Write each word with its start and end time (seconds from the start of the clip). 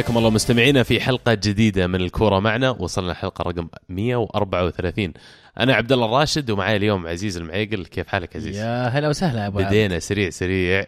حياكم 0.00 0.18
الله 0.18 0.30
مستمعينا 0.30 0.82
في 0.82 1.00
حلقة 1.00 1.34
جديدة 1.34 1.86
من 1.86 2.00
الكورة 2.00 2.38
معنا. 2.38 2.70
وصلنا 2.70 3.10
الحلقة 3.10 3.42
رقم 3.42 3.68
134 3.88 5.12
أنا 5.58 5.74
عبد 5.74 5.92
الله 5.92 6.06
الراشد 6.06 6.50
ومعي 6.50 6.76
اليوم 6.76 7.06
عزيز 7.06 7.36
المعيقل. 7.36 7.84
كيف 7.86 8.08
حالك 8.08 8.36
عزيز؟ 8.36 8.56
يا 8.56 8.88
هلا 8.88 9.08
وسهلا 9.08 9.40
يا 9.40 9.44
عبد. 9.44 9.62
بدينا 9.62 9.98
سريع 9.98 10.30
سريع. 10.30 10.84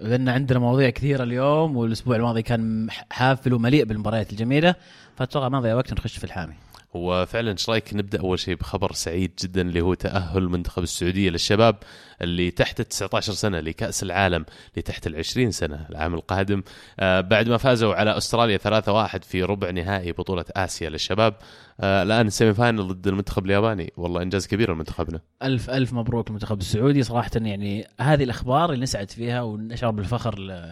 لأن 0.00 0.28
عندنا 0.28 0.58
مواضيع 0.58 0.90
كثيرة 0.90 1.22
اليوم 1.22 1.76
والأسبوع 1.76 2.16
الماضي 2.16 2.42
كان 2.42 2.88
حافل 3.10 3.54
ومليء 3.54 3.84
بالمباريات 3.84 4.32
الجميلة. 4.32 4.74
فأتوقع 5.16 5.48
ما 5.48 5.60
ضيع 5.60 5.74
وقت 5.74 5.92
نخش 5.92 6.18
في 6.18 6.24
الحامي. 6.24 6.54
وفعلا 6.94 7.52
إيش 7.52 7.70
رأيك 7.70 7.94
نبدأ 7.94 8.20
أول 8.20 8.38
شيء 8.38 8.54
بخبر 8.54 8.92
سعيد 8.92 9.32
جدا 9.42 9.60
اللي 9.60 9.80
هو 9.80 9.94
تأهل 9.94 10.38
المنتخب 10.38 10.82
السعودية 10.82 11.30
للشباب 11.30 11.76
اللي 12.22 12.50
تحت 12.50 12.80
ال 12.80 12.88
19 12.88 13.32
سنة 13.32 13.60
لكأس 13.60 14.02
العالم 14.02 14.44
اللي 14.70 14.82
تحت 14.82 15.06
ال 15.06 15.16
20 15.16 15.50
سنة 15.50 15.86
العام 15.90 16.14
القادم. 16.14 16.62
آه 17.00 17.20
بعد 17.20 17.48
ما 17.48 17.56
فازوا 17.56 17.94
على 17.94 18.16
أستراليا 18.16 18.58
3-1 18.58 19.24
في 19.24 19.42
ربع 19.42 19.70
نهائي 19.70 20.12
بطولة 20.12 20.44
آسيا 20.56 20.90
للشباب. 20.90 21.34
آه 21.80 22.02
الآن 22.02 22.30
سيمي 22.30 22.54
فاينل 22.54 22.88
ضد 22.88 23.06
المنتخب 23.06 23.46
الياباني. 23.46 23.92
والله 23.96 24.22
إنجاز 24.22 24.46
كبير 24.46 24.74
لمنتخبنا 24.74 25.20
ألف 25.42 25.70
ألف 25.70 25.92
مبروك 25.92 26.28
المنتخب 26.28 26.60
السعودي. 26.60 27.02
صراحة 27.02 27.30
يعني 27.34 27.86
هذه 28.00 28.24
الأخبار 28.24 28.72
اللي 28.72 28.82
نسعد 28.82 29.10
فيها 29.10 29.42
ونشعر 29.42 29.90
بالفخر 29.90 30.64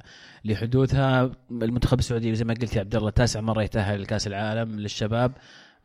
لحدوثها. 0.44 1.30
المنتخب 1.50 1.98
السعودي 1.98 2.34
زي 2.34 2.44
ما 2.44 2.55
قلت 2.55 2.77
يا 2.77 2.80
عبد 2.80 2.96
الله 2.96 3.11
تاسع 3.11 3.41
مرة 3.41 3.62
يتأهل 3.62 4.02
لكأس 4.02 4.27
العالم 4.27 4.80
للشباب. 4.80 5.33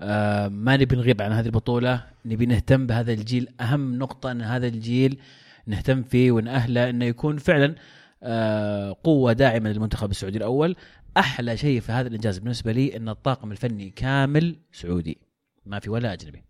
آه 0.02 0.48
ما 0.48 0.78
نبي 0.78 0.96
نغيب 0.96 1.22
عن 1.22 1.32
هذه 1.32 1.46
البطولة 1.46 2.06
نبي 2.26 2.46
نهتم 2.46 2.88
بهذا 2.88 3.14
الجيل. 3.14 3.48
أهم 3.62 3.98
نقطة 4.00 4.32
إن 4.32 4.42
هذا 4.42 4.68
الجيل 4.68 5.20
نهتم 5.68 6.04
فيه 6.04 6.32
ونأهله 6.32 6.90
إنه 6.90 7.06
يكون 7.06 7.38
فعلا 7.38 7.76
آه 8.24 8.96
قوة 9.04 9.34
داعمة 9.34 9.70
للمنتخب 9.70 10.12
السعودي 10.12 10.38
الأول. 10.38 10.76
أحلى 11.18 11.58
شيء 11.58 11.80
في 11.80 11.92
هذا 11.92 12.08
الإنجاز 12.08 12.40
بالنسبة 12.40 12.72
لي 12.72 12.98
إن 12.98 13.10
الطاقم 13.10 13.52
الفني 13.52 13.90
كامل 13.90 14.56
سعودي 14.72 15.18
ما 15.66 15.80
في 15.80 15.90
ولا 15.90 16.14
أجنبي. 16.14 16.49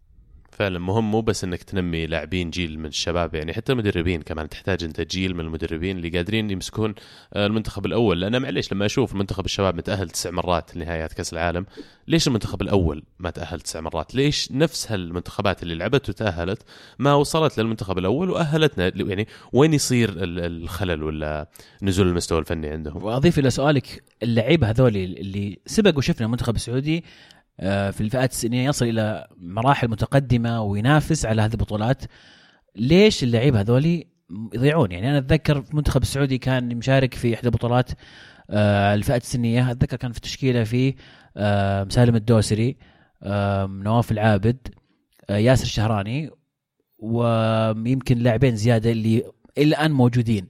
فعلا 0.59 0.79
مهم 0.79 1.11
مو 1.11 1.21
بس 1.21 1.43
إنك 1.43 1.63
تنمي 1.63 2.05
لاعبين 2.05 2.49
جيل 2.49 2.79
من 2.79 2.85
الشباب 2.85 3.35
يعني 3.35 3.53
حتى 3.53 3.71
المدربين 3.71 4.21
كمان 4.21 4.49
تحتاج 4.49 4.83
أنت 4.83 5.01
جيل 5.01 5.33
من 5.35 5.39
المدربين 5.39 5.97
اللي 5.97 6.09
قادرين 6.09 6.49
يمسكون 6.51 6.95
آه، 7.33 7.45
المنتخب 7.45 7.85
الأول. 7.85 8.21
لأن 8.21 8.41
معليش 8.41 8.73
لما 8.73 8.85
أشوف 8.85 9.15
منتخب 9.15 9.45
الشباب 9.45 9.75
متأهل 9.75 10.09
تسع 10.09 10.31
مرات 10.31 10.75
لنهايات 10.77 11.13
كأس 11.13 11.33
العالم 11.33 11.65
ليش 12.07 12.27
المنتخب 12.27 12.61
الأول 12.61 13.03
ما 13.19 13.29
تأهل 13.29 13.61
تسع 13.61 13.81
مرات؟ 13.81 14.15
ليش 14.15 14.51
نفس 14.51 14.91
هالمنتخبات 14.91 15.63
اللي 15.63 15.75
لعبت 15.75 16.09
وتأهلت 16.09 16.61
ما 16.99 17.13
وصلت 17.13 17.59
للمنتخب 17.59 17.97
الأول 17.97 18.29
وأهلتنا؟ 18.29 18.91
يعني 18.95 19.27
وين 19.53 19.73
يصير 19.73 20.09
ال- 20.09 20.63
الخلل 20.63 21.03
ولا 21.03 21.49
نزول 21.81 22.07
المستوى 22.07 22.39
الفني 22.39 22.67
عندهم؟ 22.69 23.03
وأضيف 23.03 23.39
إلى 23.39 23.49
سؤالك 23.49 24.03
اللعيبة 24.23 24.69
هذول 24.69 24.95
اللي 24.97 25.59
سبق 25.65 25.97
وشفنا 25.97 26.25
المنتخب 26.25 26.55
السعودي 26.55 27.03
في 27.59 28.01
الفئات 28.01 28.31
السنية 28.31 28.69
يصل 28.69 28.85
إلى 28.85 29.27
مراحل 29.37 29.87
متقدمة 29.87 30.61
وينافس 30.61 31.25
على 31.25 31.41
هذه 31.41 31.51
البطولات. 31.53 32.03
ليش 32.75 33.23
اللعيبة 33.23 33.59
هذول 33.59 34.03
يضيعون؟ 34.53 34.91
يعني 34.91 35.09
أنا 35.09 35.17
أتذكر 35.17 35.61
في 35.61 35.71
المنتخب 35.71 36.01
السعودي 36.01 36.37
كان 36.37 36.75
مشارك 36.77 37.13
في 37.13 37.33
إحدى 37.35 37.47
البطولات 37.47 37.91
آه، 38.49 38.93
الفئات 38.93 39.21
السنية. 39.21 39.71
أتذكر 39.71 39.97
كان 39.97 40.11
في 40.11 40.19
تشكيلة 40.21 40.63
في 40.63 40.95
آه، 41.37 41.83
مسالم 41.83 42.15
الدوسري 42.15 42.77
آه، 43.23 43.65
نواف 43.65 44.11
العابد 44.11 44.57
آه، 45.29 45.37
ياسر 45.37 45.63
الشهراني 45.63 46.29
ويمكن 46.99 48.17
لاعبين 48.17 48.55
زيادة 48.55 48.91
اللي 48.91 49.23
الآن 49.57 49.91
موجودين. 49.91 50.47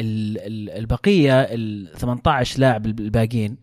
ال- 0.00 0.38
ال- 0.38 0.70
البقية 0.78 1.40
ال 1.40 1.92
18 1.98 2.60
لاعب 2.60 2.86
الباقيين 2.86 3.56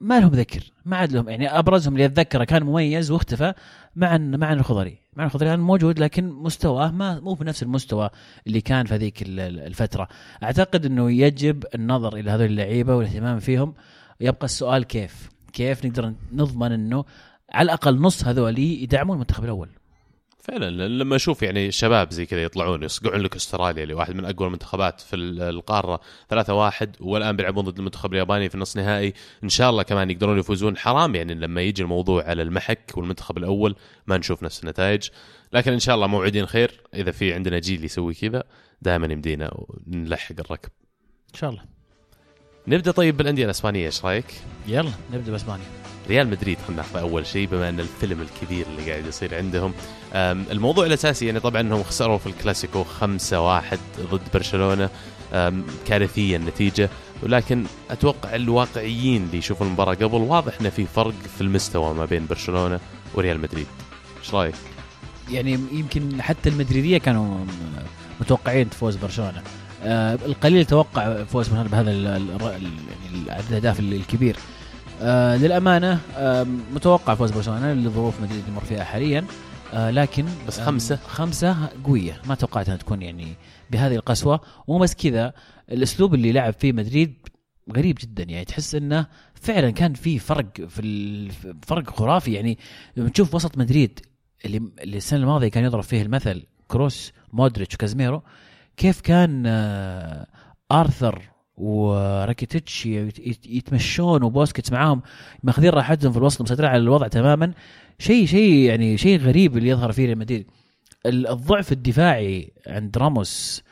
ما 0.00 0.20
لهم 0.20 0.30
ذكر 0.30 0.72
ما 0.84 0.96
عاد 0.96 1.12
لهم 1.12 1.28
يعني 1.28 1.58
أبرزهم 1.58 1.92
اللي 1.94 2.04
اتذكره 2.04 2.44
كان 2.44 2.62
مميز 2.62 3.10
واختفى 3.10 3.54
مع 3.96 4.18
مع 4.18 4.52
الخضري. 4.52 4.98
مع 5.16 5.24
الخضري 5.24 5.48
كان 5.48 5.60
موجود 5.60 5.98
لكن 5.98 6.28
مستواه 6.28 6.90
ما 6.90 7.20
مو 7.20 7.34
بنفس 7.34 7.62
المستوى 7.62 8.10
اللي 8.46 8.60
كان 8.60 8.86
في 8.86 8.94
هذيك 8.94 9.22
ال- 9.22 9.40
ال- 9.40 9.60
الفترة. 9.60 10.08
أعتقد 10.42 10.86
إنه 10.86 11.10
يجب 11.10 11.64
النظر 11.74 12.16
إلى 12.16 12.30
هذول 12.30 12.46
اللعيبة 12.46 12.96
والاهتمام 12.96 13.38
فيهم. 13.38 13.74
يبقى 14.20 14.44
السؤال 14.44 14.84
كيف؟ 14.84 15.28
كيف 15.52 15.86
نقدر 15.86 16.12
نضمن 16.32 16.72
إنه 16.72 17.04
على 17.52 17.64
الأقل 17.66 18.00
نص 18.00 18.24
هذول 18.24 18.58
يدعمون 18.58 19.14
المنتخب 19.16 19.44
الأول؟ 19.44 19.68
فعلا 20.48 20.70
لما 20.88 21.16
أشوف 21.16 21.42
يعني 21.42 21.70
شباب 21.70 22.10
زي 22.10 22.26
كذا 22.26 22.42
يطلعون 22.42 22.82
يصقعون 22.82 23.20
لك 23.20 23.36
أستراليا 23.36 23.82
اللي 23.82 23.94
واحد 23.94 24.14
من 24.14 24.24
أقوى 24.24 24.46
المنتخبات 24.46 25.00
في 25.00 25.16
ال- 25.16 25.42
القارة 25.42 26.00
3-1 26.28 26.86
والآن 27.00 27.36
بيلعبون 27.36 27.64
ضد 27.64 27.78
المنتخب 27.78 28.12
الياباني 28.12 28.48
في 28.48 28.54
النص 28.54 28.76
نهائي. 28.76 29.12
إن 29.44 29.48
شاء 29.48 29.70
الله 29.70 29.82
كمان 29.82 30.10
يقدرون 30.10 30.38
يفوزون. 30.38 30.76
حرام 30.76 31.14
يعني 31.14 31.34
لما 31.34 31.60
يجي 31.62 31.82
الموضوع 31.82 32.24
على 32.24 32.42
المحك 32.42 32.92
والمنتخب 32.96 33.38
الأول 33.38 33.76
ما 34.06 34.16
نشوف 34.18 34.42
نفس 34.42 34.64
النتائج. 34.64 35.08
لكن 35.52 35.72
إن 35.72 35.78
شاء 35.78 35.94
الله 35.94 36.06
موعدين 36.06 36.46
خير. 36.46 36.80
إذا 36.94 37.10
في 37.10 37.32
عندنا 37.34 37.58
جيل 37.58 37.84
يسوي 37.84 38.14
كذا 38.14 38.44
دائما 38.82 39.06
يمدينا 39.12 39.50
ونلحق 39.54 40.34
الركب. 40.38 40.70
إن 41.34 41.38
شاء 41.38 41.50
الله. 41.50 41.62
نبدأ 42.68 42.90
طيب 42.90 43.16
بالأندية 43.16 43.44
الأسبانية 43.44 43.86
إيش 43.86 44.04
رأيك؟ 44.04 44.34
يلا 44.68 44.90
نبدأ 45.12 45.32
بأسبانيا. 45.32 45.85
ريال 46.08 46.28
مدريد 46.30 46.58
خلينا 46.66 46.82
ناخذ 46.82 46.96
أول 46.98 47.26
شيء 47.26 47.46
بما 47.48 47.68
أن 47.68 47.80
الفيلم 47.80 48.20
الكبير 48.20 48.66
اللي 48.66 48.90
قاعد 48.90 49.06
يصير 49.06 49.34
عندهم 49.34 49.72
الموضوع 50.50 50.86
الأساسي 50.86 51.26
يعني 51.26 51.40
طبعا 51.40 51.60
إنهم 51.60 51.82
خسروا 51.82 52.18
في 52.18 52.26
الكلاسيكو 52.26 52.84
5-1 52.84 52.84
ضد 54.10 54.20
برشلونة 54.34 54.90
كارثية 55.86 56.36
النتيجة. 56.36 56.90
ولكن 57.22 57.64
أتوقع 57.90 58.34
الواقعيين 58.34 59.22
اللي 59.24 59.38
يشوفوا 59.38 59.66
المباراة 59.66 59.94
قبل 59.94 60.16
واضح 60.16 60.52
إنه 60.60 60.68
في 60.70 60.86
فرق 60.86 61.14
في 61.36 61.40
المستوى 61.40 61.94
ما 61.94 62.04
بين 62.04 62.26
برشلونة 62.26 62.80
وريال 63.14 63.40
مدريد. 63.40 63.66
إيش 64.22 64.34
رأيك؟ 64.34 64.54
يعني 65.30 65.52
يمكن 65.72 66.22
حتى 66.22 66.48
المدريدية 66.48 66.98
كانوا 66.98 67.38
متوقعين 68.20 68.70
تفوز 68.70 68.96
برشلونة. 68.96 69.42
آه 69.82 70.14
القليل 70.26 70.64
توقع 70.64 71.24
فوز 71.24 71.48
برشلونة 71.48 71.68
بهذا 71.70 71.90
ال- 71.90 72.04
يعني 72.06 73.30
عدد 73.30 73.44
الأهداف 73.50 73.80
ال- 73.80 73.94
الكبير. 73.94 74.36
آه 75.02 75.36
للأمانة 75.36 76.00
آه 76.16 76.46
متوقع 76.74 77.14
فوز 77.14 77.30
برشلونة 77.30 77.72
لظروف 77.72 78.20
مدريد 78.20 78.42
يمر 78.48 78.60
فيها 78.60 78.84
حاليا. 78.84 79.24
آه 79.74 79.90
لكن 79.90 80.24
بس 80.48 80.60
خمسة؟ 80.60 80.96
خمسة 80.96 81.68
قوية. 81.84 82.20
ما 82.26 82.34
توقعت 82.34 82.66
أنها 82.66 82.78
تكون 82.78 83.02
يعني 83.02 83.34
بهذه 83.70 83.94
القسوة. 83.94 84.40
ومو 84.66 84.78
بس 84.78 84.94
كذا 84.94 85.32
الأسلوب 85.72 86.14
اللي 86.14 86.32
لعب 86.32 86.52
فيه 86.52 86.72
مدريد 86.72 87.28
غريب 87.76 87.98
جدا. 88.00 88.22
يعني 88.22 88.44
تحس 88.44 88.74
إنه 88.74 89.06
فعلا 89.34 89.70
كان 89.70 89.94
في 89.94 90.18
فرق 90.18 90.66
في 90.68 91.30
فرق 91.66 91.90
خرافي. 91.90 92.32
يعني 92.32 92.58
لما 92.96 93.08
تشوف 93.08 93.34
وسط 93.34 93.58
مدريد 93.58 94.00
اللي 94.44 94.62
اللي 94.80 94.96
السنة 94.96 95.20
الماضية 95.20 95.48
كان 95.48 95.64
يضرب 95.64 95.82
فيه 95.82 96.02
المثل 96.02 96.46
كروس 96.68 97.12
مودريتش 97.32 97.74
وكازميرو 97.74 98.22
كيف 98.76 99.00
كان 99.00 99.44
آه، 99.46 100.26
آرثر 100.72 101.22
وراكيتيتش 101.56 102.86
يت- 102.86 103.18
يت- 103.18 103.46
يتمشون 103.46 104.22
وبوسكيتس 104.22 104.72
معاهم 104.72 105.02
ماخذين 105.42 105.70
راحتهم 105.70 106.12
في 106.12 106.18
الوسط 106.18 106.42
مسيطرين 106.42 106.70
على 106.70 106.82
الوضع 106.82 107.08
تماما. 107.08 107.52
شيء 107.98 108.26
شيء 108.26 108.52
يعني 108.52 108.96
شيء 108.98 109.18
غريب 109.20 109.56
اللي 109.56 109.68
يظهر 109.68 109.92
فيه 109.92 110.06
ريال 110.06 110.18
مدريد. 110.18 110.46
ال- 111.06 111.28
الضعف 111.28 111.72
الدفاعي 111.72 112.52
عند 112.66 112.98
راموس 112.98 113.62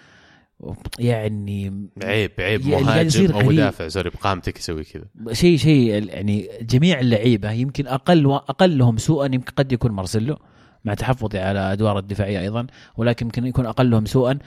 يعني 0.99 1.89
عيب 2.03 2.31
عيب 2.39 2.67
يعني 2.67 2.83
مهاجم 2.85 3.07
يصير 3.07 3.35
أو. 3.35 3.49
مدافع 3.49 3.89
sorry 3.89 4.11
بقامتك 4.11 4.59
يسوي 4.59 4.85
كذا. 4.85 5.05
شيء 5.33 5.57
شيء 5.59 5.89
يعني 6.09 6.49
جميع 6.63 7.01
اللعيبة 7.01 7.51
يمكن 7.51 7.87
أقل 7.87 8.27
أقلهم 8.33 8.97
سوءا 8.97 9.27
يمكن 9.27 9.53
قد 9.57 9.73
يكون 9.73 9.93
مارسيلو 9.93 10.37
مع 10.85 10.95
تحفظي 10.95 11.39
على 11.39 11.59
ادوار 11.73 11.99
الدفاعية 11.99 12.41
أيضا 12.41 12.67
ولكن 12.97 13.27
يمكن 13.27 13.47
يكون 13.47 13.67
أقلهم 13.67 14.07
سوءا. 14.07 14.39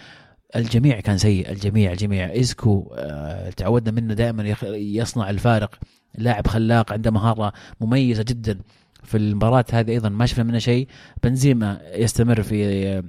الجميع 0.55 0.99
كان 0.99 1.17
سيء 1.17 1.51
الجميع 1.51 1.91
الجميع 1.91 2.25
اسكو 2.25 2.93
آه 2.97 3.49
تعودنا 3.49 4.01
منه 4.01 4.13
دائما 4.13 4.55
يصنع 4.73 5.29
الفارق. 5.29 5.79
لاعب 6.17 6.47
خلاق 6.47 6.93
عنده 6.93 7.11
مهارة 7.11 7.53
مميزة 7.81 8.25
جدا. 8.27 8.59
في 9.03 9.17
المباراة 9.17 9.65
هذه 9.71 9.91
أيضا 9.91 10.09
ما 10.09 10.25
شفنا 10.25 10.43
منه 10.43 10.57
شيء. 10.57 10.87
بنزيما 11.23 11.81
يستمر 11.93 12.41
في 12.41 12.87
آه، 12.87 13.03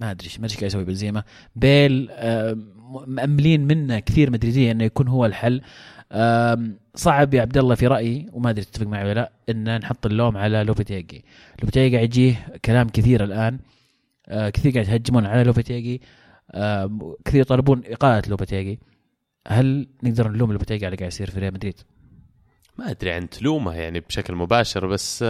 ما 0.00 0.16
إيش 0.24 0.40
ما 0.40 0.48
قاعد 0.48 0.62
يسوي 0.62 0.84
بنزيما. 0.84 1.22
بيل 1.56 2.08
آه، 2.10 2.58
مأملين 3.06 3.66
منه 3.66 3.98
كثير 3.98 4.30
مدريدية 4.30 4.72
إنه 4.72 4.84
يكون 4.84 5.08
هو 5.08 5.26
الحل. 5.26 5.60
صعب 6.94 7.34
يا 7.34 7.40
عبد 7.40 7.58
الله 7.58 7.74
في 7.74 7.86
رأيي 7.86 8.26
وما 8.32 8.50
أدري 8.50 8.64
تتفق 8.64 8.86
معي 8.86 9.04
ولا 9.04 9.14
لأ 9.14 9.32
إن 9.50 9.80
نحط 9.80 10.06
اللوم 10.06 10.36
على 10.36 10.64
لوبيتيجي 10.64 11.24
لوبيتيجي 11.62 11.96
قاعد 11.96 12.08
يجيه 12.08 12.46
كلام 12.64 12.88
كثير 12.88 13.24
الآن. 13.24 13.58
كثير 14.28 14.72
قاعد 14.72 14.88
يهجمون 14.88 15.26
على 15.26 15.44
لوبيتيجي 15.44 16.02
كثير 17.24 17.40
يطالبون 17.40 17.82
إقالة 17.86 18.22
لوبيتيجي 18.28 18.80
هل 19.48 19.88
نقدر 20.02 20.28
نلوم 20.28 20.52
لوبيتيجي 20.52 20.86
على 20.86 20.96
قاعد 20.96 21.12
يصير 21.12 21.30
في 21.30 21.40
ريال 21.40 21.54
مدريد؟ 21.54 21.80
ما 22.78 22.90
أدري 22.90 23.12
عن 23.12 23.28
تلومه 23.28 23.74
يعني 23.74 24.00
بشكل 24.00 24.34
مباشر 24.34 24.86
بس 24.86 25.24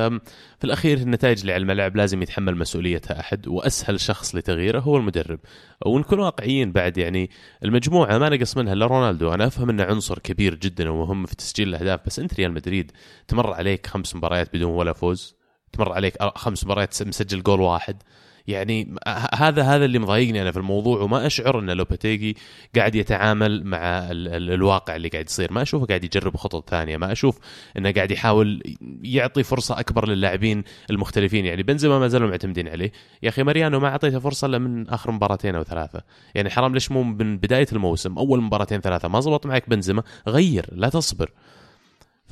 في 0.59 0.65
الأخير 0.65 0.99
النتائج 0.99 1.41
اللي 1.41 1.53
على 1.53 1.63
الملعب 1.63 1.97
لازم 1.97 2.23
يتحمل 2.23 2.57
مسؤوليتها 2.57 3.21
أحد 3.21 3.49
وأسهل 3.49 4.01
شخص 4.01 4.35
لتغييره 4.35 4.81
هو 4.81 4.97
المدرب. 4.97 5.41
ونكون 5.87 6.19
واقعيين 6.19 6.73
بعد 6.73 6.99
يعني 6.99 7.31
المجموعة 7.65 8.19
ما 8.19 8.29
نقص 8.29 8.57
منها 8.57 8.73
إلا 8.73 8.87
رونالدو. 8.87 9.35
أنا 9.35 9.47
أفهم 9.47 9.71
إنه 9.71 9.85
عنصر 9.85 10.19
كبير 10.19 10.55
جدا 10.55 10.91
ومهم 10.91 11.27
في 11.27 11.37
تسجيل 11.37 11.69
الأهداف 11.69 12.01
بس 12.07 12.19
أنت 12.19 12.35
ريال 12.35 12.53
مدريد 12.53 12.93
تمر 13.29 13.53
عليك 13.53 13.87
خمس 13.87 14.17
مباريات 14.17 14.57
بدون 14.57 14.71
ولا 14.71 14.93
فوز 14.93 15.37
تمر 15.73 15.93
عليك 15.93 16.23
خمس 16.23 16.65
مباريات 16.65 17.03
مسجل 17.03 17.43
جول 17.43 17.61
واحد. 17.61 18.03
يعني 18.47 18.95
هذا 19.35 19.63
هذا 19.63 19.85
اللي 19.85 19.99
مضايقني 19.99 20.43
أنا 20.43 20.53
في 20.53 20.57
الموضوع 20.57 21.01
وما 21.01 21.27
أشعر 21.27 21.59
إن 21.59 21.71
لوباتيجي 21.71 22.37
قاعد 22.77 22.95
يتعامل 22.95 23.65
مع 23.65 23.79
ال 23.79 24.29
ال 24.29 24.51
الواقع 24.51 24.97
اللي 24.97 25.09
قاعد 25.09 25.29
يصير. 25.29 25.53
ما 25.53 25.63
أشوفه 25.63 25.87
قاعد 25.87 26.05
يجرب 26.05 26.37
خطط 26.37 26.71
ثانية. 26.71 26.97
ما 26.97 27.13
أشوف 27.13 27.39
إنه 27.79 27.93
قاعد 27.93 28.11
يحاول 28.11 28.63
يعطي 29.03 29.43
فرصة 29.43 29.81
أكبر 29.81 30.09
للاعبين 30.09 30.65
المختلفين. 30.91 31.47
يعني 31.47 31.63
بنزيما 31.63 31.99
ما 31.99 32.09
زالوا 32.09 32.29
معتمدين 32.29 32.69
عليه. 32.69 32.93
يا 33.23 33.29
أخي 33.29 33.43
ماريانو 33.43 33.81
ما 33.81 33.89
أعطيته 33.89 34.19
فرصة 34.19 34.47
إلا 34.47 34.59
من 34.59 34.89
آخر 34.89 35.11
مباراتين 35.11 35.55
أو 35.55 35.63
ثلاثة. 35.63 36.01
يعني 36.35 36.51
حرام 36.51 36.75
ليش 36.75 36.91
مو 36.91 37.03
من 37.03 37.39
بداية 37.39 37.67
الموسم؟ 37.73 38.19
أول 38.19 38.43
مباراتين 38.43 38.81
ثلاثة. 38.81 39.09
ما 39.09 39.21
زبط 39.21 39.47
معك 39.47 39.69
بنزيما. 39.69 40.03
غير. 40.29 40.67
لا 40.73 40.89
تصبر. 40.89 41.31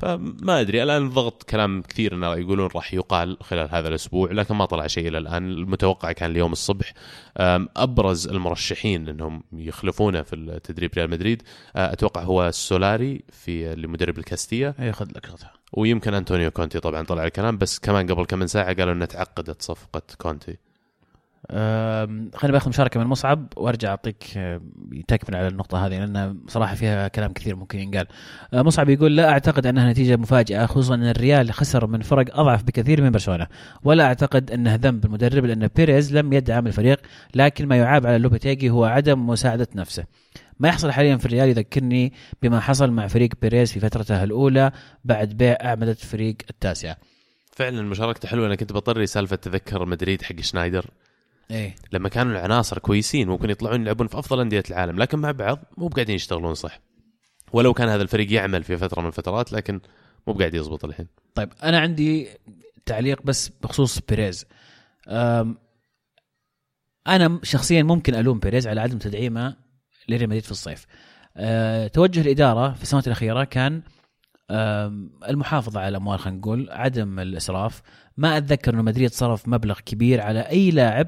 فما 0.03 0.61
أدري 0.61 0.83
الآن 0.83 1.05
الضغط 1.05 1.43
كلام 1.43 1.81
كثير 1.81 2.13
إنه 2.13 2.35
يقولون 2.35 2.69
راح 2.75 2.93
يقال 2.93 3.37
خلال 3.41 3.69
هذا 3.71 3.87
الأسبوع 3.87 4.31
لكن 4.31 4.55
ما 4.55 4.65
طلع 4.65 4.87
شيء 4.87 5.07
إلى 5.07 5.17
الآن. 5.17 5.51
المتوقع 5.51 6.11
كان 6.11 6.31
اليوم 6.31 6.51
الصبح. 6.51 6.93
أبرز 7.37 8.27
المرشحين 8.27 9.09
إنهم 9.09 9.43
يخلفونه 9.53 10.21
في 10.21 10.35
التدريب 10.35 10.91
ريال 10.97 11.09
مدريد 11.09 11.43
أتوقع 11.75 12.21
هو 12.21 12.51
سولاري 12.51 13.23
في 13.31 13.75
لمدرب 13.75 14.17
الكاستيا 14.17 14.75
أي 14.79 14.91
خذ 14.91 15.07
لك 15.15 15.25
خذها. 15.25 15.53
ويمكن 15.73 16.13
انطونيو 16.13 16.51
كونتي 16.51 16.79
طبعا 16.79 17.01
طلع 17.01 17.23
الكلام 17.23 17.57
بس 17.57 17.79
كمان 17.79 18.11
قبل 18.11 18.25
كم 18.25 18.39
من 18.39 18.47
ساعة 18.47 18.73
قالوا 18.73 18.93
انها 18.93 19.07
تعقدت 19.07 19.61
صفقة 19.61 20.01
كونتي. 20.17 20.57
خليني 21.49 22.51
بأخذ 22.51 22.69
مشاركة 22.69 22.99
من 22.99 23.05
مصعب 23.05 23.53
وأرجع 23.55 23.89
أعطيك 23.89 24.23
تكمل 25.07 25.35
على 25.35 25.47
النقطة 25.47 25.85
هذه 25.85 25.99
لأن 25.99 26.37
صراحة 26.47 26.75
فيها 26.75 27.07
كلام 27.07 27.33
كثير 27.33 27.55
ممكن 27.55 27.79
ينقال. 27.79 28.07
أه، 28.53 28.61
مصعب 28.61 28.89
يقول 28.89 29.15
لا 29.15 29.29
أعتقد 29.29 29.67
أنها 29.67 29.91
نتيجة 29.91 30.17
مفاجئه 30.17 30.65
خصوصا 30.65 30.95
أن 30.95 31.09
الريال 31.09 31.53
خسر 31.53 31.87
من 31.87 32.01
فرق 32.01 32.39
أضعف 32.39 32.63
بكثير 32.63 33.01
من 33.01 33.11
برشلونة 33.11 33.47
ولا 33.83 34.03
أعتقد 34.03 34.51
أنه 34.51 34.75
ذنب 34.75 35.05
المدرب 35.05 35.45
لأن 35.45 35.67
بيريز 35.75 36.17
لم 36.17 36.33
يدعم 36.33 36.67
الفريق 36.67 36.99
لكن 37.35 37.67
ما 37.67 37.75
يعاب 37.75 38.07
على 38.07 38.17
لوبيتيجي 38.17 38.69
هو 38.69 38.85
عدم 38.85 39.27
مساعدة 39.27 39.67
نفسه. 39.75 40.05
ما 40.59 40.69
يحصل 40.69 40.91
حاليا 40.91 41.17
في 41.17 41.25
الريال 41.25 41.49
يذكرني 41.49 42.13
بما 42.41 42.59
حصل 42.59 42.91
مع 42.91 43.07
فريق 43.07 43.29
بيريز 43.41 43.71
في 43.71 43.79
فترته 43.79 44.23
الأولى 44.23 44.71
بعد 45.05 45.29
بيع 45.29 45.57
أعمدة 45.63 45.93
فريق 45.93 46.35
التاسعة. 46.49 46.97
فعلا 47.51 47.81
مشاركته 47.81 48.27
حلوة 48.27 48.47
أنا 48.47 48.55
كنت 48.55 48.73
بطري 48.73 49.05
سالفة 49.05 49.35
تذكر 49.35 49.85
مدريد 49.85 50.21
حق 50.21 50.39
شنايدر 50.41 50.85
إيه. 51.53 51.75
لما 51.91 52.09
كانوا 52.09 52.31
العناصر 52.31 52.79
كويسين 52.79 53.27
ممكن 53.27 53.49
يطلعون 53.49 53.81
يلعبون 53.81 54.07
في 54.07 54.19
أفضل 54.19 54.39
أندية 54.39 54.63
العالم 54.69 54.99
لكن 54.99 55.19
مع 55.19 55.31
بعض 55.31 55.59
مو 55.77 55.87
قاعدين 55.87 56.15
يشتغلون 56.15 56.53
صح. 56.53 56.79
ولو 57.53 57.73
كان 57.73 57.89
هذا 57.89 58.01
الفريق 58.01 58.33
يعمل 58.33 58.63
في 58.63 58.77
فترة 58.77 59.01
من 59.01 59.07
الفترات 59.07 59.53
لكن 59.53 59.79
مو 60.27 60.33
قاعد 60.33 60.53
يزبط 60.53 60.85
الحين. 60.85 61.07
طيب 61.35 61.49
أنا 61.63 61.79
عندي 61.79 62.27
تعليق 62.85 63.21
بس 63.23 63.49
بخصوص 63.49 63.99
بيريز. 64.09 64.45
أنا 67.07 67.39
شخصيا 67.43 67.83
ممكن 67.83 68.15
ألوم 68.15 68.39
بيريز 68.39 68.67
على 68.67 68.81
عدم 68.81 68.97
تدعيمه 68.97 69.55
لريال 70.09 70.27
مدريد 70.29 70.43
في 70.43 70.51
الصيف. 70.51 70.85
أه، 71.37 71.87
توجه 71.87 72.21
الإدارة 72.21 72.73
في 72.73 72.83
السنوات 72.83 73.07
الأخيرة 73.07 73.43
كان 73.43 73.81
أم، 74.51 75.11
المحافظة 75.29 75.79
على 75.79 75.89
الاموال 75.89 76.19
خلينا 76.19 76.39
نقول 76.39 76.69
عدم 76.71 77.19
الإسراف. 77.19 77.81
ما 78.17 78.37
أتذكر 78.37 78.73
إنه 78.73 78.81
مدريد 78.81 79.11
صرف 79.11 79.47
مبلغ 79.47 79.79
كبير 79.79 80.21
على 80.21 80.39
أي 80.39 80.71
لاعب 80.71 81.07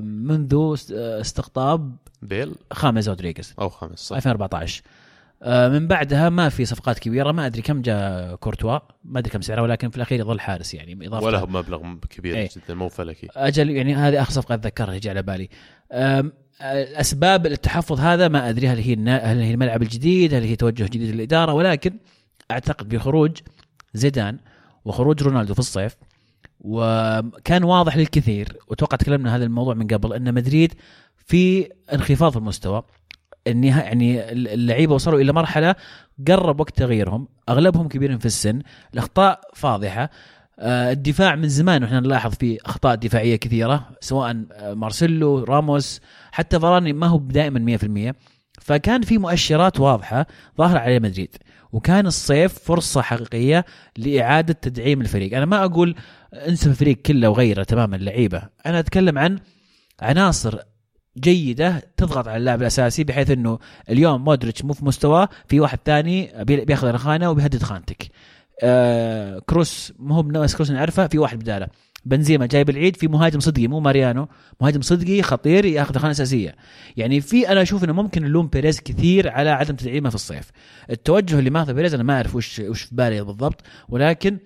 منذ 0.00 0.54
است- 0.74 0.92
استقطاب 0.92 1.96
بيل. 2.22 2.54
خامس 2.72 3.08
رودريغيز 3.08 3.54
أو 3.60 3.68
خامس 3.68 3.98
صح. 3.98 4.16
2014 4.16 4.82
آه، 5.42 5.68
من 5.68 5.86
بعدها 5.86 6.28
ما 6.28 6.48
في 6.48 6.64
صفقات 6.64 6.98
كبيرة. 6.98 7.32
ما 7.32 7.46
أدري 7.46 7.62
كم 7.62 7.82
جاء 7.82 8.34
كورتوا. 8.36 8.78
ما 9.04 9.18
أدري 9.18 9.30
كم 9.30 9.40
سعره 9.40 9.62
ولكن 9.62 9.90
في 9.90 9.96
الأخير 9.96 10.20
يظل 10.20 10.40
حارس 10.40 10.74
يعني 10.74 11.06
إضافة. 11.06 11.26
ولا 11.26 11.38
هو 11.38 11.46
مبلغ 11.46 11.94
كبير 12.10 12.34
إيه. 12.36 12.48
جدا 12.56 12.74
مو 12.74 12.88
فلكي. 12.88 13.28
أجل 13.36 13.70
يعني 13.70 13.94
هذه 13.94 14.22
آخر 14.22 14.32
صفقة 14.32 14.54
أتذكرها 14.54 14.98
تجي 14.98 15.10
على 15.10 15.22
بالي. 15.22 15.48
اسباب 17.00 17.46
التحفظ 17.46 18.00
هذا 18.00 18.28
ما 18.28 18.48
أدري 18.48 18.68
هل 18.68 18.78
هي 18.78 18.94
هل 19.32 19.40
هي 19.40 19.50
الملعب 19.54 19.82
الجديد 19.82 20.34
هل 20.34 20.42
هي 20.42 20.56
توجه 20.56 20.84
جديد 20.84 21.14
للإدارة 21.14 21.52
ولكن 21.52 21.96
أعتقد 22.50 22.88
بخروج 22.88 23.38
زيدان 23.94 24.38
وخروج 24.84 25.22
رونالدو 25.22 25.54
في 25.54 25.60
الصيف 25.60 25.96
وكان 26.64 27.64
واضح 27.64 27.96
للكثير 27.96 28.56
وأتوقع 28.68 28.96
تكلمنا 28.96 29.36
هذا 29.36 29.44
الموضوع 29.44 29.74
من 29.74 29.86
قبل 29.86 30.12
أن 30.12 30.34
مدريد 30.34 30.74
في 31.26 31.68
انخفاض 31.92 32.36
المستوى. 32.36 32.82
النها 33.46 33.82
يعني 33.82 34.32
اللعيبة 34.32 34.94
وصلوا 34.94 35.20
إلى 35.20 35.32
مرحلة 35.32 35.74
قرب 36.28 36.60
وقت 36.60 36.76
تغييرهم 36.76 37.28
أغلبهم 37.48 37.88
كبيرين 37.88 38.18
في 38.18 38.26
السن 38.26 38.62
الأخطاء 38.94 39.40
فاضحة. 39.54 40.10
آه، 40.58 40.92
الدفاع 40.92 41.34
من 41.34 41.48
زمان 41.48 41.82
وإحنا 41.82 42.00
نلاحظ 42.00 42.34
في 42.34 42.58
أخطاء 42.66 42.94
دفاعية 42.94 43.36
كثيرة 43.36 43.88
سواء 44.00 44.44
آه، 44.52 44.74
مارسيلو 44.74 45.44
راموس 45.44 46.00
حتى 46.32 46.60
فاراني 46.60 46.92
ما 46.92 47.06
هو 47.06 47.18
دائما 47.18 47.58
100% 47.58 48.14
فكان 48.60 49.02
في 49.02 49.18
مؤشرات 49.18 49.80
واضحة 49.80 50.26
ظاهرة 50.58 50.78
على 50.78 51.00
مدريد 51.00 51.36
وكان 51.72 52.06
الصيف 52.06 52.58
فرصة 52.58 53.02
حقيقية 53.02 53.64
لإعادة 53.96 54.52
تدعيم 54.52 55.00
الفريق. 55.00 55.36
أنا 55.36 55.46
ما 55.46 55.64
أقول 55.64 55.94
انسى 56.34 56.68
الفريق 56.70 56.96
كله 56.96 57.28
وغيره 57.28 57.62
تماما 57.62 57.96
اللعيبة. 57.96 58.42
أنا 58.66 58.78
أتكلم 58.78 59.18
عن 59.18 59.38
عناصر 60.00 60.58
جيدة 61.18 61.82
تضغط 61.96 62.28
على 62.28 62.36
اللاعب 62.36 62.60
الأساسي 62.62 63.04
بحيث 63.04 63.30
إنه 63.30 63.58
اليوم 63.90 64.24
مودريتش 64.24 64.64
مو 64.64 64.72
في 64.72 64.84
مستواه 64.84 65.28
في 65.48 65.60
واحد 65.60 65.78
ثاني 65.84 66.30
بي- 66.44 66.64
بياخذ 66.64 66.88
الخانه 66.88 67.30
وبيهدد 67.30 67.62
خانتك. 67.62 68.06
آه 68.62 69.38
كروس 69.38 69.92
مو 69.98 70.14
هو 70.14 70.22
بنفس 70.22 70.54
كروس 70.54 70.70
نعرفه 70.70 71.06
في 71.06 71.18
واحد 71.18 71.38
بداله. 71.38 71.66
بنزيما 72.04 72.46
جايب 72.46 72.70
العيد 72.70 72.96
في 72.96 73.08
مهاجم 73.08 73.40
صدقي 73.40 73.66
مو 73.66 73.80
ماريانو. 73.80 74.28
مهاجم 74.60 74.80
صدقي 74.80 75.22
خطير 75.22 75.64
ياخذ 75.64 75.98
خانة 75.98 76.10
أساسية. 76.10 76.56
يعني 76.96 77.20
في 77.20 77.48
أنا 77.48 77.62
أشوف 77.62 77.84
إنه 77.84 77.92
ممكن 77.92 78.22
نلوم 78.22 78.46
بيريز 78.46 78.80
كثير 78.80 79.28
على 79.30 79.50
عدم 79.50 79.76
تدعيمه 79.76 80.08
في 80.08 80.14
الصيف. 80.14 80.50
التوجه 80.90 81.38
اللي 81.38 81.50
ماخذه 81.50 81.72
بيريز 81.72 81.94
أنا 81.94 82.02
ما 82.02 82.16
أعرف 82.16 82.34
وش 82.36 82.58
وش 82.58 82.82
في 82.82 82.94
بالي 82.94 83.20
بالضبط 83.24 83.60
ولكن 83.88 84.38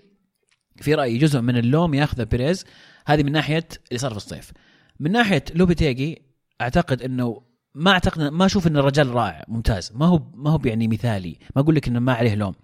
في 0.82 0.94
رأيي 0.94 1.18
جزء 1.18 1.40
من 1.40 1.56
اللوم 1.56 1.94
ياخذه 1.94 2.24
بيريز. 2.24 2.64
هذه 3.06 3.22
من 3.22 3.32
ناحية 3.32 3.68
اللي 3.88 3.98
صار 3.98 4.10
في 4.10 4.16
الصيف. 4.16 4.52
من 5.00 5.12
ناحية 5.12 5.44
لوبيتيجي 5.54 6.22
أعتقد 6.60 7.02
إنه 7.02 7.42
ما 7.74 7.90
أعتقد 7.90 8.22
ما 8.22 8.46
أشوف 8.46 8.66
ان 8.66 8.76
الرجال 8.76 9.14
رائع 9.14 9.44
ممتاز. 9.48 9.92
ما 9.94 10.06
هو 10.06 10.22
ما 10.34 10.50
هو 10.50 10.60
يعني 10.64 10.88
مثالي. 10.88 11.38
ما 11.56 11.62
أقول 11.62 11.74
لك 11.74 11.88
إنه 11.88 11.98
ما 11.98 12.12
عليه 12.12 12.34
لوم. 12.34 12.54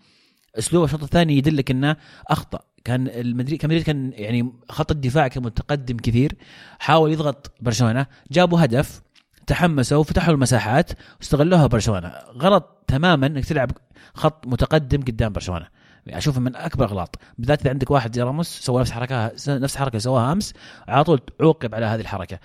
أسلوبه 0.59 0.85
الشوط 0.85 1.03
الثاني 1.03 1.37
يدلك 1.37 1.71
إنه 1.71 1.97
أخطأ. 2.29 2.61
كان 2.85 3.09
المدريد 3.09 3.61
كان 3.61 3.71
المدريد 3.71 3.87
كان 3.87 4.13
يعني 4.15 4.53
خط 4.69 4.91
الدفاع 4.91 5.29
كان 5.29 5.43
متقدم 5.43 5.97
كثير. 5.97 6.33
حاول 6.79 7.13
يضغط 7.13 7.53
برشلونة. 7.61 8.07
جابوا 8.31 8.65
هدف 8.65 9.03
تحمسوا 9.47 9.99
وفتحوا 9.99 10.35
المساحات 10.35 10.91
واستغلوها 11.19 11.67
برشلونة. 11.67 12.13
غلط 12.39 12.85
تماما 12.87 13.27
إنك 13.27 13.45
تلعب 13.45 13.71
خط 14.15 14.47
متقدم 14.47 15.03
قدام 15.03 15.33
برشلونة. 15.33 15.67
أشوفه 16.09 16.41
من 16.41 16.57
أكبر 16.57 16.85
اغلاط 16.85 17.19
بالذات 17.39 17.61
إذا 17.61 17.71
عندك 17.71 17.91
واحد 17.91 18.15
زي 18.15 18.23
راموس 18.23 18.49
سوى 18.49 18.81
نفس 18.81 18.91
حركة 18.91 19.27
نفس 19.49 19.75
الحركه 19.77 19.99
سواها 19.99 20.33
أمس 20.33 20.53
على 20.89 21.05
طول 21.05 21.21
عوقب 21.41 21.75
على 21.75 21.87
هذه 21.87 22.01
الحركة. 22.01 22.39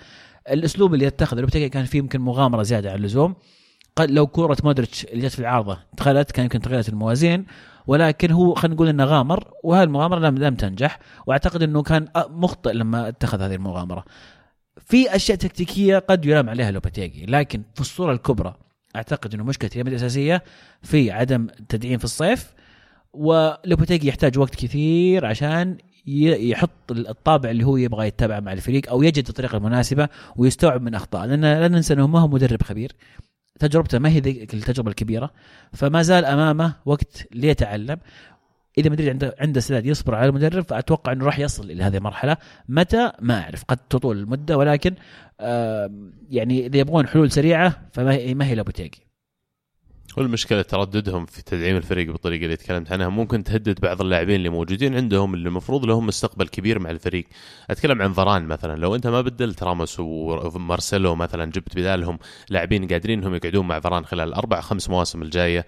الأسلوب 0.50 0.94
اللي 0.94 1.04
يتخذه 1.04 1.40
لوبتيجي 1.40 1.68
كان 1.68 1.84
فيه 1.84 1.98
يمكن 1.98 2.20
مغامرة 2.20 2.62
زيادة 2.62 2.90
عن 2.90 2.96
اللزوم. 2.96 3.34
قد 3.96 4.10
لو 4.10 4.26
كورة 4.26 4.56
مودريتش 4.64 5.04
اللي 5.04 5.26
جت 5.26 5.32
في 5.32 5.38
العارضة 5.38 5.78
دخلت 5.92 6.30
كان 6.30 6.44
يمكن 6.44 6.60
تغيرت 6.60 6.88
الموازين 6.88 7.46
ولكن 7.86 8.30
هو 8.30 8.54
خلينا 8.54 8.74
نقول 8.74 8.88
إنه 8.88 9.04
غامر 9.04 9.52
وهذه 9.64 9.84
المغامره 9.84 10.18
لم 10.18 10.38
لم 10.38 10.54
تنجح. 10.54 10.98
وأعتقد 11.26 11.62
إنه 11.62 11.82
كان 11.82 12.08
مخطئ 12.16 12.72
لما 12.72 13.08
اتخذ 13.08 13.42
هذه 13.42 13.54
المغامرة. 13.54 14.04
في 14.86 15.16
أشياء 15.16 15.38
تكتيكية 15.38 15.98
قد 15.98 16.26
يلام 16.26 16.50
عليها 16.50 16.70
لوباتيجي 16.70 17.26
لكن 17.26 17.62
في 17.74 17.80
الصورة 17.80 18.12
الكبرى 18.12 18.54
أعتقد 18.96 19.34
إنه 19.34 19.44
مشكلة 19.44 19.70
ريال 19.74 19.86
مدريد 19.86 20.00
الأساسية 20.00 20.44
في 20.82 21.10
عدم 21.10 21.46
تدعيم 21.68 21.98
في 21.98 22.04
الصيف. 22.04 22.52
ولوباتيجي 23.12 24.08
يحتاج 24.08 24.38
وقت 24.38 24.54
كثير 24.54 25.26
عشان 25.26 25.78
يحط 26.06 26.70
الطابع 26.90 27.50
اللي 27.50 27.64
هو 27.64 27.76
يبغى 27.76 28.06
يتبعه 28.06 28.40
مع 28.40 28.52
الفريق 28.52 28.90
أو 28.90 29.02
يجد 29.02 29.28
الطريقة 29.28 29.56
المناسبة 29.56 30.08
ويستوعب 30.36 30.82
من 30.82 30.94
أخطاء. 30.94 31.26
لأن 31.26 31.40
لا 31.40 31.68
ننسى 31.68 31.94
أنه 31.94 32.06
ما 32.06 32.20
هو 32.20 32.28
مدرب 32.28 32.62
خبير. 32.62 32.92
تجربته 33.58 33.98
ما 33.98 34.08
هي 34.08 34.20
ذيك 34.20 34.54
التجربة 34.54 34.90
الكبيرة. 34.90 35.30
فما 35.72 36.02
زال 36.02 36.24
أمامه 36.24 36.74
وقت 36.86 37.26
ليتعلم. 37.34 37.98
إذا 38.78 38.90
مدريد 38.90 39.08
عنده 39.08 39.34
عنده 39.40 39.58
استعداد 39.58 39.86
يصبر 39.86 40.14
على 40.14 40.28
المدرب 40.28 40.64
فأتوقع 40.64 41.12
أنه 41.12 41.24
راح 41.24 41.38
يصل 41.38 41.70
إلى 41.70 41.82
هذه 41.82 41.96
المرحلة. 41.96 42.36
متى؟ 42.68 43.12
ما 43.20 43.40
أعرف. 43.42 43.64
قد 43.64 43.76
تطول 43.76 44.18
المدة 44.18 44.58
ولكن 44.58 44.94
يعني 46.30 46.66
إذا 46.66 46.78
يبغون 46.78 47.06
حلول 47.06 47.30
سريعة 47.30 47.82
فما 47.92 48.12
هي 48.12 48.34
ما 48.34 48.46
هي 48.46 48.54
لوبوتيجي 48.54 49.09
والمشكلة 50.16 50.62
ترددهم 50.62 51.26
في 51.26 51.42
تدعيم 51.42 51.76
الفريق 51.76 52.06
بالطريقة 52.12 52.44
اللي 52.44 52.56
تكلمت 52.56 52.92
عنها. 52.92 53.08
ممكن 53.08 53.44
تهدد 53.44 53.80
بعض 53.80 54.00
اللاعبين 54.00 54.36
اللي 54.36 54.48
موجودين 54.48 54.96
عندهم 54.96 55.34
اللي 55.34 55.48
المفروض 55.48 55.84
لهم 55.84 56.06
مستقبل 56.06 56.48
كبير 56.48 56.78
مع 56.78 56.90
الفريق. 56.90 57.26
أتكلم 57.70 58.02
عن 58.02 58.12
فران 58.12 58.46
مثلا. 58.46 58.76
لو 58.76 58.94
أنت 58.94 59.06
ما 59.06 59.20
بدلت 59.20 59.62
راموس 59.62 59.96
ومارسيلو 60.00 61.14
مثلا 61.14 61.44
جبت 61.44 61.76
بدالهم 61.76 62.18
لاعبين 62.50 62.88
قادرين 62.88 63.18
انهم 63.18 63.34
يقعدون 63.34 63.68
مع 63.68 63.80
فران 63.80 64.04
خلال 64.04 64.28
الاربع 64.28 64.60
خمس 64.60 64.90
مواسم 64.90 65.22
الجاية 65.22 65.66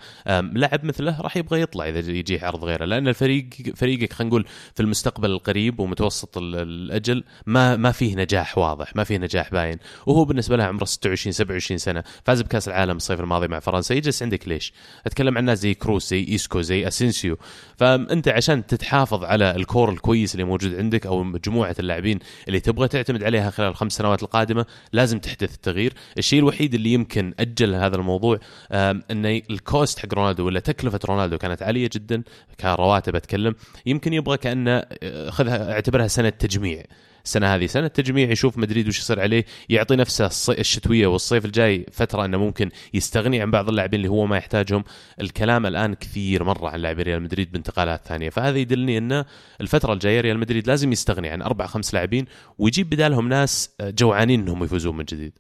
لاعب 0.53 0.85
مثله 0.85 1.21
راح 1.21 1.37
يبغى 1.37 1.61
يطلع 1.61 1.89
إذا 1.89 1.99
يجي 2.11 2.45
عرض 2.45 2.65
غيره. 2.65 2.85
لأن 2.85 3.09
الفريق 3.09 3.49
فريقك 3.75 4.13
خلينا 4.13 4.29
نقول 4.31 4.45
في 4.75 4.83
المستقبل 4.83 5.31
القريب 5.31 5.81
ومتوسط 5.81 6.39
الأجل 6.39 7.25
ما 7.47 7.77
ما 7.77 7.93
فيه 7.93 8.17
نجاح 8.17 8.59
واضح 8.59 8.97
ما 8.97 9.05
فيه 9.05 9.19
نجاح 9.19 9.51
باين. 9.51 9.79
وهو 10.07 10.25
بالنسبة 10.25 10.57
له 10.57 10.65
عمره 10.65 10.85
26 10.85 11.33
27 11.33 11.79
سنة. 11.79 12.05
فاز 12.25 12.43
بكأس 12.43 12.69
العالم 12.69 12.97
الصيف 12.97 13.21
الماضي 13.21 13.49
مع 13.49 13.59
فرنسا 13.59 13.95
يجلس 13.95 14.23
عندك 14.33 14.49
ليش؟ 14.49 14.73
أتكلم 15.07 15.39
عن 15.39 15.45
ناس 15.45 15.59
زي 15.59 15.75
كروس 15.75 16.11
زي 16.11 16.27
إيسكو 16.29 16.61
زي 16.61 16.89
أسينسيو. 16.89 17.39
فأنت 17.77 18.29
عشان 18.29 18.67
تتحافظ 18.67 19.25
على 19.25 19.57
ال 19.57 19.64
core 19.64 19.91
الكويس 19.91 20.35
اللي 20.35 20.45
موجود 20.45 20.75
عندك 20.75 21.07
أو 21.07 21.23
مجموعة 21.23 21.77
اللاعبين 21.79 22.19
اللي 22.49 22.61
تبغى 22.61 22.89
تعتمد 22.89 23.25
عليها 23.25 23.51
خلال 23.51 23.69
الخمس 23.69 23.93
سنوات 23.93 24.23
القادمة 24.23 24.67
لازم 24.93 25.19
تحدث 25.19 25.55
التغيير، 25.55 25.93
الشيء 26.19 26.39
الوحيد 26.39 26.75
اللي 26.75 26.93
يمكن 26.93 27.35
أجل 27.39 27.75
هذا 27.75 27.97
الموضوع 27.97 28.39
أن 28.73 29.27
ال 29.27 29.41
cost 29.41 29.99
حق 29.99 30.15
رونالدو 30.15 30.47
ولا 30.47 30.61
تكلفة 30.61 31.01
رونالدو 31.05 31.39
كانت 31.39 31.63
عالية 31.63 31.91
جدا 31.93 32.23
كرواتب 32.61 33.17
أتكلم 33.17 33.55
يمكن 33.87 34.13
يبغى 34.13 34.37
كأنه 34.37 34.83
خذها 35.29 35.73
أعتبرها 35.73 36.07
سنه 36.07 36.29
تجميع. 36.29 36.83
السنة 37.25 37.55
هذه. 37.55 37.67
سنة 37.67 37.87
تجميع 37.89 38.31
يشوف 38.31 38.59
مدريد 38.59 38.89
وش 38.89 38.99
يصير 38.99 39.21
عليه 39.21 39.45
يعطي 39.69 39.97
نفسه 39.97 40.53
الشتوية 40.53 41.07
والصيف 41.07 41.45
الجاي 41.45 41.87
فترة 41.93 42.25
إنه 42.25 42.39
ممكن 42.39 42.71
يستغني 42.95 43.41
عن 43.41 43.51
بعض 43.51 43.69
اللاعبين 43.69 43.99
اللي 43.99 44.09
هو 44.09 44.27
ما 44.27 44.37
يحتاجهم. 44.37 44.85
الكلام 45.21 45.67
الآن 45.67 45.95
كثير 45.95 46.45
مرة 46.45 46.69
عن 46.69 46.81
لاعبي 46.81 47.03
ريال 47.03 47.23
مدريد 47.23 47.53
بانتقالات 47.53 48.07
ثانية. 48.07 48.31
فهذا 48.31 48.59
يدلني 48.59 48.99
إنه 48.99 49.25
الفترة 49.61 49.93
الجاية 49.93 50.21
ريال 50.21 50.39
مدريد 50.39 50.67
لازم 50.67 50.93
يستغني 50.93 51.29
عن 51.29 51.43
أربع 51.43 51.67
خمس 51.67 51.95
لاعبين 51.95 52.25
ويجيب 52.59 52.91
بدالهم 52.91 53.29
ناس 53.29 53.71
جوعانين 53.81 54.41
إنهم 54.41 54.65
يفوزون 54.65 54.97
من 54.97 55.05
جديد. 55.05 55.33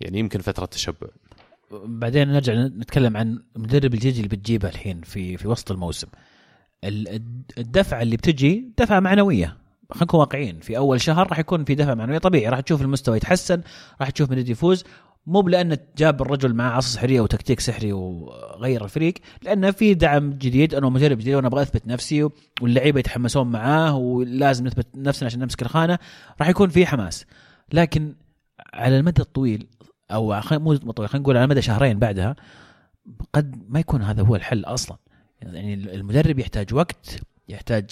يعني 0.00 0.18
يمكن 0.18 0.40
فترة 0.40 0.66
تشبع. 0.66 1.08
بعدين 1.84 2.28
نرجع 2.28 2.54
نتكلم 2.54 3.16
عن 3.16 3.42
المدرب 3.56 3.94
الجديد 3.94 4.16
اللي 4.16 4.28
بتجيبه 4.28 4.68
الحين 4.68 5.00
في 5.00 5.36
في 5.36 5.48
وسط 5.48 5.70
الموسم. 5.70 6.08
الدفعه 7.58 8.02
اللي 8.02 8.16
بتجي 8.16 8.72
دفعه 8.78 9.00
معنوية. 9.00 9.61
خلينا 9.92 10.04
نكون 10.04 10.20
واقعيين. 10.20 10.60
في 10.60 10.76
أول 10.76 11.00
شهر 11.00 11.28
راح 11.28 11.38
يكون 11.38 11.64
في 11.64 11.74
دفع 11.74 11.94
معنوي 11.94 12.18
طبيعي. 12.18 12.48
راح 12.48 12.60
تشوف 12.60 12.82
المستوى 12.82 13.16
يتحسن 13.16 13.62
راح 14.00 14.10
تشوف 14.10 14.30
مدريد 14.30 14.48
يفوز. 14.48 14.84
مو 15.26 15.40
بلأن 15.40 15.76
جاب 15.96 16.22
الرجل 16.22 16.54
معاه 16.54 16.70
عصا 16.70 16.88
سحرية 16.88 17.20
وتكتيك 17.20 17.60
سحري 17.60 17.92
وغير 17.92 18.84
الفريق 18.84 19.14
لأنه 19.42 19.70
في 19.70 19.94
دعم 19.94 20.30
جديد 20.30 20.74
انه 20.74 20.90
مدرب 20.90 21.18
جديد 21.18 21.34
وأنا 21.34 21.46
أبغى 21.46 21.62
أثبت 21.62 21.86
نفسي 21.86 22.28
واللعيبة 22.60 23.00
يتحمسون 23.00 23.50
معاه 23.50 23.96
ولازم 23.96 24.66
نثبت 24.66 24.86
نفسنا 24.96 25.26
عشان 25.26 25.40
نمسك 25.40 25.62
الخانة. 25.62 25.98
راح 26.40 26.48
يكون 26.48 26.68
في 26.68 26.86
حماس. 26.86 27.26
لكن 27.72 28.14
على 28.74 28.98
المدى 28.98 29.22
الطويل 29.22 29.66
أو 30.10 30.40
مو 30.52 30.74
طويل 30.74 31.08
خلينا 31.08 31.22
نقول 31.22 31.36
على 31.36 31.46
مدى 31.46 31.62
شهرين 31.62 31.98
بعدها 31.98 32.36
قد 33.32 33.62
ما 33.68 33.80
يكون 33.80 34.02
هذا 34.02 34.22
هو 34.22 34.36
الحل 34.36 34.64
أصلا. 34.64 34.96
يعني 35.42 35.74
المدرب 35.74 36.38
يحتاج 36.38 36.74
وقت 36.74 37.20
يحتاج 37.48 37.90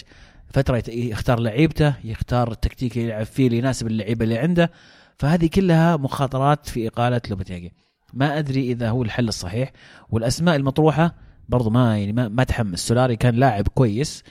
فترة 0.51 0.83
يختار 0.89 1.41
لعيبته 1.41 1.95
يختار 2.05 2.53
التكتيك 2.53 2.99
اللي 2.99 3.09
يلعب 3.09 3.27
فيه 3.27 3.47
اللي 3.47 3.59
يناسب 3.59 3.87
اللعيبة 3.87 4.25
اللي 4.25 4.39
عنده. 4.39 4.71
فهذه 5.19 5.47
كلها 5.47 5.97
مخاطرات 5.97 6.69
في 6.69 6.89
إقالة 6.89 7.21
لوبتيجي 7.31 7.73
ما 8.13 8.39
أدري 8.39 8.73
إذا 8.73 8.89
هو 8.91 9.03
الحل 9.03 9.29
الصحيح. 9.29 9.73
والأسماء 10.11 10.57
المطروحة 10.57 11.15
برضو 11.49 11.71
ما 11.71 11.99
يعني 11.99 12.13
ما, 12.13 12.29
ما 12.29 12.45
تحمس. 12.45 12.89
سولاري 12.89 13.17
كان 13.17 13.35
لاعب 13.35 13.69
كويس 13.69 14.25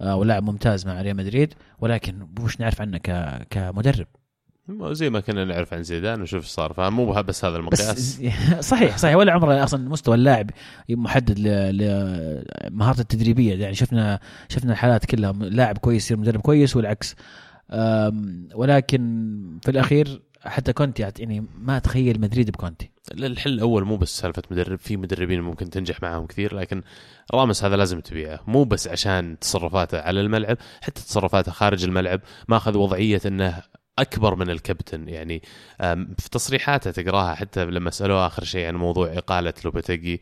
آه، 0.00 0.16
ولاعب 0.16 0.42
ممتاز 0.42 0.86
مع 0.86 1.02
ريال 1.02 1.16
مدريد 1.16 1.54
ولكن 1.78 2.28
وش 2.40 2.60
نعرف 2.60 2.80
عنه 2.80 2.98
كمدرب. 3.50 4.06
زي 4.68 5.10
ما 5.10 5.20
كنا 5.20 5.44
نعرف 5.44 5.74
عن 5.74 5.82
زيدان 5.82 6.22
وشوف 6.22 6.42
إيش 6.42 6.50
صار 6.50 6.72
فمو 6.72 7.12
بس 7.12 7.44
هذا 7.44 7.56
المقياس. 7.56 8.22
صحيح 8.70 8.96
صحيح. 8.96 9.16
ولا 9.16 9.32
عمره 9.32 9.64
أصلا 9.64 9.88
مستوى 9.88 10.14
اللاعب 10.14 10.50
محدد 10.90 11.38
لمهارته 11.38 13.00
التدريبية. 13.00 13.54
يعني 13.54 13.74
شفنا 13.74 14.20
شفنا 14.48 14.72
الحالات 14.72 15.04
كلها. 15.04 15.32
لاعب 15.32 15.78
كويس 15.78 16.04
يصير 16.04 16.16
مدرب 16.16 16.40
كويس 16.40 16.76
والعكس. 16.76 17.16
ولكن 18.54 19.00
في 19.62 19.70
الأخير 19.70 20.22
حتى 20.40 20.72
كونتي 20.72 21.10
يعني 21.18 21.46
ما 21.58 21.76
اتخيل 21.76 22.20
مدريد 22.20 22.50
بكونتي. 22.50 22.90
الحل 23.12 23.52
الأول 23.52 23.84
مو 23.84 23.96
بس 23.96 24.18
سالفة 24.18 24.42
مدرب 24.50 24.78
في 24.78 24.96
مدربين 24.96 25.40
ممكن 25.40 25.70
تنجح 25.70 26.02
معاهم 26.02 26.26
كثير 26.26 26.54
لكن 26.54 26.82
رامس 27.34 27.64
هذا 27.64 27.76
لازم 27.76 28.00
تبيعه. 28.00 28.40
مو 28.46 28.64
بس 28.64 28.88
عشان 28.88 29.38
تصرفاته 29.38 30.00
على 30.00 30.20
الملعب 30.20 30.56
حتى 30.80 31.02
تصرفاته 31.02 31.52
خارج 31.52 31.84
الملعب. 31.84 32.20
ماخذ 32.48 32.76
وضعية 32.76 33.20
إنه 33.26 33.62
أكبر 33.98 34.34
من 34.34 34.50
الكابتن. 34.50 35.08
يعني 35.08 35.42
في 36.18 36.30
تصريحاته 36.30 36.90
تقراها 36.90 37.34
حتى 37.34 37.64
لما 37.64 37.90
سألوه 37.90 38.26
آخر 38.26 38.44
شيء 38.44 38.66
عن 38.66 38.74
موضوع 38.74 39.12
إقالة 39.12 39.54
لوبتيجي 39.64 40.20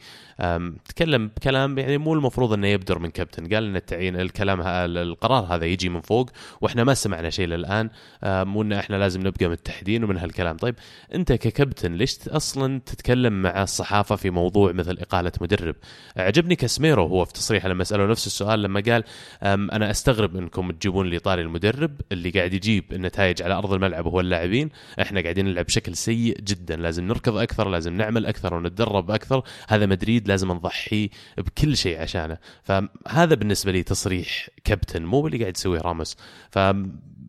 تكلم 0.88 1.28
بكلام 1.36 1.78
يعني 1.78 1.98
مو 1.98 2.14
المفروض 2.14 2.52
إنه 2.52 2.66
يبدر 2.66 2.98
من 2.98 3.10
كابتن. 3.10 3.54
قال 3.54 3.64
إن 3.64 3.76
التعيين 3.76 4.20
الكلام 4.20 4.60
القرار 4.62 5.44
هذا 5.44 5.64
يجي 5.64 5.88
من 5.88 6.00
فوق 6.00 6.30
وإحنا 6.60 6.84
ما 6.84 6.94
سمعنا 6.94 7.30
شيء 7.30 7.46
للآن 7.46 7.90
وان 8.22 8.72
إحنا 8.72 8.96
لازم 8.96 9.26
نبقى 9.26 9.48
متحدين 9.48 10.04
ومن 10.04 10.16
هالكلام. 10.16 10.56
طيب 10.56 10.74
أنت 11.14 11.32
ككابتن 11.32 11.92
ليش 11.92 12.28
أصلا 12.28 12.80
تتكلم 12.86 13.42
مع 13.42 13.62
الصحافة 13.62 14.16
في 14.16 14.30
موضوع 14.30 14.72
مثل 14.72 14.98
إقالة 14.98 15.32
مدرب؟ 15.40 15.74
عجبني 16.16 16.56
كاسميرو 16.56 17.06
هو 17.06 17.24
في 17.24 17.32
تصريحه 17.32 17.68
لما 17.68 17.84
سألوه 17.84 18.06
نفس 18.06 18.26
السؤال 18.26 18.62
لما 18.62 18.82
قال 18.86 19.04
أنا 19.42 19.90
أستغرب 19.90 20.36
إنكم 20.36 20.70
تجيبون 20.70 21.06
لي 21.06 21.18
طاري 21.18 21.42
المدرب 21.42 22.00
اللي 22.12 22.30
قاعد 22.30 22.54
يجيب 22.54 22.92
النتائج 22.92 23.42
على 23.42 23.61
أرض 23.64 23.72
الملعب 23.72 24.06
وهو 24.06 24.20
اللاعبين 24.20 24.68
إحنا 25.00 25.20
قاعدين 25.20 25.44
نلعب 25.44 25.64
بشكل 25.64 25.96
سيء 25.96 26.40
جدا 26.40 26.76
لازم 26.76 27.04
نركض 27.04 27.36
أكثر 27.36 27.68
لازم 27.68 27.96
نعمل 27.96 28.26
أكثر 28.26 28.54
ونتدرب 28.54 29.10
أكثر 29.10 29.42
هذا 29.68 29.86
مدريد 29.86 30.28
لازم 30.28 30.52
نضحي 30.52 31.10
بكل 31.38 31.76
شيء 31.76 32.00
عشانه. 32.00 32.38
فهذا 32.62 33.34
بالنسبة 33.34 33.72
لي 33.72 33.82
تصريح 33.82 34.48
كابتن 34.64 35.02
مو 35.02 35.26
اللي 35.26 35.38
قاعد 35.38 35.56
يسويه 35.56 35.80
راموس. 35.80 36.16
ف 36.50 36.58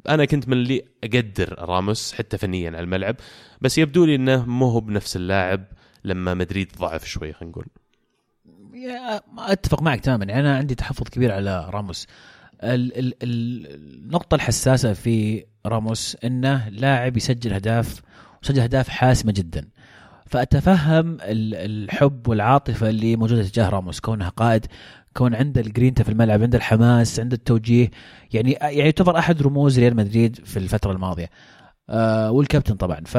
أنا 0.10 0.26
كنت 0.26 0.48
من 0.48 0.54
اللي 0.54 0.86
أقدر 1.04 1.56
راموس 1.60 2.14
حتى 2.14 2.38
فنيا 2.38 2.70
على 2.70 2.80
الملعب 2.80 3.16
بس 3.62 3.78
يبدو 3.78 4.06
لي 4.06 4.16
إنه 4.16 4.46
مو 4.46 4.70
هو 4.70 4.80
بنفس 4.80 5.16
اللاعب 5.16 5.64
لما 6.04 6.34
مدريد 6.34 6.72
ضعف 6.80 7.06
شوي 7.06 7.34
خلينا 7.34 7.52
نقول. 7.52 7.66
أتفق 9.38 9.82
معك 9.82 10.00
تماما. 10.00 10.26
يعني 10.26 10.40
أنا 10.42 10.58
عندي 10.58 10.76
تحفظ 10.76 11.08
كبير 11.08 11.32
على 11.32 11.70
راموس. 11.70 12.08
ال 12.64 12.98
ال 13.00 13.14
النقطة 13.24 14.36
الحساسة 14.36 14.94
في 14.94 15.46
راموس 15.66 16.18
إنه 16.24 16.70
لاعب 16.70 17.18
يسجل 17.18 17.54
اهداف 17.54 18.02
وسجل 18.44 18.62
اهداف 18.62 18.90
حاسمة 18.90 19.32
جدا. 19.32 19.70
فأتفهم 20.26 21.18
الحب 21.22 22.28
والعاطفة 22.28 22.90
اللي 22.90 23.16
موجودة 23.16 23.44
تجاه 23.44 23.70
راموس 23.70 24.00
كونه 24.00 24.30
قائد 24.30 24.66
كون 25.14 25.36
عنده 25.36 25.62
الجرينتا 25.62 26.04
في 26.04 26.10
الملعب 26.10 26.42
عنده 26.42 26.58
الحماس 26.58 27.20
عنده 27.20 27.36
التوجيه. 27.36 27.92
يعني 28.34 28.52
يعني 28.52 28.78
يعتبر 28.78 29.18
أحد 29.18 29.42
رموز 29.42 29.80
ريال 29.80 29.96
مدريد 29.96 30.46
في 30.46 30.58
الفترة 30.58 30.92
الماضية. 30.92 31.30
آه 31.90 32.32
والكابتن 32.32 32.76
طبعا. 32.76 33.02
ف 33.06 33.18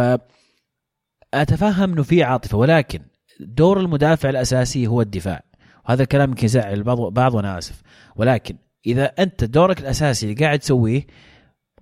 اتفهم 1.35 1.93
إنه 1.93 2.03
في 2.03 2.23
عاطفة 2.23 2.59
ولكن 2.59 3.01
دور 3.41 3.81
المدافع 3.81 4.31
الأساسي 4.31 4.87
هو 4.87 5.01
الدفاع. 5.01 5.43
وهذا 5.89 6.03
الكلام 6.03 6.29
يمكن 6.29 6.45
يزعل 6.45 6.73
البعض 6.75 6.99
بعض 7.01 7.35
وأنا 7.35 7.59
اسف 7.59 7.83
ولكن 8.17 8.57
إذا 8.87 9.05
أنت 9.05 9.45
دورك 9.45 9.81
الأساسي 9.81 10.27
اللي 10.27 10.45
قاعد 10.45 10.59
تسويه 10.59 11.07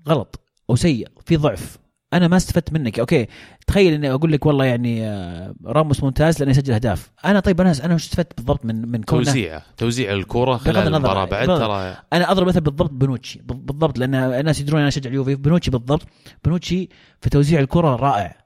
غلط 0.08 0.40
أو 0.70 0.76
سيء 0.76 1.08
في 1.26 1.36
ضعف. 1.36 1.78
أنا 2.12 2.28
ما 2.28 2.36
استفدت 2.36 2.72
منك. 2.72 2.98
okay 2.98 3.26
تخيل 3.66 3.94
إني 3.94 4.10
أقول 4.10 4.32
لك 4.32 4.46
والله 4.46 4.64
يعني 4.64 5.06
آه، 5.06 5.54
راموس 5.64 6.02
ممتاز 6.02 6.38
لأنه 6.38 6.50
يسجل 6.50 6.74
أهداف. 6.74 7.10
أنا 7.24 7.40
طيب 7.40 7.60
أنا 7.60 7.72
أنا 7.84 7.94
وش 7.94 8.04
استفدت 8.04 8.36
بالضبط 8.36 8.64
من 8.64 8.88
من 8.88 9.02
كونه؟ 9.02 9.24
توزيع 9.24 9.62
توزيع 9.76 10.12
الكرة 10.12 10.56
خلال 10.56 10.94
المباراة. 10.94 11.24
بعد 11.24 11.46
ترى 11.46 11.96
أنا 12.12 12.30
أضرب 12.30 12.46
مثل 12.46 12.60
بالضبط 12.60 12.90
بنوتشي. 12.90 13.40
بالضبط 13.44 13.98
لأن 13.98 14.14
الناس 14.14 14.60
يدرون 14.60 14.80
أنا 14.80 14.88
أشجع 14.88 15.10
اليوفي. 15.10 15.34
بنوتشي 15.34 15.70
بالضبط. 15.70 16.06
بنوتشي 16.44 16.88
في 17.20 17.30
توزيع 17.30 17.60
الكرة 17.60 17.96
رائع 17.96 18.36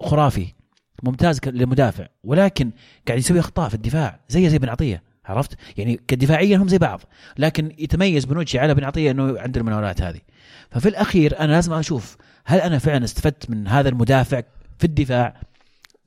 خرافي 0.00 0.46
ممتاز 1.02 1.40
للمدافع. 1.46 2.06
ولكن 2.24 2.70
قاعد 3.08 3.18
يسوي 3.18 3.40
أخطاء 3.40 3.68
في 3.68 3.74
الدفاع 3.74 4.20
زي 4.28 4.48
زي 4.48 4.58
بن 4.58 4.68
عطية. 4.68 5.13
عرفت؟ 5.26 5.56
يعني 5.76 6.00
كدفاعيا 6.08 6.56
هم 6.56 6.68
زي 6.68 6.78
بعض 6.78 7.00
لكن 7.38 7.72
يتميز 7.78 8.24
بنوتشي 8.24 8.58
على 8.58 8.74
بن 8.74 8.84
عطية 8.84 9.10
إنه 9.10 9.38
عنده 9.40 9.60
المناولات 9.60 10.02
هذه. 10.02 10.20
ففي 10.70 10.88
الأخير 10.88 11.40
أنا 11.40 11.52
لازم 11.52 11.72
أشوف 11.72 12.16
هل 12.44 12.58
أنا 12.58 12.78
فعلا 12.78 13.04
استفدت 13.04 13.50
من 13.50 13.68
هذا 13.68 13.88
المدافع 13.88 14.42
في 14.78 14.84
الدفاع؟ 14.84 15.40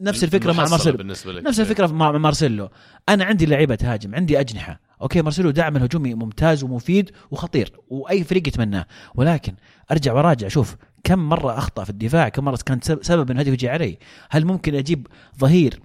نفس 0.01 0.23
الفكرة 0.23 0.51
مع 0.51 0.67
مارسيلو. 0.67 0.97
نفس 1.27 1.59
الفكرة 1.59 1.87
مع 1.87 2.11
مارسيلو. 2.11 2.69
أنا 3.09 3.25
عندي 3.25 3.45
لعيبة 3.45 3.75
تهاجم 3.75 4.15
عندي 4.15 4.39
أجنحة. 4.39 4.79
okay 5.01 5.21
مارسيلو 5.21 5.51
دعم 5.51 5.77
الهجومي 5.77 6.13
ممتاز 6.13 6.63
ومفيد 6.63 7.11
وخطير 7.31 7.71
وأي 7.89 8.23
فريق 8.23 8.47
يتمناه. 8.47 8.85
ولكن 9.15 9.53
أرجع 9.91 10.13
وراجع 10.13 10.47
أشوف 10.47 10.75
كم 11.03 11.19
مرة 11.19 11.57
أخطأ 11.57 11.83
في 11.83 11.89
الدفاع 11.89 12.29
كم 12.29 12.45
مرة 12.45 12.59
كانت 12.65 12.83
سبب 12.83 13.31
ان 13.31 13.35
الهدف 13.35 13.53
يجي 13.53 13.69
علي. 13.69 13.97
هل 14.29 14.45
ممكن 14.45 14.75
أجيب 14.75 15.07
ظهير 15.39 15.79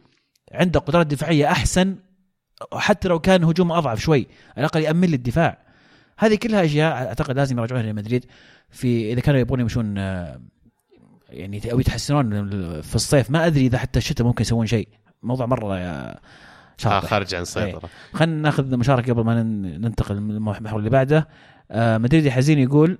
عنده 0.53 0.81
قدرات 0.81 1.07
دفاعية 1.07 1.47
أحسن؟ 1.47 1.97
حتى 2.73 3.09
لو 3.09 3.19
كان 3.19 3.45
هجومه 3.45 3.79
أضعف 3.79 4.01
شوي 4.01 4.27
على 4.57 4.59
الأقل 4.59 4.81
يأمن 4.81 5.09
لي 5.09 5.17
الدفاع. 5.17 5.59
هذه 6.19 6.35
كلها 6.35 6.65
أشياء 6.65 6.93
أعتقد 7.07 7.37
لازم 7.37 7.59
يراجعونها 7.59 7.93
لمدريد 7.93 8.25
في 8.71 9.13
إذا 9.13 9.21
كانوا 9.21 9.41
يبغون 9.41 9.61
يمشون 9.61 9.99
آه، 9.99 10.41
يعني 11.29 11.73
أو 11.73 11.81
يتحسنون 11.81 12.51
في 12.81 12.95
الصيف. 12.95 13.31
ما 13.31 13.47
أدري 13.47 13.67
إذا 13.67 13.79
حتى 13.79 13.99
الشتاء 13.99 14.27
ممكن 14.27 14.43
يسوون 14.43 14.67
شيء. 14.67 14.89
موضوع 15.23 15.47
مرة 15.47 15.77
آه 15.77 16.21
شاطح. 16.79 17.09
خارج 17.09 17.35
عن 17.35 17.43
السيطره 17.43 17.89
خلينا 18.13 18.43
ناخذ 18.43 18.77
مشاركة 18.77 19.13
قبل 19.13 19.25
ما 19.25 19.43
نن- 19.43 19.81
ننتقل 19.81 20.15
للمحور 20.17 20.79
اللي 20.79 20.91
بعده. 20.91 21.29
آه 21.71 21.99
مدريد 21.99 22.29
حزين 22.29 22.59
يقول 22.59 22.99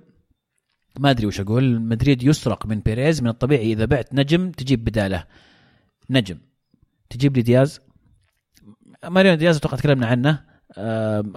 ما 0.99 1.09
أدري 1.09 1.27
وش 1.27 1.39
أقول. 1.39 1.81
مدريد 1.81 2.23
يسرق 2.23 2.65
من 2.65 2.79
بيريز 2.79 3.21
من 3.21 3.27
الطبيعي 3.27 3.73
إذا 3.73 3.85
بعت 3.85 4.13
نجم 4.13 4.51
تجيب 4.51 4.83
بداله. 4.83 5.23
نجم. 6.09 6.37
تجيب 7.09 7.35
لي 7.37 7.41
دياز. 7.43 7.79
ماريو 9.05 9.33
دياز 9.35 9.57
أتوقع 9.57 9.77
تكلمنا 9.77 10.07
عنه. 10.07 10.39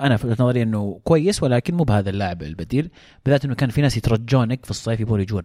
أنا 0.00 0.16
في 0.16 0.36
نظري 0.40 0.62
إنه 0.62 1.00
كويس 1.04 1.42
ولكن 1.42 1.74
مو 1.74 1.84
بهذا 1.84 2.10
اللاعب 2.10 2.42
البديل 2.42 2.90
بالذات 3.24 3.44
إنه 3.44 3.54
كان 3.54 3.70
في 3.70 3.80
ناس 3.80 3.96
يترجونك 3.96 4.64
في 4.64 4.70
الصيف 4.70 5.00
يبغون 5.00 5.20
يجون. 5.20 5.42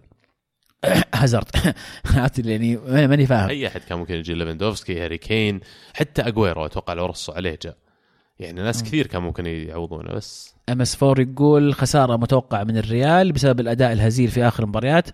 هازارد. 1.14 1.46
يعني 2.44 2.76
ماني 2.76 3.26
فاهم. 3.26 3.48
أي 3.48 3.66
أحد 3.66 3.80
كان 3.80 3.98
ممكن 3.98 4.14
يجي 4.14 4.34
ليفاندوفسكي 4.34 5.04
هاري 5.04 5.18
كين 5.18 5.60
حتى 5.94 6.22
اجويرو 6.22 6.66
أتوقع 6.66 6.92
لو 6.92 7.06
رصوا 7.06 7.34
عليه 7.34 7.58
جاء. 7.62 7.76
يعني 8.42 8.62
ناس 8.62 8.82
كثير 8.82 9.06
كان 9.06 9.22
ممكن 9.22 9.46
يعوضونه 9.46 10.12
بس 10.12 10.54
MS 10.68 11.02
4 11.02 11.22
يقول 11.22 11.74
خسارة 11.74 12.16
متوقعة 12.16 12.64
من 12.64 12.76
الريال 12.76 13.32
بسبب 13.32 13.60
الأداء 13.60 13.92
الهزيل 13.92 14.28
في 14.28 14.48
آخر 14.48 14.62
المباريات 14.62 15.08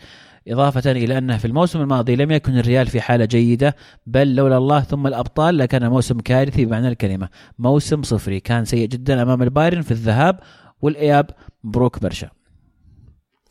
إضافة 0.49 0.91
إلى 0.91 1.19
أنه 1.19 1.39
في 1.39 1.45
الموسم 1.45 1.81
الماضي 1.81 2.17
لم 2.17 2.31
يكن 2.31 2.59
الريال 2.59 2.87
في 2.87 3.01
حالة 3.01 3.25
جيدة 3.25 3.77
بل 4.07 4.35
لولا 4.35 4.57
الله 4.57 4.81
ثم 4.81 5.07
الأبطال 5.07 5.59
لكان 5.59 5.89
موسم 5.89 6.21
كارثي 6.21 6.65
بمعنى 6.65 6.89
الكلمة. 6.89 7.29
موسم 7.59 8.03
صفري 8.03 8.41
كان 8.41 8.65
سيء 8.65 8.89
جدا 8.89 9.23
أمام 9.23 9.43
البايرن 9.43 9.83
في 9.83 9.91
الذهاب 9.91 10.41
والإياب 10.81 11.31
مبروك 11.65 12.03
برشا. 12.03 12.31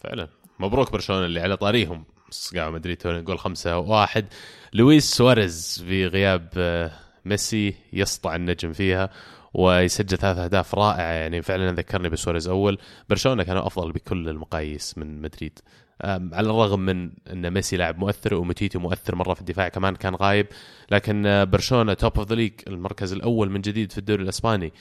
فعلا. 0.01 0.27
مبروك 0.60 0.91
برشلونة 0.91 1.25
اللي 1.25 1.39
على 1.39 1.57
طاريهم. 1.57 2.05
صقعوا 2.29 2.72
مدريد 2.72 2.98
توني 2.98 3.22
جول 3.22 3.39
خمسة 3.39 3.77
واحد. 3.77 4.25
لويس 4.74 5.15
سواريز 5.15 5.84
في 5.88 6.07
غياب 6.07 6.50
آه، 6.57 6.91
ميسي 7.25 7.75
يسطع 7.93 8.36
النجم 8.36 8.74
فيها. 8.74 9.10
ويسجل 9.58 10.18
ثلاث 10.18 10.38
أهداف 10.38 10.76
رائعة. 10.76 11.12
يعني 11.12 11.42
فعلا 11.42 11.72
ذكرني 11.72 12.10
بسواريز 12.10 12.48
أول. 12.48 12.78
برشلونة 13.10 13.44
كانوا 13.44 13.68
أفضل 13.68 13.92
بكل 13.92 14.30
المقاييس 14.30 14.98
من 14.98 15.22
مدريد. 15.22 15.60
على 16.04 16.50
الرغم 16.50 16.80
من 16.80 17.12
إن 17.32 17.52
ميسي 17.52 17.78
لاعب 17.78 17.98
مؤثر 18.00 18.34
ومتيتي 18.36 18.78
مؤثر 18.78 19.16
مرة 19.16 19.34
في 19.34 19.42
الدفاع 19.42 19.70
كمان 19.70 19.96
كان 19.96 20.16
غايب 20.16 20.48
لكن 20.92 21.46
برشلونة 21.52 21.94
top 21.94 22.17
of 22.17 22.29
the 22.29 22.36
league 22.36 22.53
المركز 22.68 23.14
الأول 23.14 23.50
من 23.50 23.62
جديد 23.62 23.92
في 23.92 23.98
الدوري 23.98 24.24
الأسباني. 24.24 24.74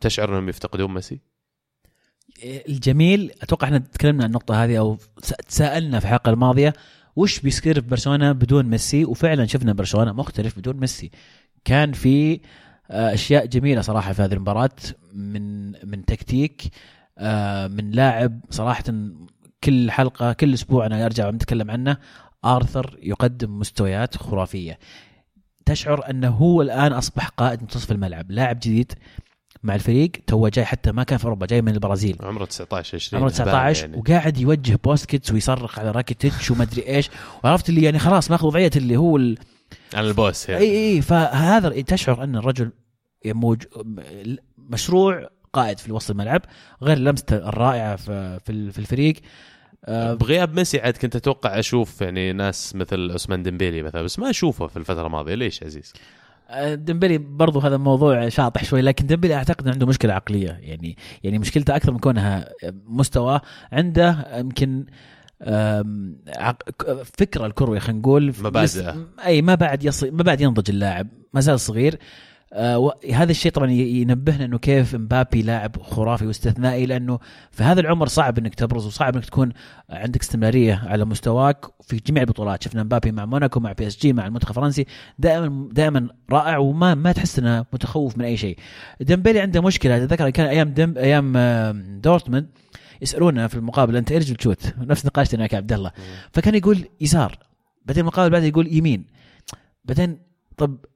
تشعر 0.00 0.28
إنهم 0.28 0.48
يفتقدون 0.48 0.94
ميسي؟ 0.94 1.20
الجميل 2.44 3.32
أتوقع 3.42 3.66
إحنا 3.66 3.78
تكلمنا 3.78 4.24
عن 4.24 4.30
النقطة 4.30 4.64
هذه 4.64 4.78
أو 4.78 4.98
تساءلنا 5.48 5.98
في 5.98 6.04
الحلقة 6.04 6.30
الماضية 6.30 6.72
وش 7.16 7.40
بيصير 7.40 7.80
في 7.80 7.88
برشلونة 7.88 8.32
بدون 8.32 8.66
ميسي؟ 8.66 9.04
وفعلا 9.04 9.46
شفنا 9.46 9.72
برشلونة 9.72 10.12
مختلف 10.12 10.58
بدون 10.58 10.76
ميسي. 10.76 11.10
كان 11.64 11.92
في 11.92 12.40
أشياء 12.90 13.46
جميلة 13.46 13.80
صراحة 13.80 14.12
في 14.12 14.22
هذه 14.22 14.32
المباراة. 14.32 14.70
من 15.12 15.70
من 15.88 16.04
تكتيك 16.04 16.62
آه، 17.18 17.66
من 17.66 17.90
لاعب 17.90 18.40
صراحة 18.50 18.84
كل 19.64 19.90
حلقة 19.90 20.32
كل 20.32 20.54
أسبوع 20.54 20.86
أنا 20.86 21.06
أرجع 21.06 21.28
ونتكلم 21.28 21.70
عنه. 21.70 21.96
آرثر 22.44 22.98
يقدم 23.02 23.58
مستويات 23.58 24.16
خرافية. 24.16 24.78
تشعر 25.66 26.10
أنه 26.10 26.28
هو 26.28 26.62
الآن 26.62 26.92
أصبح 26.92 27.28
قائد 27.28 27.60
منتصف 27.60 27.92
الملعب. 27.92 28.30
لاعب 28.30 28.56
جديد 28.56 28.92
مع 29.62 29.74
الفريق 29.74 30.10
تو 30.26 30.48
جاي 30.48 30.64
حتى 30.64 30.92
ما 30.92 31.02
كان 31.02 31.18
في 31.18 31.24
أوروبا 31.24 31.46
جاي 31.46 31.62
من 31.62 31.74
البرازيل. 31.74 32.16
عمره 32.20 32.44
19 32.44 32.96
20 32.96 33.22
عمره 33.22 33.32
19 33.32 33.86
يعني. 33.86 33.96
وقاعد 33.96 34.38
يوجه 34.38 34.78
بوسكيتس 34.84 35.32
ويصرخ 35.32 35.78
على 35.78 35.90
راكيتيتش 35.90 36.50
ومدري 36.50 36.86
إيش. 36.86 37.10
وعرفت 37.44 37.68
اللي 37.68 37.82
يعني 37.82 37.98
خلاص 37.98 38.30
ماخذ 38.30 38.46
وضعية 38.46 38.70
اللي 38.76 38.96
هو 38.96 39.16
ال... 39.16 39.38
عن 39.94 40.04
ال 40.04 40.13
boss 40.13 40.48
يعني. 40.48 40.64
إي 40.64 40.94
إي 40.94 41.02
فهذا 41.02 41.82
تشعر 41.82 42.24
أن 42.24 42.36
الرجل 42.36 42.70
موج... 43.26 43.62
مشروع 44.58 45.28
قائد 45.52 45.78
في 45.78 45.92
وسط 45.92 46.10
الملعب 46.10 46.42
غير 46.82 46.98
لمسته 46.98 47.36
الرائعة 47.36 47.96
في 47.96 48.38
في 48.72 48.78
الفريق 48.78 49.14
آه، 49.84 50.14
بغياب 50.14 50.54
ميسي 50.54 50.80
عاد 50.80 50.96
كنت 50.96 51.16
أتوقع 51.16 51.58
أشوف 51.58 52.00
يعني 52.00 52.32
ناس 52.32 52.74
مثل 52.76 53.10
عثمان 53.12 53.42
ديمبيلي 53.42 53.82
مثلا 53.82 54.02
بس 54.02 54.18
ما 54.18 54.30
أشوفه 54.30 54.66
في 54.66 54.76
الفترة 54.76 55.06
الماضية 55.06 55.34
ليش 55.34 55.62
عزيز؟ 55.62 55.92
آه، 56.50 56.74
ديمبلي 56.74 57.18
برضو 57.18 57.58
هذا 57.60 57.76
موضوع 57.76 58.28
شاطح 58.28 58.64
شوي 58.64 58.80
لكن 58.82 59.06
ديمبلي 59.06 59.34
أعتقد 59.34 59.68
عنده 59.68 59.86
مشكلة 59.86 60.12
عقلية 60.14 60.48
يعني 60.62 60.96
يعني 61.22 61.38
مشكلته 61.38 61.76
أكثر 61.76 61.92
من 61.92 61.98
كونها 61.98 62.48
مستوى 62.86 63.40
عنده 63.72 64.26
يمكن 64.38 64.86
فكرة 67.18 67.46
الكروي 67.46 67.80
خلينا 67.80 67.98
نقول 68.00 68.34
مبادئه. 68.40 68.64
لس- 68.90 68.94
أي 69.26 69.42
ما 69.42 69.54
بعد 69.54 69.84
يص... 69.84 70.04
ما 70.04 70.22
بعد 70.22 70.40
ينضج 70.40 70.70
اللاعب 70.70 71.08
ما 71.34 71.40
زال 71.40 71.60
صغير 71.60 71.98
آه. 72.54 72.92
هذا 73.14 73.30
الشيء 73.30 73.52
طبعا 73.52 73.70
ينبهنا 73.70 74.44
إنه 74.44 74.58
كيف 74.58 74.94
مبابي 74.94 75.42
لاعب 75.42 75.82
خرافي 75.82 76.26
واستثنائي 76.26 76.86
لأنه 76.86 77.18
في 77.50 77.62
هذا 77.62 77.80
العمر 77.80 78.06
صعب 78.08 78.38
إنك 78.38 78.54
تبرز 78.54 78.86
وصعب 78.86 79.16
إنك 79.16 79.24
تكون 79.24 79.52
عندك 79.90 80.20
استمرارية 80.20 80.82
على 80.86 81.04
مستواك 81.04 81.66
في 81.80 81.96
جميع 81.96 82.22
البطولات. 82.22 82.62
شفنا 82.62 82.82
مبابي 82.82 83.12
مع 83.12 83.24
موناكو 83.24 83.60
مع 83.60 83.72
PSG 83.72 84.12
مع 84.12 84.26
المنتخب 84.26 84.50
الفرنسي. 84.50 84.86
دائما 85.18 85.68
دائما 85.72 86.08
رائع 86.30 86.58
وما 86.58 86.94
ما 86.94 87.12
تحس 87.12 87.38
إنه 87.38 87.64
متخوف 87.72 88.18
من 88.18 88.24
أي 88.24 88.36
شيء. 88.36 88.58
ديمبلي 89.00 89.40
عنده 89.40 89.60
مشكلة 89.62 89.96
أتذكر 89.96 90.30
كان 90.30 90.46
أيام 90.46 90.68
دم 90.68 90.94
أيام 90.98 91.36
آم، 91.36 92.00
دورتموند 92.00 92.46
يسألونا 93.02 93.48
في 93.48 93.54
المقابلة 93.54 93.98
أنت 93.98 94.12
إيش 94.12 94.30
تشوت؟ 94.30 94.74
نفس 94.90 95.06
نقاشتنا 95.06 95.40
معك 95.40 95.52
يا 95.52 95.58
عبد 95.58 95.72
الله. 95.72 95.90
فكان 96.32 96.54
يقول 96.54 96.84
يسار 97.00 97.38
بعدين 97.86 98.00
المقابل 98.00 98.30
بعده 98.30 98.44
يقول 98.46 98.76
يمين. 98.76 99.04
بعدين 99.84 100.18
طب 100.56 100.70
آه، 100.72 100.91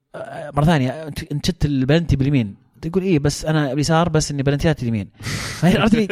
مرة 0.56 0.64
ثانية 0.64 1.06
انت 1.32 1.46
شت 1.46 1.64
البلنتي 1.64 2.16
باليمين. 2.16 2.54
تقول 2.82 3.02
إيه 3.02 3.18
بس 3.18 3.44
أنا 3.44 3.72
اليسار 3.72 4.08
بس 4.08 4.30
إني 4.30 4.42
بلنتيات 4.42 4.82
اليمين. 4.82 5.08
عرفت 5.62 5.94
لي؟ 5.94 6.08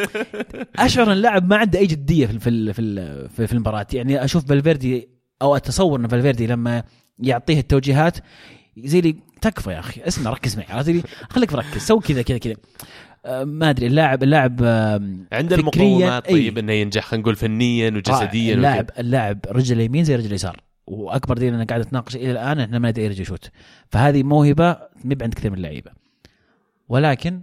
أشعر 0.77 1.07
إن 1.07 1.13
اللاعب 1.13 1.49
ما 1.51 1.57
عنده 1.57 1.79
أي 1.79 1.87
جدية 1.87 2.27
في 2.27 2.39
في 2.39 2.73
في, 2.73 3.29
في, 3.29 3.47
في 3.47 3.53
المباراة. 3.53 3.87
يعني 3.93 4.25
أشوف 4.25 4.47
فالفيردي 4.47 5.09
أو 5.43 5.57
أتصور 5.57 6.01
إن 6.01 6.09
فالفيردي 6.09 6.47
لما 6.47 6.83
يعطيه 7.19 7.59
التوجيهات 7.59 8.19
زي 8.79 9.01
لي 9.01 9.17
تكفى 9.41 9.71
يا 9.71 9.79
أخي. 9.79 10.01
اسمع 10.09 10.31
ركز 10.31 10.57
معي 10.57 10.67
عرفت 10.71 10.89
لي؟ 10.89 11.03
خليك 11.31 11.53
مركز 11.53 11.81
سوي 11.81 12.01
كذا 12.01 12.23
كذا 12.23 12.39
كذا. 12.39 12.55
آه، 13.27 13.45
ما 13.45 13.71
أدري 13.71 13.87
اللاعب 13.87 14.23
اللاعب 14.23 14.61
آم، 14.63 15.27
عنده 15.33 15.57
المقومات. 15.57 16.31
طيب 16.31 16.59
إنه 16.59 16.73
ينجح 16.73 17.05
خلينا 17.05 17.23
نقول 17.23 17.37
فنيا 17.37 17.91
وجسديا 17.91 18.55
اللاعب 18.55 18.85
وكذا. 18.85 19.01
اللاعب 19.01 19.39
رجل 19.49 19.81
يمين 19.81 20.05
زي 20.05 20.17
رجل 20.17 20.33
يسار 20.33 20.61
وأكبر 20.87 21.39
دليل 21.39 21.55
أنا 21.55 21.65
قاعد 21.65 21.81
اتناقش 21.81 22.17
إلى 22.17 22.31
الآن 22.31 22.61
إحنا 22.61 22.79
ما 22.79 22.91
ندري 22.91 23.05
يشوت. 23.21 23.51
فهذه 23.89 24.23
موهبة 24.23 24.73
ما 25.05 25.17
عند 25.23 25.35
كثير 25.35 25.51
من 25.51 25.57
اللعيبة. 25.57 25.91
ولكن 26.89 27.43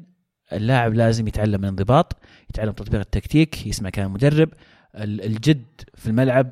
اللاعب 0.53 0.93
لازم 0.93 1.27
يتعلم 1.27 1.63
الانضباط 1.63 2.17
يتعلم 2.49 2.71
تطبيق 2.71 2.99
التكتيك 2.99 3.67
يسمع 3.67 3.89
كلام 3.89 4.07
المدرب. 4.07 4.49
ال- 4.95 5.25
الجد 5.25 5.65
في 5.95 6.07
الملعب 6.07 6.51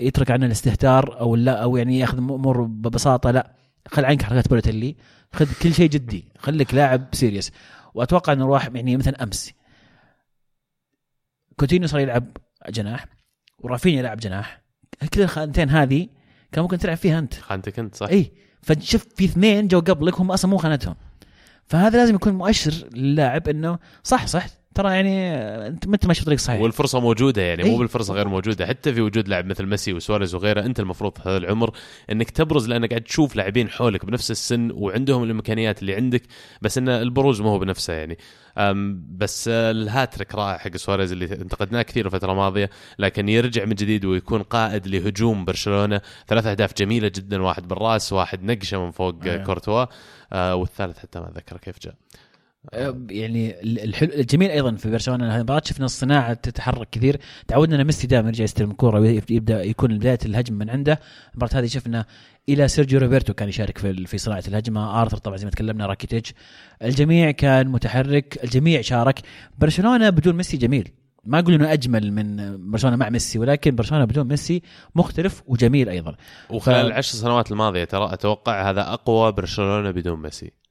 يترك 0.00 0.30
عنه 0.30 0.46
الاستهتار 0.46 1.20
أو 1.20 1.36
لا 1.36 1.62
أو 1.62 1.76
يعني 1.76 1.98
يأخذ 1.98 2.18
امور 2.18 2.62
ببساطة 2.62 3.30
لا. 3.30 3.52
خل 3.88 4.04
عنك 4.04 4.22
حركات 4.22 4.48
بالوتيلي 4.48 4.96
خذ 5.32 5.52
كل 5.62 5.74
شيء 5.74 5.90
جدي. 5.90 6.28
خليك 6.38 6.74
لاعب 6.74 7.04
serious 7.12 7.52
وأتوقع 7.94 8.32
إنه 8.32 8.46
راح 8.48 8.66
يعني 8.74 8.96
مثلا 8.96 9.22
أمس. 9.22 9.52
كوتينيو 11.56 11.88
صار 11.88 12.00
يلعب 12.00 12.36
جناح 12.68 13.06
ورافينيا 13.58 13.98
يلعب 13.98 14.16
جناح. 14.18 14.63
كل 15.14 15.22
الخانتين 15.22 15.70
هذه 15.70 16.08
كان 16.52 16.62
ممكن 16.62 16.78
تلعب 16.78 16.96
فيها 16.96 17.18
أنت. 17.18 17.34
خانتك 17.34 17.78
أنت 17.78 17.94
صح؟ 17.94 18.08
إي 18.08 18.32
فشوف 18.62 19.06
في 19.16 19.24
اثنين 19.24 19.68
جو 19.68 19.80
قبلك 19.80 20.20
هم 20.20 20.30
أصلا 20.30 20.50
مو 20.50 20.56
خانتهم. 20.56 20.94
فهذا 21.66 21.98
لازم 21.98 22.14
يكون 22.14 22.32
مؤشر 22.32 22.88
للاعب 22.94 23.48
إنه 23.48 23.78
صح 24.02 24.26
صح. 24.26 24.46
ترى 24.74 24.94
يعني 24.94 25.28
انت 25.66 25.86
ما 25.86 25.94
انت 25.94 26.06
ماشي 26.06 26.22
بطريق 26.22 26.38
صحيح 26.38 26.60
والفرصة 26.60 27.00
موجودة 27.00 27.42
يعني 27.42 27.62
مو 27.62 27.70
إيه. 27.70 27.78
بالفرصة 27.78 28.14
غير 28.14 28.28
موجودة 28.28 28.66
حتى 28.66 28.94
في 28.94 29.00
وجود 29.00 29.28
لاعب 29.28 29.46
مثل 29.46 29.66
ميسي 29.66 29.92
وسواريز 29.92 30.34
وغيره 30.34 30.60
انت 30.60 30.80
المفروض 30.80 31.18
في 31.18 31.28
هذا 31.28 31.36
العمر 31.36 31.70
انك 32.12 32.30
تبرز 32.30 32.68
لأنك 32.68 32.90
قاعد 32.90 33.02
تشوف 33.02 33.36
لاعبين 33.36 33.68
حولك 33.68 34.06
بنفس 34.06 34.30
السن 34.30 34.70
وعندهم 34.74 35.22
الإمكانيات 35.22 35.80
اللي 35.82 35.94
عندك 35.94 36.22
بس 36.62 36.78
إن 36.78 36.88
البروز 36.88 37.40
ما 37.40 37.50
هو 37.50 37.58
بنفسه 37.58 37.92
يعني 37.92 38.18
بس 39.18 39.48
الهاتريك 39.48 40.34
رائع 40.34 40.58
حق 40.58 40.76
سواريز 40.76 41.12
اللي 41.12 41.24
انتقدناه 41.24 41.82
كثير 41.82 42.06
الفترة 42.06 42.32
الماضية 42.32 42.70
لكن 42.98 43.28
يرجع 43.28 43.64
من 43.64 43.74
جديد 43.74 44.04
ويكون 44.04 44.42
قائد 44.42 44.86
لهجوم 44.86 45.44
برشلونة 45.44 46.00
ثلاث 46.28 46.46
أهداف 46.46 46.74
جميلة 46.74 47.08
جدا 47.08 47.42
واحد 47.42 47.68
بالرأس 47.68 48.12
واحد 48.12 48.42
نقشة 48.42 48.84
من 48.84 48.90
فوق. 48.90 49.14
آه. 49.26 49.36
كورتوا 49.36 49.86
آه 50.32 50.54
والثالث 50.54 50.98
حتى 50.98 51.20
ما 51.20 51.28
أتذكر 51.28 51.56
كيف 51.56 51.78
جاء 51.78 51.94
يعني 53.10 53.60
الحلو 53.62 54.12
الجميل 54.12 54.50
أيضا 54.50 54.74
في 54.74 54.90
برشلونة 54.90 55.28
هذه 55.28 55.36
المباراة 55.36 55.62
شفنا 55.64 55.84
الصناعة 55.84 56.34
تتحرك 56.34 56.88
كثير. 56.92 57.20
تعودنا 57.48 57.76
إن 57.76 57.84
ميسي 57.84 58.06
دائما 58.06 58.28
يرجع 58.28 58.44
يستلم 58.44 58.70
الكورة 58.70 59.00
ويبدا 59.00 59.62
يكون 59.62 59.98
بداية 59.98 60.18
الهجمة 60.24 60.58
من 60.58 60.70
عنده. 60.70 61.00
المباراة 61.30 61.60
هذه 61.60 61.66
شفنا 61.66 62.06
إلى 62.48 62.68
سيرجيو 62.68 63.00
روبرتو 63.00 63.34
كان 63.34 63.48
يشارك 63.48 63.78
في 63.78 64.06
في 64.06 64.18
صناعة 64.18 64.44
الهجمة. 64.48 65.02
آرثر 65.02 65.16
طبعا 65.16 65.36
زي 65.36 65.44
ما 65.44 65.50
تكلمنا 65.50 65.86
راكيتيتش. 65.86 66.34
الجميع 66.82 67.30
كان 67.30 67.68
متحرك 67.68 68.44
الجميع 68.44 68.80
شارك. 68.80 69.20
برشلونة 69.58 70.10
بدون 70.10 70.36
ميسي 70.36 70.56
جميل. 70.56 70.88
ما 71.24 71.38
أقول 71.38 71.54
إنه 71.54 71.72
أجمل 71.72 72.12
من 72.12 72.56
برشلونة 72.70 72.96
مع 72.96 73.08
ميسي 73.08 73.38
ولكن 73.38 73.74
برشلونة 73.74 74.04
بدون 74.04 74.28
ميسي 74.28 74.62
مختلف 74.94 75.42
وجميل 75.46 75.88
أيضا. 75.88 76.14
وخلال 76.50 76.84
ف... 76.84 76.86
العشر 76.86 77.14
سنوات 77.16 77.52
الماضية 77.52 77.84
ترى 77.84 78.12
أتوقع 78.12 78.70
هذا 78.70 78.80
أقوى 78.80 79.32
برشلونة 79.32 79.90
بدون 79.90 80.22
ميسي. 80.22 80.63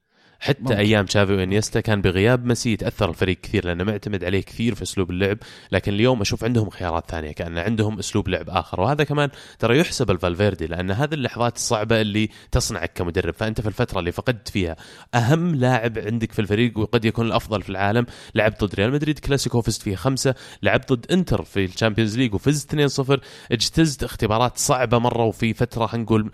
حتى 0.43 0.61
ممكن. 0.61 0.75
أيام 0.75 1.05
تشافي 1.05 1.33
وإنيستا 1.33 1.79
كان 1.79 2.01
بغياب 2.01 2.45
ميسي 2.45 2.73
يتأثر 2.73 3.09
الفريق 3.09 3.37
كثير 3.41 3.65
لأنه 3.65 3.83
معتمد 3.83 4.23
عليه 4.23 4.41
كثير 4.41 4.75
في 4.75 4.83
أسلوب 4.83 5.11
اللعب 5.11 5.37
لكن 5.71 5.93
اليوم 5.93 6.21
أشوف 6.21 6.43
عندهم 6.43 6.69
خيارات 6.69 7.11
ثانية 7.11 7.31
كأن 7.31 7.57
عندهم 7.57 7.99
أسلوب 7.99 8.29
لعب 8.29 8.49
آخر. 8.49 8.81
وهذا 8.81 9.03
كمان 9.03 9.29
ترى 9.59 9.79
يحسب 9.79 10.11
لفالفيردي 10.11 10.67
لأن 10.67 10.91
هذه 10.91 11.13
اللحظات 11.13 11.55
الصعبة 11.55 12.01
اللي 12.01 12.29
تصنعك 12.51 12.91
كمدرب. 12.95 13.33
فأنت 13.33 13.61
في 13.61 13.67
الفترة 13.67 13.99
اللي 13.99 14.11
فقدت 14.11 14.49
فيها 14.49 14.75
أهم 15.15 15.55
لاعب 15.55 15.99
عندك 15.99 16.31
في 16.31 16.39
الفريق 16.39 16.79
وقد 16.79 17.05
يكون 17.05 17.25
الأفضل 17.27 17.61
في 17.61 17.69
العالم 17.69 18.05
لعب 18.35 18.53
ضد 18.61 18.75
ريال 18.75 18.91
مدريد 18.91 19.19
كلاسيكو 19.19 19.61
فزت 19.61 19.81
فيه 19.81 19.95
خمسة 19.95 20.35
لعب 20.63 20.81
ضد 20.91 21.05
إنتر 21.11 21.43
في 21.43 21.65
ال 21.65 21.70
Champions 21.70 22.17
League 22.17 22.33
وفزت 22.33 22.75
2-0 22.75 23.19
اجتزت 23.51 24.03
اختبارات 24.03 24.57
صعبة 24.57 24.97
مرة 24.97 25.23
وفي 25.23 25.53
فترة 25.53 25.85
خلينا 25.85 26.05
نقول 26.05 26.31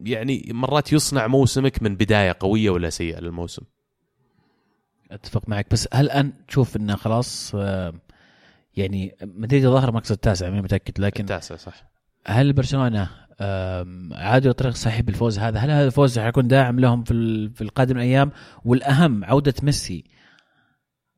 يعني 0.00 0.50
مرات 0.50 0.92
يصنع 0.92 1.26
موسمك 1.26 1.82
من 1.82 1.96
بداية 1.96 2.36
قوية 2.40 2.70
ولا 2.70 2.90
سيئة. 2.90 3.25
للموسم. 3.26 3.62
أتفق 5.10 5.48
معك. 5.48 5.66
بس 5.70 5.88
هل 5.92 6.04
الان 6.04 6.32
تشوف 6.48 6.76
إنه 6.76 6.96
خلاص 6.96 7.52
آه، 7.54 7.94
يعني 8.76 9.16
مدريد 9.22 9.62
ظهر 9.62 9.92
مركز 9.92 10.12
التاسع 10.12 10.48
ماني 10.48 10.62
متأكد 10.62 11.00
لكن 11.00 11.24
التاسع 11.24 11.56
صح. 11.56 11.90
هل 12.26 12.52
برشلونة 12.52 13.10
عادوا 14.12 14.50
الطريق 14.50 14.72
الصحيح 14.72 15.00
بالفوز 15.00 15.38
هذا؟ 15.38 15.58
هل 15.58 15.70
هذا 15.70 15.86
الفوز 15.86 16.18
حيكون 16.18 16.48
داعم 16.48 16.80
لهم 16.80 17.04
في 17.04 17.48
في 17.54 17.60
القادم 17.60 17.96
الأيام؟ 17.96 18.30
والأهم 18.64 19.24
عودة 19.24 19.54
ميسي 19.62 20.04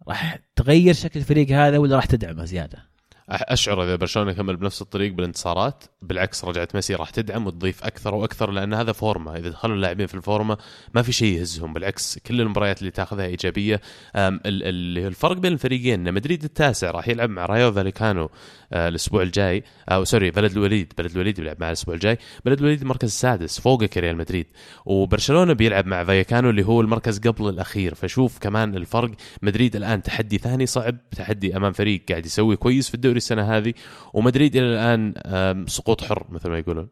راح 0.08 0.38
تغير 0.56 0.94
شكل 0.94 1.20
الفريق 1.20 1.50
هذا 1.50 1.78
ولا 1.78 1.96
راح 1.96 2.04
تدعمه 2.04 2.44
زيادة؟ 2.44 2.87
أشعر 3.30 3.84
إذا 3.84 3.96
برشلونة 3.96 4.32
كمل 4.32 4.56
بنفس 4.56 4.82
الطريق 4.82 5.12
بالانتصارات 5.12 5.84
بالعكس 6.02 6.44
رجعت 6.44 6.74
ميسي 6.74 6.94
راح 6.94 7.10
تدعم 7.10 7.46
وتضيف 7.46 7.84
أكثر 7.84 8.14
وأكثر 8.14 8.50
لأن 8.50 8.74
هذا 8.74 8.92
فورمة. 8.92 9.36
إذا 9.36 9.48
دخلوا 9.48 9.76
اللاعبين 9.76 10.06
في 10.06 10.14
الفورمة 10.14 10.58
ما 10.94 11.02
في 11.02 11.12
شيء 11.12 11.38
يهزهم 11.38 11.72
بالعكس 11.72 12.18
كل 12.18 12.40
المباريات 12.40 12.80
اللي 12.80 12.90
تاخذها 12.90 13.26
إيجابية. 13.26 13.80
الفرق 14.16 15.36
بين 15.36 15.52
الفريقين 15.52 16.08
إن 16.08 16.14
مدريد 16.14 16.44
التاسع 16.44 16.90
راح 16.90 17.08
يلعب 17.08 17.30
مع 17.30 17.46
رايو 17.46 17.72
فاليكانو. 17.72 18.30
الأسبوع 18.72 19.22
الجاي. 19.22 19.64
أو 19.88 20.04
sorry 20.04 20.30
بلد 20.30 20.52
الوليد. 20.52 20.92
بلد 20.98 21.10
الوليد 21.10 21.40
بيلعب 21.40 21.56
مع 21.60 21.66
الأسبوع 21.66 21.94
الجاي. 21.94 22.18
بلد 22.44 22.58
الوليد 22.58 22.80
المركز 22.80 23.08
السادس 23.08 23.60
فوقك 23.60 23.98
ريال 23.98 24.16
مدريد. 24.16 24.46
وبرشلونة 24.86 25.52
بيلعب 25.52 25.86
مع 25.86 26.04
فايكانو 26.04 26.50
اللي 26.50 26.66
هو 26.66 26.80
المركز 26.80 27.18
قبل 27.18 27.48
الأخير. 27.48 27.94
فشوف 27.94 28.38
كمان 28.38 28.76
الفرق. 28.76 29.10
مدريد 29.42 29.76
الآن 29.76 30.02
تحدي 30.02 30.38
ثاني 30.38 30.66
صعب 30.66 30.96
تحدي 31.10 31.56
أمام 31.56 31.72
فريق 31.72 32.02
قاعد 32.08 32.26
يسوي 32.26 32.56
كويس 32.56 32.88
في 32.88 32.94
الدوري 32.94 33.16
السنة 33.16 33.56
هذه. 33.56 33.74
ومدريد 34.14 34.56
إلى 34.56 34.66
الآن 34.66 35.14
سقوط 35.66 36.04
حر 36.04 36.26
مثل 36.30 36.50
ما 36.50 36.58
يقولون. 36.58 36.88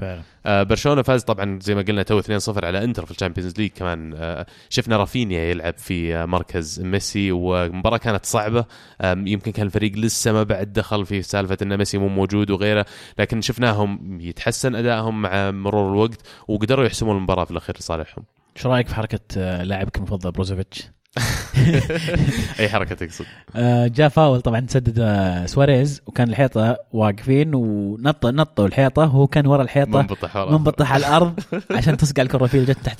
فعلا 0.00 0.22
آه 0.46 0.62
برشلونة 0.62 1.02
فاز 1.02 1.22
طبعا 1.22 1.58
زي 1.62 1.74
ما 1.74 1.82
قلنا 1.82 2.02
تو 2.02 2.20
2-0 2.22 2.64
على 2.64 2.84
إنتر 2.84 3.04
في 3.04 3.10
ال 3.10 3.14
Champions 3.14 3.54
League 3.58 3.70
كمان 3.70 4.14
آه 4.16 4.46
شفنا 4.68 4.96
رافينيا 4.96 5.40
يلعب 5.40 5.78
في 5.78 6.16
آه 6.16 6.26
مركز 6.26 6.80
ميسي 6.80 7.32
ومباراة 7.32 7.96
كانت 7.96 8.26
صعبة 8.26 8.64
آه 9.00 9.12
يمكن 9.26 9.52
كان 9.52 9.66
الفريق 9.66 9.96
لسه 9.96 10.32
ما 10.32 10.42
بعد 10.42 10.72
دخل 10.72 11.06
في 11.06 11.22
سالفة 11.22 11.56
إن 11.62 11.76
ميسي 11.76 11.98
مو 11.98 12.08
موجود 12.08 12.50
وغيره 12.50 12.86
لكن 13.18 13.40
شفناهم 13.40 14.20
يتحسن 14.20 14.74
أدائهم 14.74 15.22
مع 15.22 15.50
مرور 15.50 15.92
الوقت 15.92 16.20
وقدروا 16.48 16.86
يحسمون 16.86 17.16
المباراة 17.16 17.44
في 17.44 17.50
الأخير 17.50 17.76
لصالحهم. 17.78 18.24
إيش 18.56 18.66
رأيك 18.66 18.88
في 18.88 18.94
حركة 18.94 19.20
آه، 19.36 19.62
لاعبك 19.62 19.96
المفضل 19.96 20.30
بروزوفيتش؟ 20.30 20.82
اي 22.60 22.68
حركة 22.68 22.94
تقصد؟ 22.94 23.24
آه، 23.56 23.86
جاء 23.86 24.08
فاول 24.08 24.40
طبعا 24.40 24.66
سدد 24.68 24.98
آه، 25.00 25.46
سواريز 25.46 26.02
وكان 26.06 26.28
الحيطة 26.28 26.76
واقفين 26.92 27.54
ونط 27.54 28.26
نطوا 28.26 28.66
الحيطة 28.66 29.02
وهو 29.02 29.26
كان 29.26 29.46
ورا 29.46 29.62
الحيطة 29.62 29.98
منبطح 29.98 30.36
منبطح 30.36 30.92
على 30.92 31.06
الأرض 31.06 31.40
عشان 31.76 31.96
تصقع 31.96 32.22
الكره 32.22 32.46
فيه 32.46 32.64
جت 32.64 32.78
تحت 32.84 32.98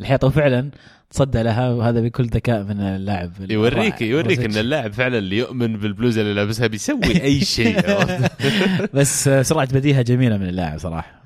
الحيطة 0.00 0.26
وفعلا 0.26 0.70
تصدى 1.10 1.42
لها 1.42 1.70
وهذا 1.70 2.00
بكل 2.00 2.24
ذكاء 2.24 2.62
من 2.62 2.80
اللاعب 2.80 3.32
يوريك 3.50 4.02
يوريك 4.02 4.40
إن 4.40 4.56
اللاعب 4.56 4.92
فعلا 4.92 5.18
اللي 5.18 5.36
يؤمن 5.36 5.76
بالبلوزة 5.76 6.20
اللي 6.20 6.34
لابسها 6.34 6.66
بيسوي 6.66 7.22
أي 7.22 7.40
شيء. 7.40 7.80
بس 8.94 9.28
آه، 9.28 9.42
سرعة 9.42 9.74
بديهة 9.74 10.02
جميلة 10.02 10.36
من 10.36 10.48
اللاعب 10.48 10.78
صراحة. 10.78 11.25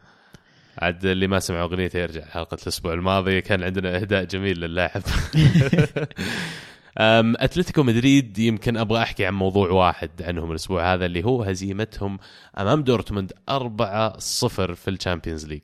عاد 0.80 1.06
اللي 1.06 1.26
ما 1.26 1.38
سمع 1.38 1.62
اغنيته 1.62 1.98
يرجع 1.98 2.24
حلقة 2.24 2.56
الأسبوع 2.62 2.92
الماضي 2.92 3.40
كان 3.40 3.62
عندنا 3.62 3.96
إهداء 3.96 4.24
جميل 4.24 4.60
للاعب 4.60 5.02
أتلتيكو 6.96 7.82
مدريد 7.82 8.38
يمكن 8.38 8.76
أبغى 8.76 9.02
أحكي 9.02 9.26
عن 9.26 9.34
موضوع 9.34 9.70
واحد 9.70 10.10
عنهم 10.22 10.50
الأسبوع 10.50 10.94
هذا 10.94 11.06
اللي 11.06 11.24
هو 11.24 11.42
هزيمتهم 11.42 12.18
أمام 12.58 12.82
دورتموند 12.82 13.32
4-0 13.50 13.56
في 14.72 14.88
ال 14.88 14.94
Champions 14.94 15.46
League. 15.46 15.62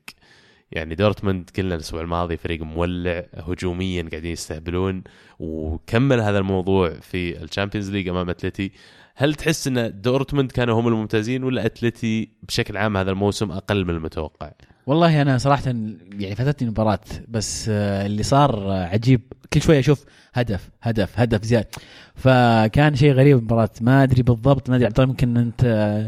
يعني 0.72 0.94
دورتموند 0.94 1.50
قلنا 1.56 1.74
الأسبوع 1.74 2.00
الماضي 2.00 2.36
فريق 2.36 2.62
مولع 2.62 3.26
هجوميا 3.34 4.08
قاعدين 4.10 4.32
يستهبلون 4.32 5.02
وكمل 5.38 6.20
هذا 6.20 6.38
الموضوع 6.38 6.90
في 6.90 7.42
ال 7.42 7.47
Champions 7.47 7.90
League 7.90 8.08
أمام 8.08 8.30
أتلتي. 8.30 8.72
هل 9.14 9.34
تحس 9.34 9.66
أن 9.66 10.00
دورتموند 10.00 10.52
كانوا 10.52 10.80
هم 10.80 10.88
الممتازين 10.88 11.44
ولا 11.44 11.66
أتلتي 11.66 12.28
بشكل 12.42 12.76
عام 12.76 12.96
هذا 12.96 13.10
الموسم 13.10 13.50
أقل 13.50 13.84
من 13.84 13.90
المتوقع؟ 13.90 14.52
والله 14.86 15.22
أنا 15.22 15.38
صراحة 15.38 15.62
يعني 15.66 16.34
فاتتني 16.34 16.68
المباراة 16.68 17.00
بس 17.28 17.66
آه، 17.68 18.06
اللي 18.06 18.22
صار 18.22 18.70
عجيب. 18.70 19.20
كل 19.52 19.62
شوية 19.62 19.78
أشوف 19.80 20.04
هدف 20.34 20.68
هدف 20.82 21.20
هدف 21.20 21.44
زياده 21.44 21.68
فكان 22.14 22.96
شيء 22.96 23.12
غريب 23.12 23.38
المباراة. 23.38 23.70
ما 23.80 24.02
أدري 24.02 24.22
بالضبط 24.22 24.70
ما 24.70 24.76
أدري 24.76 24.86
عبد 24.86 24.98
يمكن 24.98 25.36
أنت 25.36 25.62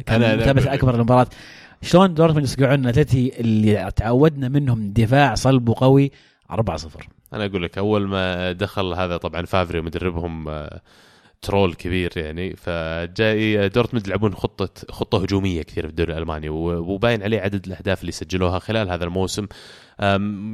كان 0.06 0.38
متابع 0.38 0.74
أكثر 0.74 0.94
المباراة. 0.94 1.26
شلون 1.82 2.14
دورتموند 2.14 2.44
يصقعون؟ 2.44 2.86
أتلتي 2.86 3.40
اللي 3.40 3.90
تعودنا 3.96 4.48
منهم 4.48 4.92
دفاع 4.92 5.34
صلب 5.34 5.68
وقوي 5.68 6.10
4-0 6.52 6.56
أنا 7.32 7.44
أقول 7.44 7.62
لك 7.62 7.78
أول 7.78 8.08
ما 8.08 8.52
دخل 8.52 8.94
هذا 8.94 9.16
طبعا 9.16 9.46
فافري 9.46 9.80
مدربهم 9.80 10.48
آه، 10.48 10.80
troll 11.42 11.74
كبير 11.74 12.12
يعني 12.16 12.56
فجاي 12.56 13.68
دورتموند 13.68 14.06
يلعبون 14.06 14.34
خطة 14.34 14.70
خطة 14.90 15.22
هجومية 15.22 15.62
كثير 15.62 15.84
في 15.84 15.90
الدوري 15.90 16.12
الألماني 16.12 16.48
وباين 16.48 17.22
عليه 17.22 17.40
عدد 17.40 17.66
الأهداف 17.66 18.00
اللي 18.00 18.12
سجلوها 18.12 18.58
خلال 18.58 18.90
هذا 18.90 19.04
الموسم. 19.04 19.46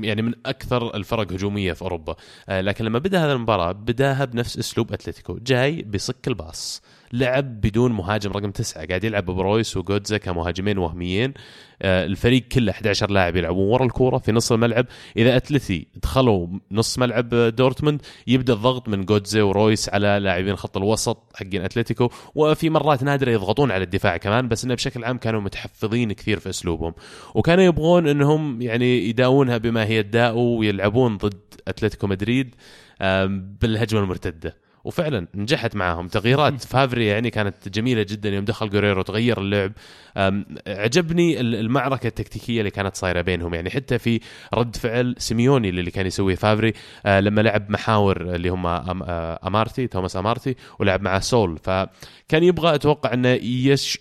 يعني 0.03 0.23
من 0.23 0.33
أكثر 0.47 0.97
الفرق 0.97 1.33
هجومية 1.33 1.73
في 1.73 1.83
أوروبا. 1.83 2.17
أه، 2.49 2.61
لكن 2.61 2.85
لما 2.85 2.99
بدأ 2.99 3.25
هذا 3.25 3.33
المباراة 3.33 3.73
بدأها 3.73 4.25
بنفس 4.25 4.59
أسلوب 4.59 4.93
أتلتيكو 4.93 5.39
جاي 5.43 5.83
بصك 5.83 6.29
الباص. 6.29 6.83
لعب 7.15 7.61
بدون 7.61 7.93
مهاجم 7.93 8.33
رقم 8.33 8.51
تسعة. 8.51 8.87
قاعد 8.87 9.05
يلعب 9.05 9.25
برويس 9.25 9.77
وجودزا 9.77 10.19
كمهاجمين 10.19 10.79
وهميين. 10.79 11.35
آه، 11.83 12.07
الفريق 12.07 12.49
كله 12.49 12.73
11 12.73 13.11
لاعب 13.11 13.37
يلعبون 13.37 13.69
ورا 13.69 13.85
الكورة 13.85 14.19
في 14.19 14.33
نص 14.33 14.53
الملعب. 14.53 14.87
إذا 15.17 15.37
أتلتي 15.37 15.87
دخلوا 16.03 16.47
نص 16.71 16.99
ملعب 16.99 17.29
دورتموند 17.35 18.03
يبدأ 18.27 18.53
الضغط 18.53 18.89
من 18.89 19.05
جودزا 19.05 19.43
ورويس 19.43 19.89
على 19.89 20.19
لاعبين 20.23 20.57
خط 20.57 20.77
الوسط 20.77 21.33
حقين 21.35 21.63
أتلتيكو. 21.63 22.09
وفي 22.35 22.71
مرات 22.71 23.03
نادرة 23.03 23.31
يضغطون 23.31 23.71
على 23.71 23.85
الدفاع 23.85 24.17
كمان 24.17 24.49
بس 24.49 24.65
إنه 24.65 24.75
بشكل 24.75 25.05
عام 25.05 25.19
كانوا 25.19 25.41
متحفظين 25.41 26.13
كثير 26.13 26.39
في 26.39 26.51
أسلوبهم. 26.51 26.95
وكانوا 27.35 27.65
يبغون 27.65 28.09
إنهم 28.09 28.63
يعني 28.63 29.09
يداونها 29.09 29.59
بما 29.59 29.85
هي 29.85 30.01
الداء 30.01 30.37
ويلعبون 30.37 31.17
ضد 31.17 31.41
أتلتيكو 31.69 32.07
مدريد 32.07 32.55
بالهجمة 33.61 34.01
المرتدة. 34.01 34.64
وفعلا 34.85 35.27
نجحت 35.35 35.77
معاهم. 35.77 36.09
تغييرات 36.09 36.61
فافري 36.65 37.07
يعني 37.07 37.31
كانت 37.31 37.69
جميلة 37.69 38.03
جدا 38.03 38.29
يوم 38.29 38.45
دخل 38.45 38.71
جيريرو 38.71 39.03
تغير 39.03 39.41
اللعب. 39.41 39.73
عجبني 40.67 41.41
المعركة 41.41 42.07
التكتيكية 42.07 42.59
اللي 42.59 42.71
كانت 42.71 42.97
صايرة 42.97 43.21
بينهم. 43.21 43.55
يعني 43.55 43.71
حتى 43.71 43.99
في 43.99 44.21
رد 44.55 44.77
فعل 44.77 45.15
سيميوني 45.19 45.69
اللي 45.69 45.91
كان 45.91 46.07
يسويه 46.07 46.35
فافري 46.35 46.73
أه، 47.07 47.21
لما 47.21 47.41
لعب 47.41 47.71
محاور 47.71 48.35
اللي 48.35 48.49
هم 48.49 48.67
أه، 48.67 49.39
بارتي 49.47 49.87
توماس 49.87 50.17
بارتي 50.17 50.57
ولعب 50.79 51.03
مع 51.03 51.21
ساؤول. 51.21 51.59
فكان 51.59 52.43
يبغى 52.43 52.75
أتوقع 52.75 53.13
أنه 53.13 53.29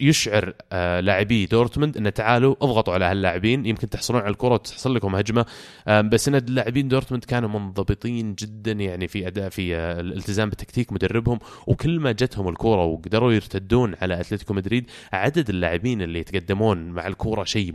يشعر 0.02 0.54
أه، 0.72 1.00
لاعبي 1.00 1.46
دورتموند 1.46 1.98
إنه 1.98 2.10
تعالوا 2.10 2.56
اضغطوا 2.62 2.94
على 2.94 3.06
هاللاعبين. 3.06 3.66
يمكن 3.66 3.90
تحصلون 3.90 4.22
على 4.22 4.32
الكرة 4.32 4.54
وتحصل 4.54 4.96
لكم 4.96 5.16
هجمة. 5.16 5.46
بس 5.88 6.28
إن 6.28 6.36
اللاعبين 6.36 6.88
دورتموند 6.88 7.24
كانوا 7.24 7.50
منضبطين 7.50 8.36
جدا 8.36 8.72
يعني 8.72 9.08
في 9.08 9.28
أداء 9.28 9.50
في 9.50 9.76
الالتزام 9.76 10.50
بالتكتيك 10.50 10.73
مدربهم 10.78 11.40
وكل 11.68 12.00
ما 12.00 12.12
جتهم 12.12 12.50
الكره 12.50 12.84
وقدروا 12.86 13.34
يرتدون 13.34 13.96
على 14.02 14.20
أتلتيكو 14.20 14.54
مدريد 14.54 14.92
عدد 15.14 15.50
اللاعبين 15.50 16.02
اللي 16.02 16.20
يتقدمون 16.20 16.90
مع 16.90 17.08
الكورة 17.08 17.44
شيء 17.44 17.72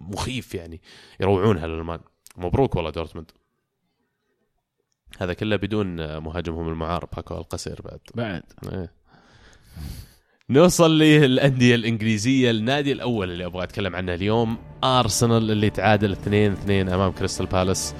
مخيف 0.00 0.54
يعني 0.54 0.80
يروعونها 1.20 1.66
للالمان 1.66 2.00
مبروك 2.36 2.76
والله 2.76 2.90
دورتموند. 2.90 3.30
هذا 5.18 5.32
كله 5.32 5.56
بدون 5.56 6.18
مهاجمهم 6.18 6.68
المعار 6.68 7.04
باكو 7.16 7.38
ألكاسير 7.38 7.80
بعد. 7.84 8.00
بعد. 8.14 8.42
إيه. 8.72 8.92
نوصل 10.50 10.98
للأندية 10.98 11.74
الإنجليزية 11.74 12.50
النادي 12.50 12.92
الأول 12.92 13.30
اللي 13.30 13.46
أبغى 13.46 13.64
أتكلم 13.64 13.96
عنه 13.96 14.14
اليوم 14.14 14.58
أرسنال 14.84 15.50
اللي 15.50 15.70
تعادل 15.70 16.12
2 16.12 16.52
2 16.52 16.88
أمام 16.88 17.12
كريستال 17.12 17.46
بالاس. 17.46 17.94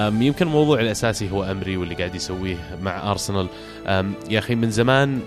يمكن 0.00 0.46
الموضوع 0.46 0.80
الأساسي 0.80 1.30
هو 1.30 1.44
أمري 1.44 1.76
واللي 1.76 1.94
قاعد 1.94 2.14
يسويه 2.14 2.56
مع 2.82 3.10
أرسنال. 3.10 3.46
يا 4.30 4.38
أخي 4.38 4.54
من 4.54 4.70
زمان 4.70 5.20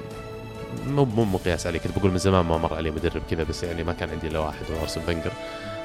مو 0.87 1.05
مو 1.05 1.25
مقياس 1.25 1.67
عليه 1.67 1.79
كنت 1.79 1.99
بقول 1.99 2.11
من 2.11 2.17
زمان 2.17 2.45
ما 2.45 2.57
مر 2.57 2.73
عليه 2.73 2.91
مدرب 2.91 3.21
كذا 3.31 3.43
بس 3.43 3.63
يعني 3.63 3.83
ما 3.83 3.93
كان 3.93 4.09
عندي 4.09 4.27
إلا 4.27 4.39
واحد 4.39 4.65
هو 4.71 4.81
أرسن 4.81 5.01
فنجر 5.01 5.31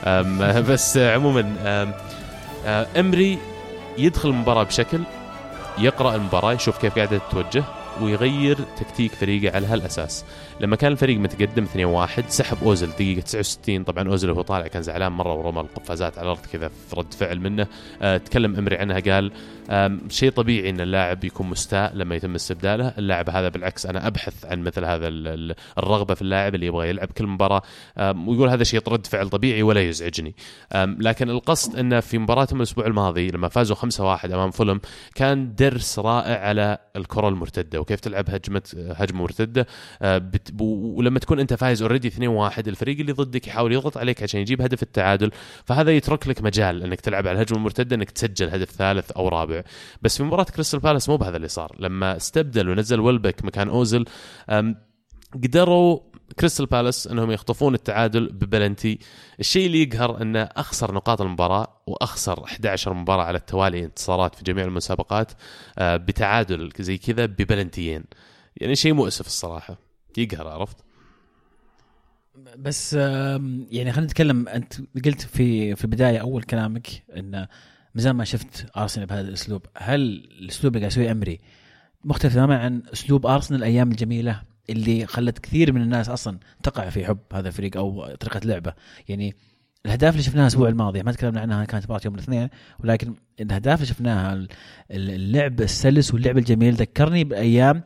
بس 0.72 0.96
عموما 0.96 1.54
أمري 2.96 3.38
يدخل 3.98 4.28
المباراة 4.28 4.62
بشكل 4.62 5.00
يقرأ 5.78 6.14
المباراة 6.14 6.52
يشوف 6.52 6.78
كيف 6.78 6.94
قاعدة 6.94 7.20
تتوجه 7.30 7.64
ويغير 8.00 8.58
تكتيك 8.80 9.12
فريقه 9.14 9.56
على 9.56 9.66
هالأساس. 9.66 10.24
لما 10.60 10.76
كان 10.76 10.92
الفريق 10.92 11.18
متقدم 11.18 11.66
2-1 12.06 12.28
سحب 12.28 12.56
اوزل 12.64 12.90
دقيقة 12.90 13.20
69 13.20 13.84
طبعا 13.84 14.08
اوزل 14.08 14.30
وهو 14.30 14.42
طالع 14.42 14.66
كان 14.66 14.82
زعلان 14.82 15.12
مرة 15.12 15.34
ورمى 15.34 15.60
القفازات 15.60 16.18
على 16.18 16.24
الأرض 16.24 16.46
كذا 16.52 16.68
في 16.68 16.96
رد 16.96 17.14
فعل 17.14 17.40
منه. 17.40 17.66
أه 18.02 18.16
تكلم 18.16 18.56
إمري 18.56 18.76
عنها 18.76 19.00
قال 19.00 19.32
شيء 20.08 20.30
طبيعي 20.30 20.70
إن 20.70 20.80
اللاعب 20.80 21.24
يكون 21.24 21.46
مستاء 21.50 21.94
لما 21.94 22.14
يتم 22.14 22.34
استبداله. 22.34 22.94
اللاعب 22.98 23.30
هذا 23.30 23.48
بالعكس 23.48 23.86
أنا 23.86 24.06
أبحث 24.06 24.44
عن 24.44 24.62
مثل 24.62 24.84
هذا 24.84 25.08
ال- 25.08 25.28
ال- 25.28 25.54
الرغبة 25.78 26.14
في 26.14 26.22
اللاعب 26.22 26.54
اللي 26.54 26.66
يبغى 26.66 26.88
يلعب 26.88 27.08
كل 27.12 27.26
مباراة. 27.26 27.62
ويقول 27.98 28.48
هذا 28.48 28.64
شيء 28.64 28.80
رد 28.88 29.06
فعل 29.06 29.28
طبيعي 29.28 29.62
ولا 29.62 29.80
يزعجني. 29.80 30.34
لكن 30.76 31.30
القصد 31.30 31.76
إنه 31.76 32.00
في 32.00 32.18
مباراتهم 32.18 32.56
الأسبوع 32.58 32.86
الماضي 32.86 33.28
لما 33.28 33.48
فازوا 33.48 33.76
5-1 33.76 34.24
أمام 34.32 34.50
فولم 34.50 34.80
كان 35.14 35.54
درس 35.54 35.98
رائع 35.98 36.40
على 36.48 36.78
الكرة 36.96 37.28
المرتدة 37.28 37.80
وكيف 37.80 38.00
تلعب 38.00 38.30
هجمه 38.30 38.62
هجمة 38.76 39.22
مرتدة. 39.22 39.66
و- 40.02 40.49
ولما 40.60 41.18
تكون 41.18 41.40
أنت 41.40 41.54
فايز 41.54 41.82
already 41.82 42.10
2-1 42.10 42.14
الفريق 42.58 43.00
اللي 43.00 43.12
ضدك 43.12 43.46
يحاول 43.46 43.72
يضغط 43.72 43.98
عليك 43.98 44.22
عشان 44.22 44.40
يجيب 44.40 44.62
هدف 44.62 44.82
التعادل 44.82 45.30
فهذا 45.64 45.90
يترك 45.90 46.28
لك 46.28 46.42
مجال 46.42 46.82
إنك 46.82 47.00
تلعب 47.00 47.28
على 47.28 47.36
الهجمة 47.36 47.58
المرتدة 47.58 47.96
إنك 47.96 48.10
تسجل 48.10 48.48
هدف 48.50 48.70
ثالث 48.70 49.10
أو 49.10 49.28
رابع. 49.28 49.62
بس 50.02 50.16
في 50.16 50.22
مباراة 50.22 50.44
كريستال 50.44 50.80
بالاس 50.80 51.08
مو 51.08 51.16
بهذا 51.16 51.36
اللي 51.36 51.48
صار. 51.48 51.76
لما 51.78 52.16
استبدل 52.16 52.68
ونزل 52.68 53.00
ويلبيك 53.00 53.44
مكان 53.44 53.68
اوزل 53.68 54.04
قدروا 55.34 56.00
كريستال 56.40 56.66
بالاس 56.66 57.06
إنهم 57.06 57.30
يخطفون 57.30 57.74
التعادل 57.74 58.28
ببلنتي. 58.28 58.98
الشيء 59.40 59.66
اللي 59.66 59.82
يقهر 59.82 60.22
انه 60.22 60.42
أخسر 60.42 60.94
نقاط 60.94 61.20
المباراة 61.20 61.82
وأخسر 61.86 62.44
11 62.44 62.92
مباراة 62.94 63.24
على 63.24 63.38
التوالي 63.38 63.84
انتصارات 63.84 64.34
في 64.34 64.44
جميع 64.44 64.64
المسابقات 64.64 65.32
آه، 65.78 65.96
بتعادل 65.96 66.72
زي 66.78 66.98
كذا 66.98 67.26
ببلنتيين. 67.26 68.04
يعني 68.56 68.76
شيء 68.76 68.92
مؤسف 68.92 69.26
الصراحة. 69.26 69.89
يقهر 70.18 70.48
عرفت؟ 70.48 70.76
بس 72.58 72.92
يعني 72.92 73.92
خلينا 73.92 74.00
نتكلم 74.00 74.48
أنت 74.48 74.74
قلت 75.04 75.20
في 75.20 75.76
في 75.76 75.84
البداية 75.84 76.18
أول 76.18 76.42
كلامك 76.42 76.88
إن 77.16 77.46
من 77.94 78.02
زمان 78.02 78.16
ما 78.16 78.24
شفت 78.24 78.66
أرسنال 78.76 79.06
بهذا 79.06 79.28
الأسلوب، 79.28 79.66
هل 79.76 80.00
الأسلوب 80.40 80.76
اللي 80.76 80.86
قاعد 80.86 80.92
يسويه 80.92 81.12
أمري 81.12 81.38
مختلف 82.04 82.34
تماما 82.34 82.58
عن 82.58 82.82
أسلوب 82.92 83.26
أرسنال 83.26 83.58
الأيام 83.60 83.90
الجميلة 83.90 84.42
اللي 84.70 85.06
خلت 85.06 85.38
كثير 85.38 85.72
من 85.72 85.82
الناس 85.82 86.08
أصلا 86.08 86.38
تقع 86.62 86.88
في 86.88 87.06
حب 87.06 87.18
هذا 87.32 87.48
الفريق 87.48 87.76
أو 87.76 88.14
طريقة 88.14 88.40
لعبه، 88.46 88.74
يعني 89.08 89.36
الأهداف 89.86 90.12
اللي 90.12 90.22
شفناها 90.22 90.42
الأسبوع 90.42 90.68
الماضي 90.68 91.02
ما 91.02 91.12
تكلمنا 91.12 91.40
عنها 91.40 91.64
كانت 91.64 91.84
مباراة 91.84 92.00
يوم 92.04 92.14
الاثنين 92.14 92.48
ولكن 92.84 93.14
الأهداف 93.40 93.74
اللي 93.74 93.86
شفناها 93.86 94.32
ال- 94.34 94.48
اللعب 94.90 95.60
السلس 95.60 96.14
واللعب 96.14 96.38
الجميل 96.38 96.74
ذكرني 96.74 97.24
بأيام 97.24 97.82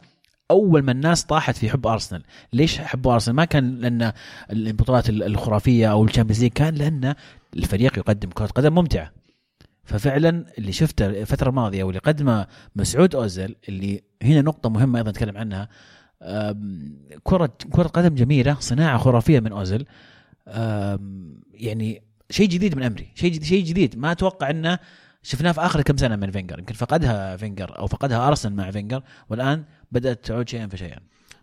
أول 0.50 0.82
ما 0.82 0.92
الناس 0.92 1.24
طاحت 1.24 1.56
في 1.56 1.70
حب 1.70 1.86
أرسنال. 1.86 2.22
ليش 2.52 2.78
حبوا 2.78 3.14
أرسنال؟ 3.14 3.36
ما 3.36 3.44
كان 3.44 3.74
لأن 3.78 4.12
البطولات 4.50 5.08
ال- 5.08 5.22
الخرافية 5.22 5.90
أو 5.92 6.04
ال 6.04 6.08
Champions 6.08 6.42
League 6.42 6.52
كان 6.52 6.74
لأن 6.74 7.14
الفريق 7.56 7.98
يقدم 7.98 8.30
كرة 8.30 8.46
قدم 8.46 8.74
ممتعة. 8.74 9.12
ففعلا 9.84 10.44
اللي 10.58 10.72
شفته 10.72 11.06
الفترة 11.06 11.48
الماضية 11.48 11.84
واللي 11.84 11.98
قدمه 12.00 12.46
مسعود 12.76 13.14
اوزل 13.14 13.54
اللي 13.68 14.02
هنا 14.22 14.42
نقطة 14.42 14.70
مهمة 14.70 14.98
أيضا 14.98 15.10
نتكلم 15.10 15.36
عنها 15.36 15.68
كره 17.22 17.52
كرة 17.72 17.88
قدم 17.88 18.14
جميلة 18.14 18.56
صناعة 18.60 18.98
خرافية 18.98 19.40
من 19.40 19.52
اوزل 19.52 19.84
يعني 21.54 22.02
شيء 22.30 22.48
جديد 22.48 22.76
من 22.76 22.82
ايمري. 22.82 23.12
شيء 23.14 23.42
شيء 23.42 23.64
جديد. 23.64 23.98
ما 23.98 24.12
أتوقع 24.12 24.50
إنه 24.50 24.78
شفناه 25.22 25.52
في 25.52 25.60
آخر 25.60 25.82
كم 25.82 25.96
سنة 25.96 26.16
من 26.16 26.30
فينجر. 26.30 26.58
يمكن 26.58 26.74
فقدها 26.74 27.36
فينجر 27.36 27.78
أو 27.78 27.86
فقدها 27.86 28.28
أرسنال 28.28 28.56
مع 28.56 28.70
فينجر. 28.70 29.02
والآن 29.28 29.64
بدأت 29.94 30.24
تعود 30.24 30.48
شيئا 30.48 30.66
فشيئا. 30.66 30.98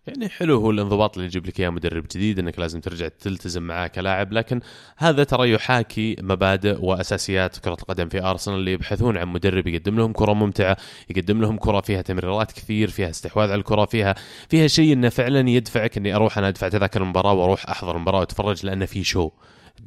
يعني 0.07 0.29
حلو 0.29 0.57
هو 0.57 0.71
الانضباط 0.71 1.15
اللي 1.15 1.25
يجيب 1.25 1.45
لك 1.45 1.59
إياه 1.59 1.69
مدرب 1.69 2.03
جديد 2.15 2.39
إنك 2.39 2.59
لازم 2.59 2.79
ترجع 2.79 3.07
تلتزم 3.07 3.63
معاه 3.63 3.87
كلاعب. 3.87 4.33
لكن 4.33 4.61
هذا 4.97 5.23
ترى 5.23 5.51
يحاكي 5.51 6.15
مبادئ 6.21 6.85
وأساسيات 6.85 7.59
كرة 7.59 7.77
القدم 7.81 8.09
في 8.09 8.23
ارسنال 8.23 8.57
اللي 8.57 8.73
يبحثون 8.73 9.17
عن 9.17 9.27
مدرب 9.27 9.67
يقدم 9.67 9.95
لهم 9.95 10.13
كرة 10.13 10.33
ممتعة 10.33 10.77
يقدم 11.09 11.41
لهم 11.41 11.57
كرة 11.57 11.81
فيها 11.81 12.01
تمريرات 12.01 12.51
كثير 12.51 12.89
فيها 12.89 13.09
استحواذ 13.09 13.51
على 13.51 13.59
الكرة 13.59 13.85
فيها 13.85 14.15
فيها 14.49 14.67
شيء 14.67 14.93
إنه 14.93 15.09
فعلا 15.09 15.49
يدفعك 15.49 15.97
إني 15.97 16.15
أروح 16.15 16.37
أنا 16.37 16.47
أدفع 16.47 16.69
تذاكر 16.69 17.01
المباراة 17.01 17.33
وأروح 17.33 17.69
أحضر 17.69 17.95
المباراة 17.95 18.19
وأتفرج 18.19 18.65
لأنه 18.65 18.85
في 18.85 19.03
show 19.03 19.31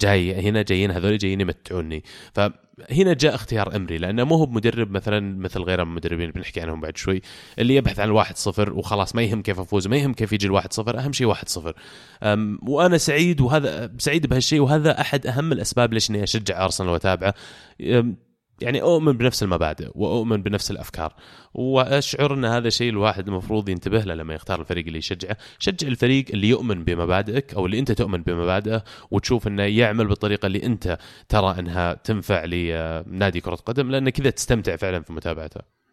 جاي 0.00 0.48
هنا 0.48 0.62
جايين 0.62 0.90
هذول 0.90 1.18
جايين 1.18 1.40
يمتعوني. 1.40 2.05
فهنا 2.79 3.13
جاء 3.13 3.35
اختيار 3.35 3.77
أمري 3.77 3.99
لأنه 3.99 4.25
مو 4.25 4.35
هو 4.35 4.47
بمدرب 4.47 4.91
مثلا 4.91 5.39
مثل 5.39 5.61
غيره 5.63 5.85
من 5.85 5.91
المدربين 5.91 6.21
اللي 6.21 6.33
بنحكي 6.33 6.61
عنهم 6.61 6.81
بعد 6.81 6.97
شوي 6.97 7.23
اللي 7.59 7.77
يبحث 7.77 8.01
عن 8.01 8.09
الواحد 8.09 8.37
صفر 8.37 8.73
وخلاص 8.73 9.15
ما 9.15 9.23
يهم 9.23 9.43
كيف 9.43 9.61
أفوز 9.61 9.87
ما 9.89 9.97
يهم 9.97 10.13
كيف 10.15 10.33
يجي 10.33 10.47
الواحد 10.47 10.73
صفر 10.73 10.99
أهم 10.99 11.13
شيء 11.13 11.27
واحد 11.27 11.49
صفر. 11.49 11.75
وأنا 12.63 12.99
سعيد 12.99 13.41
وهذا 13.41 13.93
سعيد 13.99 14.27
بهالشيء 14.27 14.61
وهذا 14.61 15.01
أحد 15.01 15.27
أهم 15.27 15.53
الأسباب 15.53 15.93
ليش 15.93 16.11
إني 16.11 16.23
أشجع 16.23 16.65
أرسنال 16.65 16.89
وأتابعه. 16.91 17.35
يعني 18.61 18.83
أؤمن 18.83 19.12
بنفس 19.12 19.43
المبادئ 19.43 19.90
وأؤمن 19.95 20.43
بنفس 20.43 20.71
الأفكار. 20.71 21.14
وأشعر 21.55 22.35
أن 22.35 22.45
هذا 22.45 22.69
شيء 22.69 22.90
الواحد 22.90 23.29
المفروض 23.29 23.69
ينتبه 23.69 24.01
له 24.01 24.14
لما 24.14 24.35
يختار 24.35 24.61
الفريق 24.61 24.87
اللي 24.87 24.99
يشجعه. 24.99 25.37
شجع 25.59 25.88
الفريق 25.88 26.25
اللي 26.31 26.49
يؤمن 26.49 26.85
بمبادئك 26.85 27.55
أو 27.55 27.67
اللي 27.67 27.79
أنت 27.79 27.93
تؤمن 27.93 28.23
بمبادئه 28.23 28.85
وتشوف 29.11 29.47
أنه 29.47 29.62
يعمل 29.62 30.07
بالطريقة 30.07 30.47
اللي 30.47 30.62
أنت 30.62 30.99
ترى 31.29 31.59
أنها 31.59 31.95
تنفع 31.95 32.45
لنادي 32.45 33.40
كرة 33.40 33.55
قدم 33.55 33.90
لأن 33.90 34.09
كذا 34.11 34.31
تستمتع 34.31 34.77
فعلا 34.77 35.03
في 35.03 35.12
متابعته. 35.12 35.84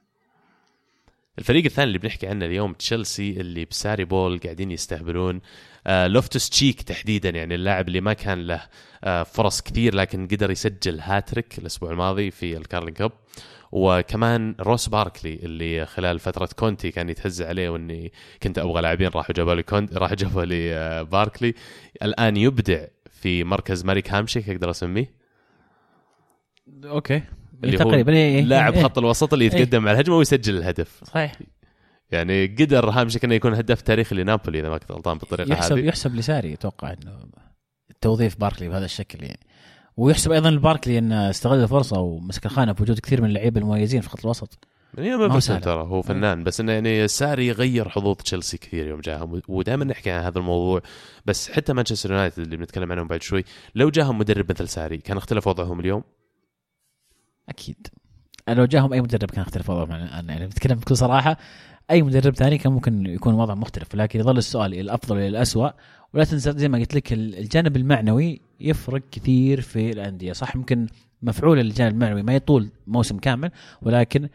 الفريق 1.39 1.65
الثاني 1.65 1.87
اللي 1.87 1.97
بنحكي 1.97 2.27
عنه 2.27 2.45
اليوم 2.45 2.73
تشيلسي 2.73 3.31
اللي 3.31 3.65
ب 3.65 4.05
Sarri-ball 4.05 4.39
قاعدين 4.39 4.71
يستهبلون. 4.71 5.41
آه 5.87 6.07
لوفتوس 6.07 6.49
تشيك 6.49 6.81
تحديدا 6.81 7.29
يعني 7.29 7.55
اللاعب 7.55 7.87
اللي 7.87 8.01
ما 8.01 8.13
كان 8.13 8.47
له 8.47 8.61
آه 9.03 9.23
فرص 9.23 9.61
كثير 9.61 9.95
لكن 9.95 10.27
قدر 10.27 10.51
يسجل 10.51 10.99
هاتريك 10.99 11.59
الأسبوع 11.59 11.91
الماضي 11.91 12.31
في 12.31 12.57
ال 12.57 12.62
Carling 12.62 12.93
Cup. 12.93 13.11
وكمان 13.71 14.55
روس 14.59 14.89
باركلي 14.89 15.33
اللي 15.33 15.85
خلال 15.85 16.19
فترة 16.19 16.49
كونتي 16.55 16.91
كان 16.91 17.09
يتهز 17.09 17.41
عليه 17.41 17.69
وإني 17.69 18.11
كنت 18.43 18.57
أبغى 18.59 18.81
لاعبين 18.81 19.07
راحوا 19.07 19.35
جابوا 19.35 19.55
لي 19.55 19.63
كونت 19.63 19.93
راحوا 19.93 20.15
جابوا 20.15 20.45
لي 20.45 20.73
آه 20.75 21.01
باركلي. 21.01 21.53
الآن 22.03 22.37
يبدع 22.37 22.85
في 23.11 23.43
مركز 23.43 23.85
ماريك 23.85 24.11
هامشيك 24.11 24.49
أقدر 24.49 24.69
أسميه؟ 24.69 25.13
okay. 26.85 27.21
اللي 27.63 27.77
هو 27.77 27.89
تقريبا 27.89 28.13
إيه، 28.13 28.35
إيه، 28.35 28.43
لاعب 28.43 28.73
إيه. 28.73 28.83
خط 28.83 28.97
الوسط 28.97 29.33
اللي 29.33 29.45
يتقدم 29.45 29.87
على 29.87 29.91
الهجمة 29.91 30.17
ويسجل 30.17 30.57
الهدف. 30.57 31.01
صحيح. 31.03 31.39
يعني 32.11 32.45
قدر 32.47 32.89
هامشيك 32.89 33.25
إنه 33.25 33.35
يكون 33.35 33.53
هداف 33.53 33.81
تاريخي 33.81 34.15
لنابولي 34.15 34.59
إذا 34.59 34.69
ما 34.69 34.77
كنت 34.77 34.91
غلطان 34.91 35.17
بالطريقة 35.17 35.51
يحسب 35.51 35.77
هذه. 35.77 35.85
يحسب 35.85 36.15
لساري 36.15 36.53
أتوقع 36.53 36.93
إنه 36.93 37.19
توظيف 38.01 38.39
باركلي 38.39 38.69
بهذا 38.69 38.85
الشكل 38.85 39.23
يعني. 39.23 39.39
ويحسب 39.97 40.31
أيضا 40.31 40.51
لباركلي 40.51 40.97
انه 40.97 41.29
استغل 41.29 41.63
الفرصة 41.63 41.99
ومسك 41.99 42.45
الخانة 42.45 42.71
بوجود 42.71 42.99
كثير 42.99 43.21
من 43.21 43.27
اللعيبة 43.29 43.61
المميزين 43.61 44.01
في 44.01 44.09
خط 44.09 44.19
الوسط. 44.19 44.67
يعني 44.97 45.17
ما 45.17 45.27
بس. 45.27 45.45
ترى 45.45 45.81
هو 45.81 46.01
فنان 46.01 46.43
بس 46.43 46.59
إنه 46.59 46.71
يعني 46.71 47.07
ساري 47.07 47.51
غير 47.51 47.89
حظوظ 47.89 48.15
تشيلسي 48.15 48.57
كثير 48.57 48.87
يوم 48.87 49.01
جاهم 49.01 49.41
ودائما 49.47 49.85
نحكي 49.85 50.11
عن 50.11 50.23
هذا 50.23 50.39
الموضوع. 50.39 50.81
بس 51.25 51.51
حتى 51.51 51.73
مانشستر 51.73 52.11
يونايتد 52.11 52.39
اللي 52.39 52.57
بنتكلم 52.57 52.91
عنهم 52.91 53.07
بعد 53.07 53.21
شوي 53.21 53.43
لو 53.75 53.89
جاهم 53.89 54.17
مدرب 54.17 54.51
مثل 54.51 54.67
ساري 54.67 54.97
كان 54.97 55.17
اختلف 55.17 55.47
وضعهم 55.47 55.79
اليوم؟ 55.79 56.03
أكيد. 57.51 57.87
لو 58.49 58.65
جاهم 58.65 58.93
أي 58.93 59.01
مدرب 59.01 59.31
كان 59.31 59.41
أختلف 59.41 59.71
عن- 59.71 60.29
يعني 60.29 60.47
بتكلم 60.47 60.77
بكل 60.79 60.97
صراحة 60.97 61.37
أي 61.91 62.01
مدرب 62.01 62.35
ثاني 62.35 62.57
كان 62.57 62.73
ممكن 62.73 63.05
يكون 63.05 63.33
وضع 63.33 63.55
مختلف 63.55 63.93
ولكن 63.93 64.19
يظل 64.19 64.37
السؤال 64.37 64.73
الأفضل 64.73 65.17
إلى 65.17 65.27
الاسوء 65.27 65.71
ولا 66.13 66.23
تنسى 66.23 66.51
زي 66.51 66.69
ما 66.69 66.77
قلت 66.79 66.95
لك 66.95 67.13
ال- 67.13 67.37
الجانب 67.37 67.75
المعنوي 67.77 68.41
يفرق 68.59 69.01
كثير 69.11 69.61
في 69.61 69.89
الأندية. 69.91 70.33
صح 70.33 70.55
ممكن 70.55 70.87
مفعول 71.21 71.59
الجانب 71.59 71.93
المعنوي 71.93 72.23
ما 72.23 72.35
يطول 72.35 72.69
موسم 72.87 73.17
كامل 73.17 73.51
ولكن 73.81 74.29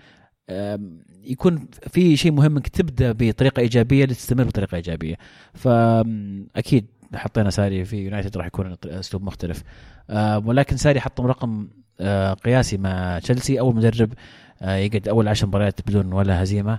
يكون 1.25 1.69
في 1.89 2.17
شيء 2.17 2.33
مهم 2.33 2.57
إنك 2.57 2.69
تبدأ 2.69 3.13
بطريقة 3.13 3.61
إيجابية 3.61 4.05
لتستمر 4.05 4.45
بطريقة 4.45 4.75
إيجابية. 4.77 5.17
فاكيد 5.55 6.87
حطينا 7.15 7.51
ساري 7.51 7.85
في 7.85 7.97
يونايتد 7.97 8.37
راح 8.37 8.47
يكون 8.47 8.77
أسلوب 8.85 9.23
مختلف. 9.23 9.63
ولكن 10.45 10.77
ساري 10.77 11.01
حطم 11.01 11.27
رقم 11.27 11.69
قياسي 12.45 12.77
مع 12.77 13.19
تشيلسي. 13.19 13.61
أول 13.61 13.75
مدرب 13.75 14.13
آه، 14.63 14.77
يقعد 14.77 15.09
أول 15.09 15.29
عشر 15.29 15.47
مباريات 15.47 15.81
بدون 15.89 16.13
ولا 16.13 16.43
هزيمة. 16.43 16.79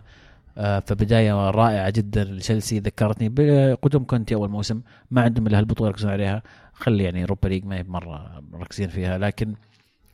آه، 0.57 0.79
فبداية 0.79 1.49
رائعة 1.49 1.89
جدا 1.89 2.23
لتشيلسي. 2.23 2.79
ذكرتني 2.79 3.29
بقدوم 3.29 4.03
كونتي 4.03 4.35
أول 4.35 4.49
موسم. 4.49 4.81
ما 5.11 5.21
عندهم 5.21 5.47
إلا 5.47 5.59
هالبطولة 5.59 5.89
يركزون 5.89 6.11
عليها. 6.11 6.43
خلي 6.73 7.03
يعني 7.03 7.21
Europa 7.21 7.47
League 7.47 7.65
ما 7.65 7.77
هي 7.77 7.83
مرة 7.83 8.43
مركزين 8.51 8.89
فيها 8.89 9.17
لكن 9.17 9.53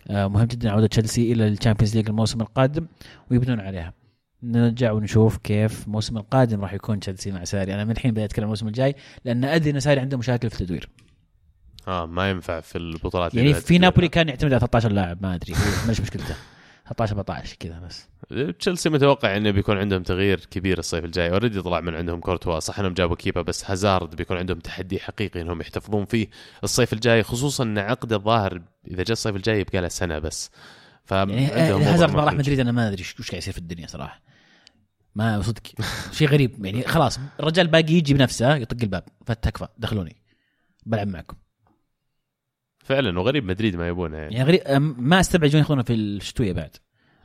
آه، 0.10 0.28
مهم 0.28 0.46
جدا 0.46 0.72
عودة 0.72 0.88
تشيلسي 0.88 1.32
إلى 1.32 1.48
ال 1.48 1.53
Champions 1.53 1.96
League 1.96 2.10
الموسم 2.10 2.42
القادم 2.42 2.86
ويبنون 3.32 3.60
عليها. 3.60 3.94
نرجع 4.44 4.92
ونشوف 4.92 5.38
كيف 5.38 5.88
الموسم 5.88 6.18
القادم 6.18 6.62
راح 6.62 6.74
يكون 6.74 7.00
تشيلسي 7.00 7.32
مع 7.32 7.44
ساري. 7.44 7.74
أنا 7.74 7.86
من 7.86 7.92
الحين 7.92 8.12
بدأت 8.12 8.30
أتكلم 8.30 8.44
الموسم 8.44 8.68
الجاي 8.68 8.96
لأن 9.26 9.46
أدري 9.46 9.70
إن 9.72 9.80
ساري 9.80 10.00
عنده 10.00 10.18
مشاكل 10.18 10.50
في 10.50 10.62
التدوير. 10.62 10.90
آه 11.88 12.06
ما 12.06 12.30
ينفع 12.30 12.60
في 12.60 12.78
البطولات 12.78 13.34
يعني 13.36 13.54
في 13.54 13.78
نابولي 13.78 14.08
كان 14.08 14.30
يعتمد 14.30 14.52
على 14.52 14.60
13 14.60 14.92
لاعب 14.92 15.24
ما 15.24 15.36
أدري 15.36 15.54
مش 15.90 16.02
مشكلته. 16.02 16.36
13 16.86 17.16
14 17.18 17.56
كذا 17.60 17.80
بس. 17.80 18.08
تشيلسي 18.60 18.90
متوقع 18.90 19.38
إنه 19.38 19.52
بيكون 19.52 19.78
عندهم 19.78 20.04
تغيير 20.04 20.40
كبير 20.52 20.80
الصيف 20.80 21.06
الجاي. 21.06 21.32
already 21.32 21.62
طلع 21.62 21.80
من 21.80 21.96
عندهم 21.96 22.20
كورتوا 22.20 22.60
صح 22.60 22.80
إنهم 22.80 22.94
جابوا 22.94 23.16
كيبا 23.16 23.42
بس 23.42 23.72
هازارد 23.72 24.16
بيكون 24.16 24.38
عندهم 24.38 24.60
تحدي 24.60 25.00
حقيقي 25.00 25.42
إنهم 25.42 25.62
يحتفظون 25.62 26.06
فيه 26.06 26.28
الصيف 26.64 26.94
الجاي 26.94 27.24
خصوصا 27.24 27.64
إن 27.64 27.78
عقد 27.78 28.14
الظاهر 28.14 28.62
إذا 28.88 29.04
جاء 29.04 29.12
الصيف 29.12 29.36
الجاي 29.36 29.60
يبقى 29.60 29.82
له 29.82 29.88
سنة 29.88 30.20
بس. 30.20 30.52
ف 31.06 31.12
يعني 31.12 31.48
هازارد 31.48 32.14
ما 32.14 32.24
راح 32.24 32.34
مدريد 32.34 32.60
أنا 32.60 32.72
ما 32.72 32.88
أدري 32.88 33.04
وش 33.20 33.30
قاعد 33.30 33.42
يصير 33.42 33.54
في 33.54 33.60
الدنيا 33.60 33.88
صراحة. 33.88 34.22
ما 35.16 35.42
صدق. 35.42 35.62
شيء 36.12 36.28
غريب 36.28 36.66
يعني 36.66 36.84
خلاص 36.84 37.20
الرجال 37.40 37.68
باقي 37.68 37.94
يجي 37.94 38.14
بنفسه 38.14 38.56
يطق 38.56 38.78
الباب 38.82 39.04
فتكفى 39.26 39.68
دخلوني. 39.78 40.16
بلعب 40.86 41.08
معكم. 41.08 41.36
فعلا 42.84 43.20
وغريب 43.20 43.46
مدريد 43.46 43.76
ما 43.76 43.88
يبونه 43.88 44.18
يعني, 44.18 44.36
يعني 44.36 44.48
غريب 44.48 44.62
ما 44.98 45.20
استبعد 45.20 45.54
ياخذونه 45.54 45.84
في 45.84 45.94
الشتوية 45.94 46.52
بعد. 46.52 46.76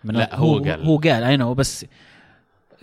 من 0.05 0.15
لا 0.15 0.37
هو, 0.37 0.57
هو 0.57 0.65
قال. 0.65 0.85
هو 0.85 0.97
قال 0.97 1.23
أي 1.23 1.37
نو 1.37 1.55
بس 1.55 1.87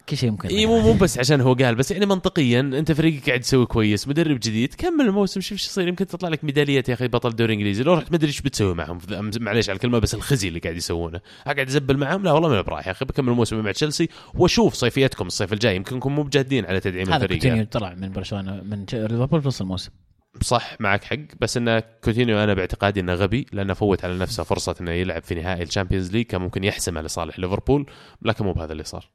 كل 0.09 0.17
شيء 0.17 0.31
ممكن. 0.31 0.49
إي 0.49 0.65
مو 0.65 0.79
مو 0.79 0.93
بس 0.93 1.19
عشان 1.19 1.41
هو 1.41 1.53
قال 1.53 1.75
بس 1.75 1.91
يعني 1.91 2.05
منطقيا 2.05 2.59
أنت 2.59 2.91
فريقك 2.91 3.27
قاعد 3.27 3.39
تسوي 3.39 3.65
كويس 3.65 4.07
مدرب 4.07 4.39
جديد 4.39 4.73
كمل 4.73 5.05
الموسم 5.05 5.41
شوف 5.41 5.51
إيش 5.51 5.65
يصير 5.65 5.87
يمكن 5.87 6.07
تطلع 6.07 6.29
لك 6.29 6.43
ميداليات 6.43 6.89
يا 6.89 6.93
أخي 6.93 7.07
بطل 7.07 7.29
الدوري 7.29 7.53
الانجليزي 7.53 7.83
لو 7.83 7.93
رحت 7.93 8.11
مدري 8.11 8.27
إيش 8.27 8.41
بتسوي 8.41 8.75
معهم 8.75 8.99
معليش 9.39 9.69
على 9.69 9.75
الكلمة 9.75 9.99
بس 9.99 10.15
الخزي 10.15 10.47
اللي 10.47 10.59
قاعد 10.59 10.75
يسوونه. 10.75 11.19
قاعد 11.45 11.59
ازبل 11.59 11.97
معهم؟ 11.97 12.23
لا 12.23 12.31
والله 12.31 12.49
ما 12.49 12.61
براح 12.61 12.87
يا 12.87 12.91
أخي 12.91 13.05
بكمل 13.05 13.29
الموسم 13.29 13.59
مع 13.59 13.71
تشيلسي 13.71 14.09
وأشوف 14.33 14.73
صيفيتكم 14.73 15.27
الصيف 15.27 15.53
الجاي 15.53 15.75
يمكنكم 15.75 16.15
مو 16.15 16.23
بجادين 16.23 16.65
على 16.65 16.79
تدعيم 16.79 17.13
الفريق 17.13 17.45
هذا 17.45 17.63
طلع 17.63 17.93
من 17.93 18.11
برشلونة 18.11 18.63
من 18.63 18.85
ليفربول 18.93 19.41
في 19.41 19.47
نص 19.47 19.61
الموسم. 19.61 19.91
صح 20.41 20.75
معك 20.79 21.03
حق. 21.03 21.17
بس 21.41 21.57
إن 21.57 21.79
كوتينيو 21.79 22.43
أنا 22.43 22.53
باعتقادي 22.53 22.99
إنه 22.99 23.13
غبي 23.13 23.45
لأنه 23.51 23.73
فوت 23.73 24.05
على 24.05 24.17
نفسه 24.17 24.43
فرصة 24.43 24.75
إنه 24.81 24.91
يلعب 24.91 25.23
في 25.23 25.35
نهائي 25.35 25.63
ال 25.63 25.68
Champions 25.68 26.11
League 26.11 26.25
كان 26.25 26.41
ممكن 26.41 26.63
يحسمها 26.63 27.01
لصالح 27.01 27.39
ليفربول 27.39 27.85
لكن 28.21 28.45
مو 28.45 28.53
بهذا 28.53 28.71
اللي 28.71 28.83
صار. 28.83 29.09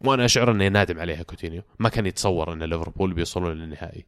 وأنا 0.00 0.24
أشعر 0.24 0.50
إنه 0.50 0.68
نادم 0.68 1.00
عليها 1.00 1.22
كوتينيو. 1.22 1.62
ما 1.78 1.88
كان 1.88 2.06
يتصور 2.06 2.52
إن 2.52 2.62
ليفربول 2.62 3.14
بيوصلون 3.14 3.52
للنهائي. 3.52 4.06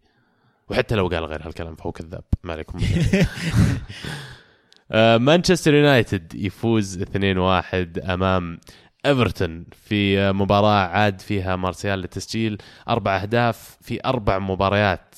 وحتى 0.69 0.95
لو 0.95 1.09
قال 1.09 1.25
غير 1.25 1.47
هالكلام 1.47 1.77
فهو 1.77 1.93
كذاب. 1.93 2.25
ما 2.45 2.53
عليكم. 2.53 2.79
آه، 4.93 5.19
مانشستر 5.19 5.75
يونايتد 5.75 6.35
يفوز 6.35 7.03
2-1 7.03 8.11
أمام 8.11 8.61
إيفرتون 9.07 9.65
في 9.73 10.33
مباراة 10.33 10.87
عاد 10.89 11.21
فيها 11.21 11.57
مارسيال 11.57 11.99
للتسجيل. 11.99 12.59
أربع 12.89 13.17
أهداف 13.23 13.79
في 13.81 14.05
أربع 14.05 14.39
مباريات. 14.39 15.15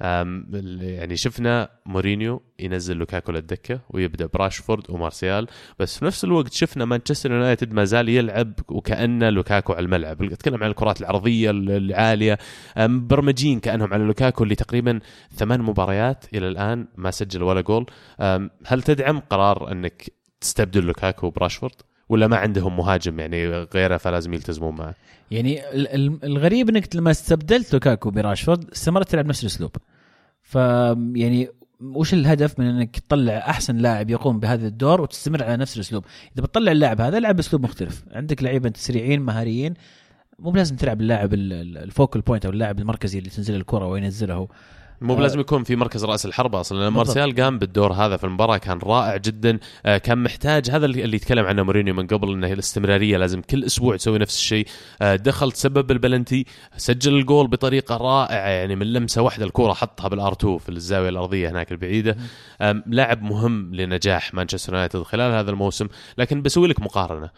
يعني 0.00 1.16
شفنا 1.16 1.68
مورينيو 1.86 2.42
ينزل 2.58 2.96
لوكاكو 2.96 3.32
للدكة 3.32 3.80
ويبدأ 3.90 4.26
براشفورد 4.26 4.90
ومارسيال 4.90 5.46
بس 5.78 5.98
في 5.98 6.04
نفس 6.04 6.24
الوقت 6.24 6.52
شفنا 6.52 6.84
مانشستر 6.84 7.32
يونايتد 7.32 7.72
ما 7.72 7.84
زال 7.84 8.08
يلعب 8.08 8.52
وكانه 8.68 9.30
لوكاكو 9.30 9.72
على 9.72 9.84
الملعب. 9.84 10.22
اتكلم 10.22 10.62
عن 10.64 10.70
الكرات 10.70 11.00
العرضية 11.00 11.50
العالية. 11.50 12.38
مبرمجين 12.78 13.60
كأنهم 13.60 13.94
على 13.94 14.04
لوكاكو 14.04 14.44
اللي 14.44 14.54
تقريبا 14.54 15.00
ثمان 15.34 15.62
مباريات 15.62 16.24
إلى 16.34 16.48
الآن 16.48 16.86
ما 16.96 17.10
سجل 17.10 17.42
ولا 17.42 17.60
جول. 17.60 17.86
هل 18.66 18.82
تدعم 18.82 19.20
قرار 19.20 19.72
إنك 19.72 20.12
تستبدل 20.40 20.84
لوكاكو 20.84 21.30
براشفورد؟ 21.30 21.74
ولا 22.12 22.26
ما 22.26 22.36
عندهم 22.36 22.76
مهاجم 22.76 23.20
يعني 23.20 23.48
غيره 23.48 23.96
فلازم 23.96 24.34
يلتزمون 24.34 24.74
معه؟ 24.74 24.94
يعني 25.30 25.60
الغريب 26.24 26.68
إنك 26.68 26.96
لما 26.96 27.10
استبدلت 27.10 27.72
لوكاكو 27.72 28.10
براشفورد 28.10 28.70
استمرت 28.70 29.08
تلعب 29.08 29.26
نفس 29.26 29.42
الأسلوب. 29.42 29.76
ف 30.42 30.54
يعني 31.14 31.48
وش 31.80 32.14
الهدف 32.14 32.60
من 32.60 32.66
إنك 32.66 32.98
تطلع 32.98 33.32
أحسن 33.38 33.76
لاعب 33.76 34.10
يقوم 34.10 34.40
بهذا 34.40 34.66
الدور 34.66 35.00
وتستمر 35.00 35.42
على 35.44 35.56
نفس 35.56 35.76
الأسلوب؟ 35.76 36.04
إذا 36.34 36.42
بتطلع 36.44 36.72
اللاعب 36.72 37.00
هذا 37.00 37.18
العب 37.18 37.36
بأسلوب 37.36 37.62
مختلف. 37.62 38.04
عندك 38.12 38.42
لعيبة 38.42 38.72
سريعين 38.76 39.20
مهاريين. 39.20 39.74
مو 40.38 40.50
بلازم 40.50 40.76
تلعب 40.76 41.00
اللاعب 41.00 41.34
ال 41.34 41.48
focal 41.48 42.20
point 42.20 42.44
أو 42.44 42.52
اللاعب 42.52 42.78
المركزي 42.78 43.18
اللي 43.18 43.30
تنزل 43.30 43.54
الكرة 43.54 43.86
وينزله. 43.86 44.48
مو 45.02 45.14
بلازم 45.14 45.38
آه. 45.38 45.40
يكون 45.40 45.64
في 45.64 45.76
مركز 45.76 46.04
رأس 46.04 46.26
الحربة 46.26 46.60
أصلا 46.60 46.78
لأن 46.78 46.92
مارسيال 46.92 47.34
قام 47.34 47.58
بالدور 47.58 47.92
هذا 47.92 48.16
في 48.16 48.24
المباراة 48.24 48.56
كان 48.56 48.78
رائع 48.78 49.16
جدا. 49.16 49.58
آه، 49.86 49.98
كان 49.98 50.22
محتاج 50.22 50.70
هذا 50.70 50.86
اللي 50.86 51.16
يتكلم 51.16 51.46
عنه 51.46 51.62
مورينيو 51.62 51.94
من 51.94 52.06
قبل 52.06 52.32
إنه 52.32 52.52
الاستمرارية 52.52 53.16
لازم 53.16 53.40
كل 53.40 53.64
أسبوع 53.64 53.96
تسوي 53.96 54.18
نفس 54.18 54.36
الشيء. 54.36 54.66
آه، 55.02 55.16
دخل 55.16 55.52
تسبب 55.52 55.90
البلنتي 55.90 56.46
سجل 56.76 57.14
الجول 57.14 57.48
بطريقة 57.48 57.96
رائعة 57.96 58.48
يعني 58.48 58.76
من 58.76 58.92
لمسة 58.92 59.22
واحدة 59.22 59.44
الكره 59.44 59.72
حطها 59.72 60.08
بال 60.08 60.32
R2 60.32 60.58
في 60.58 60.68
الزاوية 60.68 61.08
الأرضية 61.08 61.50
هناك 61.50 61.72
البعيدة. 61.72 62.16
لاعب 62.86 63.22
مهم 63.22 63.74
لنجاح 63.74 64.34
مانشستر 64.34 64.72
يونايتد 64.72 65.02
خلال 65.02 65.32
هذا 65.32 65.50
الموسم 65.50 65.88
لكن 66.18 66.42
بسوي 66.42 66.68
لك 66.68 66.80
مقارنة. 66.80 67.30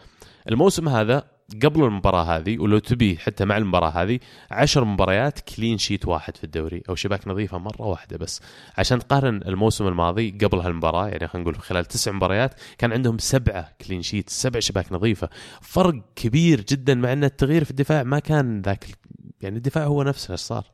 الموسم 0.49 0.89
هذا 0.89 1.35
قبل 1.63 1.83
المباراة 1.83 2.23
هذه 2.23 2.59
ولو 2.59 2.79
تبي 2.79 3.17
حتى 3.17 3.45
مع 3.45 3.57
المباراة 3.57 3.89
هذه 3.89 4.19
عشر 4.51 4.85
مباريات 4.85 5.39
clean 5.39 5.77
sheet 5.77 6.05
واحد 6.05 6.37
في 6.37 6.43
الدوري 6.43 6.83
أو 6.89 6.95
شباك 6.95 7.27
نظيفة 7.27 7.57
مرة 7.57 7.81
واحدة 7.81 8.17
بس. 8.17 8.41
عشان 8.77 8.99
تقارن 8.99 9.41
الموسم 9.47 9.87
الماضي 9.87 10.31
قبل 10.31 10.59
هالمباراة 10.59 11.07
يعني 11.07 11.27
خلينا 11.27 11.49
نقول 11.49 11.61
خلال 11.61 11.85
تسع 11.85 12.11
مباريات 12.11 12.53
كان 12.77 12.93
عندهم 12.93 13.17
سبعة 13.17 13.71
clean 13.87 14.01
sheet 14.01 14.29
سبع 14.29 14.59
شباك 14.59 14.93
نظيفة. 14.93 15.29
فرق 15.61 16.03
كبير 16.15 16.61
جدا 16.61 16.95
مع 16.95 17.13
أن 17.13 17.23
التغيير 17.23 17.63
في 17.63 17.71
الدفاع 17.71 18.03
ما 18.03 18.19
كان 18.19 18.61
ذاك 18.61 18.85
يعني 19.41 19.57
الدفاع 19.57 19.83
هو 19.83 20.03
نفسه 20.03 20.31
إيش 20.31 20.39
صار؟ 20.39 20.71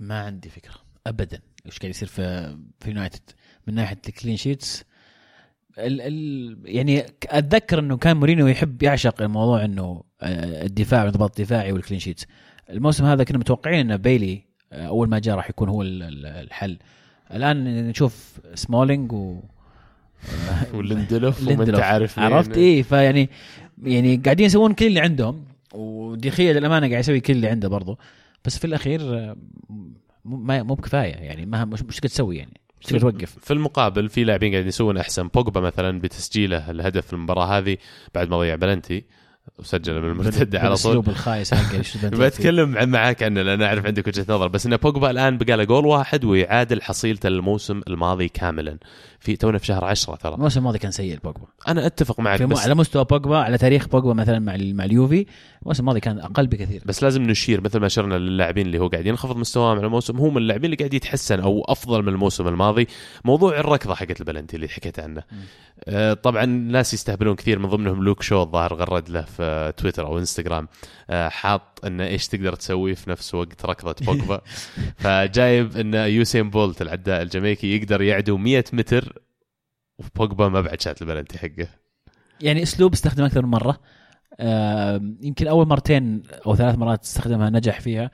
ما 0.00 0.20
عندي 0.20 0.48
فكرة 0.48 0.74
ابدا. 1.06 1.40
إيش 1.66 1.78
قاعد 1.78 1.90
يصير 1.90 2.08
في 2.08 2.56
في 2.80 2.88
يونايتد 2.88 3.30
من 3.66 3.74
ناحية 3.74 4.00
ال 4.08 4.13
clean 4.13 4.36
sheets 4.36 4.84
ال 5.78 6.00
ال 6.00 6.58
يعني 6.64 7.04
أتذكر 7.26 7.78
إنه 7.78 7.96
كان 7.96 8.16
مورينيو 8.16 8.46
يحب 8.46 8.82
يعشق 8.82 9.22
الموضوع 9.22 9.64
إنه 9.64 10.02
آه، 10.22 10.66
الدفاع 10.66 11.00
والانضباط 11.00 11.40
الدفاعي 11.40 11.72
وال 11.72 11.80
clean 11.80 12.00
sheet 12.00 12.24
الموسم 12.70 13.04
هذا 13.04 13.24
كنا 13.24 13.38
متوقعين 13.38 13.90
إن 13.90 13.96
بيلي 13.96 14.42
آه، 14.72 14.86
أول 14.86 15.08
ما 15.08 15.18
جاء 15.18 15.36
راح 15.36 15.50
يكون 15.50 15.68
هو 15.68 15.82
الحل. 15.82 16.78
الآن 17.34 17.88
نشوف 17.88 18.40
سمولينج 18.54 19.12
و 19.12 19.40
ولندلوف 20.74 21.48
وما 21.48 21.64
أنت 21.64 21.78
عارف 21.78 22.18
عرفت؟ 22.18 22.56
إيه 22.56 22.82
فيعني 22.82 23.30
يعني 23.82 24.16
قاعدين 24.16 24.46
يسوون 24.46 24.72
كل 24.72 24.86
اللي 24.86 25.00
عندهم 25.00 25.44
ودخيل 25.74 26.56
للأمانة 26.56 26.88
قاعد 26.88 27.00
يسوي 27.00 27.20
كل 27.20 27.32
اللي 27.32 27.48
عنده 27.48 27.68
برضه 27.68 27.98
بس 28.44 28.58
في 28.58 28.64
الأخير 28.64 29.00
آه، 29.00 29.36
مو 30.24 30.74
بكفاية 30.74 31.14
يعني 31.14 31.46
ما 31.46 31.64
مش 31.64 31.82
مش 31.82 32.00
تسوي 32.00 32.36
يعني. 32.36 32.60
تصير 32.86 33.00
توقف 33.00 33.38
في 33.38 33.52
المقابل 33.52 34.08
في 34.08 34.24
لاعبين 34.24 34.52
قاعدين 34.52 34.68
يسوون 34.68 34.96
أحسن. 34.96 35.28
بوجبا 35.28 35.60
مثلا 35.60 36.00
بتسجيله 36.00 36.70
الهدف 36.70 37.06
في 37.06 37.12
المباراة 37.12 37.58
هذه 37.58 37.76
بعد 38.14 38.28
ما 38.28 38.38
ضيع 38.38 38.54
بلنتي. 38.54 39.04
وسجل 39.58 40.02
من 40.02 40.10
المرتدة 40.10 40.58
على 40.58 40.68
طول. 40.68 40.92
الاسلوب 40.92 41.08
الخايس 41.08 41.54
حقه 41.54 41.82
بتكلم 42.26 42.88
معك 42.90 43.22
عنه 43.22 43.42
لأن 43.42 43.62
اعرف 43.62 43.86
عندك 43.86 44.06
وجهه 44.06 44.26
نظر 44.28 44.48
بس 44.48 44.66
إن 44.66 44.76
بوجبا 44.76 45.10
الآن 45.10 45.38
بقى 45.38 45.56
له 45.56 45.64
جول 45.64 45.86
واحد 45.86 46.24
ويعادل 46.24 46.82
حصيلته 46.82 47.26
الموسم 47.26 47.80
الماضي 47.88 48.28
كاملا. 48.28 48.78
في 49.20 49.36
تونا 49.36 49.58
في 49.58 49.66
شهر 49.66 49.84
10 49.84 50.16
ترى. 50.16 50.34
الموسم 50.34 50.60
الماضي 50.60 50.78
كان 50.78 50.90
سيء 50.90 51.18
بوجبا 51.24 51.46
أنا 51.68 51.86
أتفق 51.86 52.20
معك 52.20 52.42
بس 52.42 52.58
على 52.58 52.74
مستوى 52.74 53.04
بوجبا 53.04 53.38
على 53.38 53.58
تاريخ 53.58 53.88
بوجبا 53.88 54.12
مثلا 54.12 54.38
مع 54.38 54.56
مع 54.60 54.84
اليوفي 54.84 55.26
الموسم 55.62 55.80
الماضي 55.80 56.00
كان 56.00 56.18
أقل 56.18 56.46
بكثير. 56.46 56.82
بس 56.86 57.02
لازم 57.02 57.22
نشير 57.22 57.60
مثل 57.60 57.78
ما 57.80 57.86
اشرنا 57.86 58.14
للاعبين 58.14 58.66
اللي 58.66 58.78
هو 58.78 58.88
قاعد 58.88 59.06
ينخفض 59.06 59.36
مستواهم 59.36 59.76
على 59.78 59.86
الموسم 59.86 60.16
هم 60.16 60.38
اللاعبين 60.38 60.64
اللي 60.64 60.76
قاعد 60.76 60.94
يتحسن 60.94 61.40
أو 61.40 61.64
أفضل 61.68 62.02
من 62.02 62.08
الموسم 62.08 62.48
الماضي. 62.48 62.86
موضوع 63.24 63.60
الركضة 63.60 63.94
حقت 63.94 64.20
البلنتي 64.20 64.56
اللي 64.56 64.68
حكيت 64.68 65.00
عنه. 65.00 65.22
آه 65.84 66.12
طبعا 66.12 66.44
الناس 66.44 66.94
يستهبلون 66.94 67.34
كثير 67.36 67.58
من 67.58 67.68
ضمنهم 67.68 68.04
لوك 68.04 68.22
شو 68.22 68.42
الظاهر 68.42 68.74
غرد 68.74 69.08
له 69.08 69.22
في 69.36 69.72
تويتر 69.76 70.06
أو 70.06 70.18
انستغرام 70.18 70.68
آه 71.10 71.28
حاط 71.28 71.84
انه 71.84 72.06
إيش 72.06 72.28
تقدر 72.28 72.54
تسوي 72.54 72.94
في 72.94 73.10
نفس 73.10 73.34
وقت 73.34 73.66
ركضة 73.66 74.06
بوجبا. 74.06 74.40
فجايب 75.02 75.76
إن 75.76 75.94
يوسين 75.94 76.50
بولت 76.50 76.82
العداء 76.82 77.22
الجامايكي 77.22 77.76
يقدر 77.76 78.02
يعدو 78.02 78.36
100 78.36 78.64
متر 78.72 79.22
وبوجبا 79.98 80.48
ما 80.48 80.60
بعد 80.60 80.80
شات 80.80 81.02
البلنتي 81.02 81.38
حقه. 81.38 81.68
يعني 82.40 82.62
أسلوب 82.62 82.92
استخدم 82.92 83.24
أكثر 83.24 83.42
من 83.42 83.50
مرة. 83.50 83.80
آه 84.40 85.00
يمكن 85.22 85.48
أول 85.48 85.68
مرتين 85.68 86.22
أو 86.46 86.56
ثلاث 86.56 86.78
مرات 86.78 87.02
استخدمها 87.04 87.50
نجح 87.50 87.80
فيها. 87.80 88.10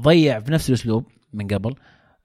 ضيع 0.00 0.38
بنفس 0.38 0.68
الأسلوب 0.68 1.06
من 1.32 1.46
قبل. 1.46 1.74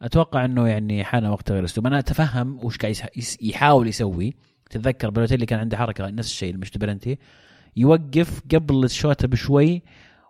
أتوقع 0.02 0.46
إنه 0.46 0.68
يعني 0.68 1.04
حان 1.04 1.26
وقت 1.26 1.52
غير 1.52 1.66
اسلوب 1.66 1.88
أنا 1.88 2.00
أتفهم 2.00 2.66
وش 2.66 2.78
قاعد 2.78 2.96
يحاول 3.42 3.88
يسوي. 3.88 4.36
تتذكر 4.70 5.10
بلوتيلي 5.10 5.46
كان 5.46 5.60
عنده 5.60 5.78
حركة 5.78 6.10
نفس 6.10 6.30
الشيء 6.30 6.58
مش 6.58 6.72
بلنتي 6.78 7.18
يوقف 7.76 8.42
قبل 8.54 8.84
الشوطه 8.84 9.28
بشوي 9.28 9.84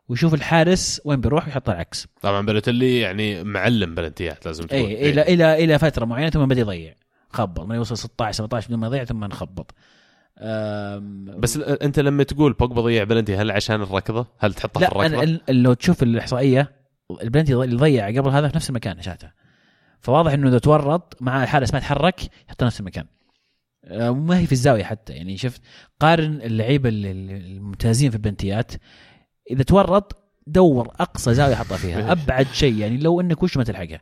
ويشوف 0.09 0.33
الحارس 0.33 1.01
وين 1.05 1.21
بيروح 1.21 1.45
ويحط 1.45 1.69
العكس. 1.69 2.07
طبعا 2.21 2.45
بلوتيلي 2.45 2.99
يعني 2.99 3.43
معلم 3.43 3.95
بلنتيات 3.95 4.45
لازم 4.45 4.63
تقول 4.67 4.79
اي 4.81 5.09
إلى 5.09 5.21
إلى 5.21 5.63
إلى 5.63 5.79
فترة 5.79 6.05
معينة 6.05 6.29
ثم 6.29 6.45
بدأ 6.45 6.61
يضيع. 6.61 6.95
خبط. 7.29 7.59
ما 7.65 7.75
يوصل 7.75 7.97
16 7.97 8.37
17 8.37 8.67
بدون 8.67 8.79
ما 8.79 8.87
يضيع 8.87 9.03
ثم 9.03 9.23
نخبط. 9.23 9.75
بس 11.37 11.57
أنت 11.57 11.99
لما 11.99 12.23
تقول 12.23 12.53
بوجبا 12.53 12.81
ضيع 12.81 13.03
بلنتي 13.03 13.35
هل 13.35 13.51
عشان 13.51 13.81
الركضة؟ 13.81 14.27
هل 14.39 14.53
تحطها 14.53 14.79
في 14.79 14.85
لا 14.85 15.05
الركضة؟ 15.05 15.23
أنا 15.23 15.39
لو 15.49 15.73
تشوف 15.73 16.03
الإحصائية 16.03 16.71
البلنتي 17.21 17.53
اللي 17.53 17.75
ضيع 17.75 18.07
قبل 18.07 18.29
هذا 18.29 18.47
في 18.47 18.55
نفس 18.55 18.69
المكان 18.69 19.01
شاته. 19.01 19.31
فواضح 19.99 20.31
إنه 20.31 20.47
إذا 20.47 20.59
تورط 20.59 21.17
مع 21.21 21.43
الحارس 21.43 21.73
ما 21.73 21.79
تحرك 21.79 22.21
يحطه 22.47 22.65
نفس 22.65 22.79
المكان. 22.79 23.05
أه، 23.87 24.11
ما 24.11 24.39
هي 24.39 24.45
في 24.45 24.51
الزاوية 24.51 24.83
حتى. 24.83 25.13
يعني 25.13 25.37
شفت 25.37 25.61
قارن 25.99 26.41
اللعيبة 26.41 26.89
ال- 26.89 27.05
ال- 27.05 27.31
الممتازين 27.31 28.09
في 28.09 28.15
البلنتيات 28.15 28.71
إذا 29.51 29.63
تورط 29.63 30.17
دور 30.47 30.87
أقصى 30.99 31.33
زاوية 31.33 31.55
حطها 31.55 31.77
فيها. 31.77 32.11
أبعد 32.11 32.47
شيء. 32.53 32.77
يعني 32.77 32.97
لو 32.97 33.21
إنك 33.21 33.43
وش 33.43 33.57
ما 33.57 33.63
تلحقها. 33.63 34.01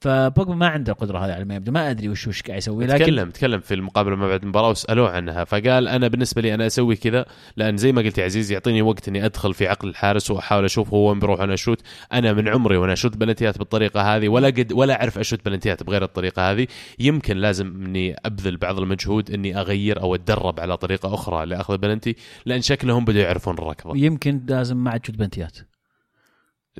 فبوجبا 0.00 0.54
ما 0.54 0.68
عنده 0.68 0.92
القدرة 0.92 1.18
هذه 1.18 1.32
على 1.32 1.44
ما 1.44 1.54
يبدو 1.54 1.72
ما 1.72 1.90
أدري 1.90 2.08
وش 2.08 2.28
وش 2.28 2.42
قاعد 2.42 2.58
يسوي 2.58 2.86
لكن 2.86 3.04
تكلم 3.04 3.30
تكلم 3.30 3.60
في 3.60 3.74
المقابلة 3.74 4.16
ما 4.16 4.28
بعد 4.28 4.42
المباراة 4.42 4.70
وسألوه 4.70 5.10
عنها 5.10 5.44
فقال 5.44 5.88
أنا 5.88 6.08
بالنسبة 6.08 6.42
لي 6.42 6.54
أنا 6.54 6.66
أسوي 6.66 6.96
كذا 6.96 7.26
لأن 7.56 7.76
زي 7.76 7.92
ما 7.92 8.02
قلت 8.02 8.18
يا 8.18 8.24
عزيز 8.24 8.52
يعطيني 8.52 8.82
وقت 8.82 9.08
إني 9.08 9.24
أدخل 9.24 9.54
في 9.54 9.68
عقل 9.68 9.88
الحارس 9.88 10.30
وأحاول 10.30 10.64
أشوف 10.64 10.94
هو 10.94 11.08
وين 11.08 11.18
بيروح 11.18 11.40
وأنا 11.40 11.54
أشوت. 11.54 11.82
أنا 12.12 12.32
من 12.32 12.48
عمري 12.48 12.76
وأنا 12.76 12.92
أشوت 12.92 13.16
بلنتيات 13.16 13.58
بالطريقة 13.58 14.16
هذه 14.16 14.28
ولا 14.28 14.48
قد 14.48 14.72
ولا 14.72 15.00
أعرف 15.00 15.18
أشوت 15.18 15.44
بلنتيات 15.44 15.82
بغير 15.82 16.04
الطريقة 16.04 16.50
هذه. 16.52 16.66
يمكن 16.98 17.36
لازم 17.36 17.66
إني 17.66 18.16
أبذل 18.24 18.56
بعض 18.56 18.78
المجهود 18.78 19.30
إني 19.30 19.60
أغير 19.60 20.00
أو 20.00 20.14
أتدرب 20.14 20.60
على 20.60 20.76
طريقة 20.76 21.14
أخرى 21.14 21.46
لأخذ 21.46 21.74
البلنتي 21.74 22.16
لأن 22.46 22.60
شكلهم 22.60 23.04
بدوا 23.04 23.20
يعرفون 23.22 23.54
الركضة. 23.54 23.96
يمكن 23.96 24.40
لازم 24.48 24.76
ما 24.76 24.90
عاد 24.90 25.00
تشوت 25.00 25.16
بلنتيات. 25.16 25.58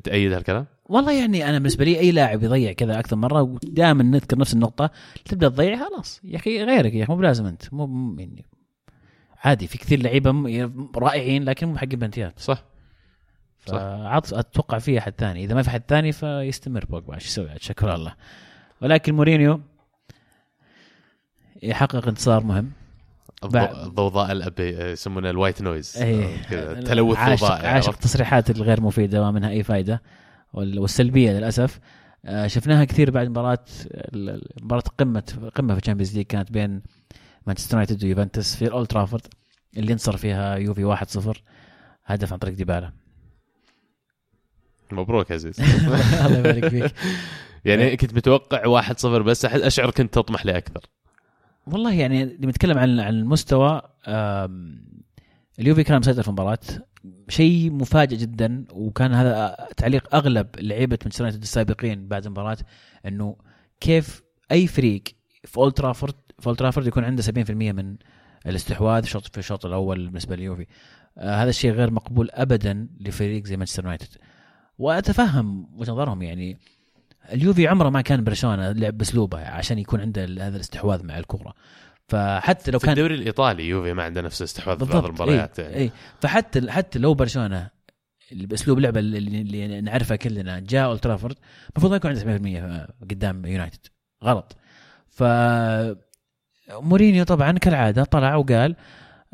تأيد 0.05 0.33
هالكلام؟ 0.33 0.76
والله 0.89 1.12
يعني 1.12 1.49
أنا 1.49 1.59
بالنسبة 1.59 1.84
لي 1.84 1.99
أي 1.99 2.12
لاعب 2.12 2.43
يضيع 2.43 2.72
كذا 2.72 2.99
أكثر 2.99 3.16
مرة 3.16 3.43
ودائما 3.43 4.03
نذكر 4.03 4.39
نفس 4.39 4.55
النقطة 4.55 4.91
تبدأ 5.24 5.49
تضيع 5.49 5.89
خلاص. 5.89 6.20
يا 6.24 6.37
أخي 6.37 6.64
غيرك 6.64 6.95
يا 6.95 7.05
أخي 7.05 7.12
مو 7.12 7.18
بلازم 7.18 7.47
أنت 7.47 7.74
مو 7.74 8.16
يعني 8.18 8.45
عادي 9.45 9.66
في 9.66 9.78
كثير 9.78 10.03
لعيبة 10.03 10.30
رائعين 10.97 11.45
لكن 11.45 11.68
مو 11.68 11.78
حق 11.78 11.87
بنتيات. 11.87 12.39
صح. 12.39 12.64
صح. 13.66 13.72
فعط 13.72 14.34
أتوقع 14.34 14.78
في 14.78 14.99
أحد 14.99 15.14
ثاني. 15.18 15.45
إذا 15.45 15.55
ما 15.55 15.62
في 15.62 15.68
أحد 15.68 15.82
ثاني 15.89 16.12
فيستمر 16.12 16.84
بوجبا. 16.84 17.14
إيش 17.14 17.26
يسوي 17.26 17.49
شكر 17.61 17.95
الله. 17.95 18.14
ولكن 18.82 19.14
مورينيو 19.14 19.61
يحقق 21.62 22.09
انتصار 22.09 22.45
مهم. 22.45 22.70
الضوضاء 23.45 24.32
الأبيض 24.33 24.68
يسمونها 24.68 25.30
ال 25.31 25.36
white 25.36 25.62
noise. 25.62 25.99
كذا. 26.51 26.80
تلوث 26.80 27.16
عاشق, 27.16 27.47
ضوضاء 27.47 27.66
عاشق؟ 27.66 27.93
التصريحات 27.93 28.51
الغير 28.51 28.80
مفيدة 28.80 29.20
وما 29.20 29.30
منها 29.30 29.51
أي 29.51 29.62
فائده 29.62 30.03
والسلبية 30.57 31.33
للأسف. 31.33 31.81
آه، 32.25 32.47
شفناها 32.47 32.85
كثير 32.85 33.11
بعد 33.11 33.29
مباراة 33.29 33.65
مباراة 34.63 34.83
قمة 34.99 35.51
قمة 35.55 35.75
في 35.75 35.81
ال 35.81 35.84
Champions 35.84 36.16
League 36.16 36.27
كانت 36.27 36.53
بين 36.53 36.83
مانشستر 37.47 37.75
يونايتد 37.75 38.05
ويوفنتوس 38.05 38.57
في 38.57 38.65
الاولد 38.65 38.87
ترافورد 38.87 39.23
اللي 39.77 39.93
انتصر 39.93 40.17
فيها 40.17 40.57
يوفي 40.57 40.97
1-0 41.35 41.39
هدف 42.05 42.33
عن 42.33 42.39
طريق 42.39 42.55
ديبالا. 42.55 42.93
مبروك 44.93 45.31
يا 45.31 45.35
عزيز. 45.35 45.61
الله 46.27 46.39
يبارك 46.39 46.69
فيك. 46.69 46.95
يعني 47.65 47.97
كنت 47.97 48.15
متوقع 48.15 48.83
1-0 48.83 49.07
بس 49.07 49.45
أشعر 49.45 49.91
كنت 49.91 50.15
تطمح 50.15 50.47
لاكثر 50.47 50.81
والله 51.67 51.93
يعني 51.93 52.25
لما 52.25 52.47
نتكلم 52.51 52.79
عن 52.79 53.01
عن 53.01 53.15
المستوى 53.15 53.83
اليوفي 55.59 55.85
كان 55.85 55.99
مسيطر 55.99 56.23
في 56.23 56.29
المباراة. 56.29 56.59
شيء 57.29 57.72
مفاجئ 57.72 58.16
جدا 58.16 58.64
وكان 58.72 59.14
هذا 59.14 59.57
تعليق 59.77 60.14
أغلب 60.14 60.47
لعيبة 60.59 60.99
مانشستر 61.03 61.24
يونايتد 61.24 61.43
السابقين 61.43 62.09
بعد 62.09 62.24
المباراة 62.24 62.59
إنه 63.07 63.37
كيف 63.81 64.22
أي 64.53 64.66
فريق 64.66 65.03
في 65.45 65.59
اولد 65.59 65.72
ترافورد 65.72 66.14
في 66.39 66.47
اولد 66.47 66.59
ترافورد 66.59 66.87
يكون 66.87 67.05
عنده 67.05 67.22
70% 67.22 67.51
من 67.51 67.97
الاستحواذ 68.47 69.03
في 69.03 69.09
الشوط 69.09 69.27
في 69.27 69.39
الشوط 69.39 69.66
الأول 69.66 70.07
بالنسبة 70.07 70.37
لليوفي 70.37 70.66
آه 71.18 71.43
هذا 71.43 71.51
الشيء 71.51 71.70
غير 71.70 71.91
مقبول 71.91 72.31
ابدا 72.33 72.89
لفريق 73.01 73.45
زي 73.45 73.57
مانشستر 73.57 73.83
يونايتد 73.83 74.09
وأتفهم 74.79 75.68
وجهة 75.77 75.93
نظرهم 75.93 76.22
يعني 76.22 76.59
اليوفي 77.33 77.68
عمره 77.68 77.91
ما 77.91 78.01
كان 78.01 78.24
برشلونة 78.24 78.72
لعب 78.72 78.99
بأسلوبه 78.99 79.39
عشان 79.49 79.79
يكون 79.79 80.01
عنده 80.01 80.24
هذا 80.24 80.57
الاستحواذ 80.57 81.07
مع 81.07 81.18
الكورة. 81.18 81.55
فحتى 82.09 82.71
لو 82.71 82.79
في 82.79 82.87
كان 82.87 82.93
الدوري 82.93 83.15
الإيطالي 83.15 83.69
يوفي 83.69 83.93
ما 83.93 84.03
عنده 84.03 84.21
نفس 84.21 84.41
الاستحواذ 84.41 84.79
في 84.79 84.85
بعض 84.85 84.93
بالضبط 84.93 85.21
المباريات 85.21 85.61
اي 85.61 85.65
يعني. 85.65 85.77
اي 85.77 85.91
فحتى 86.21 86.71
حتى 86.71 86.99
لو 86.99 87.15
برشلونة 87.15 87.71
بأسلوب 88.33 88.79
لعبه 88.79 89.01
اللي, 89.01 89.19
اللي 89.19 89.81
نعرفها 89.81 90.17
كلنا 90.17 90.59
جاء 90.59 90.85
اولد 90.87 91.01
ترافورد 91.01 91.37
المفروض 91.71 91.91
ما 91.91 91.97
يكون 91.97 92.11
عنده 92.11 92.87
70% 93.03 93.05
قدام 93.11 93.47
يونايتد 93.47 93.87
غلط. 94.25 94.57
ف 95.09 95.23
مورينيو 96.71 97.25
طبعا 97.25 97.53
كالعادة 97.53 98.05
طلع 98.05 98.35
وقال 98.35 98.77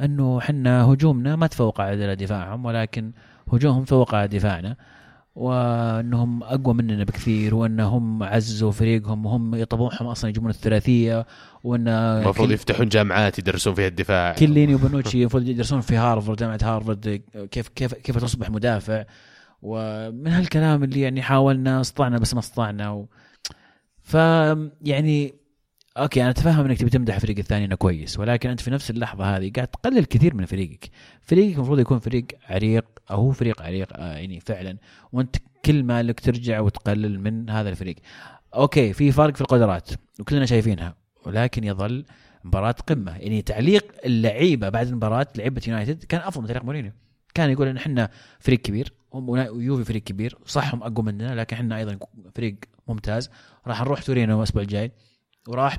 إنه 0.01 0.39
إحنا 0.39 0.85
هجومنا 0.85 1.37
ما 1.37 1.47
تفوق 1.47 1.81
على 1.81 2.16
دفاعهم 2.16 2.64
ولكن 2.64 3.12
هجومهم 3.53 3.85
تفوق 3.85 4.14
على 4.14 4.29
دفاعنا. 4.29 4.77
وانهم 5.35 6.43
اقوى 6.43 6.74
مننا 6.74 7.05
بكثير 7.05 7.55
وانهم 7.55 8.22
عززوا 8.22 8.70
فريقهم 8.72 9.26
وهم 9.26 9.64
طموحهم 9.64 10.07
أصلا 10.09 10.30
يجيبون 10.30 10.51
الثلاثية 10.51 11.26
وان 11.64 11.89
المفروض 11.89 12.49
كل- 12.49 12.55
يفتحون 12.55 12.89
جامعات 12.89 13.39
يدرسون 13.39 13.74
فيها 13.74 13.87
الدفاع. 13.87 14.33
كليني 14.35 14.74
وبنوتشي 14.74 15.20
المفروض 15.20 15.49
يدرسون 15.49 15.80
في 15.80 15.97
هارفرد 15.97 16.37
جامعة 16.37 16.59
هارفرد 16.62 17.22
كيف 17.51 17.68
كيف 17.68 17.95
كيف 17.95 18.18
تصبح 18.18 18.51
مدافع. 18.51 19.05
ومن 19.62 20.26
هالكلام 20.33 20.85
اللي 20.85 21.01
يعني 21.01 21.22
حاولنا 21.22 21.80
استطعنا 21.80 22.18
بس 22.18 22.35
ما 22.35 22.41
استطعنا 22.41 22.91
و... 22.91 23.07
ف 24.03 24.14
يعني 24.83 25.35
okay 25.97 26.22
أنا 26.22 26.30
أتفهم 26.30 26.64
إنك 26.66 26.78
تبي 26.78 26.90
تمدح 26.90 27.14
الفريق 27.14 27.38
الثاني 27.38 27.64
إنه 27.64 27.74
كويس 27.74 28.18
ولكن 28.18 28.51
أنت 28.51 28.61
في 28.61 28.70
نفس 28.70 28.90
اللحظة 28.90 29.36
هذه 29.36 29.51
قاعد 29.57 29.68
تقلل 29.68 30.05
كثير 30.05 30.34
من 30.34 30.47
فريقك. 30.47 30.90
فريقك 31.22 31.55
المفروض 31.57 31.78
يكون 31.78 31.99
فريق 31.99 32.26
عريق 32.49 32.84
أو 33.11 33.16
هو 33.16 33.32
فريق 33.32 33.62
عريق 33.62 33.88
آه 33.97 34.14
يعني 34.16 34.40
فعلا 34.40 34.78
وأنت 35.12 35.36
كل 35.64 35.84
ما 35.84 36.03
لك 36.03 36.20
ترجع 36.20 36.61
وتقلل 36.61 37.20
من 37.20 37.51
هذا 37.51 37.68
الفريق. 37.68 37.97
okay 38.55 38.93
في 38.93 39.12
فرق 39.12 39.34
في 39.34 39.40
القدرات 39.40 39.90
وكلنا 40.20 40.47
شايفينها 40.47 40.97
ولكن 41.26 41.64
يظل 41.64 42.05
مباراة 42.45 42.74
قمة. 42.86 43.16
يعني 43.16 43.43
تعليق 43.43 43.93
اللعيبة 44.05 44.68
بعد 44.68 44.86
المباراة 44.86 45.26
لعيبة 45.36 45.62
يونايتد 45.68 46.05
كان 46.05 46.20
أفضل 46.20 46.40
من 46.40 46.47
تعليق 46.49 46.64
مورينيو. 46.64 46.93
كان 47.34 47.51
يقول 47.51 47.68
إن 47.68 47.76
إحنا 47.76 48.11
فريق 48.40 48.59
كبير 48.61 48.93
ويوفي 49.12 49.84
فريق 49.84 50.03
كبير 50.03 50.38
صح 50.47 50.74
هم 50.74 50.82
أقوى 50.82 51.05
مننا 51.07 51.34
لكن 51.34 51.57
إحنا 51.57 51.76
أيضا 51.76 51.99
فريق 52.34 52.57
ممتاز. 52.88 53.30
راح 53.66 53.80
نروح 53.80 54.03
تورينو 54.03 54.38
الأسبوع 54.38 54.62
الجاي. 54.62 54.93
وراح 55.49 55.76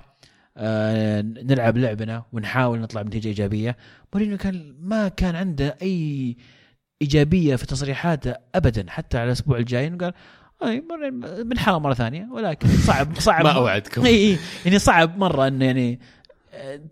آه 0.58 1.22
نلعب 1.22 1.78
لعبنا 1.78 2.24
ونحاول 2.34 2.80
نطلع 2.80 3.02
بنتيجة 3.02 3.28
إيجابية. 3.28 3.78
مورينيو 4.14 4.38
كان 4.38 4.76
ما 4.80 5.08
كان 5.08 5.36
عنده 5.36 5.78
أي 5.82 6.38
إيجابية 7.02 7.56
في 7.56 7.66
تصريحاته 7.66 8.36
أبدا 8.56 8.86
حتى 8.90 9.18
على 9.18 9.28
الأسبوع 9.28 9.58
الجاي 9.58 9.90
قال 9.90 10.14
مرة- 10.62 11.42
بنحاول 11.42 11.82
مرة 11.82 11.94
ثانية 11.94 12.28
ولكن 12.32 12.68
صعب 12.68 13.20
صعب 13.20 13.44
ما 13.44 13.52
أوعدكم. 13.52 14.06
إي 14.06 14.16
إي 14.32 14.38
يعني 14.66 14.80
صعب 14.80 15.18
مرة 15.18 15.48
إنه 15.48 15.66
يعني 15.66 16.00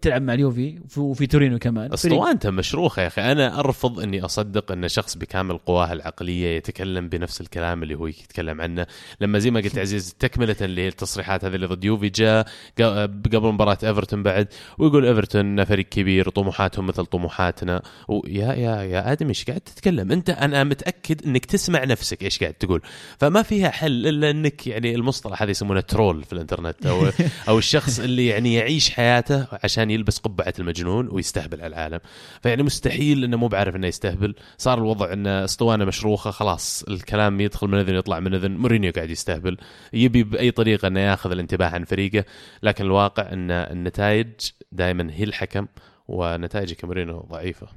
تلعب 0.02 0.22
مع 0.22 0.34
اليوفي 0.34 0.80
وفي- 0.98 1.28
تورينو 1.28 1.60
كمان. 1.60 1.94
اسطوانته 1.94 2.50
مشروخه 2.50 3.02
يا 3.02 3.08
أخي. 3.08 3.22
أنا 3.22 3.60
أرفض 3.60 4.00
إني 4.00 4.26
أصدق 4.26 4.72
إن 4.72 4.88
شخص 4.88 5.18
بكامل 5.18 5.58
قواه 5.58 5.94
العقلية 5.94 6.58
يتكلم 6.58 7.10
بنفس 7.10 7.42
الكلام 7.42 7.84
اللي 7.84 7.96
هو 7.96 8.08
يتكلم 8.08 8.62
عنه. 8.62 8.88
لما 9.22 9.40
زي 9.40 9.52
ما 9.52 9.60
قلت 9.60 9.78
عزيز 9.78 10.16
تكملة 10.20 10.56
للتصريحات 10.62 11.46
هذه 11.46 11.56
اللي 11.56 11.66
ضد 11.68 11.84
يوفي 11.84 12.10
جاء 12.10 12.46
قبل 12.82 13.52
مباراة 13.52 13.78
إيفرتون 13.84 14.24
بعد 14.24 14.48
ويقول 14.78 15.06
إيفرتون 15.06 15.64
فريق 15.64 15.86
كبير 15.86 16.30
طموحاتهم 16.30 16.88
مثل 16.88 17.06
طموحاتنا. 17.06 17.82
ويا 18.08 18.54
يا 18.54 18.82
يا 18.84 19.12
آدم 19.12 19.28
إيش 19.28 19.46
قاعد 19.46 19.60
تتكلم؟ 19.62 20.12
أنت 20.12 20.30
أنا 20.30 20.64
متأكد 20.64 21.26
إنك 21.26 21.46
تسمع 21.46 21.84
نفسك 21.84 22.24
إيش 22.24 22.40
قاعد 22.40 22.54
تقول. 22.54 22.82
فما 23.20 23.42
فيها 23.42 23.70
حل 23.70 24.08
إلا 24.08 24.30
إنك 24.30 24.68
يعني 24.68 24.96
المصطلح 24.96 25.42
هذا 25.42 25.52
يسمونه 25.52 25.82
troll 25.82 26.24
في 26.24 26.34
الإنترنت 26.34 26.86
أو 26.86 27.08
أو 27.50 27.58
الشخص 27.58 28.00
اللي 28.00 28.28
يعني 28.28 28.54
يعيش 28.54 28.90
حياته 28.90 29.51
عشان 29.64 29.92
يلبس 29.92 30.18
قبعة 30.18 30.54
المجنون 30.60 31.10
ويستهبل 31.12 31.62
على 31.62 31.68
العالم. 31.68 32.00
فيعني 32.42 32.64
مستحيل 32.64 33.24
إنه 33.24 33.38
مو 33.38 33.48
بعرف 33.48 33.76
إنه 33.76 33.88
يستهبل. 33.88 34.36
صار 34.58 34.78
الوضع 34.78 35.14
انه 35.14 35.44
اسطوانة 35.44 35.86
مشروخة 35.86 36.32
خلاص 36.32 36.84
الكلام 36.84 37.42
يدخل 37.42 37.68
من 37.68 37.80
إذن 37.80 37.96
يطلع 37.96 38.20
من 38.20 38.34
إذن 38.34 38.58
مورينيو 38.58 38.92
قاعد 38.92 39.10
يستهبل. 39.10 39.58
يبي 39.94 40.24
بأي 40.24 40.52
طريقة 40.52 40.88
إنه 40.88 41.00
ياخذ 41.00 41.32
الانتباه 41.32 41.68
عن 41.68 41.84
فريقه 41.84 42.26
لكن 42.64 42.86
الواقع 42.86 43.34
إن 43.34 43.52
النتائج 43.52 44.28
دائما 44.72 45.08
هي 45.14 45.24
الحكم 45.24 45.68
ونتائج 46.08 46.74
كاميرينو 46.74 47.28
ضعيفة. 47.32 47.68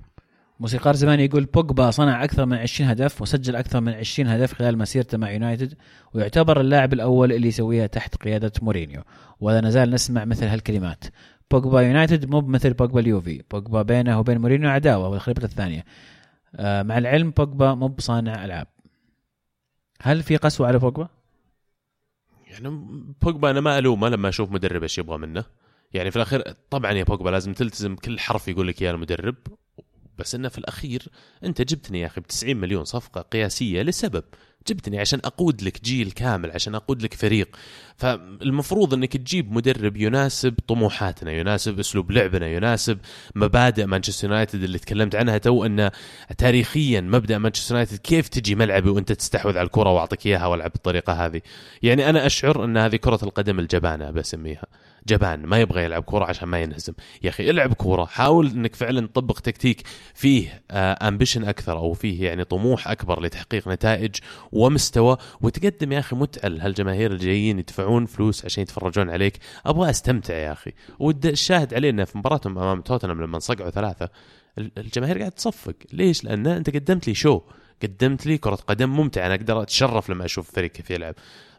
موسيقار 0.60 0.94
زمان 0.94 1.20
يقول 1.20 1.44
بوجبا 1.44 1.90
صنع 1.90 2.24
أكثر 2.24 2.46
من 2.46 2.56
20 2.56 2.90
هدف 2.90 3.22
وسجل 3.22 3.56
أكثر 3.56 3.80
من 3.80 3.92
20 3.92 4.28
هدف 4.28 4.54
خلال 4.54 4.78
مسيرته 4.78 5.18
مع 5.18 5.30
يونايتد 5.30 5.74
ويعتبر 6.14 6.60
اللاعب 6.60 6.92
الأول 6.92 7.32
اللي 7.32 7.48
يسويها 7.48 7.86
تحت 7.86 8.16
قيادة 8.16 8.52
مورينيو. 8.62 9.02
ولا 9.40 9.60
نزال 9.60 9.90
نسمع 9.90 10.24
مثل 10.24 10.46
هالكلمات. 10.46 11.04
بوجبا 11.54 11.80
يونايتد 11.80 12.30
مو 12.30 12.40
مثل 12.40 12.72
بوجبا 12.72 13.00
اليوفي. 13.00 13.42
بوجبا 13.50 13.82
بينه 13.82 14.18
وبين 14.20 14.38
مورينيو 14.38 14.70
عداوة 14.70 15.08
والخريبه 15.08 15.44
الثانية. 15.44 15.84
آه، 16.56 16.82
مع 16.82 16.98
العلم 16.98 17.30
بوجبا 17.30 17.74
مو 17.74 17.88
بصانع 17.88 18.44
ألعاب. 18.44 18.66
هل 20.02 20.22
في 20.22 20.36
قسوة 20.36 20.66
على 20.66 20.78
بوجبا؟ 20.78 21.08
يعني 22.46 22.68
بوجبا 23.22 23.50
أنا 23.50 23.60
ما 23.60 23.78
الومه 23.78 24.08
لما 24.08 24.28
أشوف 24.28 24.50
مدرب 24.50 24.82
إيش 24.82 24.98
يبغى 24.98 25.18
منه. 25.18 25.44
يعني 25.92 26.10
في 26.10 26.16
الأخير 26.16 26.42
طبعا 26.70 26.92
يا 26.92 27.04
بوجبا 27.04 27.30
لازم 27.30 27.52
تلتزم 27.52 27.96
كل 27.96 28.18
حرف 28.18 28.48
يقول 28.48 28.68
لك 28.68 28.82
اياه 28.82 28.90
المدرب. 28.90 29.36
بس 30.18 30.34
إنه 30.34 30.48
في 30.48 30.58
الأخير 30.58 31.08
أنت 31.44 31.62
جبتني 31.62 32.00
يا 32.00 32.06
أخي 32.06 32.20
ب 32.20 32.26
90 32.26 32.56
مليون 32.56 32.84
صفقة 32.84 33.20
قياسية 33.20 33.82
لسبب. 33.82 34.24
جبتني 34.68 35.00
عشان 35.00 35.20
أقود 35.24 35.62
لك 35.62 35.84
جيل 35.84 36.10
كامل 36.10 36.50
عشان 36.50 36.74
أقود 36.74 37.02
لك 37.02 37.14
فريق. 37.14 37.56
فالمفروض 37.96 38.94
إنك 38.94 39.16
تجيب 39.16 39.52
مدرب 39.52 39.96
يناسب 39.96 40.54
طموحاتنا 40.68 41.32
يناسب 41.32 41.78
أسلوب 41.78 42.10
لعبنا 42.10 42.46
يناسب 42.46 42.98
مبادئ 43.34 43.86
مانشستر 43.86 44.28
يونايتد 44.28 44.62
اللي 44.62 44.78
تكلمت 44.78 45.14
عنها. 45.14 45.38
تو 45.38 45.64
أن 45.66 45.90
تاريخيا 46.38 47.00
مبدأ 47.00 47.38
مانشستر 47.38 47.74
يونايتد 47.74 47.98
كيف 47.98 48.28
تجي 48.28 48.54
ملعبي 48.54 48.90
وأنت 48.90 49.12
تستحوذ 49.12 49.58
على 49.58 49.66
الكرة 49.66 49.90
وأعطيك 49.90 50.26
إياها 50.26 50.46
وألعب 50.46 50.72
بالطريقة 50.72 51.26
هذه؟ 51.26 51.40
يعني 51.82 52.10
أنا 52.10 52.26
أشعر 52.26 52.64
أن 52.64 52.76
هذه 52.76 52.96
كرة 52.96 53.18
القدم 53.22 53.58
الجبانة 53.58 54.10
بسميها. 54.10 54.66
جبان 55.06 55.46
ما 55.46 55.60
يبغى 55.60 55.84
يلعب 55.84 56.02
كورة 56.02 56.24
عشان 56.24 56.48
ما 56.48 56.62
ينهزم. 56.62 56.92
يا 57.22 57.28
أخي 57.28 57.50
العب 57.50 57.72
كورة 57.72 58.04
حاول 58.04 58.46
إنك 58.46 58.74
فعلا 58.74 59.06
تطبق 59.06 59.38
تكتيك 59.38 59.82
فيه 60.14 60.62
ambition 60.70 61.44
أكثر 61.44 61.78
أو 61.78 61.92
فيه 61.92 62.24
يعني 62.24 62.44
طموح 62.44 62.88
أكبر 62.88 63.22
لتحقيق 63.22 63.68
نتائج 63.68 64.14
ومستوى. 64.52 65.16
وتقدم 65.40 65.92
يا 65.92 65.98
أخي 65.98 66.16
متعه 66.16 66.48
لهالجماهير 66.48 67.12
الجايين 67.12 67.58
يدفعون 67.58 68.06
فلوس 68.06 68.44
عشان 68.44 68.62
يتفرجون 68.62 69.10
عليك. 69.10 69.38
أبغى 69.66 69.90
أستمتع 69.90 70.34
يا 70.34 70.52
أخي. 70.52 70.72
والشاهد 70.98 71.74
علينا 71.74 72.04
في 72.04 72.18
مباراتهم 72.18 72.58
أمام 72.58 72.80
توتنهام 72.80 73.22
لما 73.22 73.36
انصقعوا 73.36 73.70
ثلاثة 73.70 74.08
الجماهير 74.58 75.18
قاعد 75.18 75.32
تصفق. 75.32 75.74
ليش؟ 75.92 76.24
لأن 76.24 76.46
أنت 76.46 76.74
قدمت 76.74 77.08
لي 77.08 77.14
شو 77.14 77.40
قدمت 77.82 78.26
لي 78.26 78.38
كرة 78.38 78.54
قدم 78.54 78.90
ممتعة 78.90 79.26
أنا 79.26 79.34
أقدر 79.34 79.62
أتشرف 79.62 80.10
لما 80.10 80.24
أشوف 80.24 80.50
فريق 80.50 80.70
كيف 80.70 80.90
يلعب. 80.90 81.14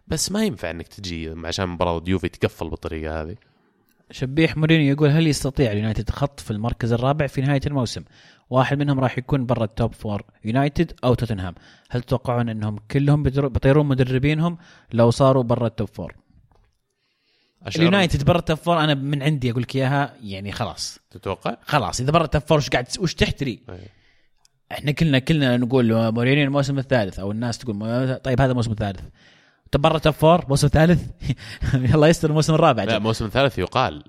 بس 0.07 0.31
ما 0.31 0.45
ينفع 0.45 0.71
إنك 0.71 0.87
تجي 0.87 1.29
عشان 1.45 1.69
مباراة 1.69 2.03
يوفي 2.07 2.29
تقفل 2.29 2.69
بالطريقة 2.69 3.21
هذه 3.21 3.35
شبيح 4.11 4.57
مورينيو 4.57 4.91
يقول 4.91 5.09
هل 5.09 5.27
يستطيع 5.27 5.71
اليونايتد 5.71 6.09
خط 6.09 6.39
في 6.39 6.51
المركز 6.51 6.93
الرابع 6.93 7.27
في 7.27 7.41
نهاية 7.41 7.61
الموسم؟ 7.67 8.03
واحد 8.49 8.77
منهم 8.77 8.99
راح 8.99 9.17
يكون 9.17 9.45
برا 9.45 9.63
ال 9.63 9.71
top 9.71 9.93
four 9.93 10.23
يونايتد 10.45 10.91
أو 11.03 11.13
توتنهام، 11.13 11.55
هل 11.89 12.01
تتوقعون 12.01 12.49
إنهم 12.49 12.79
كلهم 12.91 13.23
بيطيرون 13.23 13.85
مدربينهم 13.85 14.57
لو 14.93 15.11
صاروا 15.11 15.43
برا 15.43 15.67
ال 15.67 15.72
top 15.72 15.87
four؟ 15.87 16.15
اليونايتد 17.75 18.23
برا 18.23 18.39
ال 18.39 18.44
top 18.44 18.57
four 18.57 18.79
أنا 18.79 18.93
من 18.93 19.23
عندي 19.23 19.51
أقول 19.51 19.61
لك 19.61 19.75
إياها 19.75 20.13
يعني 20.23 20.51
خلاص 20.51 20.99
تتوقع؟ 21.11 21.57
خلاص 21.61 22.01
إذا 22.01 22.11
برا 22.11 22.23
ال 22.25 22.29
top 22.29 22.41
four 22.41 22.57
وش 22.57 22.69
قاعد 22.69 22.87
وش 22.99 23.13
تحتري؟ 23.13 23.59
أيه. 23.69 23.87
إحنا 24.71 24.91
كلنا 24.91 25.19
كلنا 25.19 25.57
نقول 25.57 26.11
مورينيو 26.11 26.43
الموسم 26.43 26.79
الثالث 26.79 27.19
أو 27.19 27.31
الناس 27.31 27.57
تقول 27.57 28.19
طيب 28.19 28.41
هذا 28.41 28.51
الموسم 28.51 28.71
الثالث 28.71 29.01
برا 29.77 29.97
top 29.97 30.13
four؟ 30.13 30.45
موسم 30.49 30.67
ثالث؟ 30.67 31.03
الله 31.95 32.07
يستر 32.07 32.29
الموسم 32.29 32.53
الرابع. 32.53 32.83
لا 32.83 32.97
الموسم 32.97 33.25
الثالث 33.25 33.59
يقال. 33.59 34.03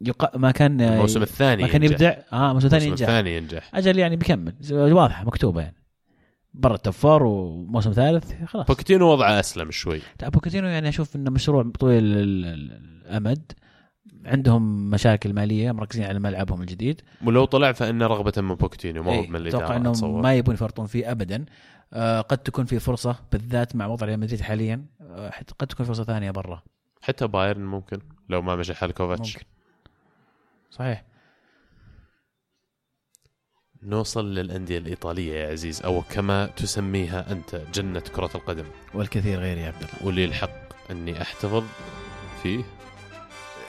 يق... 0.00 0.36
ما 0.36 0.50
كان 0.50 0.80
الموسم 0.80 1.22
الثاني 1.22 1.62
ما 1.62 1.68
كان 1.68 1.82
يبدع؟ 1.82 2.14
آه 2.32 2.48
الموسم 2.48 2.66
الثاني 2.66 2.84
ينجح. 2.84 3.08
الثاني 3.08 3.36
ينجح. 3.36 3.70
أجل 3.74 3.98
يعني 3.98 4.16
بيكمل. 4.16 4.54
واضحة 4.70 5.24
مكتوبة 5.24 5.60
يعني. 5.60 5.76
برا 6.54 6.74
ال 6.74 6.79
top 6.79 6.94
four 6.94 7.22
وموسم 7.22 7.92
ثالث 7.92 8.32
خلاص. 8.44 8.66
بوكيتينو 8.66 9.06
وضعه 9.06 9.40
أسلم 9.40 9.70
شوي. 9.70 10.00
لا 10.22 10.28
بوكيتينو 10.28 10.68
يعني 10.68 10.88
أشوف 10.88 11.16
إنه 11.16 11.30
مشروع 11.30 11.70
طويل 11.78 12.04
الأمد. 12.04 13.52
عندهم 14.24 14.90
مشاكل 14.90 15.32
مالية 15.32 15.72
مركزين 15.72 16.04
على 16.04 16.18
ملعبهم 16.18 16.60
الجديد. 16.60 17.00
ولو 17.24 17.44
طلع 17.44 17.72
فإن 17.72 18.02
رغبه 18.02 18.42
من 18.42 18.54
بوكيتينو 18.54 19.02
ما 19.02 19.16
هو 19.16 19.22
من 19.22 19.36
الإدارة 19.36 19.64
أتوقع 19.64 19.76
إنهم 19.76 20.22
ما 20.22 20.34
يبون 20.34 20.54
يفرطون 20.54 20.86
فيه 20.86 21.10
ابدا. 21.10 21.44
قد 22.28 22.38
تكون 22.38 22.64
في 22.64 22.78
فرصة 22.78 23.16
بالذات 23.32 23.76
مع 23.76 23.86
وضع 23.86 24.06
ريال 24.06 24.20
مدريد 24.20 24.40
حاليا 24.40 24.86
آه، 25.00 25.32
قد 25.58 25.66
تكون 25.66 25.86
فرصة 25.86 26.04
ثانية 26.04 26.30
برا. 26.30 26.62
حتى 27.02 27.26
بايرن 27.26 27.64
ممكن 27.64 27.98
لو 28.28 28.42
ما 28.42 28.56
مشى 28.56 28.74
حال 28.74 28.92
كوفاتش. 28.92 29.36
ممكن. 29.36 29.46
صحيح. 30.70 31.04
نوصل 33.82 34.34
للأندية 34.34 34.78
الإيطالية 34.78 35.34
يا 35.34 35.52
عزيز 35.52 35.82
أو 35.82 36.02
كما 36.02 36.46
تسميها 36.46 37.32
أنت 37.32 37.56
جنة 37.74 38.00
كرة 38.00 38.30
القدم. 38.34 38.64
والكثير 38.94 39.38
غير 39.38 39.58
يا 39.58 39.66
عبد 39.66 39.82
الله. 39.82 40.06
ولي 40.06 40.24
الحق 40.24 40.90
أني 40.90 41.22
أحتفظ 41.22 41.64
فيه. 42.42 42.64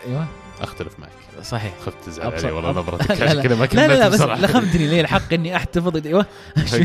أيوه. 0.06 0.28
أختلف 0.62 1.00
معك. 1.00 1.10
صحيح. 1.44 1.74
خفت 1.86 2.06
تزعل 2.06 2.34
علي 2.34 2.52
والله 2.52 2.72
نظرتك 2.72 3.06
كذا 3.42 3.56
ما 3.56 3.66
كنت 3.66 3.76
لا 3.76 3.88
لا, 3.88 3.94
لا 3.94 4.10
بس 4.10 4.22
لخمتني 4.22 4.88
لي 4.88 5.02
الحق 5.02 5.34
إني 5.34 5.56
أحتفظ 5.56 6.06
أيوه. 6.08 6.26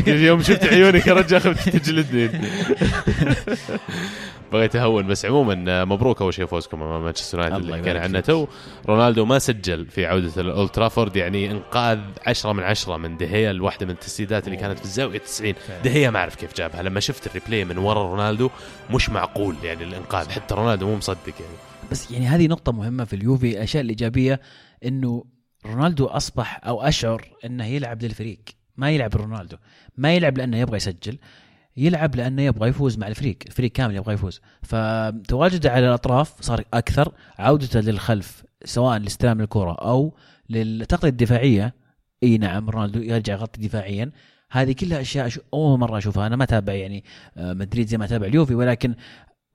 يوم 0.27 0.41
شفت 0.41 0.63
عيونك 0.65 1.07
يا 1.07 1.13
رجال 1.13 1.41
خفت 1.41 1.69
تجلدني. 1.69 2.29
بغيت 4.51 4.75
أهون 4.75 5.07
بس 5.07 5.25
عموما 5.25 5.85
مبروك 5.85 6.21
أول 6.21 6.33
شيء 6.33 6.45
فوزكم 6.45 6.81
أمام 6.81 7.03
مانشستر 7.03 7.37
يونايتد 7.39 7.65
اللي 7.65 7.81
كان 7.81 7.97
عندنا 7.97 8.19
تو. 8.19 8.47
رونالدو 8.89 9.25
ما 9.25 9.39
سجل 9.39 9.85
في 9.85 10.05
عودة 10.05 10.41
الاولد 10.41 10.69
ترافورد 10.69 11.15
يعني 11.15 11.51
إنقاذ 11.51 11.99
10 12.27 12.53
من 12.53 12.63
10 12.63 12.97
من 12.97 13.17
دهيا 13.17 13.51
الواحدة 13.51 13.85
من 13.85 13.91
التسديدات 13.91 14.47
اللي 14.47 14.57
كانت 14.57 14.79
في 14.79 14.85
الزاوية 14.85 15.17
90 15.17 15.53
دهيا 15.83 16.09
ما 16.09 16.19
أعرف 16.19 16.35
كيف 16.35 16.53
جابها. 16.57 16.81
لما 16.83 16.99
شفت 16.99 17.27
ال 17.27 17.32
replay 17.32 17.65
من 17.65 17.77
ورا 17.77 18.03
رونالدو 18.03 18.49
مش 18.89 19.09
معقول 19.09 19.55
يعني 19.63 19.83
الإنقاذ. 19.83 20.29
حتى 20.29 20.55
رونالدو 20.55 20.87
مو 20.87 20.95
مصدق 20.95 21.17
يعني. 21.39 21.72
بس 21.93 22.11
يعني 22.11 22.27
هذه 22.27 22.47
نقطة 22.47 22.71
مهمة 22.71 23.03
في 23.03 23.15
اليوفي 23.15 23.51
الأشياء 23.51 23.83
الإيجابية 23.83 24.41
إنه 24.85 25.25
رونالدو 25.65 26.05
أصبح 26.05 26.61
أو 26.65 26.81
أشعر 26.81 27.29
إنه 27.45 27.65
يلعب 27.65 28.03
للفريق 28.03 28.39
ما 28.77 28.91
يلعب 28.91 29.15
رونالدو 29.15 29.57
ما 29.97 30.13
يلعب 30.13 30.37
لأنه 30.37 30.57
يبغى 30.57 30.77
يسجل 30.77 31.17
يلعب 31.77 32.15
لأنه 32.15 32.41
يبغى 32.41 32.69
يفوز 32.69 32.97
مع 32.97 33.07
الفريق 33.07 33.37
الفريق 33.47 33.71
كامل 33.71 33.95
يبغى 33.95 34.13
يفوز. 34.13 34.41
فتواجده 34.61 35.71
على 35.71 35.87
الأطراف 35.87 36.41
صار 36.41 36.63
أكثر 36.73 37.13
عودته 37.39 37.79
للخلف 37.79 38.43
سواء 38.65 38.97
لاستلام 38.97 39.41
الكرة 39.41 39.73
أو 39.73 40.15
للتغطية 40.49 41.09
الدفاعية. 41.09 41.75
إي 42.23 42.37
نعم 42.37 42.69
رونالدو 42.69 43.01
يرجع 43.01 43.33
يغطي 43.33 43.61
دفاعيا. 43.61 44.11
هذه 44.51 44.71
كلها 44.71 45.01
أشياء 45.01 45.29
أول 45.53 45.79
مرة 45.79 45.97
أشوفها. 45.97 46.27
أنا 46.27 46.35
ما 46.35 46.43
أتابع 46.43 46.73
يعني 46.73 47.03
آه، 47.37 47.53
مدريد 47.53 47.87
زي 47.87 47.97
ما 47.97 48.05
أتابع 48.05 48.27
اليوفي 48.27 48.55
ولكن 48.55 48.95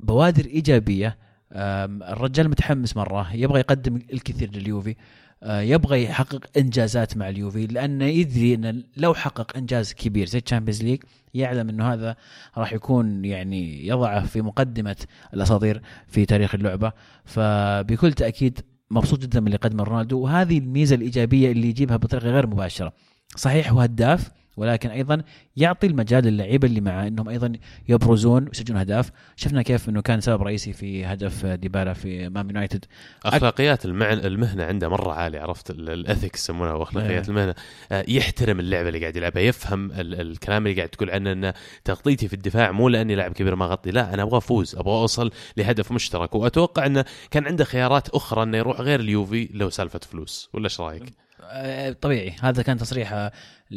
بوادر 0.00 0.44
إيجابية 0.44 1.27
الرجال 1.52 2.48
متحمس 2.48 2.96
مرة. 2.96 3.36
يبغى 3.36 3.60
يقدم 3.60 3.96
الكثير 4.12 4.50
لليوفي. 4.56 4.96
آه، 5.42 5.60
يبغى 5.60 6.04
يحقق 6.04 6.44
إنجازات 6.56 7.16
مع 7.16 7.28
اليوفي 7.28 7.66
لأنه 7.66 8.04
يدري 8.04 8.54
إن 8.54 8.84
لو 8.96 9.14
حقق 9.14 9.56
إنجاز 9.56 9.92
كبير 9.92 10.26
زي 10.26 10.38
ال 10.38 10.43
Champions 10.43 10.82
League 10.82 11.02
يعلم 11.34 11.68
إنه 11.68 11.92
هذا 11.92 12.16
راح 12.56 12.72
يكون 12.72 13.24
يعني 13.24 13.86
يضعه 13.86 14.26
في 14.26 14.42
مقدمة 14.42 14.96
الأساطير 15.34 15.82
في 16.08 16.26
تاريخ 16.26 16.54
اللعبة. 16.54 16.92
فبكل 17.24 18.12
تأكيد 18.12 18.60
مبسوط 18.90 19.18
جدا 19.22 19.40
من 19.40 19.46
اللي 19.46 19.58
قدمه 19.58 19.84
رونالدو 19.84 20.20
وهذه 20.20 20.58
الميزة 20.58 20.96
الإيجابية 20.96 21.52
اللي 21.52 21.68
يجيبها 21.68 21.96
بطريقة 21.96 22.30
غير 22.30 22.46
مباشرة. 22.46 22.92
صحيح 23.36 23.72
هو 23.72 23.80
هداف 23.80 24.30
ولكن 24.58 24.90
أيضا 24.90 25.22
يعطي 25.56 25.86
المجال 25.86 26.24
للعيبه 26.24 26.68
اللي 26.68 26.80
معه 26.80 27.06
إنهم 27.06 27.28
أيضا 27.28 27.52
يبرزون 27.88 28.48
ويسجلون 28.48 28.80
أهداف. 28.80 29.10
شفنا 29.36 29.62
كيف 29.62 29.88
إنه 29.88 30.02
كان 30.02 30.20
سبب 30.20 30.42
رئيسي 30.42 30.72
في 30.72 31.04
هدف 31.06 31.46
ديبالا 31.46 31.92
في 31.92 32.28
مام 32.28 32.46
يونايتد. 32.46 32.84
أخلاقيات 33.24 33.84
المعن 33.84 34.18
المهنة 34.18 34.64
عنده 34.64 34.88
مرة 34.88 35.12
عالية 35.12 35.40
عرفت؟ 35.40 35.70
الاثكس 35.70 36.44
يسمونها 36.44 36.72
واخلاقيات 36.72 37.24
أيه. 37.24 37.28
المهنة. 37.28 37.54
آه، 37.92 38.04
يحترم 38.08 38.60
اللعبة 38.60 38.88
اللي 38.88 39.00
قاعد 39.00 39.16
يلعبها 39.16 39.42
يفهم 39.42 39.90
الكلام 39.92 40.66
اللي 40.66 40.76
قاعد 40.76 40.88
تقول 40.88 41.10
عنه 41.10 41.32
إن 41.32 41.52
تغطيتي 41.84 42.28
في 42.28 42.34
الدفاع 42.34 42.72
مو 42.72 42.88
لأني 42.88 43.14
لاعب 43.14 43.32
كبير 43.32 43.54
ما 43.54 43.64
اغطي 43.64 43.90
لا 43.90 44.14
أنا 44.14 44.22
أبغى 44.22 44.38
أفوز 44.38 44.76
أبغى 44.76 44.94
أوصل 44.94 45.30
لهدف 45.56 45.92
مشترك. 45.92 46.34
وأتوقع 46.34 46.86
إنه 46.86 47.04
كان 47.30 47.46
عنده 47.46 47.64
خيارات 47.64 48.08
أخرى 48.08 48.42
إنه 48.42 48.58
يروح 48.58 48.80
غير 48.80 49.00
اليوفي 49.00 49.48
لو 49.52 49.70
سالفة 49.70 50.00
فلوس. 50.10 50.50
ولا 50.52 50.64
إيش 50.64 50.80
رأيك؟ 50.80 51.02
آه، 51.42 51.90
طبيعي. 51.90 52.34
هذا 52.42 52.62
كان 52.62 52.76
تصريح 52.76 53.30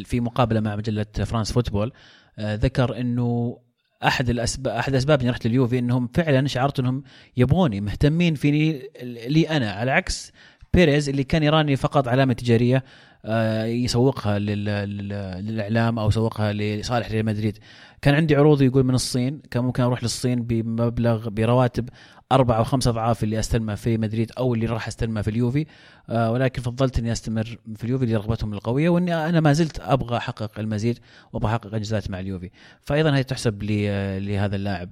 في 0.06 0.20
مقابلة 0.20 0.60
مع 0.60 0.76
مجلة 0.76 1.06
فرانس 1.26 1.52
فوتبول 1.52 1.92
آه، 2.40 2.56
ذكر 2.56 3.00
إنه 3.00 3.58
أحد 4.04 4.30
الاسباب 4.30 4.74
أحد 4.74 4.90
الاسباب 4.90 5.22
اني 5.22 5.30
رحت 5.30 5.46
اليوفي 5.46 5.80
إنهم 5.80 6.10
فعلا 6.14 6.48
شعرت 6.48 6.80
إنهم 6.80 7.04
يبغوني 7.38 7.82
مهتمين 7.82 8.36
فيني 8.36 8.82
لي 9.04 9.50
أنا. 9.50 9.72
على 9.72 9.92
عكس 9.92 10.32
بيريز 10.74 11.10
اللي 11.10 11.24
كان 11.24 11.44
يراني 11.44 11.76
فقط 11.76 12.08
علامة 12.08 12.34
تجارية 12.34 12.84
آه، 13.26 13.66
يسوقها 13.66 14.40
للإعلام 14.40 16.00
أو 16.00 16.08
يسوقها 16.08 16.54
لصالح 16.54 17.12
ريال 17.12 17.26
مدريد. 17.26 17.58
كان 18.02 18.14
عندي 18.14 18.36
عروض 18.36 18.62
يقول 18.62 18.84
من 18.84 18.96
الصين 18.96 19.42
كان 19.52 19.64
ممكن 19.64 19.84
أروح 19.84 20.04
للصين 20.04 20.44
بمبلغ 20.44 21.30
برواتب 21.30 21.90
أربعة 22.36 22.58
أو 22.58 22.64
خمسة 22.64 22.90
أضعاف 22.92 23.24
اللي 23.24 23.40
أستلمه 23.40 23.76
في 23.76 23.98
مدريد 23.98 24.32
أو 24.38 24.54
اللي 24.54 24.66
راح 24.66 24.88
أستلمه 24.88 25.22
في 25.22 25.30
اليوفي. 25.30 25.66
آه 26.10 26.32
ولكن 26.32 26.62
فضلت 26.62 27.00
إني 27.00 27.12
أستمر 27.12 27.58
في 27.76 27.84
اليوفي 27.84 28.06
لرغبتهم 28.06 28.54
القوية 28.54 28.90
وإني 28.90 29.30
أنا 29.30 29.40
ما 29.40 29.54
زلت 29.54 29.80
أبغى 29.80 30.18
أحقق 30.18 30.60
المزيد 30.60 31.00
وأبغى 31.34 31.50
أحقق 31.52 31.74
إنجازات 31.74 32.10
مع 32.10 32.20
اليوفي. 32.20 32.50
فأيضا 32.82 33.16
هي 33.16 33.24
تحسب 33.24 33.64
آه 33.72 34.20
لهذا 34.20 34.56
اللاعب. 34.56 34.90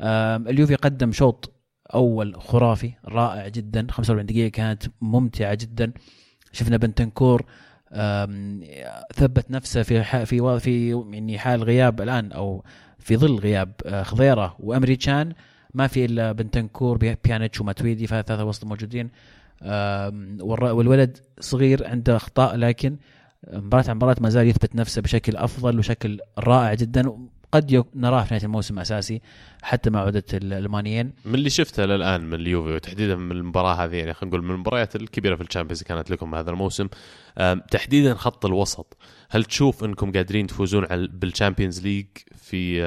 آه 0.00 0.36
اليوفي 0.36 0.74
قدم 0.74 1.12
شوط 1.12 1.52
أول 1.94 2.40
خرافي 2.40 2.92
رائع 3.04 3.48
جدا 3.48 3.86
45 3.90 4.26
دقيقة 4.26 4.48
كانت 4.48 4.82
ممتعة 5.00 5.54
جدا. 5.54 5.92
شفنا 6.52 6.76
بنتنكور 6.76 7.44
ثبت 9.14 9.50
نفسه 9.50 9.82
في 9.82 10.04
في 10.26 10.60
في 10.60 11.04
يعني 11.12 11.38
حال 11.38 11.62
غياب 11.64 12.00
الآن 12.00 12.32
أو 12.32 12.64
في 12.98 13.16
ظل 13.16 13.38
غياب 13.38 13.72
آه، 13.86 14.02
خضيرة 14.02 14.56
وامري 14.60 14.96
تشان 14.96 15.32
ما 15.74 15.86
في 15.86 16.04
إلا 16.04 16.32
بنتنكور 16.32 16.96
بي- 16.96 17.16
بيانيتش 17.24 17.60
وماتويدي 17.60 18.06
فثلاثه 18.06 18.44
وسط 18.44 18.64
موجودين. 18.64 19.10
والولد 20.40 21.18
صغير 21.40 21.86
عنده 21.86 22.16
أخطاء 22.16 22.56
لكن 22.56 22.96
مباراة 23.52 23.84
عن 23.90 23.96
مباراة 23.96 24.16
ما 24.20 24.30
زال 24.30 24.46
يثبت 24.48 24.74
نفسه 24.76 25.02
بشكل 25.02 25.36
أفضل 25.36 25.78
وشكل 25.78 26.20
رائع 26.38 26.74
جدا. 26.74 27.12
قد 27.52 27.84
نراه 27.94 28.24
في 28.24 28.34
نهاية 28.34 28.44
الموسم 28.44 28.78
أساسي 28.78 29.20
حتى 29.62 29.90
مع 29.90 30.00
عودة 30.00 30.24
الألماني. 30.34 31.12
من 31.24 31.34
اللي 31.34 31.50
شفته 31.50 31.84
للآن 31.84 32.20
من 32.20 32.34
اليوفي 32.34 32.68
وتحديدا 32.68 33.16
من 33.16 33.32
المباراة 33.36 33.74
هذه 33.74 33.96
يعني 33.96 34.14
خلينا 34.14 34.36
نقول 34.36 34.44
من 34.46 34.54
المباريات 34.54 34.96
الكبيرة 34.96 35.36
في 35.36 35.42
ال 35.42 35.46
Champions 35.46 35.82
كانت 35.82 36.10
لكم 36.10 36.34
هذا 36.34 36.50
الموسم. 36.50 36.88
تحديدا 37.70 38.14
خط 38.14 38.46
الوسط. 38.46 38.96
هل 39.30 39.44
تشوف 39.44 39.84
أنكم 39.84 40.12
قادرين 40.12 40.46
تفوزون 40.46 40.84
على 40.90 41.08
بال 41.12 41.24
Champions 41.24 41.80
League 41.82 42.06
في 42.36 42.82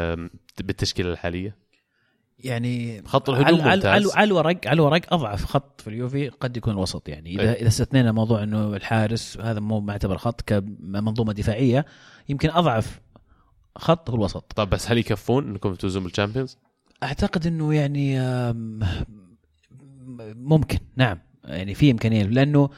بالتشكيلة 0.60 1.12
الحالية؟ 1.12 1.56
يعني 2.40 3.02
خط 3.06 3.30
الهجوم 3.30 3.48
على, 3.48 3.64
على, 3.64 3.76
ممتاز. 3.76 3.86
على, 3.86 4.06
على 4.16 4.24
الورق 4.28 4.68
على 4.68 4.74
الورق 4.74 5.14
أضعف 5.14 5.46
خط 5.46 5.82
في 5.82 5.88
اليوفي 5.88 6.30
قد 6.30 6.58
يكون 6.58 6.74
الوسط 6.74 7.10
يعني 7.10 7.36
إذا 7.36 7.42
أي. 7.54 7.62
إذا 7.62 7.68
استثنينا 7.68 8.12
موضوع 8.12 8.44
إنه 8.44 8.76
الحارس 8.76 9.38
هذا 9.38 9.60
مو 9.60 9.80
معتبر 9.80 10.18
خط 10.18 10.42
كمنظومة 10.42 11.34
دفاعية 11.34 11.86
يمكن 12.30 12.50
أضعف 12.50 13.02
خط 13.78 14.10
هو 14.10 14.16
الوسط 14.16 14.54
طب 14.56 14.70
بس 14.70 14.92
هل 14.92 14.98
يكفون 14.98 15.48
إنكم 15.50 15.74
تفوزون 15.76 16.04
بالشامبيونز؟ 16.04 16.58
أعتقد 17.04 17.48
إنه 17.48 17.74
يعني 17.74 18.20
ممكن 20.36 20.78
نعم 20.96 21.20
يعني 21.44 21.74
في 21.74 21.92
إمكانية 21.92 22.24
لأنه 22.24 22.70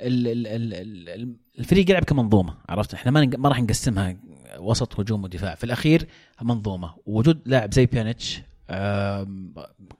ال- 0.00 0.28
ال- 0.28 0.46
ال- 0.46 1.08
ال- 1.08 1.36
الفريق 1.58 1.90
يلعب 1.90 2.04
كمنظومة 2.04 2.54
عرفت 2.68 2.94
إحنا 2.94 3.10
ما 3.10 3.30
ما 3.38 3.48
راح 3.48 3.62
نقسمها 3.62 4.16
وسط 4.58 5.00
هجوم 5.00 5.24
ودفاع 5.24 5.54
في 5.54 5.64
الأخير 5.64 6.06
منظومة 6.42 6.94
وجود 7.06 7.40
لاعب 7.46 7.74
زي 7.74 7.86
بيانيتش 7.86 8.42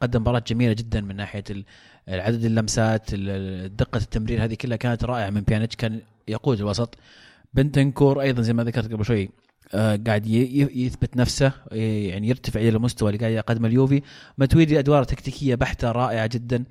قدم 0.01 0.21
مباراة 0.21 0.43
جميلة 0.47 0.73
جدا 0.73 1.01
من 1.01 1.17
ناحية 1.17 1.45
ال- 1.51 1.65
العدد 2.09 2.45
اللمسات 2.45 3.11
ال- 3.13 3.77
دقة 3.77 3.99
التمرير 3.99 4.45
هذه 4.45 4.55
كلها 4.55 4.77
كانت 4.77 5.05
رائعة 5.05 5.31
من 5.31 5.41
بيانيتش 5.41 5.77
كان 5.77 6.01
يقود 6.29 6.59
الوسط. 6.61 6.95
بنتنكور 7.55 8.21
أيضا 8.21 8.43
زي 8.43 8.53
ما 8.53 8.65
ذكرت 8.65 8.93
قبل 8.93 9.05
شوي 9.05 9.31
آه، 9.75 9.97
قاعد 10.07 10.27
يثبت 10.27 11.17
نفسه 11.17 11.53
يعني 11.73 12.29
يرتفع 12.29 12.61
إلى 12.61 12.69
المستوى 12.69 13.09
اللي 13.11 13.21
قاعد 13.21 13.33
يقدمه 13.33 13.69
اليوفي. 13.69 14.03
ماتويدي 14.39 14.79
ادوار 14.79 15.05
تكتيكية 15.05 15.55
بحتة 15.55 15.93
رائعة 15.93 16.27
جدا. 16.27 16.65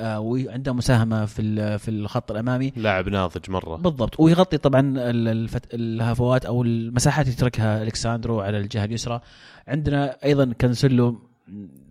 وعنده 0.00 0.72
مساهمة 0.72 1.24
في 1.24 1.78
في 1.78 1.90
الخط 1.90 2.30
الأمامي. 2.30 2.72
لاعب 2.76 3.08
ناضج 3.08 3.50
مرة. 3.50 3.76
بالضبط. 3.76 4.20
ويغطي 4.20 4.58
طبعا 4.58 4.94
الفت... 5.10 5.74
الهفوات 5.74 6.44
أو 6.44 6.62
المساحات 6.62 7.26
اللي 7.26 7.36
يتركها 7.36 7.82
الكساندرو 7.82 8.40
على 8.40 8.58
الجهة 8.58 8.84
اليسرى. 8.84 9.20
عندنا 9.68 10.16
أيضا 10.24 10.52
كانسلو 10.58 11.18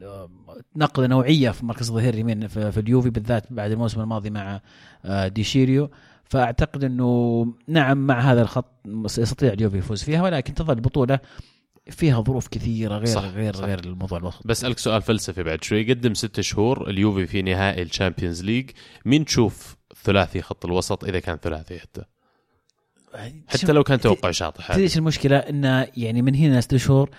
آه، 0.04 0.30
نقلة 0.76 1.08
نوعية 1.08 1.50
في 1.50 1.66
مركز 1.66 1.90
الظهير 1.90 2.14
اليمين 2.14 2.48
في, 2.48 2.72
في 2.72 2.80
اليوفي 2.80 3.10
بالذات 3.10 3.54
بعد 3.54 3.72
الموسم 3.72 4.02
الماضي 4.02 4.30
مع 4.30 4.62
آه، 5.06 5.28
ديشيريو 5.28 5.90
فأعتقد 6.24 6.84
إنه 6.84 7.48
نعم 7.68 7.98
مع 7.98 8.20
هذا 8.20 8.42
الخط 8.42 8.66
يستطيع 9.18 9.54
اليوفي 9.54 9.78
يفوز 9.78 10.04
فيها 10.04 10.24
ولكن 10.24 10.54
تظل 10.54 10.74
البطوله 10.74 11.20
فيها 11.90 12.22
ظروف 12.22 12.48
كثيرة 12.48 12.98
غير 12.98 13.06
صح، 13.06 13.24
غير 13.24 13.56
صح. 13.56 13.64
غير 13.64 13.80
الموضوع 13.80 14.18
الوسط. 14.18 14.48
بسألك 14.48 14.80
سؤال 14.80 15.02
فلسفي 15.02 15.44
بعد 15.44 15.64
شوي. 15.64 15.94
قدم 15.94 16.14
ست 16.14 16.42
شهور 16.42 16.90
اليوفي 16.90 17.28
في 17.28 17.42
نهائي 17.42 17.82
ال 17.82 17.88
Champions 17.88 18.44
League. 18.44 18.70
مين 19.06 19.26
تشوف 19.26 19.76
ثلاثي 20.04 20.42
خط 20.42 20.66
الوسط 20.66 21.04
إذا 21.04 21.20
كان 21.20 21.38
ثلاثي 21.38 21.80
حتى؟ 21.80 22.04
حتى 23.48 23.72
لو 23.72 23.84
كان 23.84 24.00
توقع 24.00 24.32
شاطح 24.32 24.74
تدري 24.74 24.90
المشكلة؟ 24.96 25.38
إنه 25.38 25.88
يعني 25.98 26.22
من 26.22 26.36
هنا 26.36 26.62
ست 26.62 26.76
شهور 26.76 27.10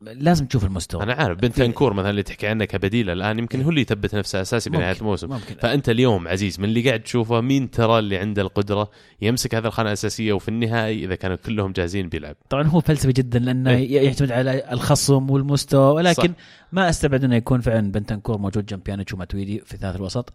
لازم 0.00 0.46
تشوف 0.46 0.64
المستوى 0.64 1.02
أنا 1.02 1.12
عارف 1.12 1.38
بنتنكور 1.38 1.92
مثلا 1.92 2.10
اللي 2.10 2.22
تحكي 2.22 2.46
عنه 2.46 2.64
كبديل 2.64 3.10
الآن 3.10 3.38
يمكن 3.38 3.62
هو 3.62 3.70
اللي 3.70 3.80
يثبت 3.80 4.14
نفسه 4.14 4.40
أساسي 4.40 4.70
بنهاية. 4.70 4.96
الموسم 4.96 5.28
ممكن 5.28 5.54
فأنت 5.54 5.88
اليوم 5.88 6.28
عزيز 6.28 6.60
من 6.60 6.64
اللي 6.64 6.88
قاعد 6.88 7.00
تشوفه 7.00 7.40
مين 7.40 7.70
ترى 7.70 7.98
اللي 7.98 8.18
عنده 8.18 8.42
القدرة 8.42 8.90
يمسك 9.22 9.54
هذا 9.54 9.68
الخانة 9.68 9.88
الأساسية 9.88 10.32
وفي 10.32 10.48
النهائي 10.48 11.04
إذا 11.04 11.14
كانوا 11.14 11.36
كلهم 11.36 11.72
جاهزين 11.72 12.08
بيلعب 12.08 12.36
طبعا 12.50 12.62
هو 12.62 12.80
فلسفي 12.80 13.12
جدا 13.12 13.38
لأنه 13.38 13.70
إيه. 13.70 14.04
يعتمد 14.04 14.32
على 14.32 14.72
الخصم 14.72 15.30
والمستوى 15.30 15.94
ولكن 15.94 16.28
صح. 16.28 16.34
ما 16.72 16.88
أستبعد 16.88 17.24
أنه 17.24 17.36
يكون 17.36 17.60
فعلا 17.60 17.92
بنتنكور 17.92 18.38
موجود 18.38 18.66
جنب 18.66 18.82
بيانيتش 18.82 19.14
وماتويدي 19.14 19.60
في 19.60 19.76
ثالث 19.76 19.96
الوسط 19.96 20.32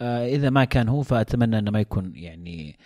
آه 0.00 0.26
إذا 0.26 0.50
ما 0.50 0.64
كان 0.64 0.88
هو 0.88 1.02
فأتمنى 1.02 1.58
أنه 1.58 1.70
ما 1.70 1.80
يكون 1.80 2.12
يعني 2.14 2.78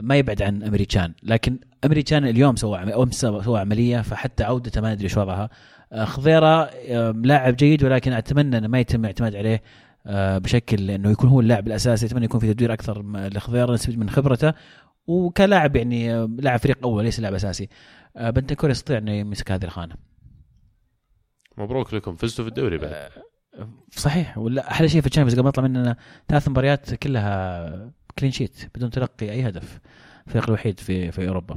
ما 0.00 0.16
يبعد 0.16 0.42
عن 0.42 0.62
أمريكان 0.62 1.12
لكن 1.22 1.58
أمريكان 1.84 2.24
اليوم 2.26 2.56
سوى 2.56 2.78
امس 2.78 3.20
سوى 3.20 3.60
عملية 3.60 4.00
فحتى 4.00 4.44
عودته 4.44 4.80
ما 4.80 4.94
ندري 4.94 5.08
شو 5.08 5.20
وضعها 5.20 5.50
آه 5.92 6.04
خضيرة 6.04 6.70
لاعب 7.12 7.56
جيد 7.56 7.84
ولكن 7.84 8.12
أتمنى 8.12 8.58
إنه 8.58 8.68
ما 8.68 8.80
يتم 8.80 9.00
الاعتماد 9.00 9.36
عليه 9.36 9.62
آه 10.06 10.38
بشكل 10.38 10.90
إنه 10.90 11.10
يكون 11.10 11.28
هو 11.30 11.40
اللاعب 11.40 11.66
الأساسي. 11.66 12.06
أتمنى 12.06 12.24
يكون 12.24 12.40
في 12.40 12.54
تدوير 12.54 12.72
أكثر 12.72 13.02
لخضيرة 13.28 13.72
نستفيد 13.72 13.98
من 13.98 14.10
خبرته. 14.10 14.52
وكلاعب 15.06 15.76
يعني 15.76 16.26
لاعب 16.26 16.58
فريق 16.58 16.78
اول 16.82 17.04
ليس 17.04 17.20
لاعب 17.20 17.34
أساسي. 17.34 17.68
آه، 18.16 18.30
بنتنكور 18.30 18.70
يستطيع 18.70 18.98
إنه 18.98 19.12
يمسك 19.12 19.52
هذه 19.52 19.64
الخانة. 19.64 19.94
مبروك 21.58 21.94
لكم. 21.94 22.16
فزتوا 22.16 22.44
في 22.44 22.50
الدوري 22.50 22.78
بعد. 22.78 23.08
صحيح. 23.90 24.38
ولا 24.38 24.70
أحلى 24.70 24.88
شيء 24.88 25.00
في 25.00 25.06
ال 25.06 25.09
Champions 25.09 25.34
قبل 25.34 25.42
ما 25.42 25.48
نطلع 25.48 25.64
مننا 25.64 25.96
ثلاث 26.28 26.48
مباريات 26.48 26.94
كلها 26.94 27.92
clean 28.18 28.32
sheet 28.32 28.70
بدون 28.74 28.90
تلقي 28.90 29.30
أي 29.30 29.48
هدف. 29.48 29.78
الفريق 30.26 30.44
الوحيد 30.44 30.80
في 30.80 31.12
في 31.12 31.28
أوروبا. 31.28 31.56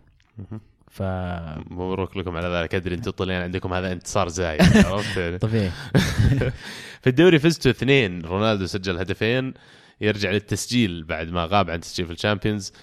ف 0.91 1.01
مبروك 1.71 2.17
لكم 2.17 2.37
على 2.37 2.47
ذلك. 2.47 2.75
أدري 2.75 2.95
أنتم 2.95 3.11
طلعين 3.11 3.41
عندكم 3.41 3.73
هذا 3.73 3.91
انتصار 3.91 4.27
زايد 4.27 4.61
عرفت 4.87 5.17
يعني. 5.17 5.37
طبيعي. 5.37 5.71
في 7.01 7.07
الدوري 7.07 7.39
فزتوا 7.39 7.71
اثنين. 7.71 8.21
رونالدو 8.21 8.65
سجل 8.65 8.97
هدفين 8.97 9.53
يرجع 10.01 10.31
للتسجيل 10.31 11.03
بعد 11.03 11.29
ما 11.29 11.45
غاب 11.45 11.69
عن 11.69 11.79
تسجيل 11.79 12.05
في 12.05 12.13
ال 12.13 12.19
Champions. 12.19 12.73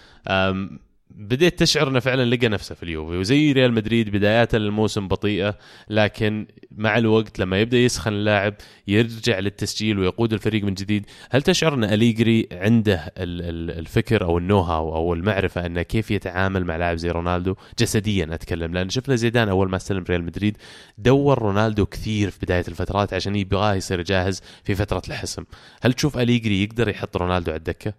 بديت 1.11 1.59
تشعر 1.59 1.89
انه 1.89 2.01
فعلا 2.01 2.35
لقى 2.35 2.49
نفسه 2.49 2.75
في 2.75 2.83
اليوفي 2.83 3.17
وزي 3.17 3.53
ريال 3.53 3.73
مدريد 3.73 4.11
بدايات 4.11 4.55
الموسم 4.55 5.09
بطيئة 5.09 5.59
لكن 5.89 6.47
مع 6.77 6.99
الوقت 6.99 7.39
لما 7.39 7.61
يبدأ 7.61 7.79
يسخن 7.79 8.13
اللاعب 8.13 8.55
يرجع 8.89 9.39
للتسجيل 9.39 9.99
ويقود 9.99 10.33
الفريق 10.33 10.65
من 10.65 10.75
جديد 10.75 11.07
هل 11.31 11.43
تشعر 11.43 11.75
ان 11.75 11.85
أليجري 11.85 12.49
عنده 12.53 12.95
ال- 12.97 13.13
ال- 13.43 13.79
الفكر 13.79 14.25
أو 14.25 14.39
النو 14.39 14.61
هاو 14.61 14.95
أو 14.97 15.15
المعرفة 15.15 15.67
أنه 15.67 15.83
كيف 15.83 16.11
يتعامل 16.11 16.65
مع 16.65 16.77
لاعب 16.77 16.97
زي 16.97 17.11
رونالدو؟ 17.11 17.55
جسديا 17.79 18.29
أتكلم 18.35 18.75
لأن 18.75 18.91
شفنا 18.91 19.17
زيدان 19.17 19.49
أول 19.49 19.71
ما 19.71 19.77
استلم 19.77 20.05
ريال 20.11 20.25
مدريد 20.25 20.57
دور 20.99 21.39
رونالدو 21.39 21.87
كثير 21.87 22.31
في 22.31 22.39
بداية 22.43 22.65
الفترات 22.69 23.15
عشان 23.15 23.37
يبغاه 23.37 23.75
يصير 23.75 24.03
جاهز 24.03 24.43
في 24.65 24.75
فترة 24.75 25.03
الحسم 25.09 25.45
هل 25.83 25.93
تشوف 25.93 26.19
أليجري 26.19 26.63
يقدر 26.63 26.89
يحط 26.89 27.17
رونالدو 27.17 27.51
على 27.51 27.59
الدكة؟ 27.59 27.95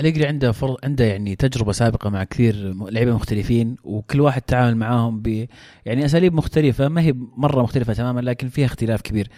اليجري 0.00 0.26
عنده 0.26 0.52
فر... 0.52 0.76
عنده 0.84 1.04
يعني 1.04 1.36
تجربة 1.36 1.72
سابقة 1.72 2.10
مع 2.10 2.24
كثير 2.24 2.74
لعيبة 2.90 3.14
مختلفين 3.14 3.76
وكل 3.84 4.20
واحد 4.20 4.42
تعامل 4.42 4.76
معاهم 4.76 5.22
ب 5.22 5.46
يعني 5.84 6.04
أساليب 6.04 6.34
مختلفة 6.34 6.88
ما 6.88 7.00
هي 7.00 7.12
مرة 7.16 7.62
مختلفة 7.62 7.92
تماما 7.92 8.20
لكن 8.20 8.48
فيها 8.48 8.66
اختلاف 8.66 9.00
كبير. 9.02 9.28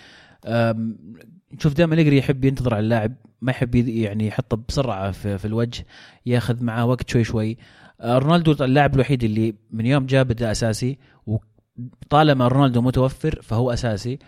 نشوف 1.52 1.74
دائما 1.74 1.94
اليجري 1.94 2.18
يحب 2.18 2.44
ينتظر 2.44 2.74
على 2.74 2.84
اللاعب 2.84 3.14
ما 3.40 3.50
يحب 3.50 3.74
يعني 3.74 4.26
يحطه 4.26 4.56
بسرعة 4.68 5.10
في, 5.10 5.38
في 5.38 5.44
الوجه 5.44 5.86
ياخذ 6.26 6.64
معاه 6.64 6.86
وقت 6.86 7.10
شوي 7.10 7.24
شوي. 7.24 7.56
آه، 8.00 8.18
رونالدو 8.18 8.64
اللاعب 8.64 8.94
الوحيد 8.94 9.24
اللي 9.24 9.54
من 9.70 9.86
يوم 9.86 10.06
جاء 10.06 10.24
بدا 10.24 10.50
أساسي 10.50 10.98
وطالما 11.26 12.48
رونالدو 12.48 12.80
متوفر 12.80 13.40
فهو 13.42 13.72
أساسي 13.72 14.18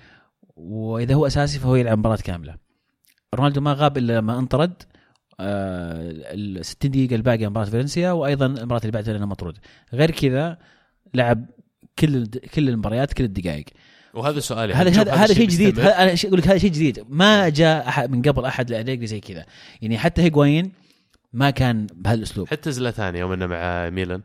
وإذا 0.56 1.14
هو 1.14 1.26
أساسي 1.26 1.58
فهو 1.58 1.76
يلعب 1.76 1.98
مباراة 1.98 2.16
كاملة. 2.16 2.56
رونالدو 3.34 3.60
ما 3.60 3.72
غاب 3.72 3.98
إلا 3.98 4.18
لما 4.18 4.38
انطرد. 4.38 4.82
ال 5.40 6.64
60 6.64 6.90
دقيقة 6.90 7.16
الباقيه 7.16 7.48
مباراة 7.48 7.66
فالنسيا 7.66 8.12
وأيضا 8.12 8.46
المباراة 8.46 8.80
اللي 8.80 8.92
بعدها 8.92 9.12
لأنه 9.12 9.26
مطرود 9.26 9.58
غير 9.92 10.10
كذا 10.10 10.58
لعب 11.14 11.46
كل 11.98 12.26
كل 12.26 12.68
المباريات 12.68 13.12
كل 13.12 13.24
الدقائق. 13.24 13.64
وهذا 14.14 14.40
سؤالي. 14.40 14.74
هذا 14.74 15.00
هذا 15.00 15.14
هذا 15.14 15.34
شيء 15.34 15.48
جديد. 15.48 15.80
أنا 15.80 16.14
أقول 16.24 16.38
لك 16.38 16.48
هذا 16.48 16.58
شيء 16.58 16.70
جديد. 16.70 17.04
ما 17.08 17.48
جاء 17.48 17.88
أحد 17.88 18.10
من 18.10 18.22
قبل 18.22 18.44
أحد 18.44 18.70
لأليجري 18.70 19.06
زي 19.06 19.20
كذا. 19.20 19.46
يعني 19.82 19.98
حتى 19.98 20.22
هيغوايين 20.22 20.72
ما 21.32 21.50
كان 21.50 21.86
بهالأسلوب. 21.94 22.48
حتى 22.48 22.72
زلاتان 22.72 23.16
يوم 23.16 23.32
إنه 23.32 23.46
مع 23.46 23.90
ميلان 23.90 24.20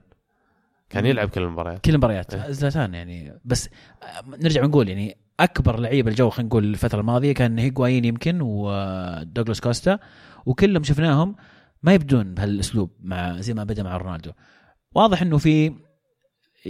كان 0.89 1.05
يلعب 1.05 1.29
كل 1.29 1.41
المباريات. 1.41 1.83
كل 1.85 1.91
المباريات. 1.91 2.33
إيه. 2.33 2.51
زلاتان 2.51 2.93
يعني. 2.93 3.33
بس 3.45 3.69
آه، 4.03 4.23
نرجع 4.43 4.63
ونقول 4.63 4.89
يعني 4.89 5.17
أكبر 5.39 5.79
لعيبه 5.79 6.11
الجو 6.11 6.29
خلينا 6.29 6.47
نقول 6.47 6.63
الفترة 6.63 6.99
الماضية 6.99 7.31
كان 7.31 7.59
هيغوايين 7.59 8.05
يمكن 8.05 8.41
ودوغلاس 8.41 9.61
كوستا. 9.61 9.99
وكلهم 10.49 10.83
شفناهم 10.83 11.35
ما 11.83 11.93
يبدون 11.93 12.33
بهالأسلوب 12.33 12.89
مع 13.01 13.39
زي 13.41 13.53
ما 13.53 13.63
بدا 13.63 13.83
مع 13.83 13.97
رونالدو. 13.97 14.31
واضح 14.95 15.21
إنه 15.21 15.37
في 15.37 15.73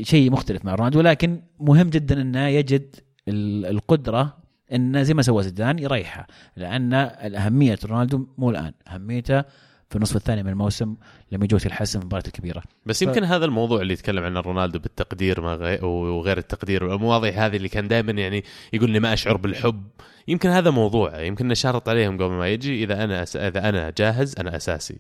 شيء 0.02 0.32
مختلف 0.32 0.66
مع 0.66 0.76
رونالدو 0.76 1.02
لكن 1.02 1.42
مهم 1.60 1.90
جدا 1.90 2.22
إنه 2.22 2.48
يجد 2.48 2.96
ال- 3.28 3.66
القدرة 3.66 4.38
انه 4.74 5.04
زي 5.04 5.14
ما 5.14 5.22
سوى 5.22 5.44
زيدان 5.44 5.80
يريحه 5.80 6.28
لأن 6.56 6.94
اهميه 6.94 7.80
رونالدو 7.86 8.28
مو 8.38 8.50
الآن 8.50 8.74
أهميته 8.88 9.42
في 9.90 9.96
النصف 9.96 10.16
الثاني 10.16 10.44
من 10.44 10.50
الموسم 10.50 10.96
لما 11.32 11.44
يجوز 11.46 11.66
الحسم 11.66 12.00
في 12.00 12.04
المباريات 12.04 12.28
الكبيرة. 12.28 12.64
بس 12.86 13.02
يمكن 13.02 13.26
ف... 13.26 13.32
هذا 13.32 13.46
الموضوع 13.46 13.82
اللي 13.82 13.94
يتكلم 13.94 14.24
عنه 14.24 14.40
رونالدو 14.40 14.80
بالتقدير 14.80 15.42
ما 15.42 15.54
غير 15.54 15.86
وغير 15.86 16.38
التقدير 16.38 16.84
والمواضيع 16.84 17.46
هذه 17.46 17.56
اللي 17.56 17.70
كان 17.70 17.88
دائما 17.88 18.12
يعني 18.12 18.44
يقول 18.74 18.90
لي 18.92 19.00
ما 19.00 19.14
أشعر 19.14 19.38
بالحب 19.38 19.84
يمكن 20.30 20.50
هذا 20.50 20.70
موضوع 20.70 21.22
يمكن 21.22 21.48
نشرط 21.48 21.90
عليهم 21.90 22.18
قبل 22.18 22.34
ما 22.34 22.48
يجي 22.48 22.84
إذا 22.84 23.04
أنا 23.04 23.24
أس... 23.24 23.36
إذا 23.36 23.70
أنا 23.70 23.94
جاهز 23.98 24.36
أنا 24.40 24.56
أساسي 24.56 25.00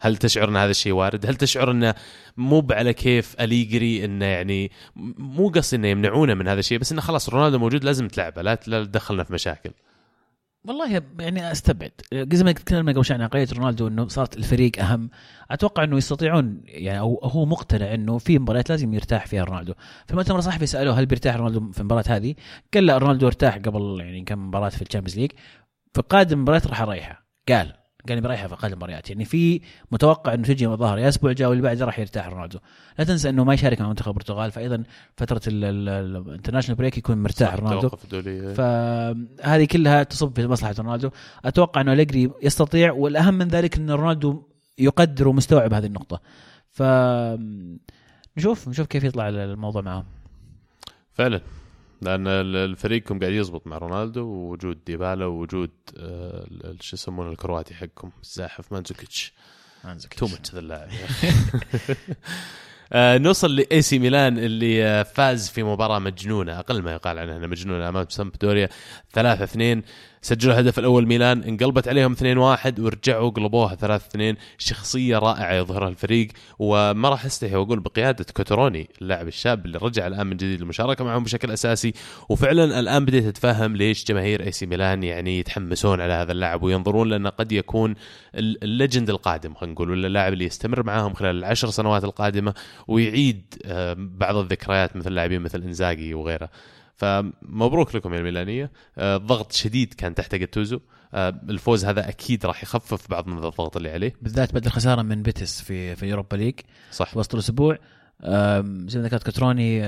هل 0.00 0.16
تشعر 0.16 0.48
أن 0.48 0.56
هذا 0.56 0.70
الشيء 0.70 0.92
وارد؟ 0.92 1.26
هل 1.26 1.34
تشعر 1.34 1.70
أنه 1.70 1.94
مو 2.36 2.66
على 2.70 2.92
كيف 2.92 3.36
أليجري 3.40 4.04
أنه 4.04 4.24
يعني 4.24 4.70
مو 5.18 5.48
قصدي 5.48 5.76
أنه 5.76 5.88
يمنعونه 5.88 6.34
من 6.34 6.48
هذا 6.48 6.60
الشيء 6.60 6.78
بس 6.78 6.92
أنه 6.92 7.00
خلاص 7.00 7.28
رونالدو 7.28 7.58
موجود 7.58 7.84
لازم 7.84 8.08
تلعبه 8.08 8.42
لا 8.42 8.54
تدخلنا 8.54 9.24
في 9.24 9.32
مشاكل. 9.32 9.70
والله 10.64 11.02
يعني 11.18 11.52
أستبعد. 11.52 11.92
زي 12.12 12.44
ما 12.44 12.52
تكلمنا 12.52 12.92
قبل 12.92 13.04
شوي 13.04 13.16
عن 13.16 13.22
عقلية 13.22 13.48
رونالدو 13.52 13.88
إنه 13.88 14.08
صارت 14.08 14.36
الفريق 14.36 14.78
أهم. 14.80 15.10
أتوقع 15.50 15.84
إنه 15.84 15.96
يستطيعون 15.96 16.60
يعني 16.64 16.98
أو 16.98 17.20
هو 17.24 17.46
مقتنع 17.46 17.94
إنه 17.94 18.18
في 18.18 18.38
مباريات 18.38 18.70
لازم 18.70 18.94
يرتاح 18.94 19.26
فيها 19.26 19.44
رونالدو. 19.44 19.74
في 20.06 20.10
المؤتمر 20.10 20.38
الصحفي 20.38 20.66
سألوه 20.66 21.00
هل 21.00 21.06
بيرتاح 21.06 21.36
رونالدو 21.36 21.72
في 21.72 21.80
المباراة 21.80 22.04
هذه؟ 22.08 22.34
قال 22.74 22.86
لا 22.86 22.98
رونالدو 22.98 23.26
ارتاح 23.26 23.56
قبل 23.56 23.96
يعني 24.00 24.24
كم 24.24 24.48
مباراة 24.48 24.68
في 24.68 24.82
ال 24.82 24.86
Champions 24.86 25.18
League. 25.18 25.30
في 25.94 26.02
قادم 26.02 26.36
المباريات 26.36 26.66
راح 26.66 26.80
أريحه. 26.82 27.26
قال 27.48 27.72
قال 28.08 28.20
بريحه 28.20 28.46
في 28.46 28.54
أقل 28.54 28.72
المباريات 28.72 29.10
يعني 29.10 29.24
في 29.24 29.60
متوقع 29.90 30.34
إنه 30.34 30.42
تجي 30.42 30.66
ظهر 30.66 30.98
يا 30.98 31.08
أسبوع 31.08 31.32
جاء 31.32 31.48
واللي 31.48 31.62
بعده 31.62 31.84
راح 31.84 31.98
يرتاح 31.98 32.28
رونالدو. 32.28 32.58
لا 32.98 33.04
تنسى 33.04 33.28
إنه 33.28 33.44
ما 33.44 33.54
يشارك 33.54 33.80
مع 33.80 33.88
منتخب 33.88 34.08
البرتغال 34.08 34.50
فايضا 34.50 34.82
فترة 35.16 35.40
ال 35.46 35.55
international 35.55 36.78
break 36.78 36.98
يكون 36.98 37.22
مرتاح 37.22 37.54
رونالدو. 37.54 37.88
فهذه 38.54 39.64
كلها 39.64 40.02
تصب 40.02 40.36
في 40.36 40.46
مصلحة 40.46 40.74
رونالدو. 40.78 41.10
أتوقع 41.44 41.80
إنه 41.80 41.92
أليجري 41.92 42.30
يستطيع 42.42 42.92
والأهم 42.92 43.34
من 43.34 43.48
ذلك 43.48 43.76
إن 43.76 43.90
رونالدو 43.90 44.42
يقدر 44.78 45.28
ومستوعب 45.28 45.74
هذه 45.74 45.86
النقطة. 45.86 46.20
ف 46.70 46.82
نشوف 48.36 48.68
نشوف 48.68 48.86
كيف 48.86 49.04
يطلع 49.04 49.28
الموضوع 49.28 49.82
معهم. 49.82 50.04
فعلا. 51.12 51.40
لأن 52.02 52.26
الفريقكم 52.26 53.18
قاعد 53.18 53.32
يزبط 53.32 53.66
مع 53.66 53.78
رونالدو 53.78 54.24
ووجود 54.24 54.84
ديبالا 54.84 55.26
ووجود 55.26 55.70
آه، 55.98 56.46
شو 56.80 56.96
يسمونه 56.96 57.30
الكرواتي 57.30 57.74
حقكم 57.74 58.10
الزاحف 58.22 58.72
ماندزوكيتش. 58.72 59.32
too 60.18 60.26
much 60.26 60.50
هذا 60.50 60.58
اللاعب 60.58 60.88
آه 62.92 63.18
نوصل 63.18 63.56
لاي 63.56 63.82
سي 63.82 63.98
ميلان 63.98 64.38
اللي 64.38 64.84
آه 64.84 65.02
فاز 65.02 65.48
في 65.48 65.62
مباراة 65.62 65.98
مجنونة 65.98 66.58
أقل 66.58 66.82
ما 66.82 66.92
يقال 66.92 67.18
عنها 67.18 67.38
مجنونة 67.38 67.88
أمام 67.88 68.06
سامبدوريا 68.08 68.68
3 69.12 69.44
2 69.44 69.82
سجلوا 70.22 70.54
الهدف 70.54 70.78
الأول 70.78 71.06
ميلان 71.06 71.42
انقلبت 71.42 71.88
عليهم 71.88 72.14
2-1 72.14 72.20
ورجعوا 72.78 73.30
قلبوها 73.30 73.98
3-2 74.36 74.36
شخصية 74.58 75.18
رائعة 75.18 75.54
يظهرها 75.54 75.88
الفريق 75.88 76.28
وما 76.58 77.08
راح 77.08 77.24
استحي 77.24 77.56
وأقول 77.56 77.80
بقيادة 77.80 78.26
كوتروني 78.36 78.88
اللاعب 79.02 79.28
الشاب 79.28 79.66
اللي 79.66 79.78
رجع 79.82 80.06
الآن 80.06 80.26
من 80.26 80.36
جديد 80.36 80.60
للمشاركة 80.60 81.04
معهم 81.04 81.24
بشكل 81.24 81.50
أساسي. 81.50 81.92
وفعلا 82.28 82.80
الآن 82.80 83.04
بديت 83.04 83.24
اتفهم 83.24 83.76
ليش 83.76 84.04
جماهير 84.04 84.42
اي 84.42 84.52
سي 84.52 84.66
ميلان 84.66 85.02
يعني 85.02 85.38
يتحمسون 85.38 86.00
على 86.00 86.12
هذا 86.12 86.32
اللاعب 86.32 86.62
وينظرون 86.62 87.08
لأنه 87.08 87.28
قد 87.28 87.52
يكون 87.52 87.94
ال 88.34 88.45
legend 88.45 89.10
القادم 89.10 89.54
خلينا 89.54 89.74
نقول 89.74 89.90
ولا 89.90 90.06
اللاعب 90.06 90.32
اللي 90.32 90.44
يستمر 90.44 90.82
معاهم 90.82 91.14
خلال 91.14 91.36
العشر 91.38 91.70
سنوات 91.70 92.04
القادمة 92.04 92.54
ويعيد 92.88 93.54
آه، 93.64 93.96
بعض 93.98 94.36
الذكريات 94.36 94.96
مثل 94.96 95.12
لاعبين 95.12 95.40
مثل 95.40 95.62
إنزاجي 95.62 96.14
وغيره. 96.14 96.50
فمبروك 97.00 97.94
لكم 97.94 98.14
يا 98.14 98.18
الميلانية. 98.18 98.70
آه، 98.98 99.16
ضغط 99.16 99.52
شديد 99.52 99.94
كان 99.94 100.14
تحت 100.14 100.34
جاتوزو. 100.34 100.80
آه، 101.14 101.40
الفوز 101.48 101.84
هذا 101.84 102.08
أكيد 102.08 102.46
راح 102.46 102.62
يخفف 102.62 103.10
بعض 103.10 103.26
من 103.26 103.36
الضغط 103.36 103.76
اللي 103.76 103.90
عليه. 103.90 104.14
بالذات 104.22 104.52
بعد 104.52 104.66
الخساره 104.66 105.02
من 105.02 105.22
بيتس 105.22 105.62
في 105.62 105.96
في 105.96 106.10
Europa 106.10 106.36
League. 106.36 106.54
صح. 106.90 107.16
وسط 107.16 107.34
الأسبوع. 107.34 107.78
زي 108.86 108.98
ما 108.98 109.04
ذكرت 109.04 109.30
كوتروني 109.30 109.82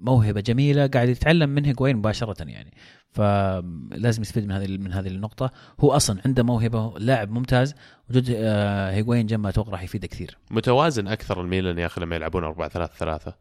موهبة 0.00 0.40
جميلة 0.40 0.86
قاعد 0.86 1.08
يتعلم 1.08 1.50
من 1.50 1.64
هيجوين 1.64 1.96
مباشرة 1.96 2.44
يعني. 2.48 2.74
فلازم 3.10 4.22
يستفيد 4.22 4.44
من 4.44 4.52
هذه 4.52 4.78
من 4.78 4.92
هذه 4.92 5.08
النقطة. 5.08 5.50
هو 5.80 5.92
أصلا 5.92 6.20
عنده 6.26 6.42
موهبة 6.42 6.98
لاعب 6.98 7.30
ممتاز. 7.30 7.74
وجود 8.10 8.26
آه، 8.36 8.90
هيجوين 8.90 9.26
جنبه 9.26 9.48
أتوقع 9.48 9.72
راح 9.72 9.82
يفيده 9.82 10.06
كثير. 10.06 10.38
متوازن 10.50 11.08
أكثر 11.08 11.40
الميلان 11.40 11.78
يا 11.78 11.86
أخي 11.86 12.00
لما 12.00 12.16
يلعبون 12.16 12.44
4 12.44 12.68
3 12.68 12.92
3 12.98 13.34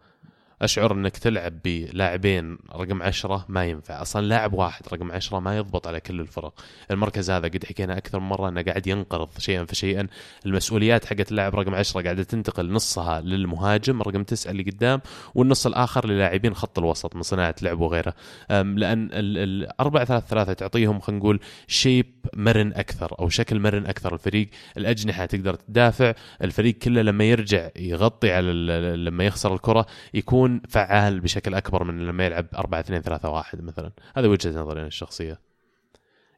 أشعر 0.64 0.94
إنك 0.94 1.18
تلعب 1.18 1.54
بلاعبين 1.66 2.58
رقم 2.76 3.04
عشرة 3.04 3.46
ما 3.50 3.66
ينفع. 3.66 4.02
أصلا 4.02 4.26
لاعب 4.26 4.54
واحد 4.54 4.84
رقم 4.94 5.12
عشرة 5.12 5.40
ما 5.40 5.58
يضبط 5.58 5.88
على 5.88 6.00
كل 6.00 6.20
الفرق. 6.20 6.54
المركز 6.92 7.32
هذا 7.32 7.48
قد 7.48 7.66
حكينا 7.66 7.98
أكثر 7.98 8.20
من 8.20 8.30
مرة 8.30 8.50
إنه 8.50 8.62
قاعد 8.62 8.88
ينقرض 8.88 9.30
شيئا 9.38 9.66
فشيئا. 9.66 10.08
المسؤوليات 10.46 11.06
حقت 11.06 11.32
اللاعب 11.32 11.56
رقم 11.56 11.76
عشرة 11.76 12.02
قاعدة 12.02 12.24
تنتقل 12.24 12.72
نصها 12.72 13.22
للمهاجم 13.22 14.02
رقم 14.02 14.24
تسعة 14.24 14.52
اللي 14.52 14.64
قدام 14.64 15.02
والنص 15.36 15.66
الآخر 15.66 16.08
للاعبين 16.08 16.54
خط 16.54 16.80
الوسط 16.80 17.16
من 17.16 17.22
صناعة 17.22 17.56
لعب 17.62 17.80
وغيره. 17.80 18.14
لأن 18.50 19.10
الأربعة 19.14 20.06
ثلاثة 20.06 20.28
ثلاثة 20.28 20.54
تعطيهم 20.54 21.00
خلينا 21.00 21.20
نقول 21.20 21.40
شيب 21.68 22.14
مرن 22.34 22.74
أكثر 22.74 23.20
أو 23.20 23.30
شكل 23.30 23.60
مرن 23.60 23.86
أكثر. 23.86 24.14
الفريق 24.14 24.50
الأجنحة 24.78 25.26
تقدر 25.26 25.54
تدافع 25.54 26.14
الفريق 26.42 26.78
كله 26.78 27.02
لما 27.02 27.24
يرجع 27.24 27.70
يغطي 27.76 28.32
على 28.32 28.54
لما 28.98 29.24
يخسر 29.24 29.54
الكرة 29.54 29.86
يكون 30.14 30.53
يكون 30.56 30.70
فعال 30.70 31.20
بشكل 31.20 31.54
أكبر 31.54 31.84
من 31.84 32.06
لما 32.06 32.26
يلعب 32.26 32.48
4 32.56 32.80
2 32.80 33.02
3 33.02 33.30
1 33.30 33.62
مثلا. 33.62 33.92
هذا 34.16 34.28
وجهة 34.28 34.62
نظري 34.62 34.80
أنا 34.80 34.88
الشخصية. 34.88 35.40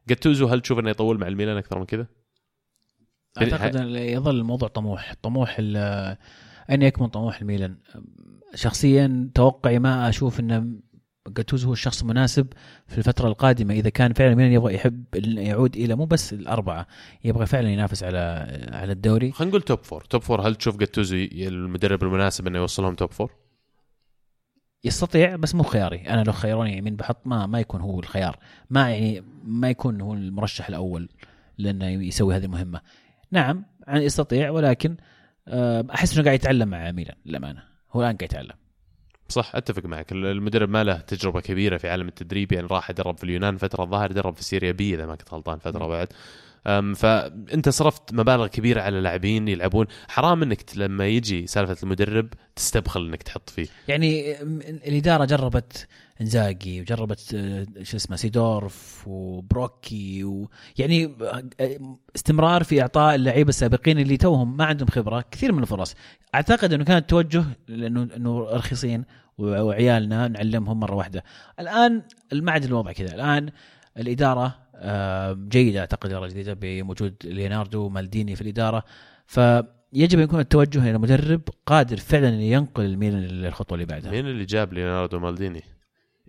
جاتوزو 0.08 0.46
هل 0.46 0.60
تشوف 0.60 0.78
إنه 0.78 0.90
يطول 0.90 1.18
مع 1.18 1.26
الميلان 1.26 1.56
أكثر 1.56 1.78
من 1.78 1.84
كذا؟ 1.84 2.06
أعتقد 3.38 3.74
يظل 3.90 4.36
الموضوع 4.36 4.68
طموح 4.68 5.14
طموح 5.22 5.56
اين 6.70 6.82
يكمن 6.82 7.08
طموح 7.08 7.40
الميلان. 7.40 7.76
شخصيا 8.54 9.30
توقعي 9.34 9.78
ما 9.78 10.08
أشوف 10.08 10.40
إن 10.40 10.80
جاتوزو 11.28 11.66
هو 11.66 11.72
الشخص 11.72 12.02
المناسب 12.02 12.46
في 12.86 12.98
الفترة 12.98 13.28
القادمة. 13.28 13.74
إذا 13.74 13.90
كان 13.90 14.12
فعلا 14.12 14.34
ميلان 14.34 14.52
يبغى 14.52 14.74
يحب 14.74 15.04
يعود 15.14 15.76
إلى 15.76 15.94
مو 15.94 16.04
بس 16.04 16.32
الأربعة 16.32 16.86
يبغى 17.24 17.46
فعلا 17.46 17.70
ينافس 17.70 18.02
على 18.02 18.18
على 18.72 18.92
الدوري. 18.92 19.32
خلينا 19.32 19.50
نقول 19.50 19.62
توب 19.62 19.84
فور. 19.84 20.04
توب 20.04 20.22
فور 20.22 20.48
هل 20.48 20.54
تشوف 20.54 20.76
جاتوزو 20.76 21.16
المدرب 21.32 22.02
المناسب 22.02 22.46
إنه 22.46 22.58
يوصلهم 22.58 22.94
top 22.94 23.12
four؟ 23.12 23.45
يستطيع 24.86 25.36
بس 25.36 25.54
مو 25.54 25.62
خياري. 25.62 26.08
أنا 26.08 26.24
لو 26.24 26.32
خيروني 26.32 26.80
مين 26.80 26.96
بحط؟ 26.96 27.16
ما 27.24 27.46
ما 27.46 27.60
يكون 27.60 27.80
هو 27.80 28.00
الخيار. 28.00 28.38
ما 28.70 28.90
يعني 28.90 29.24
ما 29.44 29.70
يكون 29.70 30.00
هو 30.00 30.14
المرشح 30.14 30.68
الأول 30.68 31.08
لأنه 31.58 31.86
يسوي 31.86 32.36
هذه 32.36 32.44
المهمة. 32.44 32.80
نعم 33.30 33.64
يستطيع 33.88 34.50
ولكن 34.50 34.96
آه، 35.48 35.86
أحس 35.94 36.14
إنه 36.14 36.24
قاعد 36.24 36.34
يتعلم 36.34 36.68
مع 36.68 36.90
ميلان 36.90 37.16
للأمانة. 37.26 37.62
هو 37.92 38.00
الآن 38.00 38.16
قاعد 38.16 38.22
يتعلم. 38.22 38.56
صح 39.28 39.52
أتفق 39.54 39.84
معك. 39.84 40.12
المدرب 40.12 40.68
ما 40.68 40.84
له 40.84 40.98
تجربة 40.98 41.40
كبيرة 41.40 41.76
في 41.76 41.88
عالم 41.88 42.08
التدريب 42.08 42.52
يعني 42.52 42.66
راح 42.66 42.90
يدرب 42.90 43.16
في 43.16 43.24
اليونان 43.24 43.56
فترة 43.56 43.84
الظاهر 43.84 44.12
درب 44.12 44.34
في 44.34 44.44
سيريا 44.44 44.72
بي 44.72 44.94
إذا 44.94 45.06
ما 45.06 45.14
كنت 45.14 45.34
غلطان 45.34 45.58
فترة 45.58 45.86
بعد. 45.86 46.08
فأنت 46.94 47.68
صرفت 47.68 48.12
مبالغ 48.12 48.46
كبيرة 48.46 48.80
على 48.80 49.00
لاعبين 49.00 49.48
يلعبون. 49.48 49.86
حرام 50.08 50.42
إنك 50.42 50.62
لما 50.76 51.06
يجي 51.06 51.46
سالفة 51.46 51.76
المدرب 51.82 52.28
تستبخل 52.56 53.06
إنك 53.06 53.22
تحط 53.22 53.50
فيه. 53.50 53.66
يعني 53.88 54.40
الإدارة 54.86 55.24
جربت 55.24 55.86
إنزاجي 56.20 56.80
وجربت 56.80 57.34
آه، 57.34 57.66
شو 57.82 57.96
اسمه 57.96 58.16
سيدورف 58.16 59.04
وبروكي 59.06 60.24
ويعني 60.24 61.14
استمرار 62.16 62.64
في 62.64 62.82
إعطاء 62.82 63.14
اللعيبة 63.14 63.48
السابقين 63.48 63.98
اللي 63.98 64.16
توهم 64.16 64.56
ما 64.56 64.64
عندهم 64.64 64.88
خبرة 64.88 65.24
كثير 65.30 65.52
من 65.52 65.62
الفرص. 65.62 65.94
أعتقد 66.34 66.72
إنه 66.72 66.84
كان 66.84 66.96
التوجه 66.96 67.44
لأنه 67.68 68.08
إنه 68.16 68.40
رخيصين 68.40 69.04
وعيالنا 69.38 70.28
نعلمهم 70.28 70.80
مرة 70.80 70.94
واحدة. 70.94 71.24
الآن 71.60 72.02
عاد 72.48 72.64
الوضع 72.64 72.92
كذا 72.92 73.14
الآن 73.14 73.50
الإدارة 73.98 74.66
جيدة 75.48 75.80
أعتقد 75.80 76.04
الاداره 76.10 76.26
الجديده 76.26 76.56
بوجود 76.60 77.14
ليوناردو 77.24 77.88
مالديني 77.88 78.36
في 78.36 78.42
الإدارة. 78.42 78.84
فيجب 79.26 80.18
أن 80.18 80.24
يكون 80.24 80.40
التوجه 80.40 80.90
إلى 80.90 80.98
مدرب 80.98 81.40
قادر 81.66 81.96
فعلا 81.96 82.28
أن 82.28 82.40
ينقل 82.40 82.84
الميلان 82.84 83.20
للخطوة 83.20 83.74
اللي 83.74 83.86
بعدها. 83.86 84.10
مين 84.10 84.26
اللي 84.26 84.44
جاب 84.44 84.72
ليوناردو 84.72 85.18
مالديني؟ 85.18 85.62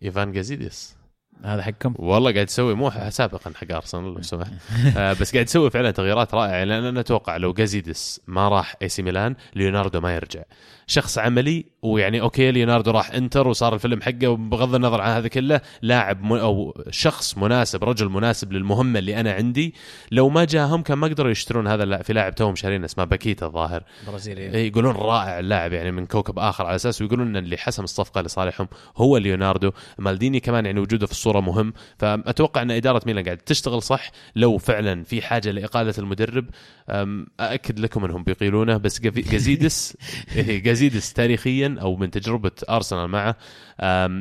إيفان 0.03 0.32
جازيديس. 0.32 0.97
هذا 1.43 1.61
حقكم؟ 1.61 1.93
والله 1.99 2.33
قاعد 2.33 2.47
يسوي 2.47 2.75
مو 2.75 2.91
سابقا 3.09 3.51
حق 3.55 3.75
ارسنال 3.75 4.13
لو 4.13 4.21
سمحت. 4.21 4.51
آه 4.97 5.13
بس 5.13 5.33
قاعد 5.33 5.45
يسوي 5.45 5.69
فعلا 5.69 5.91
تغييرات 5.91 6.33
رائعة 6.33 6.63
لأن 6.63 6.83
أنا 6.83 6.99
أتوقع 6.99 7.38
لو 7.38 7.53
جازيدس 7.53 8.21
ما 8.27 8.49
راح 8.49 8.75
AC 8.81 9.01
ميلان 9.01 9.35
ليوناردو 9.55 10.01
ما 10.01 10.15
يرجع. 10.15 10.43
شخص 10.88 11.17
عملي 11.17 11.65
ويعني 11.81 12.21
okay 12.21 12.51
ليوناردو 12.51 12.91
راح 12.91 13.11
انتر 13.11 13.47
وصار 13.47 13.73
الفيلم 13.73 14.01
حقه 14.01 14.27
وبغض 14.27 14.75
النظر 14.75 15.01
عن 15.01 15.11
هذا 15.11 15.27
كله 15.27 15.61
لاعب 15.81 16.23
م... 16.23 16.33
أو 16.33 16.83
شخص 16.89 17.38
مناسب 17.38 17.83
رجل 17.83 18.09
مناسب 18.09 18.53
للمهمة 18.53 18.99
اللي 18.99 19.19
أنا 19.19 19.31
عندي. 19.31 19.73
لو 20.11 20.29
ما 20.29 20.45
جاهم 20.45 20.81
كان 20.81 20.97
ما 20.97 21.07
قدروا 21.07 21.31
يشترون 21.31 21.67
هذا 21.67 21.83
اللاعب 21.83 22.03
في 22.03 22.13
لاعب 22.13 22.35
توهم 22.35 22.55
شارين 22.55 22.83
اسمه 22.83 23.03
باكيتا 23.03 23.45
الظاهر. 23.45 23.83
برازيلي. 24.07 24.41
إيه، 24.41 24.67
يقولون 24.67 24.95
رائع 24.95 25.39
اللاعب 25.39 25.73
يعني 25.73 25.91
من 25.91 26.05
كوكب 26.05 26.39
آخر 26.39 26.65
على 26.65 26.75
أساس 26.75 27.01
ويقولون 27.01 27.27
إن 27.27 27.38
اللي 27.38 27.57
حسم 27.57 27.83
الصفقة 27.83 28.21
لصالحهم 28.21 28.67
هو 28.97 29.17
ليوناردو. 29.17 29.71
مالديني 29.97 30.39
كمان 30.39 30.65
يعني 30.65 30.79
وجوده 30.79 31.05
في 31.05 31.11
الصورة 31.28 31.41
مهم. 31.41 31.73
فأتوقع 31.99 32.61
أن 32.61 32.71
إدارة 32.71 33.01
ميلان 33.05 33.23
قاعدة 33.25 33.41
تشتغل 33.45 33.82
صح. 33.84 34.11
لو 34.36 34.57
فعلا 34.57 35.03
في 35.03 35.21
حاجة 35.21 35.51
لإقالة 35.51 35.93
المدرب 35.97 36.49
أم، 36.89 37.28
أأكد 37.39 37.80
لكم 37.80 38.05
أنهم 38.05 38.23
بيقيلونه 38.23 38.78
بس 38.78 39.01
جازيدس 39.01 39.97
إيه، 40.36 40.63
جازيدس 40.63 41.13
تاريخيا 41.13 41.78
أو 41.82 41.95
من 41.95 42.11
تجربة 42.11 42.51
أرسنال 42.69 43.07
معه 43.07 43.36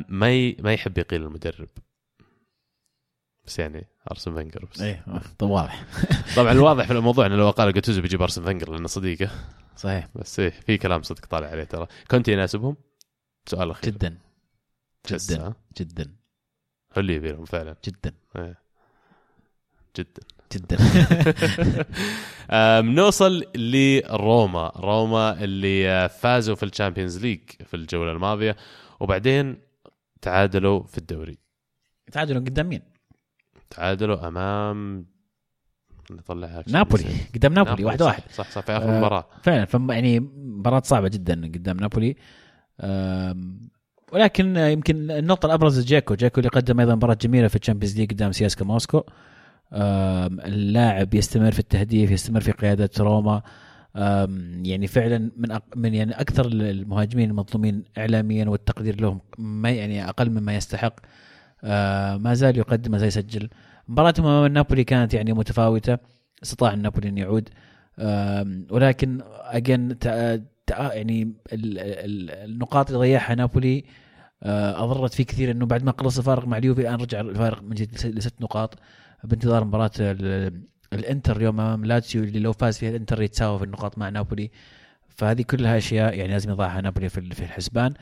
ما 0.09 0.53
ما 0.61 0.73
يحب 0.73 0.97
يقيل 0.97 1.23
المدرب. 1.23 1.69
بس 3.45 3.59
يعني 3.59 3.87
أرسن 4.11 4.35
فنجر 4.35 4.65
بس. 4.73 4.81
إيه 4.81 5.05
طب 5.39 5.49
واضح. 5.49 5.83
طبعا 6.37 6.51
الواضح 6.51 6.85
في 6.87 6.93
الموضوع 6.93 7.25
انه 7.25 7.35
لو 7.35 7.49
قال 7.49 7.73
جاتوزو 7.73 8.01
بيجيب 8.01 8.21
أرسن 8.21 8.43
فنجر 8.43 8.71
لأنه 8.71 8.87
صديقه. 8.87 9.29
صحيح. 9.75 10.07
بس 10.15 10.39
إيه 10.39 10.49
في 10.49 10.77
كلام 10.77 11.01
صدق 11.03 11.25
طالع 11.25 11.47
عليه 11.47 11.63
ترى. 11.63 11.87
كنت 12.11 12.27
يناسبهم؟ 12.27 12.75
سؤال 13.45 13.71
أخير. 13.71 13.93
جدا. 13.93 14.17
جدا؟ 15.11 15.53
جدا. 15.79 16.16
هو 16.97 16.99
اللي 17.01 17.15
يبيلهم 17.15 17.45
فعلا. 17.45 17.75
جدا. 17.85 18.11
إيه. 18.35 18.57
جدا. 19.97 20.21
جدا. 20.53 20.77
أم، 22.51 22.95
نوصل 22.95 23.43
لروما. 23.55 24.71
روما 24.75 25.43
اللي 25.43 25.89
آه، 25.89 26.07
فازوا 26.07 26.55
في 26.55 26.63
الشامبيونز 26.63 27.17
ليج 27.17 27.39
في 27.65 27.73
الجولة 27.73 28.11
الماضية 28.11 28.55
وبعدين 28.99 29.57
تعادلوا 30.21 30.83
في 30.83 30.97
الدوري. 30.97 31.37
تعادلوا 32.11 32.39
قدام 32.41 32.69
مين؟ 32.69 32.81
تعادلوا 33.69 34.27
أمام 34.27 35.05
نطلعها 36.11 36.63
نابولي. 36.67 37.05
قدام 37.35 37.53
نابولي 37.53 37.83
واحد 37.85 37.99
صح- 37.99 38.05
واحد. 38.05 38.23
صح 38.31 38.49
صح 38.51 38.61
في 38.61 38.71
آخر 38.71 38.85
آه، 38.89 38.91
المباراه 38.91 39.27
فعلا 39.43 39.65
فم 39.65 39.91
يعني 39.91 40.19
مباراة 40.19 40.81
صعبة 40.85 41.07
جدا 41.07 41.33
قدام 41.45 41.77
نابولي. 41.77 42.15
ولكن 44.11 44.57
يمكن 44.57 45.11
النقطة 45.11 45.45
الأبرز 45.45 45.85
جاكو 45.85 46.15
جاكو 46.15 46.39
اللي 46.39 46.49
قدم 46.49 46.79
أيضا 46.79 46.95
مباراة 46.95 47.17
جميلة 47.21 47.47
في 47.47 47.55
الشامبيونز 47.55 47.97
ليج 47.97 48.11
قدام 48.11 48.31
سياسكا 48.31 48.65
موسكو. 48.65 49.03
اللاعب 49.73 51.13
يستمر 51.13 51.51
في 51.51 51.59
التهديف 51.59 52.11
يستمر 52.11 52.41
في 52.41 52.51
قيادة 52.51 52.89
روما. 52.99 53.41
يعني 54.63 54.87
فعلا 54.87 55.31
من 55.37 55.51
أق... 55.51 55.63
من 55.75 55.93
يعني 55.93 56.21
أكثر 56.21 56.45
المهاجمين 56.45 57.29
المظلومين 57.29 57.83
اعلاميا 57.97 58.45
والتقدير 58.45 59.01
لهم 59.01 59.21
ما 59.37 59.69
يعني 59.69 60.09
أقل 60.09 60.29
مما 60.29 60.55
يستحق. 60.55 60.95
ما 62.17 62.33
زال 62.33 62.57
يقدم 62.57 62.91
ما 62.91 62.97
زال 62.97 63.07
يسجل 63.07 63.49
مباراتهم 63.87 64.25
أمام 64.25 64.53
نابولي 64.53 64.83
كانت 64.83 65.13
يعني 65.13 65.33
متفاوتة. 65.33 65.97
استطاع 66.43 66.73
النابولي 66.73 67.09
أن 67.09 67.17
يعود. 67.17 67.49
ولكن 68.71 69.21
أجين 69.43 69.97
يعني 70.69 71.21
ال- 71.53 71.79
ال- 71.79 72.31
النقاط 72.51 72.87
اللي 72.87 72.99
ضيعها 72.99 73.35
نابولي 73.35 73.85
آه، 74.43 74.83
أضرت 74.83 75.13
فيه 75.13 75.23
كثير 75.23 75.51
إنه 75.51 75.65
بعد 75.65 75.83
ما 75.83 75.93
خلص 75.99 76.17
الفارق 76.17 76.45
مع 76.47 76.57
اليوفي 76.57 76.81
الآن 76.81 76.95
رجع 76.95 77.19
الفارق 77.19 77.61
من 77.61 77.69
جديد 77.69 77.93
لس- 77.95 78.05
لست 78.05 78.41
نقاط 78.41 78.79
بانتظار 79.23 79.63
مباراة 79.63 79.91
ال- 79.99 80.61
الإنتر 80.93 81.37
اليوم 81.37 81.59
أمام 81.59 81.85
لاتسيو 81.85 82.23
اللي 82.23 82.39
لو 82.39 82.53
فاز 82.53 82.77
فيها 82.77 82.89
الإنتر 82.89 83.21
يتساوى 83.21 83.57
في 83.57 83.63
النقاط 83.65 83.97
مع 83.97 84.09
نابولي. 84.09 84.51
فهذه 85.15 85.41
كلها 85.41 85.77
أشياء 85.77 86.13
يعني 86.17 86.31
لازم 86.31 86.51
يضعها 86.51 86.81
نابولي 86.81 87.09
في 87.09 87.17
ال- 87.19 87.31
في 87.31 87.39
الحسبان. 87.43 87.93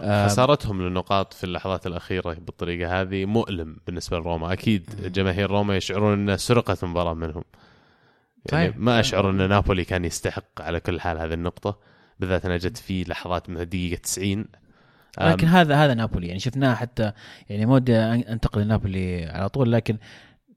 آه، 0.00 0.26
خسارتهم 0.26 0.82
للنقاط 0.82 1.32
في 1.34 1.44
اللحظات 1.44 1.86
الأخيرة 1.86 2.34
بالطريقة 2.34 3.00
هذه 3.00 3.24
مؤلم 3.24 3.76
بالنسبة 3.86 4.18
لروما. 4.18 4.52
أكيد 4.52 5.12
جماهير 5.12 5.50
روما 5.50 5.76
يشعرون 5.76 6.30
إن 6.30 6.36
سرقت 6.36 6.84
المباراة 6.84 7.14
منهم. 7.14 7.44
يعني 8.52 8.68
صحيح. 8.68 8.76
ما 8.76 9.00
أشعر 9.00 9.30
إن 9.30 9.48
نابولي 9.48 9.84
كان 9.84 10.04
يستحق 10.04 10.60
على 10.60 10.80
كل 10.80 11.00
حال 11.00 11.18
هذه 11.18 11.34
النقطة. 11.34 11.91
بالذات 12.22 12.44
انها 12.44 12.56
جت 12.56 12.76
في 12.76 13.04
لحظات 13.04 13.50
من 13.50 13.56
الدقيقه 13.60 13.98
90 14.00 14.38
أم، 14.38 15.28
لكن 15.28 15.46
هذا 15.46 15.74
هذا 15.76 15.94
نابولي 15.94 16.26
يعني 16.26 16.40
شفناه 16.40 16.74
حتى 16.74 17.12
يعني 17.50 17.66
ما 17.66 17.74
ودي 17.74 17.96
أنتقل 17.98 18.62
لنابولي 18.62 19.26
على 19.26 19.48
طول 19.48 19.72
لكن 19.72 19.96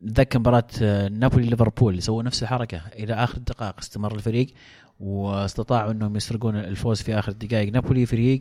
نتذكر 0.03 0.39
مباراة 0.39 0.67
آه، 0.81 1.07
نابولي 1.07 1.47
ليفربول 1.47 2.01
سووا 2.01 2.23
نفس 2.23 2.43
الحركة 2.43 2.81
إلى 2.99 3.13
آخر 3.13 3.37
الدقائق 3.37 3.75
استمر 3.79 4.15
الفريق 4.15 4.47
واستطاعوا 4.99 5.91
أنهم 5.91 6.15
يسرقون 6.15 6.55
الفوز 6.55 7.01
في 7.01 7.19
آخر 7.19 7.31
الدقائق 7.31 7.73
نابولي 7.73 8.05
فريق 8.05 8.39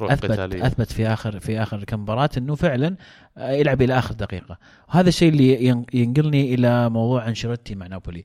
اثبت 0.00 0.32
قتالية. 0.32 0.66
أثبت 0.66 0.92
في 0.92 1.06
اخر 1.08 1.40
في 1.40 1.62
آخر 1.62 1.84
كم 1.84 2.00
مباراة 2.00 2.30
إنه 2.38 2.54
فعلا 2.54 2.96
آه، 3.38 3.52
يلعب 3.52 3.82
إلى 3.82 3.98
آخر 3.98 4.14
دقيقة. 4.14 4.58
وهذا 4.88 5.08
الشيء 5.08 5.28
اللي 5.28 5.64
ين- 5.64 5.86
ينقلني 5.94 6.54
إلى 6.54 6.90
موضوع 6.90 7.28
أنشيلوتي 7.28 7.74
مع 7.74 7.86
نابولي. 7.86 8.24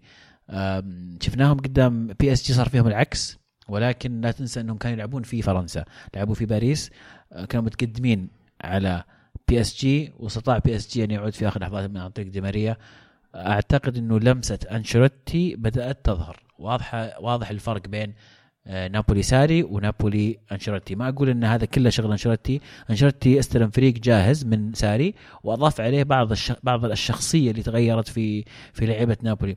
شفناهم 1.22 1.58
قدام 1.58 2.08
بي 2.20 2.34
اس 2.34 2.48
جي 2.48 2.54
صار 2.54 2.70
فيهم 2.70 2.88
العكس 2.88 3.38
ولكن 3.68 4.22
لا 4.22 4.32
تنسى 4.32 4.60
إنهم 4.62 4.78
كانوا 4.78 4.96
يلعبون 4.98 5.24
في 5.24 5.42
فرنسا 5.42 5.86
لعبوا 6.16 6.36
في 6.36 6.46
باريس. 6.46 6.92
آه، 7.32 7.46
كانوا 7.46 7.66
متقدمين 7.66 8.30
على 8.62 9.04
بي 9.48 9.62
اس 9.62 9.76
جي 9.78 10.14
واستطاع 10.20 10.58
بي 10.58 10.76
اس 10.76 10.94
جي 10.94 11.04
أن 11.04 11.12
يعود 11.12 11.34
في 11.34 11.48
آخر 11.48 11.62
لحظات 11.62 11.90
من 11.90 11.98
عن 11.98 12.10
طريق 12.10 12.28
دي 12.28 12.42
ماريا. 12.42 12.78
أعتقد 13.36 13.98
إنه 13.98 14.20
لمسة 14.20 14.60
أنشيلوتي 14.72 15.56
بدأت 15.56 16.06
تظهر. 16.06 16.44
واضحه 16.60 17.20
واضح 17.22 17.50
الفرق 17.50 17.88
بين 17.88 18.14
آه، 18.68 18.88
نابولي 18.88 19.24
ساري 19.24 19.64
ونابولي 19.64 20.40
أنشيلوتي. 20.52 20.96
ما 20.96 21.10
أقول 21.10 21.30
إن 21.30 21.44
هذا 21.44 21.66
كله 21.66 21.90
شغل 21.90 22.12
أنشيلوتي. 22.12 22.62
أنشيلوتي 22.90 23.40
استلم 23.40 23.70
فريق 23.70 23.94
جاهز 23.94 24.46
من 24.46 24.74
ساري 24.74 25.14
وأضاف 25.44 25.82
عليه 25.82 26.04
بعض 26.04 26.32
الش... 26.32 26.52
بعض 26.64 26.86
الشخصيه 26.86 27.52
اللي 27.52 27.64
تغيرت 27.64 28.08
في 28.08 28.44
في 28.74 28.86
لعيبة 28.86 29.18
نابولي. 29.22 29.56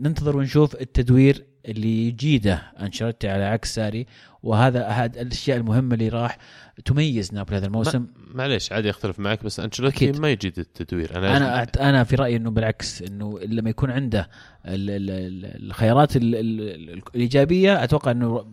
ننتظر 0.00 0.36
ونشوف 0.36 0.74
التدوير 0.80 1.44
اللي 1.68 2.08
يجيده 2.08 2.62
أنشيلوتي 2.80 3.28
على 3.28 3.44
عكس 3.44 3.74
ساري 3.74 4.06
وهذا 4.42 4.86
هذا 4.86 5.20
الأشياء 5.20 5.56
المهمة 5.56 5.94
اللي 5.94 6.08
راح 6.08 6.38
تميز 6.84 7.34
نابولي 7.34 7.56
هذا 7.58 7.66
الموسم. 7.66 8.06
معليش 8.34 8.72
عادي 8.72 8.90
أختلف 8.90 9.18
معك 9.20 9.44
بس 9.44 9.60
أنشيلوتي. 9.60 10.12
ما 10.12 10.30
يجيد 10.30 10.58
التدوير. 10.58 11.16
أنا 11.18 11.36
أنا 11.36 11.64
أعت- 11.64 11.80
أنا 11.80 12.04
في 12.04 12.16
رأيي 12.16 12.36
إنه 12.36 12.50
بالعكس 12.50 13.02
إنه 13.02 13.38
لما 13.38 13.70
يكون 13.70 13.90
عنده 13.90 14.28
ال- 14.66 14.90
ال- 14.90 15.10
ال- 15.10 15.66
الخيارات 15.66 16.16
ال- 16.16 16.34
ال- 16.34 16.60
ال- 16.60 17.02
الإيجابية 17.14 17.84
أتوقع 17.84 18.10
إنه 18.10 18.44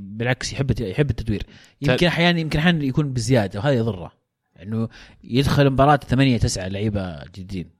بالعكس 0.00 0.52
يحب 0.52 0.80
يحب 0.80 1.10
التدوير. 1.10 1.42
يمكن 1.82 2.06
أحيانا 2.06 2.40
يمكن 2.40 2.58
أحيانا 2.58 2.84
يكون 2.84 3.12
بزيادة 3.12 3.58
وهذا 3.60 3.74
يضره. 3.74 4.12
إنه 4.62 4.88
يدخل 5.24 5.70
مباراة 5.70 5.96
ثمانية 5.96 6.38
تسعة 6.38 6.68
لعيبة 6.68 7.24
جديدين. 7.24 7.77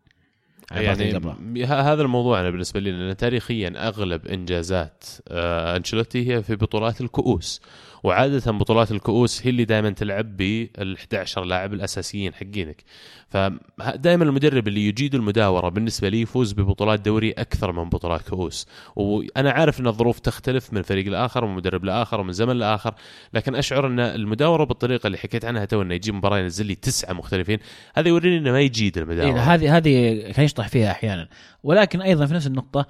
يعني 0.73 1.65
هذا 1.67 2.03
الموضوع 2.03 2.41
أنا 2.41 2.51
بالنسبة 2.51 2.81
لي 2.81 2.91
لأن 2.91 3.17
تاريخيا 3.17 3.89
أغلب 3.89 4.27
إنجازات 4.27 5.05
آه، 5.29 5.77
أنشيلوتي 5.77 6.33
هي 6.33 6.43
في 6.43 6.57
بطولات 6.57 7.01
الكؤوس. 7.01 7.61
وعادة 8.03 8.53
بطولات 8.53 8.93
الكؤوس 8.93 9.47
هي 9.47 9.51
اللي 9.51 9.65
دائما 9.65 9.91
تلعب 9.91 10.37
بال 10.37 10.97
11 10.97 11.45
لاعب 11.45 11.73
الأساسيين 11.73 12.35
حقينك. 12.35 12.85
فدائما 13.29 14.25
المدرب 14.25 14.69
اللي 14.69 14.89
يجيد 14.89 15.15
المداورة 15.15 15.69
بالنسبة 15.69 16.09
لي 16.09 16.21
يفوز 16.21 16.53
ببطولات 16.53 17.01
دوري 17.01 17.33
أكثر 17.33 17.73
من 17.73 17.89
بطولات 17.89 18.29
كؤوس. 18.29 18.67
وأنا 18.97 19.51
عارف 19.51 19.81
إن 19.81 19.87
الظروف 19.87 20.19
تختلف 20.19 20.73
من 20.73 20.83
فريق 20.83 21.07
لآخر 21.07 21.45
ومن 21.45 21.55
مدرب 21.55 21.85
لآخر 21.85 22.21
ومن 22.21 22.33
زمن 22.33 22.57
لآخر 22.57 22.95
لكن 23.35 23.55
أشعر 23.55 23.87
إن 23.87 24.01
المداورة 24.01 24.65
بالطريقة 24.65 25.07
اللي 25.07 25.19
حكيت 25.19 25.45
عنها 25.45 25.65
تو 25.65 25.83
إنه 25.83 25.95
يجيب 25.95 26.15
مباراة 26.15 26.39
ينزل 26.39 26.67
لي 26.67 26.75
تسعة 26.75 27.13
مختلفين 27.13 27.59
هذا 27.95 28.09
يوريني 28.09 28.39
إنه 28.39 28.53
ما 28.53 28.61
يجيد 28.61 28.99
المداورة. 28.99 29.35
إيه 29.35 29.55
هذه 29.55 29.77
هذه 29.77 30.21
كان 30.33 30.45
يشطح 30.45 30.69
فيها 30.69 30.91
أحيانا. 30.91 31.29
ولكن 31.63 32.03
أيضا 32.03 32.27
في 32.27 32.35
نفس 32.35 32.47
النقطة 32.47 32.87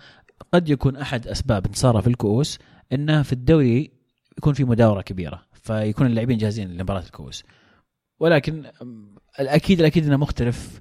قد 0.53 0.69
يكون 0.69 0.97
أحد 0.97 1.27
أسباب 1.27 1.67
انتصاره 1.67 2.01
في 2.01 2.07
الكؤوس 2.07 2.59
إنه 2.93 3.23
في 3.23 3.33
الدوري 3.33 3.98
يكون 4.39 4.55
في 4.55 4.65
مداورة 4.65 5.03
كبيرة 5.03 5.43
فيكون 5.53 6.07
اللاعبين 6.07 6.39
جاهزين 6.39 6.77
لمباراة 6.77 7.01
الكؤوس. 7.01 7.45
ولكن 8.21 8.65
الاكيد 9.41 9.81
الأكيد 9.81 10.07
إنه 10.07 10.17
مختلف 10.17 10.81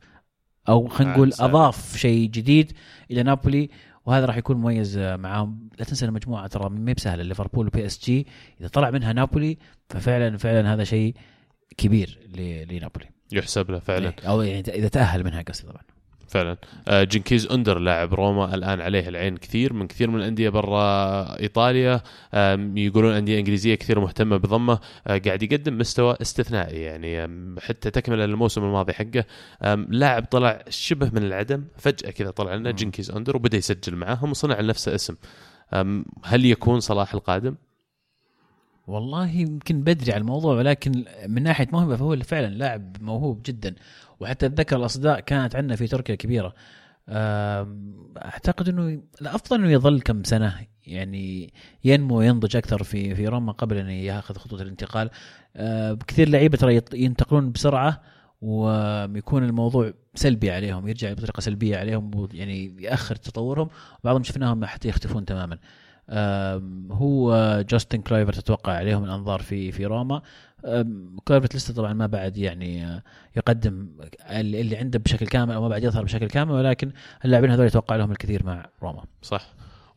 أو 0.70 0.88
خلينا 0.88 1.14
نقول. 1.14 1.34
أضاف 1.40 1.98
شيء 1.98 2.30
جديد 2.30 2.72
إلى 3.12 3.24
نابولي 3.24 3.70
وهذا 4.06 4.26
راح 4.26 4.38
يكون 4.38 4.58
مميز 4.58 4.98
معاهم. 4.98 5.70
لا 5.80 5.86
تنسى 5.86 6.06
المجموعة 6.06 6.48
ترى 6.48 6.70
ما 6.70 6.90
هي 6.90 6.94
بسهلة 6.94 7.24
ليفربول 7.24 7.68
وبي 7.68 7.86
اس 7.86 8.06
جي 8.06 8.28
إذا 8.60 8.68
طلع 8.68 8.90
منها 8.90 9.14
نابولي 9.14 9.58
ففعلا 9.90 10.38
فعلا 10.38 10.74
هذا 10.74 10.84
شيء 10.84 11.16
كبير 11.78 12.20
لنابولي. 12.70 13.10
يحسب 13.32 13.72
له 13.72 13.80
فعلا. 13.80 14.08
إيه، 14.08 14.30
أو 14.30 14.42
يعني 14.42 14.60
إذا 14.60 14.88
تأهل 14.88 15.24
منها 15.24 15.42
قصدي 15.42 15.68
طبعا. 15.68 15.84
فعلا. 16.28 16.58
آه، 16.88 17.04
جنكيز 17.04 17.48
أندر 17.48 17.80
لاعب 17.80 18.14
روما 18.14 18.56
الآن 18.56 18.82
عليه 18.82 19.10
العين 19.10 19.38
كثير 19.38 19.74
من 19.74 19.88
كثير 19.88 20.10
من 20.10 20.20
الأندية 20.20 20.50
برا 20.50 21.40
إيطاليا. 21.40 22.02
يقولون 22.76 23.14
أندية 23.14 23.40
إنجليزية 23.40 23.76
كثير 23.76 24.00
مهتمة 24.00 24.38
بضمة. 24.38 24.80
آه، 25.08 25.18
قاعد 25.18 25.44
يقدم 25.44 25.78
مستوى 25.78 26.16
استثنائي 26.22 26.82
يعني 26.82 27.28
حتى 27.62 27.92
تكملة 27.92 28.26
للموسم 28.26 28.64
الماضي 28.64 28.94
حقه. 28.94 29.26
لاعب 29.90 30.26
طلع 30.26 30.64
شبه 30.70 31.10
من 31.14 31.24
العدم. 31.24 31.64
فجأة 31.78 32.12
كذا 32.12 32.32
طلع 32.32 32.56
لنا 32.56 32.72
جنكيز 32.72 33.12
أندر 33.12 33.36
وبدأ 33.36 33.58
يسجل 33.58 33.96
معاهم 33.96 34.32
وصنع 34.32 34.60
لنفسه 34.60 34.96
اسم. 34.96 35.16
هل 36.24 36.46
يكون 36.46 36.80
صلاح 36.80 37.14
القادم؟ 37.14 37.56
والله 38.88 39.30
يمكن 39.30 39.84
بدري 39.84 40.12
على 40.12 40.22
الموضوع 40.22 40.56
ولكن 40.56 41.06
من 41.28 41.44
ناحية 41.44 41.68
موهبة 41.72 41.96
فهو 41.96 42.16
فعلا 42.16 42.48
لاعب 42.48 42.98
موهوب 43.02 43.42
جدا. 43.46 43.76
وحتى 44.20 44.46
أتذكر 44.46 44.76
الأصداء 44.78 45.20
كانت 45.20 45.56
عندنا 45.56 45.76
في 45.76 45.88
تركيا 45.88 46.16
كبيره 46.16 46.54
أم، 47.10 47.94
أعتقد 48.18 48.70
إنه 48.70 49.02
الأفضل 49.22 49.60
إنه 49.60 49.72
يظل 49.72 50.02
كم 50.02 50.24
سنة 50.24 50.56
يعني 50.88 51.54
ينمو 51.84 52.18
وينضج 52.18 52.56
أكثر 52.56 52.84
في 52.84 53.16
في 53.16 53.28
روما 53.28 53.52
قبل 53.52 53.78
أن 53.78 53.90
يأخذ 53.90 54.36
خطوة 54.38 54.62
الانتقال. 54.62 55.10
أه، 55.56 55.94
كثير 56.08 56.30
لعيبة 56.30 56.58
ترى 56.58 56.82
ينتقلون 56.94 57.52
بسرعة 57.52 58.02
ويكون 58.42 59.44
الموضوع 59.44 59.94
سلبي 60.16 60.52
عليهم 60.52 60.88
يرجع 60.88 61.14
بطريقة 61.14 61.40
سلبية 61.42 61.78
عليهم 61.78 62.28
يعني 62.34 62.84
يأخر 62.84 63.16
تطورهم. 63.16 63.70
وبعضهم 64.04 64.24
شفناهم 64.24 64.66
حتى 64.66 64.88
يختفون 64.90 65.26
تماما. 65.26 65.58
هو 66.92 67.62
جاستن 67.70 68.02
كلايفر 68.02 68.34
تتوقع 68.34 68.72
عليهم 68.74 69.04
الأنظار 69.04 69.42
في 69.42 69.72
في 69.72 69.86
روما. 69.86 70.22
آم، 70.66 71.18
كلايفر 71.24 71.48
لسه 71.56 71.74
طبعا 71.74 71.94
ما 71.94 72.08
بعد 72.08 72.38
يعني 72.38 72.86
آه، 72.86 73.04
يقدم 73.36 73.88
اللي 74.32 74.78
عنده 74.78 75.00
بشكل 75.00 75.28
كامل 75.28 75.54
أو 75.54 75.62
ما 75.62 75.68
بعد 75.68 75.84
يظهر 75.84 76.04
بشكل 76.04 76.28
كامل 76.28 76.52
ولكن 76.52 76.92
اللاعبين 77.26 77.52
هذول 77.52 77.66
يتوقع 77.66 77.96
لهم 77.96 78.12
الكثير 78.12 78.46
مع 78.46 78.66
روما. 78.84 79.04
صح. 79.22 79.48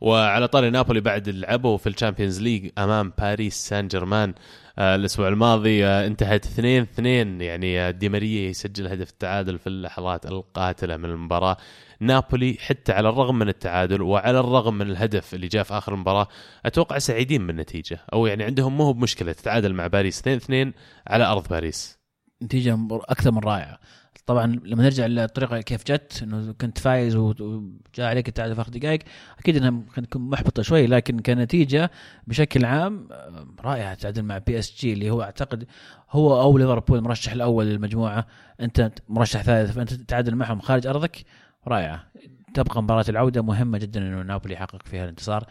وعلى 0.01 0.47
طاري 0.47 0.69
نابولي 0.69 1.01
بعد 1.01 1.29
لعبوا 1.29 1.77
في 1.77 1.89
الشامبيونز 1.89 2.41
ليج 2.41 2.69
أمام 2.77 3.13
باريس 3.19 3.55
سان 3.55 3.87
جيرمان 3.87 4.33
آه 4.79 4.95
الأسبوع 4.95 5.27
الماضي 5.27 5.85
آه 5.85 6.07
انتهت 6.07 6.45
2 6.45 6.81
2 6.81 7.41
يعني 7.41 7.91
دي 7.91 8.09
ماريا 8.09 8.49
يسجل 8.49 8.87
هدف 8.87 9.09
التعادل 9.09 9.59
في 9.59 9.67
اللحظات 9.67 10.25
القاتلة 10.25 10.97
من 10.97 11.05
المباراة. 11.05 11.57
نابولي 12.01 12.57
حتى 12.59 12.91
على 12.91 13.09
الرغم 13.09 13.39
من 13.39 13.49
التعادل 13.49 14.01
وعلى 14.01 14.39
الرغم 14.39 14.73
من 14.73 14.89
الهدف 14.89 15.33
اللي 15.33 15.47
جاء 15.47 15.63
في 15.63 15.77
آخر 15.77 15.93
المباراه 15.93 16.27
أتوقع 16.65 16.97
سعيدين 16.97 17.47
بالنتيجة. 17.47 17.99
أو 18.13 18.25
يعني 18.25 18.43
عندهم 18.43 18.77
مو 18.77 18.93
بمشكلة 18.93 19.31
تتعادل 19.31 19.73
مع 19.73 19.87
باريس 19.87 20.19
2 20.19 20.37
2 20.37 20.73
على 21.07 21.25
أرض 21.25 21.47
باريس. 21.47 21.99
نتيجة 22.43 22.79
أكثر 22.91 23.31
من 23.31 23.39
رائعة. 23.39 23.79
طبعا 24.25 24.59
لما 24.63 24.83
نرجع 24.83 25.05
للطريقة 25.05 25.61
كيف 25.61 25.83
جت 25.83 26.19
إنه 26.23 26.53
كنت 26.53 26.77
فايز 26.77 27.15
وجاء 27.15 28.09
عليك 28.09 28.27
التعادل 28.27 28.55
في 28.55 28.61
آخر 28.61 28.71
دقائق 28.71 28.99
أكيد 29.39 29.57
إنها 29.57 29.83
تكون 29.95 30.29
محبطة 30.29 30.61
شوي 30.61 30.87
لكن 30.87 31.19
كنتيجة 31.19 31.91
بشكل 32.27 32.65
عام 32.65 33.07
رائعة 33.59 33.93
تعادل 33.93 34.23
مع 34.23 34.37
بي 34.37 34.59
اس 34.59 34.75
جي 34.79 34.93
اللي 34.93 35.09
هو 35.09 35.21
أعتقد 35.21 35.67
هو 36.11 36.41
أو 36.41 36.57
ليفربول 36.57 36.97
المرشح 36.97 37.31
الأول 37.31 37.65
للمجموعة. 37.65 38.27
أنت 38.61 38.91
مرشح 39.09 39.41
ثالث 39.41 39.71
فأنت 39.71 39.93
تتعادل 39.93 40.35
معهم 40.35 40.59
خارج 40.59 40.87
أرضك. 40.87 41.23
رائعة. 41.67 42.11
تبقى 42.53 42.83
مباراة 42.83 43.05
العودة 43.09 43.41
مهمة 43.41 43.77
جدا 43.77 43.99
إنه 43.99 44.21
نابولي 44.21 44.53
يحقق 44.53 44.87
فيها 44.87 45.03
الانتصار. 45.03 45.45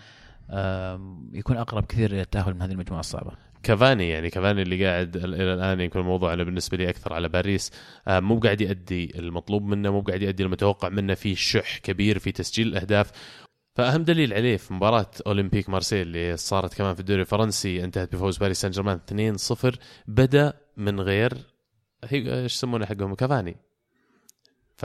يكون 1.33 1.57
أقرب 1.57 1.85
كثير 1.85 2.13
للتاهل 2.13 2.55
من 2.55 2.63
هذه 2.63 2.73
المجموعة 2.73 3.01
الصعبة. 3.01 3.33
كافاني 3.63 4.09
يعني 4.09 4.31
كافاني 4.31 4.63
اللي 4.63 4.87
قاعد 4.87 5.17
ال- 5.17 5.35
إلى 5.35 5.55
الآن 5.55 5.81
يكون 5.81 6.03
الموضوع 6.03 6.33
أنا 6.35 6.45
بالنسبة 6.45 6.77
لي 6.77 6.91
أكثر 6.91 7.13
على 7.13 7.29
باريس. 7.29 7.73
آه، 8.09 8.21
مو 8.21 8.39
قاعد 8.39 8.61
يؤدي 8.61 9.19
المطلوب 9.19 9.63
منه 9.65 9.91
مو 9.91 10.01
قاعد 10.01 10.23
يؤدي 10.23 10.43
المتوقع 10.43 10.89
منه. 10.89 11.15
في 11.15 11.35
شح 11.35 11.79
كبير 11.79 12.19
في 12.19 12.33
تسجيل 12.33 12.67
الاهداف 12.69 13.11
فأهم 13.75 14.05
دليل 14.05 14.33
عليه 14.35 14.57
في 14.57 14.75
مباراة 14.75 15.11
أولمبيك 15.27 15.69
مارسيل 15.71 16.01
اللي 16.07 16.37
صارت 16.37 16.75
كمان 16.75 16.95
في 16.95 17.01
الدوري 17.01 17.21
الفرنسي 17.21 17.85
انتهت 17.85 18.13
بفوز 18.15 18.39
باريس 18.39 18.61
سان 18.61 18.71
جيرمان 18.71 19.01
2-0 19.37 19.79
بدأ 20.09 20.53
من 20.77 21.01
غير 21.01 21.33
إيش 22.13 22.55
يسمونه 22.55 22.87
حقهم؟ 22.87 23.15
كافاني. 23.15 23.57
ف 24.77 24.85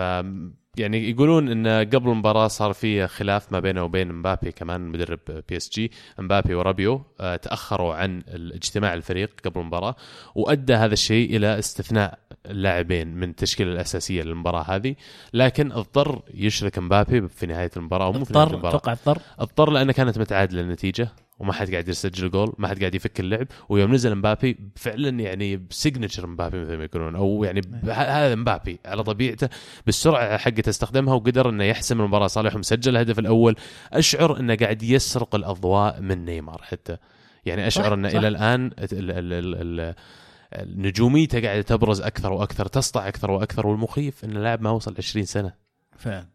يعني 0.78 1.10
يقولون 1.10 1.50
إن 1.50 1.68
قبل 1.68 2.10
المباراة 2.10 2.48
صار 2.48 2.74
في 2.74 3.08
خلاف 3.08 3.52
ما 3.52 3.60
بينه 3.60 3.84
وبين 3.84 4.12
مبابي 4.12 4.52
كمان 4.52 4.82
مدرب 4.82 5.20
بي 5.50 5.58
إس 5.58 5.70
جي. 5.70 5.92
مبابي 6.20 6.56
ورابيو 6.56 7.02
آه، 7.20 7.36
تأخروا 7.36 7.94
عن 7.96 8.24
اجتماع 8.28 8.94
الفريق 8.94 9.30
قبل 9.46 9.62
المباراة 9.62 9.96
وأدى 10.36 10.74
هذا 10.74 10.94
الشيء 10.94 11.36
إلى 11.36 11.60
استثناء 11.60 12.20
اللاعبين 12.46 13.08
من 13.08 13.30
التشكيله 13.30 13.72
الأساسية 13.72 14.24
للمباراة 14.24 14.64
هذه. 14.64 14.96
لكن 15.34 15.72
اضطر 15.72 16.22
يشرك 16.34 16.80
مبابي 16.80 17.28
في 17.28 17.46
نهاية 17.46 17.72
المباراة 17.78 18.08
ومو 18.08 18.26
في 18.26 18.34
نهاية 18.34 18.44
اضطر 18.46 18.54
المباراة. 18.54 18.76
أتوقع 18.76 18.92
اضطر 18.92 19.22
اضطر 19.40 19.72
لأنه 19.72 19.94
كانت 19.94 20.20
متعادلة 20.20 20.62
النتيجة. 20.62 21.10
وما 21.40 21.54
حد 21.54 21.72
قاعد 21.72 21.88
يسجل 21.88 22.32
جول 22.32 22.54
ما 22.58 22.68
حد 22.68 22.80
قاعد 22.80 22.96
يفك 22.96 23.20
اللعب. 23.20 23.48
ويوم 23.70 23.94
نزل 23.94 24.16
مبابي 24.16 24.58
فعلا 24.76 25.10
يعني 25.10 25.58
ب 25.58 25.65
signature 25.65 26.28
مبابي 26.28 26.62
مثل 26.62 26.78
ما 26.78 26.84
يقولون. 26.84 27.16
أو 27.16 27.44
يعني 27.44 27.62
ب- 27.62 27.90
هذا 27.90 28.36
مبابي 28.36 28.80
على 28.86 29.04
طبيعته 29.04 29.50
بالسرعة 29.86 30.38
حقته 30.38 30.70
استخدمها 30.70 31.14
وقدر 31.14 31.50
إنه 31.50 31.64
يحسم 31.64 32.02
المباراة. 32.02 32.28
صالح 32.28 32.56
ومسجل 32.56 32.92
الهدف 32.98 33.20
الأول. 33.20 33.56
أشعر 33.94 34.40
إنه 34.40 34.56
قاعد 34.56 34.84
يسرق 34.84 35.36
الأضواء 35.36 36.02
من 36.02 36.26
نيمار 36.26 36.62
حتى. 36.64 36.98
يعني 37.46 37.68
أشعر 37.68 37.94
إنه. 37.94 38.08
إلى 38.10 38.28
الآن 38.28 38.66
ال- 38.66 38.72
ال- 38.92 39.34
ال- 39.34 39.80
ال- 39.82 40.82
نجوميته 40.82 41.42
قاعدة 41.42 41.62
تبرز 41.62 42.02
أكثر 42.02 42.34
وأكثر 42.34 42.66
تسطع 42.66 43.08
أكثر 43.08 43.32
وأكثر. 43.32 43.68
والمخيف 43.68 44.26
إن 44.26 44.38
اللاعب 44.38 44.62
ما 44.62 44.70
وصل 44.70 44.96
20 44.98 45.26
سنة. 45.26 45.54
فعلا. 45.98 46.28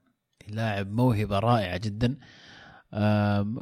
لاعب 0.49 0.93
موهبة 0.93 1.39
رائعة 1.39 1.77
جدا. 1.77 2.17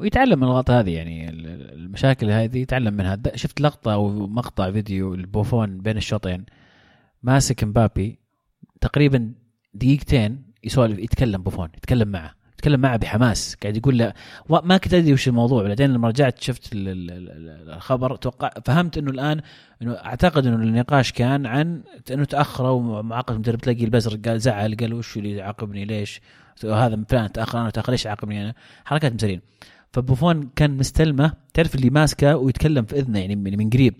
ويتعلم 0.01 0.39
من 0.39 0.43
الغلطة 0.43 0.79
هذه 0.79 0.89
يعني 0.89 1.29
ال- 1.29 1.47
ال- 1.47 1.73
المشاكل 1.73 2.29
هذه 2.31 2.57
يتعلم 2.57 2.93
منها. 2.93 3.17
شفت 3.35 3.61
لقطة 3.61 3.93
أو 3.93 4.27
مقطع 4.27 4.71
فيديو 4.71 5.13
البوفون 5.13 5.77
بين 5.77 5.97
الشوطين. 5.97 6.45
ماسك 7.23 7.63
مبابي 7.63 8.19
تقريبا 8.81 9.31
دقيقتين 9.73 10.43
يسولف 10.63 10.99
يتكلم 10.99 11.43
بوفون 11.43 11.69
يتكلم 11.77 12.07
معه 12.07 12.35
يتكلم 12.53 12.79
معه 12.79 12.97
بحماس. 12.97 13.55
قاعد 13.61 13.77
يقول 13.77 13.97
له 13.97 14.13
ما 14.49 14.77
كنت 14.77 14.93
أدري 14.93 15.13
وش 15.13 15.27
الموضوع. 15.27 15.63
بعدين 15.63 15.93
لما 15.93 16.07
رجعت 16.07 16.41
شفت 16.41 16.73
ال- 16.73 16.87
ال- 16.89 17.11
ال- 17.11 17.69
الخبر 17.73 18.15
توقع 18.15 18.49
فهمت 18.65 18.97
إنه 18.97 19.11
الآن 19.11 19.41
إنه 19.81 19.93
أعتقد 19.93 20.45
إنه 20.45 20.55
النقاش 20.55 21.11
كان 21.11 21.45
عن 21.45 21.81
إنه 22.11 22.25
تأخروا 22.25 22.99
ومعاقب 22.99 23.33
المدرب 23.33 23.59
تلاقي 23.59 23.83
البزر 23.83 24.15
قال 24.25 24.39
زعل 24.39 24.75
قال 24.75 24.93
وش 24.93 25.17
اللي 25.17 25.31
يعاقبني؟ 25.31 25.85
ليش؟ 25.85 26.21
هذا 26.65 27.03
فلان 27.09 27.31
تاخر 27.31 27.61
أنا 27.61 27.69
تاخر 27.69 27.91
ليش 27.91 28.05
يعاقبني 28.05 28.41
أنا 28.43 28.53
حركات 28.85 29.13
مزرين 29.13 29.41
فبوفون 29.93 30.49
كان 30.55 30.77
مستلمه 30.77 31.33
تعرف 31.53 31.75
اللي 31.75 31.89
ماسكه 31.89 32.37
ويتكلم 32.37 32.85
في 32.85 32.99
إذنه 32.99 33.19
يعني 33.19 33.35
من 33.35 33.57
من 33.57 33.69
قريب. 33.69 33.93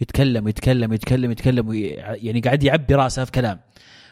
يتكلم 0.00 0.44
ويتكلم 0.44 0.90
ويتكلم 0.90 1.28
ويتكلم 1.28 1.68
وي- 1.68 1.86
يعني 1.98 2.40
قاعد 2.40 2.62
يعبي 2.62 2.94
راسه 2.94 3.24
في 3.24 3.32
كلام. 3.32 3.60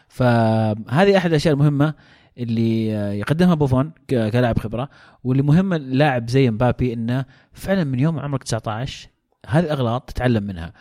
فهذه 0.07 1.17
أحد 1.17 1.29
الأشياء 1.29 1.53
المهمة 1.53 1.93
اللي 2.37 2.87
يقدمها 3.19 3.53
بوفون 3.53 3.91
كلاعب 4.09 4.59
خبرة. 4.59 4.89
واللي 5.23 5.43
مهمه 5.43 5.77
لاعب 5.77 6.29
زي 6.29 6.51
مبابي 6.51 6.93
إنه 6.93 7.25
فعلا 7.53 7.83
من 7.83 7.99
يوم 7.99 8.19
عمرك 8.19 8.43
19 8.43 9.07
هذه 9.47 9.63
الأغلاط 9.63 10.09
تتعلم 10.11 10.43
منها. 10.43 10.73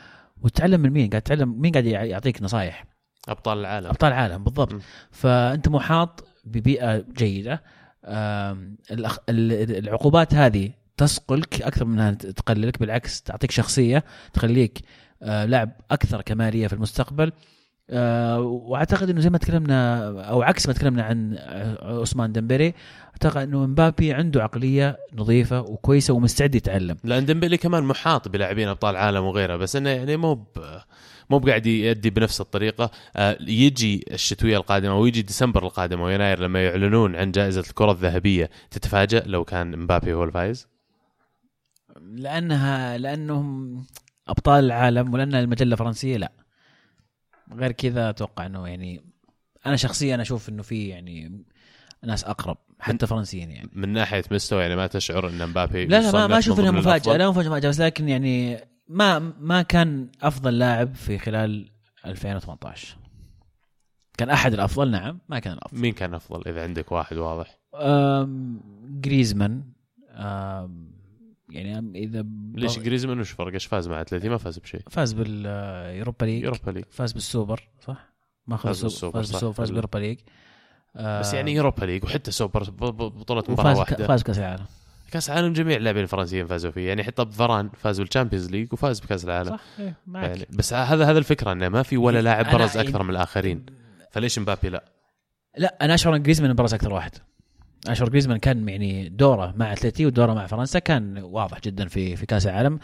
وتتعلم 0.42 0.80
من 0.80 0.90
مين؟ 0.90 1.10
قاعد 1.10 1.22
تتعلم 1.22 1.60
مين 1.60 1.72
قاعد 1.72 1.84
يعطيك 1.86 2.42
نصايح. 2.42 2.84
أبطال 3.28 3.58
العالم. 3.58 3.86
أبطال 3.86 4.12
العالم 4.12 4.44
بالضبط. 4.44 4.74
م. 4.74 4.78
فأنت 5.10 5.68
محاط 5.68 6.24
ببيئة 6.44 7.04
جيدة 7.16 7.62
العقوبات 9.28 10.34
هذه 10.34 10.70
تصقلك 10.96 11.62
أكثر 11.62 11.84
من 11.84 11.92
أنها 11.92 12.10
تقللك 12.12 12.78
بالعكس 12.78 13.22
تعطيك 13.22 13.50
شخصية 13.50 14.04
تخليك 14.32 14.78
آه، 15.22 15.44
لاعب 15.44 15.70
أكثر 15.90 16.22
كمالية 16.22 16.66
في 16.66 16.72
المستقبل 16.72 17.32
آه، 17.90 18.40
وأعتقد 18.40 19.10
إنه 19.10 19.20
زي 19.20 19.30
ما 19.30 19.38
تكلمنا 19.38 20.04
أو 20.28 20.42
عكس 20.42 20.66
ما 20.66 20.72
تكلمنا 20.72 21.02
عن 21.02 21.36
آه، 21.38 22.00
عثمان 22.00 22.32
ديمبلي 22.32 22.74
أعتقد 23.12 23.42
إنه 23.42 23.66
مبابي 23.66 24.12
عنده 24.12 24.42
عقلية 24.42 24.98
نظيفة 25.14 25.60
وكويسة 25.60 26.14
ومستعد 26.14 26.54
يتعلم 26.54 26.96
لأن 27.04 27.24
ديمبلي 27.26 27.56
كمان 27.56 27.84
محاط 27.84 28.28
بلاعبين 28.28 28.68
أبطال 28.68 28.96
عالم 28.96 29.24
وغيره 29.24 29.56
بس 29.56 29.76
إنه 29.76 29.90
يعني 29.90 30.16
مو. 30.16 30.46
مو 31.30 31.38
بقاعد 31.38 31.66
يؤدي 31.66 32.10
بنفس 32.10 32.40
الطريقة. 32.40 32.90
آه، 33.16 33.38
يجي 33.40 34.04
الشتوية 34.10 34.56
القادمة 34.56 34.98
ويجي 34.98 35.22
ديسمبر 35.22 35.66
القادم 35.66 36.00
ويناير 36.00 36.40
لما 36.40 36.64
يعلنون 36.64 37.16
عن 37.16 37.30
جائزة 37.32 37.60
الكرة 37.60 37.92
الذهبية 37.92 38.50
تتفاجأ 38.70 39.22
لو 39.26 39.44
كان 39.44 39.78
مبابي 39.78 40.12
هو 40.12 40.24
الفايز؟ 40.24 40.68
لأنها 42.00 42.98
لأنهم 42.98 43.84
أبطال 44.28 44.64
العالم 44.64 45.14
ولأن 45.14 45.34
المجلة 45.34 45.76
فرنسيه 45.76 46.16
لا. 46.16 46.32
غير 47.52 47.72
كذا 47.72 48.10
أتوقع 48.10 48.46
إنه 48.46 48.68
يعني 48.68 49.04
أنا 49.66 49.76
شخصيا 49.76 50.22
أشوف 50.22 50.48
إنه 50.48 50.62
في 50.62 50.88
يعني 50.88 51.44
ناس 52.04 52.24
أقرب 52.24 52.56
حتى 52.80 53.06
فرنسيين 53.06 53.50
يعني. 53.50 53.70
من 53.72 53.88
ناحية 53.88 54.24
مستوى 54.30 54.62
يعني 54.62 54.76
ما 54.76 54.86
تشعر 54.86 55.28
إن 55.28 55.48
مبابي 55.48 55.86
لا 55.86 56.10
لا 56.10 56.26
ما, 56.26 56.38
أشوف 56.38 56.60
انها 56.60 56.70
مفاجأة؟ 56.70 57.16
لا 57.16 57.30
مفاجأة 57.30 57.68
بس 57.68 57.80
لكن 57.80 58.08
يعني 58.08 58.58
ما 58.92 59.18
ما 59.18 59.62
كان 59.62 60.08
أفضل 60.22 60.58
لاعب 60.58 60.94
في 60.94 61.18
خلال 61.18 61.70
2018 62.06 62.96
كان 64.18 64.30
أحد 64.30 64.52
الأفضل؟ 64.52 64.90
نعم 64.90 65.18
ما 65.28 65.38
كان 65.38 65.52
الأفضل. 65.52 65.80
مين 65.80 65.92
كان 65.92 66.14
أفضل 66.14 66.48
إذا 66.48 66.62
عندك 66.62 66.92
واحد 66.92 67.16
واضح؟ 67.16 67.58
أم 67.74 68.60
جريزمان. 69.00 69.64
أم 70.10 70.92
يعني 71.50 71.98
إذا 72.04 72.24
ليش 72.54 72.78
جريزمان؟ 72.78 73.20
وش 73.20 73.30
فرق؟ 73.30 73.52
إيش 73.52 73.66
فاز 73.66 73.88
مع 73.88 74.00
اتلتي 74.00 74.28
ما 74.28 74.36
فاز 74.36 74.58
بشيء. 74.58 74.80
فاز 74.90 75.12
باليوروبا 75.12 76.24
ليج. 76.24 76.42
يوروبا 76.42 76.70
ليج. 76.70 76.84
فاز 76.90 77.12
بالسوبر 77.12 77.68
صح؟ 77.80 78.12
ما 78.46 78.54
أخذ 78.54 78.68
فاز 78.68 78.84
السوبر 78.84 79.18
بالسوبر، 79.18 79.22
فاز. 79.22 79.32
بالسوبر 79.32 79.52
فاز 79.52 79.68
باليوروبا 79.68 79.98
ليج. 79.98 80.18
آه، 80.96 81.20
بس 81.20 81.34
يعني 81.34 81.54
يوروبا 81.54 81.84
ليج 81.84 82.04
وحتى 82.04 82.30
سوبر 82.30 82.70
بطولة 82.70 83.44
مباراة 83.48 83.78
واحدة. 83.78 84.06
فاز 84.06 84.22
بكاس 84.22 84.38
العالم. 84.38 84.64
كاس 85.12 85.30
العالم 85.30 85.52
جميع 85.52 85.76
اللاعبين 85.76 86.02
الفرنسيين 86.02 86.46
فازوا 86.46 86.70
فيه. 86.70 86.88
يعني 86.88 87.04
حتى 87.04 87.26
فران 87.26 87.70
فاز 87.78 88.00
بالشامبيونز 88.00 88.50
ليج 88.50 88.72
وفاز 88.72 89.00
بكاس 89.00 89.24
العالم. 89.24 89.50
صح 89.50 89.60
إيه 89.78 89.94
معك 90.06 90.28
يعني 90.28 90.46
بس 90.50 90.74
هذا 90.74 91.10
هذا 91.10 91.18
الفكرة 91.18 91.52
إنه 91.52 91.68
ما 91.68 91.82
في 91.82 91.96
ولا 91.96 92.22
لاعب 92.22 92.44
أنا 92.44 92.58
برز 92.58 92.76
أكثر 92.76 93.02
من 93.02 93.10
الآخرين. 93.10 93.66
فليش 94.10 94.38
مبابي 94.38 94.68
لا؟ 94.68 94.84
لا 95.58 95.76
أنا 95.82 95.94
أشعر 95.94 96.16
إن 96.16 96.22
جريزمان 96.22 96.54
برز 96.54 96.74
أكثر 96.74 96.92
واحد. 96.92 97.10
أشعر 97.88 98.08
جريزمان 98.08 98.38
كان 98.38 98.68
يعني 98.68 99.08
دوره 99.08 99.54
مع 99.56 99.72
اتلتي 99.72 100.06
ودوره 100.06 100.34
مع 100.34 100.46
فرنسا 100.46 100.78
كان 100.78 101.18
واضح 101.18 101.60
جدا 101.60 101.88
في 101.88 102.16
في 102.16 102.26
كاس 102.26 102.46
العالم. 102.46 102.78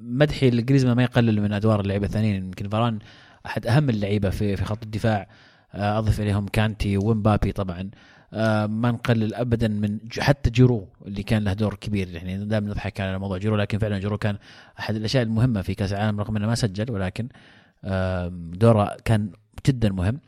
مدحي 0.00 0.50
لجريزمان 0.50 0.96
ما 0.96 1.02
يقلل 1.02 1.42
من 1.42 1.52
أدوار 1.52 1.80
اللعيبة 1.80 2.06
الثانيين. 2.06 2.44
يمكن 2.44 2.68
فران 2.68 2.98
أحد 3.46 3.66
أهم 3.66 3.90
اللعيبة 3.90 4.30
في 4.30 4.56
في 4.56 4.64
خط 4.64 4.82
الدفاع. 4.82 5.28
آه، 5.74 5.98
اضف 5.98 6.20
إليهم 6.20 6.48
كانتي 6.48 6.96
ومبابي 6.96 7.52
طبعا. 7.52 7.90
ما 8.32 8.90
نقلل 8.90 9.34
ابدا 9.34 9.68
من 9.68 9.98
حتى 10.18 10.50
جيرو 10.50 10.88
اللي 11.06 11.22
كان 11.22 11.44
له 11.44 11.52
دور 11.52 11.74
كبير. 11.74 12.08
يعني 12.08 12.44
دائما 12.44 12.70
نضحك 12.70 13.00
على 13.00 13.18
موضوع 13.18 13.38
جيرو 13.38 13.56
لكن 13.56 13.78
فعلا 13.78 13.98
جيرو 13.98 14.18
كان 14.18 14.36
أحد 14.78 14.96
الأشياء 14.96 15.22
المهمة 15.22 15.62
في 15.62 15.74
كأس 15.74 15.92
العالم 15.92 16.20
رغم 16.20 16.36
إنه 16.36 16.46
ما 16.46 16.54
سجل 16.54 16.90
ولكن 16.92 17.28
دوره 18.52 18.96
كان 19.04 19.30
جدا 19.66 19.92
مهم. 19.92 20.20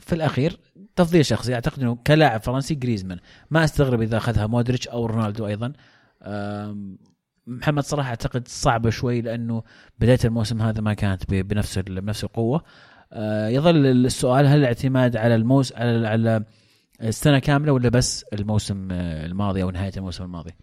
في 0.00 0.12
الأخير 0.12 0.58
تفضيل 0.96 1.26
شخصي 1.26 1.54
أعتقد 1.54 1.82
إنه 1.82 1.98
كلاعب 2.06 2.40
فرنسي 2.40 2.74
جريزمان. 2.74 3.18
ما 3.50 3.64
أستغرب 3.64 4.02
إذا 4.02 4.16
أخذها 4.16 4.46
مودريتش 4.46 4.88
أو 4.88 5.06
رونالدو 5.06 5.46
أيضا. 5.46 5.72
محمد 7.46 7.82
صلاح 7.82 8.08
أعتقد 8.08 8.48
صعبه 8.48 8.90
شوي 8.90 9.20
لأنه 9.20 9.62
بداية 9.98 10.18
الموسم 10.24 10.62
هذا 10.62 10.80
ما 10.80 10.94
كانت 10.94 11.30
بنفس 11.30 11.78
بنفس 11.78 12.24
القوة. 12.24 12.62
آه، 13.12 13.48
يظل 13.48 13.86
السؤال 13.86 14.46
هل 14.46 14.58
الاعتماد 14.58 15.16
على 15.16 15.34
الموس 15.34 15.72
على 15.72 16.08
على 16.08 16.44
السنة 17.02 17.38
كاملة 17.38 17.72
ولا 17.72 17.88
بس 17.88 18.24
الموسم 18.32 18.88
آه، 18.92 19.26
الماضي 19.26 19.62
أو 19.62 19.70
نهاية 19.70 19.92
الموسم 19.96 20.24
الماضي؟ 20.24 20.54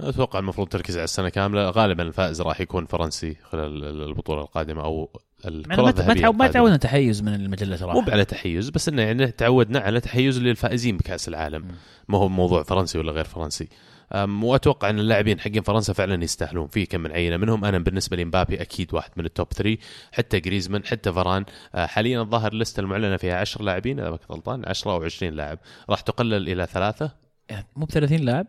أتوقع 0.00 0.38
المفروض 0.38 0.68
تركز 0.68 0.96
على 0.96 1.04
السنة 1.04 1.28
كاملة 1.28 1.70
غالبا 1.70 2.02
الفائز 2.02 2.42
راح 2.42 2.60
يكون 2.60 2.86
فرنسي 2.86 3.36
خلال 3.50 4.02
البطولة 4.02 4.40
القادمة 4.40 4.84
أو 4.84 5.08
الكرة 5.46 5.88
الذهبية 5.88 6.30
ما. 6.32 6.46
تعودنا 6.46 6.76
تحيز 6.76 7.22
من 7.22 7.34
المجلة 7.34 7.76
صراحة 7.76 8.00
مو 8.00 8.10
على 8.10 8.24
تحيز 8.24 8.70
بس 8.70 8.88
إنه 8.88 9.02
يعني 9.02 9.26
تعودنا 9.26 9.78
على 9.78 10.00
تحيز 10.00 10.38
للفائزين 10.38 10.96
بكأس 10.96 11.28
العالم. 11.28 11.64
ما 12.08 12.18
هو 12.18 12.28
موضوع 12.28 12.62
فرنسي 12.62 12.98
ولا 12.98 13.12
غير 13.12 13.24
فرنسي 13.24 13.68
وأتوقع 14.14 14.90
إن 14.90 14.98
اللاعبين 14.98 15.40
حقين 15.40 15.62
فرنسا 15.62 15.92
فعلا 15.92 16.24
يستاهلون 16.24 16.68
في 16.68 16.86
كم 16.86 17.00
من 17.00 17.12
عينة. 17.12 17.36
منهم 17.36 17.64
أنا 17.64 17.78
بالنسبة 17.78 18.16
لي 18.16 18.24
مبابي 18.24 18.62
أكيد 18.62 18.94
واحد 18.94 19.10
من 19.16 19.24
التوب 19.24 19.52
3 19.52 19.76
حتى 20.12 20.40
جريزمان 20.40 20.84
حتى 20.84 21.12
فران 21.12 21.44
أه، 21.74 21.86
حاليا 21.86 22.20
الظاهر 22.20 22.52
اللسته 22.52 22.80
المعلنة 22.80 23.16
فيها 23.16 23.36
10 23.40 23.62
لاعبين 23.62 24.00
إذا 24.00 24.10
ما 24.10 24.16
كنت 24.16 24.30
غلطان 24.32 24.62
10 24.66 24.92
أو 24.92 25.02
20 25.02 25.32
لاعب. 25.32 25.58
راح 25.90 26.00
تقلل 26.00 26.48
إلى 26.48 26.66
ثلاثة؟ 26.66 27.12
يعني 27.48 27.66
مو 27.76 27.84
ب 27.84 27.90
30 27.90 28.18
لاعب؟ 28.18 28.46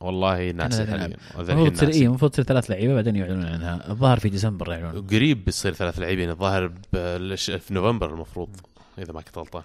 والله 0.00 0.50
ناسي 0.50 0.76
30 0.76 0.94
لاعب. 0.96 1.12
حاليا 1.36 1.52
المفروض 1.52 1.72
تصير. 1.72 1.88
اي 1.88 2.06
المفروض 2.06 2.30
تصير 2.30 2.44
ثلاث 2.44 2.70
لعيبة 2.70 2.94
بعدين 2.94 3.16
يعلنون 3.16 3.46
عنها. 3.46 3.90
الظاهر 3.90 4.18
في 4.18 4.28
ديسمبر 4.28 4.72
يعلنون. 4.72 5.06
قريب 5.06 5.44
بيصير 5.44 5.72
ثلاث 5.72 5.98
لاعبين 5.98 6.30
الظاهر 6.30 6.72
في 7.58 7.60
نوفمبر 7.70 8.14
المفروض 8.14 8.56
إذا 8.98 9.12
ما 9.12 9.20
كنت 9.20 9.38
غلطان. 9.38 9.62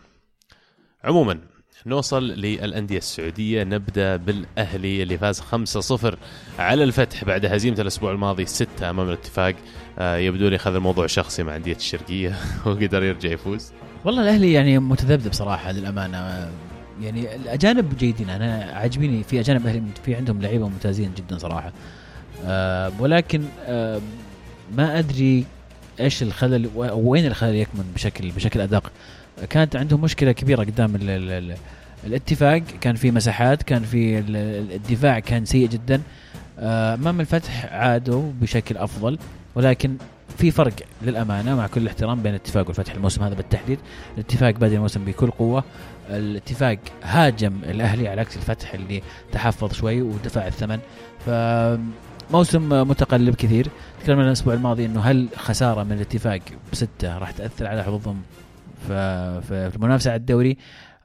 عموما 1.04 1.40
نوصل 1.86 2.24
للأندية 2.24 2.98
السعودية. 2.98 3.64
نبدأ 3.64 4.16
بالأهلي 4.16 5.04
اللي 5.04 5.18
فاز 5.18 5.42
5-0 5.42 6.18
على 6.60 6.84
الفتح 6.84 7.24
بعد 7.24 7.46
هزيمة 7.46 7.82
الأسبوع 7.82 8.12
الماضي 8.12 8.46
6 8.46 8.90
أمام 8.90 9.08
الاتفاق. 9.08 9.56
آه، 10.00 10.18
يبدو 10.18 10.48
لي 10.48 10.56
اخذ 10.56 10.76
الموضوع 10.76 11.08
شخصي 11.08 11.44
مع 11.44 11.56
أندية 11.56 11.76
الشرقية 11.76 12.36
وقدر 12.66 13.04
يرجع 13.04 13.30
يفوز. 13.30 13.72
والله 14.06 14.24
الأهلي 14.24 14.54
يعني 14.54 14.80
متذبذب 14.80 15.34
صراحة 15.34 15.72
للأمانة. 15.72 16.52
يعني 17.02 17.36
الأجانب 17.36 17.98
جيدين. 17.98 18.30
أنا 18.30 18.72
عاجبيني 18.74 19.24
في 19.24 19.40
أجانب 19.40 19.68
أهلي 19.68 19.84
في 20.06 20.16
عندهم 20.16 20.42
لعيبة 20.42 20.68
ممتازين 20.68 21.12
جدا 21.18 21.38
صراحة. 21.38 21.74
أه 22.46 22.92
ولكن 23.00 23.44
أه 23.66 24.02
ما 24.78 25.00
أدري 25.00 25.46
إيش 26.00 26.24
الخلل 26.24 26.70
وين 26.76 27.26
الخلل 27.26 27.56
يكمن 27.56 27.92
بشكل 27.96 28.32
بشكل 28.32 28.62
أدق. 28.62 28.92
كانت 29.50 29.76
عندهم 29.76 30.02
مشكلة 30.02 30.32
كبيرة 30.32 30.60
قدام 30.64 30.96
ال 30.96 31.10
ال 31.10 31.32
ال 31.32 31.56
الاتفاق. 32.08 32.62
كان 32.82 32.96
في 32.96 33.12
مساحات 33.12 33.64
كان 33.64 33.84
في 33.84 34.20
ال- 34.20 34.36
ال- 34.36 34.72
الدفاع 34.74 35.20
كان 35.20 35.46
سيء 35.46 35.68
جدا. 35.70 36.02
آه، 36.60 36.94
أمام 36.94 37.20
الفتح 37.22 37.66
عادوا 37.74 38.32
بشكل 38.42 38.78
أفضل 38.78 39.18
ولكن 39.56 39.96
في 40.38 40.52
فرق 40.52 40.74
للأمانة 41.02 41.56
مع 41.56 41.68
كل 41.68 41.82
الاحترام 41.82 42.22
بين 42.22 42.32
الاتفاق 42.32 42.68
والفتح 42.68 42.94
الموسم 42.94 43.24
هذا 43.24 43.34
بالتحديد. 43.36 43.80
الاتفاق 44.16 44.52
بادئ 44.56 44.76
الموسم 44.76 45.06
بكل 45.06 45.32
قوة. 45.32 45.64
الاتفاق 46.10 46.78
هاجم 47.04 47.54
الأهلي 47.64 48.08
على 48.08 48.22
عكس 48.22 48.38
الفتح 48.38 48.74
اللي 48.74 49.02
تحفظ 49.32 49.74
شوي 49.74 50.02
ودفع 50.02 50.48
الثمن. 50.48 50.80
فموسم 51.26 52.70
متقلب 52.90 53.36
كثير. 53.36 53.68
تكلمنا 54.04 54.28
الأسبوع 54.28 54.54
الماضي 54.54 54.86
إنه 54.86 55.02
هل 55.02 55.28
خسارة 55.36 55.84
من 55.84 55.92
الاتفاق 55.92 56.40
بستة 56.74 57.18
راح 57.18 57.32
تأثر 57.32 57.68
على 57.68 57.84
حظوظهم 57.84 58.22
ف- 58.22 58.39
في 58.80 59.72
المنافسة 59.76 60.12
على 60.12 60.20
الدوري 60.20 60.58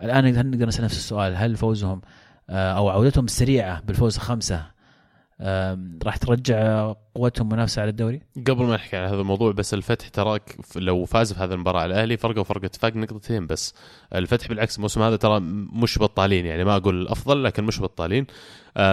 الآن 0.02 0.50
نقدر 0.50 0.66
نسأل 0.66 0.84
نفس 0.84 0.96
السؤال 0.96 1.36
هل 1.36 1.56
فوزهم 1.56 2.00
آه، 2.50 2.72
أو 2.72 2.88
عودتهم 2.88 3.24
السريعة 3.24 3.80
بالفوز 3.80 4.18
خمسه 4.18 4.74
راح 6.04 6.16
ترجع 6.16 6.92
قوتهم 7.14 7.48
منافسة 7.48 7.82
على 7.82 7.90
الدوري؟ 7.90 8.22
قبل 8.46 8.64
ما 8.64 8.74
نحكي 8.74 8.96
على 8.96 9.06
هذا 9.06 9.20
الموضوع 9.20 9.52
بس 9.52 9.74
الفتح 9.74 10.08
تراك 10.08 10.56
لو 10.76 11.04
فاز 11.04 11.32
في 11.32 11.40
هذه 11.40 11.52
المباراة 11.52 11.84
الأهلي 11.84 12.16
فرقة 12.16 12.40
وفرق 12.40 12.64
اتفاق 12.64 12.96
نقطتين 12.96 13.46
بس 13.46 13.74
الفتح 14.14 14.48
بالعكس 14.48 14.76
الموسم 14.76 15.02
هذا 15.02 15.16
ترى 15.16 15.40
مش 15.72 15.98
بطالين 15.98 16.46
يعني 16.46 16.64
ما 16.64 16.76
أقول 16.76 17.02
الافضل 17.02 17.44
لكن 17.44 17.64
مش 17.64 17.80
بطالين 17.80 18.26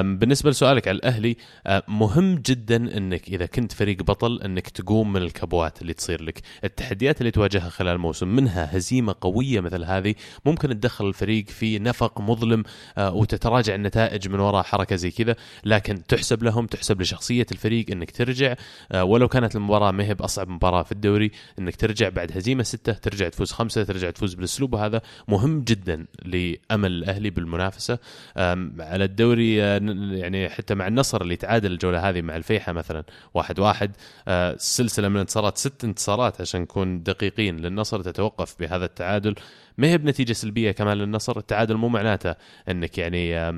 بالنسبة 0.02 0.50
لسؤالك 0.50 0.88
على 0.88 0.96
الأهلي 0.96 1.38
أه، 1.68 1.84
مهم 1.88 2.36
جدا 2.36 2.98
إنك 2.98 3.28
إذا 3.28 3.46
كنت 3.46 3.72
فريق 3.72 4.04
بطل 4.04 4.42
إنك 4.42 4.70
تقوم 4.70 5.14
من 5.14 5.22
الكبوات 5.22 5.82
اللي 5.82 5.94
تصير 5.94 6.22
لك. 6.24 6.42
التحديات 6.64 7.22
اللي 7.22 7.32
تواجهها 7.32 7.70
خلال 7.70 7.94
الموسم 7.96 8.28
منها 8.28 8.78
هزيمة 8.78 9.16
قوية 9.22 9.60
مثل 9.60 9.84
هذه 9.84 10.16
ممكن 10.46 10.70
تدخل 10.70 11.08
الفريق 11.08 11.46
في 11.50 11.80
نفق 11.80 12.22
مظلم 12.22 12.64
أه، 12.98 13.14
وتتراجع 13.14 13.76
النتائج 13.76 14.30
من 14.30 14.40
وراء 14.40 14.64
حركة 14.64 14.96
زي 14.96 15.12
كذا 15.12 15.36
لكن 15.64 16.04
تحسب 16.08 16.44
لهم 16.44 16.66
تحسب 16.66 17.02
لشخصية 17.02 17.46
الفريق 17.52 17.86
إنك 17.92 18.12
ترجع 18.12 18.56
أه، 18.92 19.04
ولو 19.04 19.28
كانت 19.28 19.56
المباراة 19.56 19.92
ما 19.92 20.04
هي 20.04 20.14
بأصعب 20.14 20.50
مباراة 20.50 20.84
في 20.84 20.92
الدوري 20.92 21.32
إنك 21.60 21.76
ترجع 21.76 22.10
بعد 22.10 22.38
هزيمة 22.38 22.64
ستة 22.64 22.92
ترجع 22.94 23.30
تفوز 23.30 23.52
خمسة 23.52 23.84
ترجع 23.84 24.10
تفوز 24.10 24.34
بالأسلوب 24.34 24.76
هذا. 24.76 25.02
مهم 25.28 25.62
جدا 25.62 26.06
لأمل 26.26 26.92
الأهلي 26.92 27.30
بالمنافسة. 27.30 28.00
على 28.38 29.04
الدوري 29.04 29.62
ن- 29.62 29.71
يعني 30.18 30.50
حتى 30.50 30.76
مع 30.76 30.88
النصر 30.88 31.22
اللي 31.22 31.36
تعادل 31.36 31.72
الجولة 31.72 32.10
هذه 32.10 32.22
مع 32.22 32.36
الفيحة 32.36 32.72
مثلا 32.72 33.04
واحد 33.34 33.60
واحد 33.60 33.92
آه، 34.28 34.56
سلسلة 34.58 35.08
من 35.08 35.16
الانتصارات 35.16 35.58
ست 35.58 35.84
انتصارات 35.84 36.42
عشان 36.42 36.62
نكون 36.62 37.04
دقيقين 37.04 37.58
للنصر 37.58 38.02
تتوقف 38.02 38.56
بهذا 38.60 38.86
التعادل. 38.86 39.36
ما 39.78 39.88
هي 39.88 39.98
بنتيجة 39.98 40.34
سلبية 40.34 40.72
كمان 40.72 40.98
للنصر؟ 40.98 41.38
التعادل 41.38 41.76
مو 41.76 41.88
معناته 41.88 42.36
إنك 42.70 42.98
يعني 42.98 43.52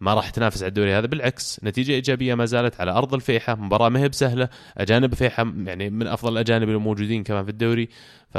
ما 0.00 0.14
راح 0.14 0.30
تنافس 0.30 0.62
على 0.62 0.68
الدوري 0.68 0.94
هذا 0.94 1.06
بالعكس 1.06 1.60
نتيجة 1.64 1.92
إيجابية 1.92 2.34
ما 2.34 2.44
زالت 2.44 2.80
على 2.80 2.90
أرض 2.90 3.14
الفيحة 3.14 3.54
مباراة 3.54 3.88
ما 3.88 4.00
هي 4.00 4.08
بسهلة 4.08 4.48
أجانب 4.78 5.12
الفيحة 5.12 5.52
يعني 5.66 5.90
من 5.90 6.06
أفضل 6.06 6.32
الأجانب 6.32 6.68
الموجودين 6.68 7.22
كمان 7.24 7.44
في 7.44 7.50
الدوري. 7.50 7.88
ف 8.30 8.38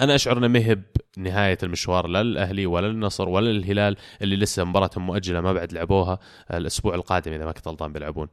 أنا 0.00 0.14
أشعر 0.14 0.38
إنه 0.38 0.48
ما 0.48 0.58
هي 0.58 0.78
بنهايه 1.16 1.58
المشوار 1.62 2.06
لا 2.06 2.22
للأهلي 2.22 2.66
ولا 2.66 2.86
للنصر 2.86 3.28
ولا 3.28 3.50
للهلال 3.50 3.96
اللي 4.22 4.36
لسه 4.36 4.64
مباراتهم 4.64 5.06
مؤجلة 5.06 5.40
ما 5.40 5.52
بعد 5.52 5.72
لعبوها 5.72 6.18
الأسبوع 6.54 6.94
القادم 6.94 7.32
إذا 7.32 7.44
ما 7.44 7.52
كنت 7.52 7.68
غلطان 7.68 7.92
بيلعبون. 7.92 8.28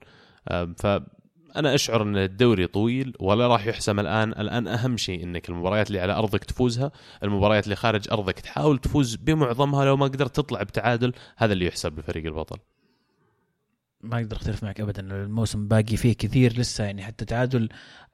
أم، 0.51 0.73
فانا 0.73 1.75
أشعر 1.75 2.01
إن 2.01 2.17
الدوري 2.17 2.67
طويل 2.67 3.13
ولا 3.19 3.47
راح 3.47 3.67
يحسم 3.67 3.99
الآن. 3.99 4.29
الآن 4.31 4.67
أهم 4.67 4.97
شيء 4.97 5.23
إنك 5.23 5.49
المباريات 5.49 5.87
اللي 5.87 5.99
على 5.99 6.13
أرضك 6.13 6.43
تفوزها 6.43 6.91
المباريات 7.23 7.63
اللي 7.63 7.75
خارج 7.75 8.11
أرضك 8.11 8.39
تحاول 8.39 8.77
تفوز 8.77 9.15
بمعظمها 9.15 9.85
لو 9.85 9.97
ما 9.97 10.05
قدرت 10.05 10.35
تطلع 10.35 10.63
بتعادل 10.63 11.13
هذا 11.37 11.53
اللي 11.53 11.65
يحسب 11.65 11.99
لفريق 11.99 12.25
البطل. 12.25 12.57
ما 14.07 14.17
أقدر 14.17 14.35
أختلف 14.35 14.63
معك 14.63 14.81
ابدا 14.81 15.01
الموسم 15.01 15.67
باقي 15.67 15.97
فيه 15.97 16.13
كثير 16.13 16.59
لسه 16.59 16.83
يعني 16.83 17.03
حتى 17.03 17.25
تعادل. 17.25 17.69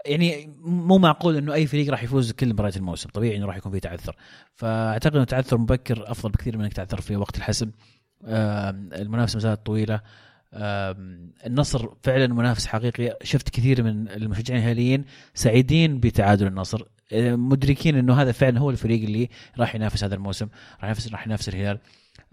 يعني 0.06 0.50
مو 0.62 0.98
معقول 0.98 1.36
إنه 1.36 1.54
أي 1.54 1.68
فريق 1.68 1.92
راح 1.92 2.04
يفوز 2.04 2.32
كل 2.32 2.54
مباريات 2.54 2.78
الموسم 2.78 3.10
طبيعي 3.10 3.38
إنه 3.38 3.46
راح 3.46 3.58
يكون 3.58 3.72
فيه 3.72 3.80
تعثر. 3.80 4.16
فأعتقد 4.56 5.16
إنه 5.16 5.24
تعثر 5.24 5.58
مبكر 5.58 6.12
أفضل 6.12 6.32
بكثير 6.32 6.58
من 6.58 6.64
إنك 6.64 6.74
تعثر 6.74 7.02
في 7.02 7.16
وقت 7.16 7.38
الحسم. 7.38 7.72
المنافسة 8.26 9.36
ما 9.36 9.42
زالت 9.42 9.66
طويله 9.66 10.02
النصر 11.46 11.90
فعلا 12.04 12.28
منافس 12.28 12.68
حقيقي. 12.68 13.18
شفت 13.24 13.50
كثير 13.50 13.84
من 13.84 14.08
المشجعين 14.10 14.62
الهلاليين 14.62 15.06
سعيدين 15.34 16.00
بتعادل 16.00 16.48
النصر. 16.48 16.82
مدركين 17.16 17.96
إنه 17.96 18.22
هذا 18.22 18.32
فعلا 18.32 18.60
هو 18.60 18.70
الفريق 18.70 19.04
اللي 19.04 19.30
راح 19.60 19.76
ينافس 19.76 20.04
هذا 20.04 20.16
الموسم 20.16 20.48
راح 20.76 20.84
ينافس 20.84 21.12
راح 21.12 21.28
ينافس 21.28 21.50
الهلال. 21.50 21.80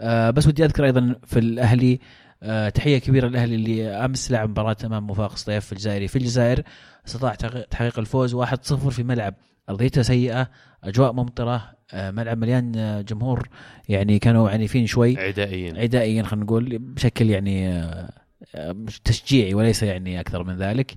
آه، 0.00 0.30
بس 0.30 0.46
ودي 0.46 0.64
أذكر 0.64 0.84
أيضا 0.84 1.16
في 1.26 1.38
الأهلي 1.38 2.00
آه، 2.42 2.68
تحية 2.68 2.98
كبيرة 2.98 3.28
للأهلي 3.28 3.54
اللي 3.54 3.86
أمس 3.88 4.30
لعب 4.30 4.50
مباراة 4.50 4.76
أمام 4.84 5.10
وفاق 5.10 5.36
سطيف 5.36 5.72
الجزائري. 5.72 6.08
في 6.08 6.16
الجزائر 6.16 6.62
استطاع 7.06 7.34
تحقيق- 7.34 7.98
الفوز 7.98 8.34
1-0 8.34 8.90
في 8.90 9.02
ملعب 9.02 9.34
أرضيته 9.70 10.02
سيئة 10.02 10.50
أجواء 10.84 11.12
ممطرة 11.12 11.70
آه، 11.92 12.10
ملعب 12.10 12.38
مليان 12.38 12.72
آه، 12.76 13.00
جمهور 13.00 13.48
يعني 13.88 14.18
كانوا 14.18 14.50
عنيفين 14.50 14.86
شوي. 14.86 15.18
عدائيا. 15.18 15.80
عدائيا 15.80 16.22
خلينا 16.22 16.44
نقول 16.44 16.78
بشكل 16.78 17.30
يعني 17.30 17.68
آه، 17.68 18.10
آه، 18.54 18.76
تشجيعي 19.04 19.54
وليس 19.54 19.82
يعني 19.82 20.20
أكثر 20.20 20.44
من 20.44 20.56
ذلك. 20.56 20.94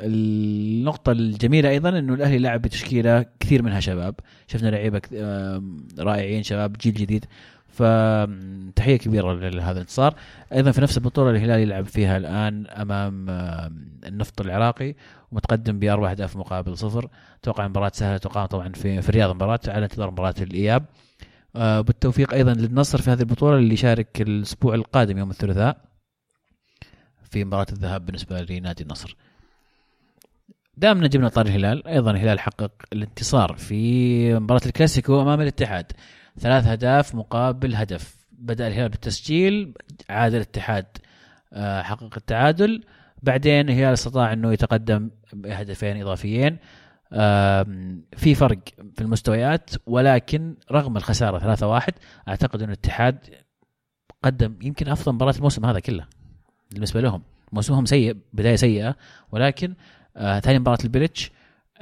النقطة 0.00 1.12
الجميلة 1.12 1.68
أيضا 1.68 1.88
أنه 1.98 2.14
الأهلي 2.14 2.38
لعب 2.38 2.62
بتشكيلة 2.62 3.26
كثير 3.40 3.62
منها 3.62 3.80
شباب. 3.80 4.14
شفنا 4.46 4.68
لعيبة 4.68 5.00
رائعين 5.98 6.42
شباب 6.42 6.72
جيل 6.72 6.94
جديد. 6.94 7.24
فتحية 7.72 8.96
كبيرة 8.96 9.32
لهذا 9.32 9.72
الانتصار. 9.72 10.14
أيضا 10.52 10.70
في 10.70 10.80
نفس 10.80 10.96
البطولة 10.96 11.30
الهلال 11.30 11.60
يلعب 11.60 11.84
فيها 11.84 12.16
الآن 12.16 12.66
أمام 12.66 13.26
آه، 13.30 13.72
النفط 14.06 14.40
العراقي 14.40 14.94
ومتقدم 15.32 15.78
باربع 15.78 16.10
أهداف 16.10 16.36
مقابل 16.36 16.78
صفر. 16.78 17.08
أتوقع 17.42 17.68
مباراة 17.68 17.92
سهلة 17.94 18.16
تقام 18.16 18.46
طبعا 18.46 18.68
في 18.68 19.02
في 19.02 19.08
الرياض 19.08 19.34
مباراة 19.34 19.60
على 19.68 19.84
انتظار 19.84 20.10
مباراة 20.10 20.34
الإياب. 20.40 20.84
آه، 21.56 21.80
بالتوفيق 21.80 22.34
أيضا 22.34 22.52
للنصر 22.54 23.02
في 23.02 23.10
هذه 23.10 23.20
البطولة 23.20 23.56
اللي 23.56 23.74
يشارك 23.74 24.20
الأسبوع 24.20 24.74
القادم 24.74 25.18
يوم 25.18 25.30
الثلاثاء 25.30 25.76
في 27.30 27.44
مباراة 27.44 27.66
الذهاب 27.72 28.06
بالنسبة 28.06 28.40
لنادي 28.40 28.82
النصر. 28.82 29.16
دامنا 30.76 31.06
جبنا 31.06 31.28
طار 31.28 31.46
الهلال 31.46 31.86
أيضا 31.86 32.10
الهلال 32.10 32.40
حقق 32.40 32.72
الانتصار 32.92 33.56
في 33.56 34.34
مباراة 34.34 34.60
الكلاسيكو 34.66 35.22
أمام 35.22 35.40
الاتحاد. 35.40 35.92
ثلاث 36.38 36.66
اهداف 36.66 37.14
مقابل 37.14 37.74
هدف. 37.74 38.16
بدأ 38.32 38.66
الهلال 38.68 38.88
بالتسجيل 38.88 39.74
عاد 40.10 40.34
الاتحاد 40.34 40.86
آه، 41.52 41.82
حقق 41.82 42.16
التعادل. 42.16 42.84
بعدين 43.22 43.68
الهلال 43.68 43.92
استطاع 43.92 44.32
إنه 44.32 44.52
يتقدم 44.52 45.10
بهدفين 45.32 46.00
إضافيين. 46.02 46.58
في 48.16 48.34
فرق 48.34 48.58
في 48.94 49.00
المستويات 49.00 49.70
ولكن 49.86 50.56
رغم 50.72 50.96
الخسارة 50.96 51.38
3-1 51.38 51.92
أعتقد 52.28 52.62
ان 52.62 52.68
الاتحاد 52.68 53.18
قدم 54.24 54.54
يمكن 54.62 54.88
أفضل 54.88 55.12
مباراة 55.12 55.34
الموسم 55.36 55.66
هذا 55.66 55.80
كله 55.80 56.06
بالنسبة 56.72 57.00
لهم. 57.00 57.22
موسمهم 57.52 57.84
سيء 57.84 58.16
بداية 58.32 58.56
سيئة 58.56 58.96
ولكن 59.32 59.74
آه 60.16 60.40
ثاني 60.40 60.58
مباراة 60.58 60.78
بيليتش 60.84 61.30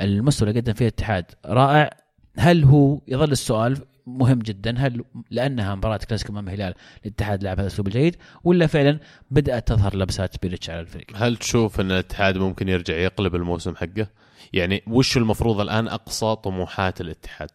المستوى 0.00 0.48
اللي 0.48 0.60
قدم 0.60 0.72
فيه 0.72 0.84
الاتحاد 0.84 1.24
رائع. 1.46 1.90
هل 2.38 2.64
هو 2.64 3.00
يظل 3.08 3.32
السؤال 3.32 3.78
مهم 4.08 4.38
جدا 4.38 4.78
هل 4.78 5.04
لأنها 5.30 5.74
مباراة 5.74 6.00
كلاسيكو 6.08 6.32
أمام 6.32 6.48
الهلال 6.48 6.74
الاتحاد 7.02 7.42
لعب 7.42 7.58
هذا 7.58 7.66
الاسلوب 7.66 7.86
الجيد 7.86 8.16
ولا 8.44 8.66
فعلا 8.66 8.98
بدأت 9.30 9.68
تظهر 9.68 9.96
لمسات 9.96 10.42
بيليتش 10.42 10.70
على 10.70 10.80
الفريق؟ 10.80 11.06
هل 11.14 11.36
تشوف 11.36 11.80
أن 11.80 11.90
الاتحاد 11.90 12.38
ممكن 12.38 12.68
يرجع 12.68 12.94
يقلب 12.94 13.34
الموسم 13.34 13.76
حقه؟ 13.76 14.06
يعني 14.52 14.82
وش 14.86 15.16
المفروض 15.16 15.60
الآن 15.60 15.88
أقصى 15.88 16.36
طموحات 16.36 17.00
الاتحاد؟ 17.00 17.50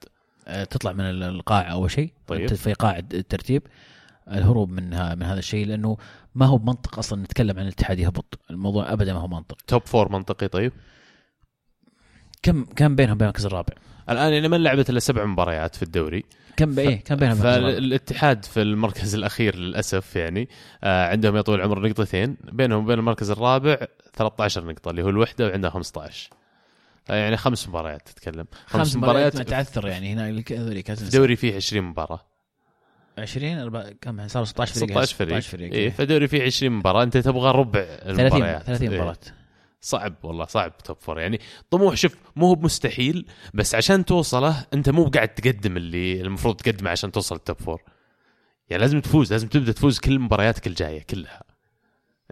آه، 0.48 0.64
تطلع 0.64 0.92
من 0.92 1.04
القاع 1.24 1.72
أول 1.72 1.92
شيء 1.92 2.14
طيب. 2.28 2.54
في 2.54 2.74
قاع 2.74 2.98
الترتيب 2.98 3.64
الهروب 4.32 4.70
من 4.70 4.90
من 4.90 5.24
هذا 5.24 5.40
الشيء 5.40 5.68
لأنه 5.68 5.98
ما 6.36 6.46
هو 6.46 6.58
بمنطق 6.58 6.98
أصلا 6.98 7.24
نتكلم 7.24 7.60
عن 7.60 7.66
الاتحاد 7.66 8.00
يهبط 8.00 8.40
الموضوع 8.50 8.94
ابدا 8.94 9.14
ما 9.14 9.20
هو 9.20 9.28
منطق 9.28 9.58
توب 9.68 9.82
فور 9.86 10.12
منطقي 10.12 10.48
طيب؟ 10.48 10.72
كم 12.44 12.66
كم 12.66 12.96
بينهم 12.96 13.18
بين 13.18 13.28
المركز 13.28 13.46
الرابع 13.46 13.74
الآن 14.10 14.34
يعني 14.34 14.48
ما 14.48 14.56
لعبت 14.56 14.90
إلا 14.90 15.00
سبع 15.00 15.26
مباريات 15.26 15.76
في 15.76 15.84
الدوري. 15.84 16.24
كم 16.58 16.80
إيه 16.80 17.04
كم 17.04 17.16
بينهم؟ 17.16 17.36
فالاتحاد 17.36 18.46
في 18.46 18.62
المركز 18.62 19.16
الأخير 19.16 19.56
للأسف 19.56 20.16
يعني 20.16 20.50
آه 20.84 21.08
عندهم 21.08 21.36
يا 21.36 21.42
طويل 21.42 21.60
العمر 21.60 21.88
نقطتين. 21.88 22.38
بينهم 22.44 22.84
وبين 22.84 23.00
المركز 23.00 23.32
الرابع 23.32 23.78
13 24.14 24.66
نقطة 24.66 24.92
اللي 24.92 25.04
هو 25.04 25.10
الوحدة 25.10 25.48
وعندها 25.48 25.70
15 25.70 26.30
آه 27.10 27.16
يعني 27.16 27.38
خمس 27.38 27.68
مباريات 27.68 28.10
تتكلم. 28.10 28.46
خمس 28.66 28.96
مباريات 28.96 29.36
ما 29.38 29.44
تعثر 29.44 29.88
يعني 29.88 30.14
هنا 30.14 30.42
في 30.96 31.10
دوري 31.18 31.36
فيه 31.36 31.56
20 31.56 31.84
مباراة. 31.84 32.20
20 33.18 33.70
أربعة- 33.72 33.94
كم؟ 34.02 34.28
صار 34.28 34.46
16 34.46 34.74
فريق 34.74 34.90
16 34.90 35.16
فريق. 35.16 35.40
16 35.40 35.50
فريق 35.58 35.74
إيه 35.74 35.90
فدوري 35.90 36.28
فيه 36.28 36.44
20 36.44 36.72
مباراة. 36.72 37.04
أنت 37.04 37.18
تبغى 37.18 37.52
ربع 37.52 37.84
30 37.86 38.20
المباريات 38.20 38.64
30 38.64 38.92
إيه. 38.94 39.14
صعب 39.84 40.16
والله 40.24 40.46
صعب 40.46 40.78
top 40.78 40.98
four 41.00 41.20
يعني 41.20 41.40
طموح 41.70 41.96
شوف 41.96 42.16
مو 42.36 42.48
هو 42.48 42.56
مستحيل 42.56 43.26
بس 43.54 43.76
عشان 43.76 44.06
توصله 44.06 44.66
انت 44.74 44.90
مو 44.90 45.06
قاعد 45.06 45.28
تقدم 45.28 45.78
اللي 45.78 46.22
المفروض 46.22 46.56
تقدمه 46.56 46.90
عشان 46.90 47.12
توصل 47.12 47.36
ال 47.36 47.41
top 47.41 47.58
four 47.58 47.82
يعني 48.70 48.82
لازم 48.82 49.02
تفوز 49.02 49.32
لازم 49.32 49.48
تبدأ 49.48 49.72
تفوز 49.72 50.00
كل 50.00 50.20
مبارياتك 50.20 50.68
الجاية 50.68 51.04
كلها. 51.04 51.44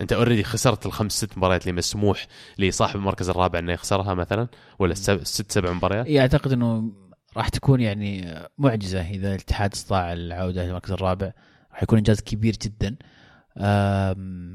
انت 0.02 0.14
already 0.14 0.44
خسرت 0.44 0.86
الخمس 0.86 1.12
ست 1.14 1.38
مباريات 1.38 1.62
اللي 1.62 1.74
مسموح 1.74 2.28
لصاحب 2.60 2.96
المركز 2.96 3.30
الرابع 3.30 3.60
انه 3.60 3.72
يخسرها 3.72 4.14
مثلا 4.14 4.48
ولا 4.80 4.92
الست 4.92 5.52
سبع 5.52 5.72
مباريات؟ 5.72 6.10
أعتقد 6.10 6.52
إنه 6.52 6.92
راح 7.38 7.50
تكون 7.50 7.82
يعني 7.82 8.40
معجزة 8.58 9.10
إذا 9.10 9.30
الاتحاد 9.30 9.74
استطاع 9.74 10.14
العودة 10.14 10.62
إلى 10.62 10.70
المركز 10.70 10.92
الرابع. 10.92 11.32
راح 11.72 11.84
يكون 11.84 11.98
إنجاز 11.98 12.22
كبير 12.22 12.56
جدا. 12.62 12.96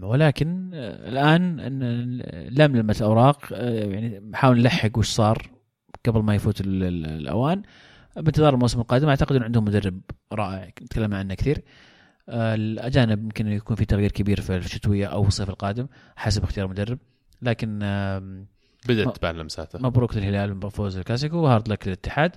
ولكن 0.02 0.70
آه، 0.74 1.08
الآن 1.08 1.60
لملمه 2.58 2.96
الاوراق 3.00 3.48
آه، 3.52 3.84
يعني 3.84 4.18
نحاول 4.18 4.58
نلحق 4.58 4.98
وش 4.98 5.08
صار 5.08 5.50
قبل 6.06 6.22
ما 6.22 6.34
يفوت 6.34 6.60
ال- 6.60 6.82
ال- 6.84 7.06
الأوان. 7.06 7.62
بانتظار 8.16 8.54
الموسم 8.54 8.80
القادم 8.80 9.08
أعتقد 9.08 9.36
ان 9.36 9.42
عندهم 9.42 9.64
مدرب 9.64 10.00
رائع 10.32 10.70
تكلمنا 10.70 11.18
عنه 11.18 11.34
كثير. 11.34 11.62
آه، 12.28 12.54
الأجانب 12.54 13.22
يمكن 13.24 13.46
يكون 13.48 13.76
في 13.76 13.84
تغيير 13.84 14.12
كبير 14.12 14.40
في 14.40 14.56
الشتوية 14.56 15.06
أو 15.06 15.26
الصيف 15.26 15.48
القادم 15.50 15.86
حسب 16.16 16.42
اختيار 16.44 16.66
المدرب. 16.66 16.98
لكن 17.42 17.78
بدأت 18.88 19.16
تبان 19.16 19.36
لمساته. 19.36 19.78
مبروك 19.78 20.16
للهلال 20.16 20.54
بفوز 20.54 20.96
الكلاسيكو 20.98 21.36
وهارد 21.36 21.68
لك 21.68 21.86
للاتحاد. 21.86 22.36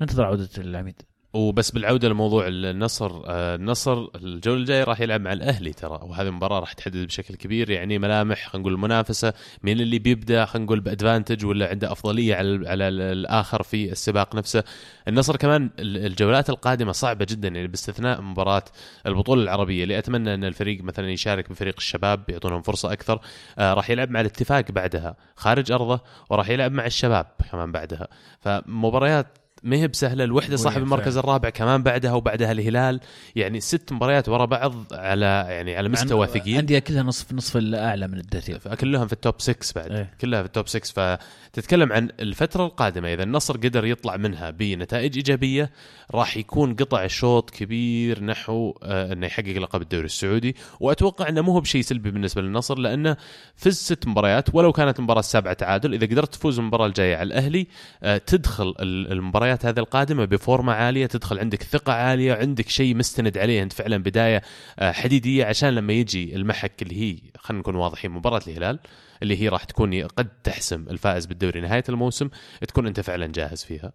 ننتظر 0.00 0.24
عودة 0.24 0.48
العميد. 0.58 1.02
وبس 1.34 1.70
بالعودة 1.70 2.08
لموضوع 2.08 2.44
النصر 2.48 3.22
آه، 3.26 3.54
النصر 3.54 4.06
الجوله 4.14 4.58
الجايه 4.60 4.84
راح 4.84 5.00
يلعب 5.00 5.20
مع 5.20 5.32
الأهلي 5.32 5.72
ترى 5.72 5.98
وهذه 6.02 6.26
المباراة 6.28 6.60
راح 6.60 6.72
تحدد 6.72 7.06
بشكل 7.06 7.34
كبير 7.34 7.70
يعني 7.70 7.98
ملامح 7.98 8.48
خلينا 8.48 8.62
نقول 8.62 8.72
المنافسه 8.74 9.32
مين 9.62 9.80
اللي 9.80 9.98
بيبدأ 9.98 10.44
خلينا 10.44 10.66
نقول 10.66 10.80
بأدفانتج 10.80 11.44
ولا 11.46 11.68
عنده 11.68 11.92
أفضلية 11.92 12.34
على 12.34 12.68
على 12.68 12.88
الآخر 12.88 13.62
في 13.62 13.92
السباق 13.92 14.34
نفسه. 14.34 14.64
النصر 15.08 15.36
كمان 15.36 15.70
ال- 15.78 16.06
الجولات 16.06 16.50
القادمة 16.50 16.92
صعبة 16.92 17.26
جدا 17.30 17.48
يعني 17.48 17.66
باستثناء 17.68 18.20
مباراة 18.20 18.64
البطولة 19.06 19.42
العربية 19.42 19.82
اللي 19.82 19.98
أتمنى 19.98 20.34
أن 20.34 20.44
الفريق 20.44 20.82
مثلا 20.84 21.10
يشارك 21.10 21.50
بفريق 21.50 21.74
الشباب 21.78 22.24
يعطونهم 22.28 22.62
فرصة 22.62 22.92
أكثر 22.92 23.20
آه، 23.58 23.74
راح 23.74 23.90
يلعب 23.90 24.10
مع 24.10 24.20
الاتفاق 24.20 24.70
بعدها 24.70 25.16
خارج 25.36 25.72
أرضه 25.72 26.00
وراح 26.30 26.48
يلعب 26.48 26.72
مع 26.72 26.86
الشباب 26.86 27.26
كمان 27.52 27.72
بعدها. 27.72 28.08
فمباريات 28.40 29.38
ما 29.62 29.76
هي 29.76 29.88
بسهلة. 29.88 30.24
الوحدة 30.24 30.56
صاحب. 30.56 30.82
المركز 30.82 31.16
الرابع 31.16 31.50
كمان 31.50 31.82
بعدها 31.82 32.12
وبعدها 32.12 32.52
الهلال. 32.52 33.00
يعني 33.36 33.60
ست 33.60 33.92
مباريات 33.92 34.28
ورا 34.28 34.44
بعض 34.44 34.74
على 34.92 35.44
يعني 35.48 35.76
على 35.76 35.88
مستوى 35.88 36.26
ثقيل. 36.26 36.58
انديه 36.58 36.78
كلها 36.78 37.02
نصف 37.02 37.32
نصف 37.32 37.56
الأعلى 37.56 38.08
من 38.08 38.18
الترتيب 38.18 38.58
كلهم 38.58 39.06
في 39.06 39.12
ال 39.12 39.18
top 39.18 39.34
6 39.38 39.72
بعد. 39.80 39.92
إيه. 39.92 40.10
كلها 40.20 40.40
في 40.42 40.46
ال 40.46 40.51
top 40.51 40.68
6 40.68 41.18
فتتكلم 41.52 41.92
عن 41.92 42.08
الفترة 42.20 42.66
القادمة. 42.66 43.12
إذا 43.14 43.22
النصر 43.22 43.56
قدر 43.56 43.84
يطلع 43.84 44.16
منها 44.16 44.50
بنتائج 44.50 45.16
إيجابية 45.16 45.70
راح 46.14 46.36
يكون 46.36 46.74
قطع 46.74 47.06
شوط 47.06 47.50
كبير 47.50 48.24
نحو 48.24 48.74
آه 48.82 49.12
إنه 49.12 49.26
يحقق 49.26 49.48
لقب 49.58 49.82
الدوري 49.82 50.04
السعودي. 50.04 50.56
وأتوقع 50.80 51.28
إنه 51.28 51.40
مو 51.40 51.60
بشيء 51.60 51.82
سلبي 51.82 52.10
بالنسبة 52.10 52.42
للنصر 52.42 52.78
لأنه 52.78 53.16
فز 53.56 53.76
ست 53.76 54.06
مباريات 54.06 54.54
ولو 54.54 54.72
كانت 54.72 54.98
المباراه 54.98 55.20
السابعه 55.20 55.52
تعادل 55.54 55.94
إذا 55.94 56.06
قدرت 56.06 56.34
تفوز 56.34 56.58
المباراة 56.58 56.86
الجاية 56.86 57.16
على 57.16 57.26
الأهلي 57.26 57.66
آه 58.02 58.16
تدخل 58.18 58.74
ال- 58.80 59.12
المباريات 59.12 59.66
هذه 59.66 59.78
القادمة 59.78 60.24
بفورمة 60.24 60.72
عالية 60.72 61.06
تدخل 61.06 61.38
عندك 61.38 61.62
ثقة 61.62 61.92
عالية 61.92 62.34
عندك 62.34 62.68
شيء 62.68 62.94
مستند 62.96 63.38
عليه. 63.38 63.62
أنت 63.62 63.72
فعلا 63.72 63.96
بداية 63.96 64.42
آه، 64.78 64.92
حديدية 64.92 65.44
عشان 65.44 65.68
لما 65.74 65.92
يجي 65.92 66.36
المحك 66.36 66.82
اللي 66.82 67.00
هي 67.02 67.18
خلينا 67.38 67.60
نكون 67.60 67.74
واضحين 67.76 68.10
مباراة 68.10 68.40
الهلال 68.48 68.78
اللي 69.22 69.40
هي 69.42 69.48
راح 69.48 69.64
تكون 69.64 70.02
قد 70.02 70.28
تحسم 70.42 70.88
الفائز 70.90 71.26
بالدوري 71.26 71.60
نهاية 71.60 71.84
الموسم 71.88 72.28
تكون 72.68 72.86
أنت 72.86 73.00
فعلا 73.00 73.26
جاهز 73.26 73.64
فيها. 73.64 73.92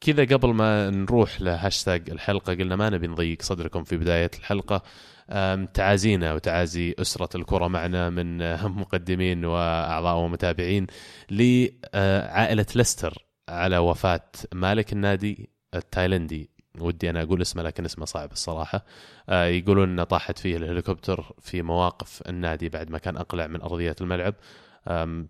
كذا 0.00 0.24
قبل 0.24 0.48
ما 0.54 0.90
نروح 0.90 1.40
لهاشتاج 1.40 2.10
الحلقة 2.10 2.54
قلنا 2.54 2.76
ما 2.76 2.90
نبي 2.90 3.06
نضيق 3.06 3.42
صدركم 3.42 3.84
في 3.84 3.96
بداية 3.96 4.30
الحلقة 4.38 4.82
أم، 5.30 5.66
تعازينا 5.66 6.34
وتعازي 6.34 6.94
أسرة 6.98 7.36
الكرة 7.36 7.68
معنا 7.68 8.10
من 8.10 8.38
مقدمين 8.64 9.44
وأعضاء 9.44 10.16
ومتابعين 10.16 10.86
لعائلة 11.30 12.66
ليستر 12.76 13.26
على 13.48 13.78
وفاة 13.78 14.30
مالك 14.52 14.92
النادي 14.92 15.50
التايلندي 15.74 16.50
ودي 16.80 17.10
أنا 17.10 17.22
أقول 17.22 17.42
اسمه 17.42 17.62
لكن 17.62 17.84
اسمه 17.84 18.04
صعب 18.04 18.32
الصراحة. 18.32 18.84
آه، 19.28 19.44
يقولون 19.44 19.88
إنه 19.88 20.04
طاحت 20.04 20.38
فيه 20.38 20.56
الهليكوبتر 20.56 21.34
في 21.40 21.62
مواقف 21.62 22.22
النادي 22.28 22.68
بعد 22.68 22.90
ما 22.90 22.98
كان 22.98 23.16
أقلع 23.16 23.46
من 23.46 23.60
أرضية 23.60 23.96
الملعب. 24.00 24.34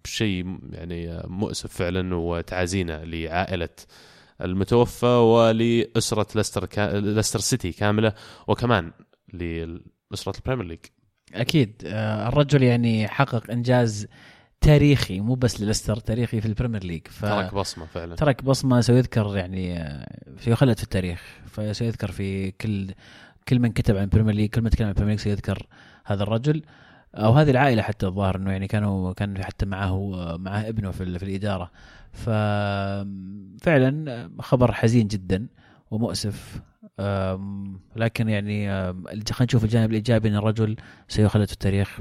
شيء 0.05 0.59
يعني 0.73 1.13
آه، 1.13 1.27
مؤسف 1.27 1.73
فعلا 1.73 2.15
وتعازينا 2.15 3.05
لعائلة 3.05 3.69
المتوفى 4.41 5.07
ولأسرة 5.07 6.27
ليستر 6.35 6.67
كا... 6.67 7.01
ليستر 7.01 7.39
سيتي 7.41 7.73
كاملة 7.73 8.13
وكمان 8.47 8.93
لأسرة 9.33 10.37
البريمير 10.37 10.67
ليج. 10.67 10.79
أكيد. 11.35 11.83
آه، 11.87 12.29
الرجل 12.29 12.63
يعني 12.63 13.09
حقق 13.09 13.51
إنجاز 13.51 14.07
تاريخي 14.63 15.21
مو 15.21 15.35
بس 15.35 15.61
لليستر 15.61 15.97
تاريخي 15.97 16.41
في 16.41 16.49
البريمير 16.49 16.85
ليج. 16.85 17.07
ف... 17.09 17.21
ترك 17.25 17.55
بصمة 17.55 17.87
فعلا. 17.87 18.15
ترك 18.15 18.45
بصمة 18.45 18.81
سيذكر 18.81 19.37
يعني 19.37 19.79
آه، 19.81 20.07
سيخلد 20.39 20.77
في 20.77 20.83
التاريخ. 20.83 21.23
فسيذكر 21.47 22.11
في 22.11 22.51
كل 22.51 22.91
كل 23.49 23.59
من 23.59 23.73
كتب 23.73 23.97
عن 23.97 24.03
البريمير 24.03 24.35
ليج 24.35 24.51
كل 24.51 24.63
من 24.63 24.71
تكلم 24.71 24.87
عن 24.87 24.91
البريمير 24.91 25.13
ليج 25.15 25.21
سيذكر 25.25 25.67
هذا 26.05 26.23
الرجل. 26.23 26.63
أو 27.15 27.33
هذه 27.33 27.51
العائلة 27.51 27.83
حتى 27.83 28.07
الظاهر 28.07 28.37
إنه 28.37 28.51
يعني 28.53 28.67
كانوا 28.67 29.13
كان 29.13 29.45
حتى 29.45 29.67
معه 29.67 30.11
معه 30.37 30.69
ابنه 30.69 30.91
في, 30.91 31.03
ال- 31.03 31.19
في 31.19 31.25
الإدارة. 31.25 31.71
ففعلا 33.63 34.31
خبر 34.41 34.73
حزين 34.73 35.07
جدا 35.09 35.47
ومؤسف. 35.91 36.61
لكن 37.97 38.29
يعني 38.29 38.69
خلينا 39.07 39.25
نشوف 39.41 39.65
الجانب 39.65 39.91
الإيجابي 39.91 40.29
إن 40.29 40.37
الرجل 40.37 40.77
سيخلد 41.09 41.47
في 41.47 41.53
التاريخ. 41.53 42.01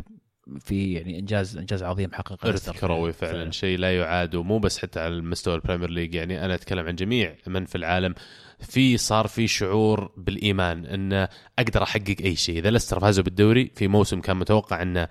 في 0.59 0.93
يعني 0.93 1.19
إنجاز 1.19 1.57
إنجاز 1.57 1.83
عظيم 1.83 2.13
حققه 2.13 2.49
ارث 2.49 2.69
كروي 2.69 3.13
فعلا. 3.13 3.51
شيء 3.51 3.77
لا 3.77 3.97
يعاد 3.97 4.35
ومو 4.35 4.59
بس 4.59 4.79
حتى 4.79 4.99
على 4.99 5.13
المستوى 5.13 5.55
البريمير 5.55 5.89
ليج 5.89 6.15
يعني 6.15 6.45
أنا 6.45 6.55
أتكلم 6.55 6.87
عن 6.87 6.95
جميع 6.95 7.35
من 7.47 7.65
في 7.65 7.75
العالم. 7.75 8.15
في 8.59 8.97
صار 8.97 9.27
في 9.27 9.47
شعور 9.47 10.11
بالإيمان 10.17 10.85
إن 10.85 11.27
أقدر 11.59 11.83
أحقق 11.83 12.15
أي 12.21 12.35
شيء. 12.35 12.57
إذا 12.57 12.71
ليستر 12.71 12.99
فازوا 12.99 13.23
بالدوري 13.23 13.71
في 13.75 13.87
موسم 13.87 14.21
كان 14.21 14.37
متوقع 14.37 14.81
إن 14.81 15.07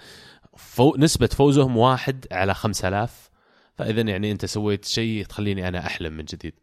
فو 0.56 0.96
نسبة 0.98 1.26
فوزهم 1.26 1.76
واحد 1.76 2.26
على 2.32 2.54
5000 2.54 3.30
فاذا 3.74 4.00
يعني 4.00 4.32
أنت 4.32 4.44
سويت 4.44 4.84
شيء 4.84 5.24
تخليني 5.24 5.68
أنا 5.68 5.86
أحلم 5.86 6.12
من 6.12 6.24
جديد. 6.24 6.54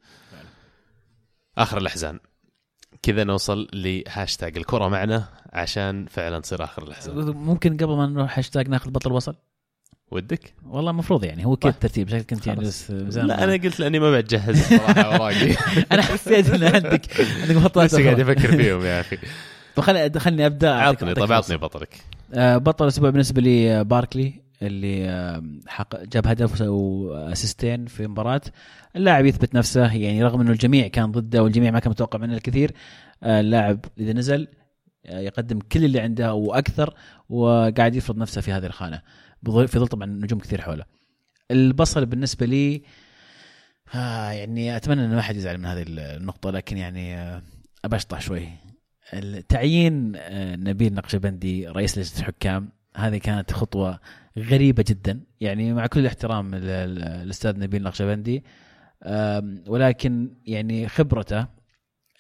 آخر 1.58 1.78
الأحزان. 1.78 2.20
كذا 3.02 3.24
نوصل 3.24 3.68
لهاشتاج 3.74 4.58
الكرة 4.58 4.88
معنا 4.88 5.28
عشان 5.54 6.06
فعلا 6.10 6.40
تصير 6.40 6.64
آخر 6.64 6.84
الاحزان 6.84 7.16
ممكن 7.36 7.78
قبل 7.78 7.96
ما 7.96 8.06
نروح 8.06 8.38
هاشتاج 8.40 8.70
ناخذ 8.70 8.90
بطل 8.92 9.12
وبصل؟ 9.12 9.36
ودك؟ 10.12 10.54
والله 10.70 10.92
المفروض 10.92 11.24
يعني 11.24 11.46
هو 11.46 11.56
كذا 11.56 11.72
الترتيب 11.72 12.10
شكلك 12.10 12.26
كنت 12.26 12.48
يعني 12.48 12.60
بس 12.60 12.92
لا 12.92 13.44
أنا 13.44 13.54
قلت 13.54 13.80
لأني 13.80 14.00
ما 14.00 14.12
بعد 14.12 14.24
جهز 14.26 14.64
صراحة 14.64 15.02
أوراقي. 15.16 15.56
أنا 15.92 16.02
حسيت 16.02 16.50
إن 16.50 16.64
عندك 16.64 17.22
عندك 17.42 17.56
مخططات 17.56 17.86
بس 17.86 17.96
قاعد. 18.02 18.20
أفكر 18.20 18.58
فيهم 18.58 18.82
يا 18.86 19.00
أخي. 19.02 19.18
فخلني 19.76 20.20
خلني 20.20 20.46
أبدأ. 20.46 20.72
عطني 20.74 21.14
طب 21.14 21.20
فرصة. 21.22 21.36
عطني 21.36 21.58
بطلك. 21.58 21.90
آه، 22.34 22.58
بطل 22.58 22.84
الأسبوع 22.86 23.10
بالنسبة 23.10 23.42
لي 23.42 23.72
آه، 23.80 23.82
باركلي. 23.82 24.34
اللي 24.62 25.42
حق 25.68 26.04
جاب 26.04 26.28
هدف 26.28 26.62
واسيستين 26.62 27.86
في 27.86 28.08
مباراة. 28.08 28.42
اللاعب 28.96 29.26
يثبت 29.26 29.56
نفسه 29.56 29.94
يعني 29.94 30.24
رغم 30.24 30.42
إنه 30.42 30.52
الجميع 30.52 30.88
كان 30.88 31.12
ضده 31.12 31.44
والجميع 31.44 31.72
ما 31.72 31.80
كان 31.80 31.90
متوقع 31.90 32.20
منه 32.20 32.34
الكثير 32.34 32.72
آه، 33.24 33.40
اللاعب 33.40 33.86
إذا 33.98 34.14
نزل 34.14 34.48
آه، 35.06 35.20
يقدم 35.20 35.60
كل 35.60 35.86
اللي 35.86 36.00
عنده 36.00 36.34
وأكثر 36.34 36.94
وقاعد 37.30 37.96
يفرض 37.96 38.18
نفسه 38.18 38.42
في 38.42 38.52
هذه 38.52 38.66
الخانة 38.66 39.02
في 39.44 39.80
ظل 39.80 39.88
طبعا 39.88 40.06
نجوم 40.06 40.40
كثير 40.40 40.62
حوله. 40.62 40.86
البصل 41.52 42.06
بالنسبة 42.06 42.46
لي 42.46 42.84
آه 43.96 44.32
يعني 44.32 44.76
أتمنى 44.78 45.06
ان 45.06 45.16
ما 45.16 45.22
حد 45.22 45.36
يزعل 45.36 45.58
من 45.58 45.66
هذه 45.66 45.86
النقطة 45.88 46.52
لكن 46.52 46.78
يعني 46.78 47.42
أبشطح 47.86 48.22
شوي. 48.22 48.50
التعيين 49.14 50.14
آه، 50.16 50.56
نبيل 50.56 50.94
نقشبندي 50.94 51.68
رئيس 51.68 51.98
لجنة 51.98 52.20
الحكام. 52.20 52.70
هذه 52.98 53.18
كانت 53.18 53.54
خطوة 53.54 54.00
غريبة 54.38 54.86
جدا. 54.88 55.20
يعني 55.42 55.74
مع 55.74 55.88
كل 55.88 56.00
الاحترام 56.00 56.56
لل- 56.56 56.66
لل- 56.66 57.22
للاستاذ 57.24 57.60
نبيل 57.60 57.84
نقشبندي 57.84 58.44
ولكن 59.68 60.30
يعني 60.46 60.88
خبرته 60.88 61.40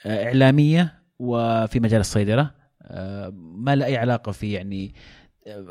آه، 0.05 0.25
إعلامية 0.25 0.93
وفي 1.19 1.79
مجال 1.79 1.99
الصيدلة 1.99 2.51
ما 3.31 3.75
له 3.75 3.85
أي 3.85 3.97
علاقة 3.97 4.31
في 4.31 4.51
يعني 4.51 4.93
آه، 5.47 5.65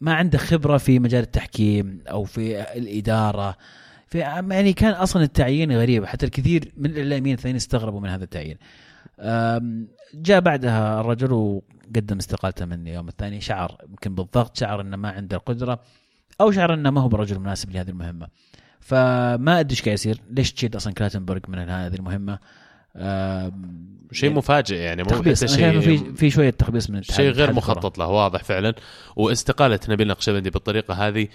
ما 0.00 0.14
عنده 0.14 0.38
خبرة 0.38 0.76
في 0.78 0.98
مجال 0.98 1.22
التحكيم 1.22 2.02
أو 2.10 2.24
في 2.24 2.62
الإدارة. 2.78 3.56
في 4.06 4.18
يعني 4.18 4.72
كان 4.72 4.92
أصلا 4.92 5.22
التعيين 5.22 5.72
غريب. 5.72 6.04
حتى 6.04 6.26
الكثير 6.26 6.72
من 6.76 6.90
الإعلاميين 6.90 7.34
الثانيين 7.36 7.56
استغربوا 7.56 8.00
من 8.00 8.08
هذا 8.08 8.24
التعيين. 8.24 8.56
جاء 10.14 10.40
بعدها 10.40 11.00
الرجل 11.00 11.60
وقدم 11.90 12.16
استقالته 12.16 12.64
من 12.64 12.88
اليوم 12.88 13.08
الثاني. 13.08 13.40
شعر 13.40 13.78
يمكن 13.88 14.14
بالضغط 14.14 14.56
شعر 14.56 14.80
إنه 14.80 14.96
ما 14.96 15.10
عنده 15.10 15.36
القدرة 15.36 15.80
أو 16.40 16.50
شعر 16.50 16.74
إنه 16.74 16.90
ما 16.90 17.00
هو 17.00 17.08
برجل 17.08 17.38
مناسب 17.38 17.70
لهذه 17.70 17.88
المهمة. 17.88 18.28
فما 18.80 19.60
أدري 19.60 19.70
إيش 19.70 19.82
قاعد 19.82 19.94
يصير. 19.94 20.20
ليش 20.30 20.52
تشيل 20.52 20.76
أصلا 20.76 20.92
كلاتنبرغ 20.92 21.40
من 21.48 21.58
هذه 21.58 21.94
المهمة؟ 21.94 22.38
أم، 22.96 24.08
شيء 24.12 24.32
مفاجئ 24.32 24.76
يعني 24.76 25.02
مو 25.02 25.34
شيء 25.34 25.80
في 25.80 26.14
في 26.14 26.30
شوية 26.30 26.50
تخبيص 26.50 26.90
من 26.90 27.02
شيء 27.02 27.30
غير. 27.30 27.52
مخطط 27.52 27.98
له 27.98 28.06
واضح 28.06 28.44
فعلا. 28.44 28.74
واستقالة 29.16 29.80
نبيل 29.88 30.08
نقشبندي 30.08 30.50
بالطريقة 30.50 30.94
هذه 30.94 31.28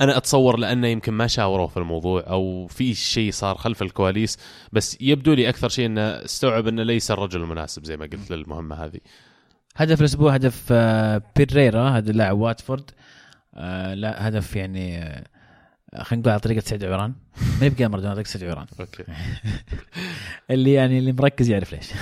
أنا 0.00 0.16
أتصور 0.16 0.56
لأنه 0.56 0.88
يمكن 0.88 1.12
ما 1.12 1.26
شاوروا 1.26 1.66
في 1.66 1.76
الموضوع 1.76 2.24
أو 2.26 2.66
في 2.66 2.94
شيء 2.94 3.32
صار 3.32 3.56
خلف 3.56 3.82
الكواليس 3.82 4.38
بس 4.72 4.96
يبدو 5.00 5.32
لي 5.32 5.48
أكثر 5.48 5.68
شيء 5.68 5.86
إنه 5.86 6.00
استوعب 6.02 6.68
إنه 6.68 6.82
ليس 6.82 7.10
الرجل 7.10 7.42
المناسب 7.42 7.84
زي 7.84 7.96
ما 7.96 8.04
قلت 8.06 8.30
للمهمة 8.30 8.84
هذه. 8.84 9.00
هدف 9.76 10.00
الأسبوع 10.00 10.34
هدف 10.34 10.68
آه، 10.72 11.22
بيريرا 11.36 11.90
هذا 11.90 12.12
لاعب 12.12 12.38
واتفورد. 12.38 12.90
آه، 13.54 13.94
لا 13.94 14.28
هدف 14.28 14.56
يعني 14.56 14.98
آه، 15.02 15.24
خلينا 16.02 16.20
نقول 16.20 16.30
على 16.32 16.40
طريقة 16.40 16.60
سعد 16.60 16.84
عوران 16.84 17.14
ما 17.60 17.66
يبقى 17.66 17.88
مردون 17.88 18.06
على 18.06 18.14
طريقه 18.14 18.28
سعد 18.28 18.44
عوران 18.44 18.66
أوكي. 18.80 19.04
اللي 20.50 20.72
يعني 20.72 20.98
اللي 20.98 21.12
مركز 21.12 21.50
يعرف 21.50 21.72
ليش. 21.72 21.86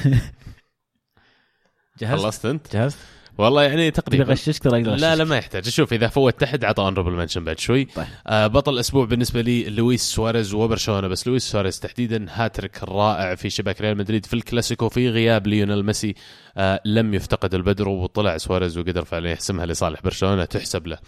جهزت؟ 2.00 2.22
خلصت 2.22 2.46
أنت؟ 2.46 2.76
جهزت؟ 2.76 2.98
والله 3.40 3.62
يعني 3.62 3.90
تقريبا 3.90 4.24
اغششك 4.24 4.62
ترى 4.62 4.82
لا 4.82 5.16
لا. 5.16 5.24
ما 5.24 5.36
يحتاج. 5.36 5.68
شوف 5.68 5.92
إذا 5.92 6.08
فوت 6.08 6.40
تحت 6.40 6.64
عطى 6.64 6.82
honorable 6.82 7.12
mention 7.12 7.44
بعد 7.44 7.58
شوي. 7.58 7.84
طيب. 7.84 8.06
آه 8.26 8.46
بطل 8.46 8.74
الأسبوع 8.74 9.04
بالنسبة 9.04 9.40
لي 9.40 9.70
لويس 9.70 10.02
سواريز 10.02 10.54
وبرشلونة. 10.54 11.08
بس 11.08 11.26
لويس 11.26 11.42
سواريز 11.42 11.80
تحديدا 11.80 12.26
هاتريك 12.30 12.84
رائع 12.84 13.34
في 13.34 13.50
شباك 13.50 13.80
ريال 13.80 13.96
مدريد 13.96 14.26
في 14.26 14.34
الكلاسيكو 14.34 14.88
في 14.88 15.08
غياب 15.08 15.46
ليونيل 15.46 15.84
ميسي. 15.84 16.14
آه 16.56 16.80
لم 16.84 17.14
يفتقد 17.14 17.54
البدر 17.54 17.88
وطلع 17.88 18.36
سواريز 18.36 18.78
وقدر 18.78 19.04
فعلا 19.04 19.30
يحسمها 19.30 19.66
لصالح 19.66 20.02
برشلونة 20.02 20.44
تحسب 20.44 20.86
له. 20.86 20.98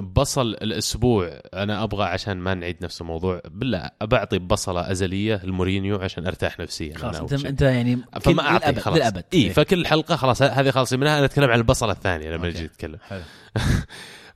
بصل 0.00 0.46
الأسبوع. 0.48 1.40
أنا 1.54 1.82
أبغى 1.82 2.04
عشان 2.04 2.36
ما 2.36 2.54
نعيد 2.54 2.76
نفس 2.82 3.00
الموضوع. 3.00 3.42
بالله 3.50 3.90
بعطي 4.02 4.38
بصلة 4.38 4.90
أزلية 4.90 5.40
لمورينيو 5.44 5.96
عشان 5.96 6.26
أرتاح 6.26 6.60
نفسيا 6.60 6.98
خلاص 6.98 7.16
انت. 7.16 7.44
أنت 7.44 7.62
يعني 7.62 7.98
فما 8.20 8.42
اعطي 8.42 8.80
خلاص. 8.80 8.96
للأبد. 8.96 9.24
اي 9.34 9.50
فكل 9.50 9.86
حلقة 9.86 10.16
خلاص 10.16 10.42
هذه 10.42 10.70
خلاص 10.70 10.92
منها 10.92 11.18
أنا 11.18 11.24
اتكلم 11.24 11.50
عن 11.50 11.58
البصلة 11.58 11.92
الثانية 11.92 12.30
لما 12.30 12.48
نتكلم. 12.50 12.98
حلو. 13.08 13.22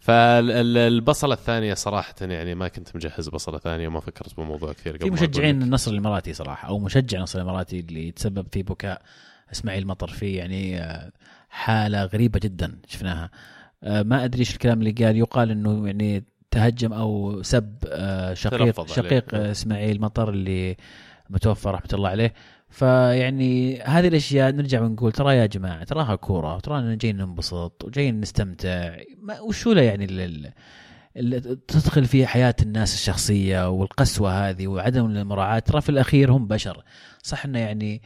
فالبصله 0.00 1.34
الثانية 1.34 1.74
صراحة 1.74 2.14
يعني 2.20 2.54
ما 2.54 2.68
كنت 2.68 2.96
مجهز 2.96 3.28
بصلة 3.28 3.58
ثانية 3.58 3.88
وما 3.88 4.00
فكرت 4.00 4.36
بالموضوع 4.36 4.72
كثير 4.72 4.96
قبل 4.96 5.04
في 5.04 5.10
مشجعين. 5.10 5.62
النصر 5.62 5.90
الإماراتي 5.90 6.32
صراحة 6.32 6.68
أو 6.68 6.78
مشجع 6.78 7.18
النصر 7.18 7.38
الإماراتي 7.38 7.80
اللي 7.80 8.10
تسبب 8.10 8.46
في 8.52 8.62
بكاء 8.62 9.02
إسماعيل 9.52 9.86
مطر 9.86 10.08
في 10.08 10.34
يعني 10.34 10.80
آه، 10.80 11.12
حالة 11.50 12.04
غريبة 12.04 12.40
جدا 12.42 12.78
شفناها. 12.88 13.30
ما 13.82 14.24
أدري 14.24 14.40
إيش 14.40 14.52
الكلام 14.52 14.78
اللي 14.78 14.90
قال. 14.90 15.16
يقال 15.16 15.50
إنه 15.50 15.86
يعني 15.86 16.24
تهجم 16.50 16.92
أو 16.92 17.42
سب 17.42 17.74
آه، 17.88 18.34
شقيق 18.34 18.80
عليه. 18.80 18.92
شقيق 18.92 19.34
آه، 19.34 19.50
إسماعيل 19.50 20.00
مطر 20.00 20.30
اللي 20.30 20.76
متوفى 21.30 21.68
رحمة 21.68 21.88
الله 21.92 22.08
عليه. 22.08 22.34
فيعني 22.68 23.80
هذه 23.82 24.08
الأشياء 24.08 24.50
نرجع 24.52 24.82
ونقول 24.82 25.12
ترى 25.12 25.36
يا 25.36 25.46
جماعة 25.46 25.84
تراها 25.84 26.14
كورة 26.16 26.56
وترانا 26.56 26.94
جايين 26.94 27.16
ننبسط 27.16 27.84
وجايين 27.84 28.20
نستمتع. 28.20 28.96
ما 29.22 29.40
وشو 29.40 29.72
له 29.72 29.82
يعني 29.82 30.04
ال- 30.04 30.52
تدخل 31.66 32.04
في 32.04 32.26
حياة 32.26 32.54
الناس 32.62 32.94
الشخصية 32.94 33.68
والقسوة 33.70 34.48
هذه 34.48 34.66
وعدم 34.66 35.06
المراعاة؟ 35.06 35.58
ترى 35.58 35.80
في 35.80 35.88
الأخير 35.88 36.32
هم 36.32 36.46
بشر. 36.46 36.84
صح 37.22 37.44
إنه 37.44 37.58
يعني 37.58 37.94
آه، 37.94 38.00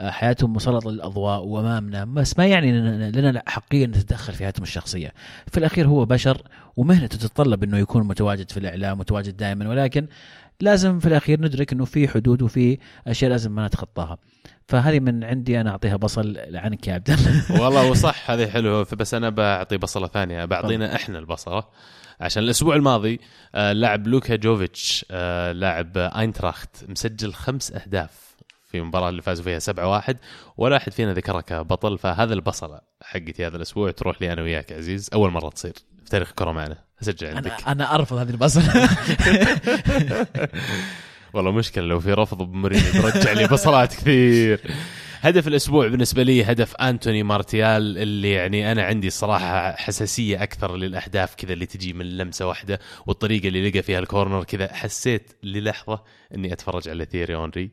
حياتهم 0.00 0.52
مسلطة 0.52 0.90
للأضواء 0.90 1.44
وأمامنا 1.44 2.04
بس 2.04 2.38
ما 2.38 2.46
يعني 2.46 2.72
لنا 3.10 3.42
حقيه 3.46 3.86
نتدخل 3.86 4.32
في 4.32 4.38
حياتهم 4.38 4.62
الشخصية. 4.62 5.12
في 5.46 5.58
الأخير 5.58 5.86
هو 5.86 6.04
بشر 6.04 6.42
ومهنته 6.76 7.18
تتطلب 7.18 7.62
إنه 7.62 7.78
يكون 7.78 8.02
متواجد 8.02 8.50
في 8.50 8.56
الإعلام 8.56 8.98
متواجد 8.98 9.36
دائما 9.36 9.68
ولكن 9.68 10.06
لازم 10.60 10.98
في 10.98 11.06
الأخير 11.06 11.40
ندرك 11.40 11.72
إنه 11.72 11.84
في 11.84 12.08
حدود 12.08 12.42
وفي 12.42 12.78
أشياء 13.06 13.30
لازم 13.30 13.52
ما 13.52 13.66
نتخطاها. 13.66 14.18
فهذه 14.68 15.00
من 15.00 15.24
عندي 15.24 15.60
أنا 15.60 15.70
أعطيها 15.70 15.96
بصل 15.96 16.36
عنك 16.54 16.88
يا 16.88 16.94
عبد 16.94 17.10
الله 17.10 17.62
والله 17.62 17.90
وصح 17.90 18.30
هذه 18.30 18.46
حلوة 18.46 18.86
بس 18.92 19.14
أنا 19.14 19.28
بعطي 19.30 19.76
بصلة 19.76 20.06
ثانية. 20.06 20.44
بعطينا 20.44 20.94
إحنا 20.94 21.18
البصله 21.18 21.64
عشان 22.20 22.42
الأسبوع 22.42 22.76
الماضي 22.76 23.20
آه 23.54 23.72
لاعب 23.72 24.06
لوكا 24.06 24.36
جوفيتش 24.36 25.06
آه 25.10 25.52
لاعب 25.52 25.98
أينتراخت 25.98 26.84
مسجل 26.88 27.32
خمس 27.34 27.72
أهداف. 27.72 28.27
في 28.68 28.78
المباراه 28.78 29.08
اللي 29.08 29.22
فازوا 29.22 29.44
فيها 29.44 30.00
7-1 30.00 30.14
ولا 30.56 30.76
أحد 30.76 30.92
فينا 30.92 31.14
ذكرها 31.14 31.40
كبطل 31.40 31.98
فهذا 31.98 32.34
البصلة 32.34 32.80
حقتي 33.02 33.46
هذا 33.46 33.56
الأسبوع 33.56 33.90
تروح 33.90 34.22
لي 34.22 34.32
أنا 34.32 34.42
وياك 34.42 34.72
عزيز. 34.72 35.10
أول 35.14 35.30
مرة 35.30 35.48
تصير 35.48 35.72
في 36.04 36.10
تاريخ 36.10 36.28
الكره 36.28 36.52
معنا. 36.52 36.76
أسجل 37.02 37.36
عندك. 37.36 37.50
أنا 37.50 37.72
أنا 37.72 37.94
أرفض 37.94 38.16
هذه 38.16 38.30
البصل 38.30 38.62
والله 41.34 41.52
مشكلة 41.52 41.84
لو 41.84 42.00
في 42.00 42.12
رفض 42.12 42.42
بمورينيو 42.42 43.02
برجع 43.02 43.32
لي 43.32 43.46
بصلات 43.46 43.94
كثير. 43.94 44.60
هدف 45.20 45.48
الأسبوع 45.48 45.88
بالنسبة 45.88 46.22
لي 46.22 46.44
هدف 46.44 46.76
أنتوني 46.76 47.22
مارتيال 47.22 47.98
اللي 47.98 48.30
يعني 48.30 48.72
أنا 48.72 48.82
عندي 48.82 49.10
صراحة 49.10 49.76
حساسية 49.76 50.42
أكثر 50.42 50.76
للأهداف 50.76 51.34
كذا 51.34 51.52
اللي 51.52 51.66
تجي 51.66 51.92
من 51.92 52.16
لمسة 52.16 52.46
واحدة 52.46 52.80
والطريقة 53.06 53.48
اللي 53.48 53.70
لقى 53.70 53.82
فيها 53.82 53.98
ال 53.98 54.05
corner 54.05 54.44
كذا 54.44 54.72
حسيت 54.72 55.32
للحظة 55.42 56.02
إني 56.34 56.52
أتفرج 56.52 56.88
على 56.88 57.04
تيري 57.04 57.34
هنري. 57.34 57.70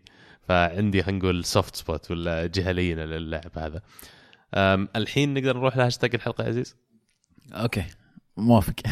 فعندي 0.47 1.03
خلينا 1.03 1.19
نقول 1.19 1.45
soft 1.45 1.75
spot 1.75 2.11
ولا 2.11 2.45
جهه 2.45 2.71
لينه 2.71 3.05
للاعب 3.05 3.51
هذا 3.57 3.81
الحين 4.95 5.33
نقدر 5.33 5.57
نروح 5.57 5.77
لهاشتاج 5.77 6.15
الحلقة 6.15 6.43
يا 6.43 6.49
عزيز؟ 6.49 6.75
okay. 7.53 7.83
موافق. 8.37 8.73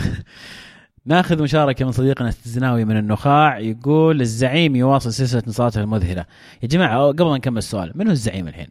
ناخذ 1.05 1.43
مشاركة 1.43 1.85
من 1.85 1.91
صديقنا 1.91 2.29
الزناوي 2.29 2.85
من 2.85 2.97
النخاع. 2.97 3.59
يقول 3.59 4.21
الزعيم 4.21 4.75
يواصل 4.75 5.13
سلسلة 5.13 5.43
انتصاراته 5.47 5.81
المذهلة. 5.81 6.25
يا 6.63 6.67
جماعة 6.67 7.07
قبل 7.07 7.25
ما 7.25 7.37
نكمل 7.37 7.57
السؤال 7.57 7.91
من 7.95 8.07
هو 8.07 8.11
الزعيم 8.11 8.47
الحين؟ 8.47 8.67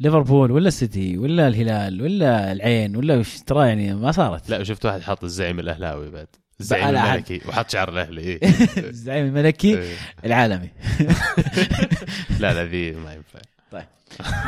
ليفربول 0.00 0.50
ولا 0.50 0.68
السيتي 0.68 1.18
ولا 1.18 1.48
الهلال 1.48 2.02
ولا 2.02 2.52
العين 2.52 2.96
ولا 2.96 3.16
وش 3.16 3.38
ترى 3.38 3.68
يعني 3.68 3.94
ما 3.94 4.12
صارت؟ 4.12 4.50
لا 4.50 4.62
شفت 4.62 4.86
واحد 4.86 5.00
حاط 5.00 5.24
الزعيم 5.24 5.60
الأهلاوي 5.60 6.10
بعد. 6.10 6.28
الزعيم. 6.60 6.96
الملكي. 6.96 7.40
وحط 7.48 7.70
شعر 7.70 7.88
الأهلي. 7.88 8.20
إيه. 8.20 8.40
الزعيم 8.90 9.26
الملكي 9.26 9.78
إيه. 9.78 9.94
العالمي. 10.24 10.70
لا 12.40 12.54
لا 12.54 12.64
ذي 12.64 12.92
ما 12.92 13.14
ينفع. 13.14 13.40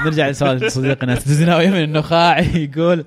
نرجع 0.04 0.28
لسؤال 0.28 0.72
صديقنا 0.72 1.12
الزناوي 1.12 1.70
من 1.70 1.82
النخاع 1.82 2.38
يقول 2.38 3.04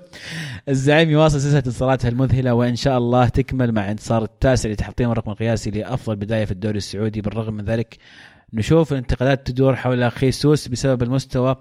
الزعيم 0.69 1.10
يواصل 1.10 1.41
سلسلة 1.41 1.57
انتصاراته 1.57 2.10
المذهلة 2.10 2.53
وإن 2.53 2.76
شاء 2.76 2.98
الله 2.98 3.27
تكمل 3.27 3.72
مع 3.72 3.91
انتصار 3.91 4.23
التاسع 4.23 4.69
لتحطيم 4.69 5.11
الرقم 5.11 5.32
القياسي 5.32 5.72
لأفضل 5.72 6.15
بداية 6.15 6.45
في 6.45 6.52
الدوري 6.52 6.77
السعودي. 6.77 7.22
بالرغم 7.22 7.53
من 7.53 7.65
ذلك 7.65 7.98
نشوف 8.53 8.91
الانتقادات 8.91 9.48
تدور 9.48 9.76
حول 9.76 10.11
خيسوس 10.11 10.68
بسبب 10.68 11.03
المستوى. 11.03 11.56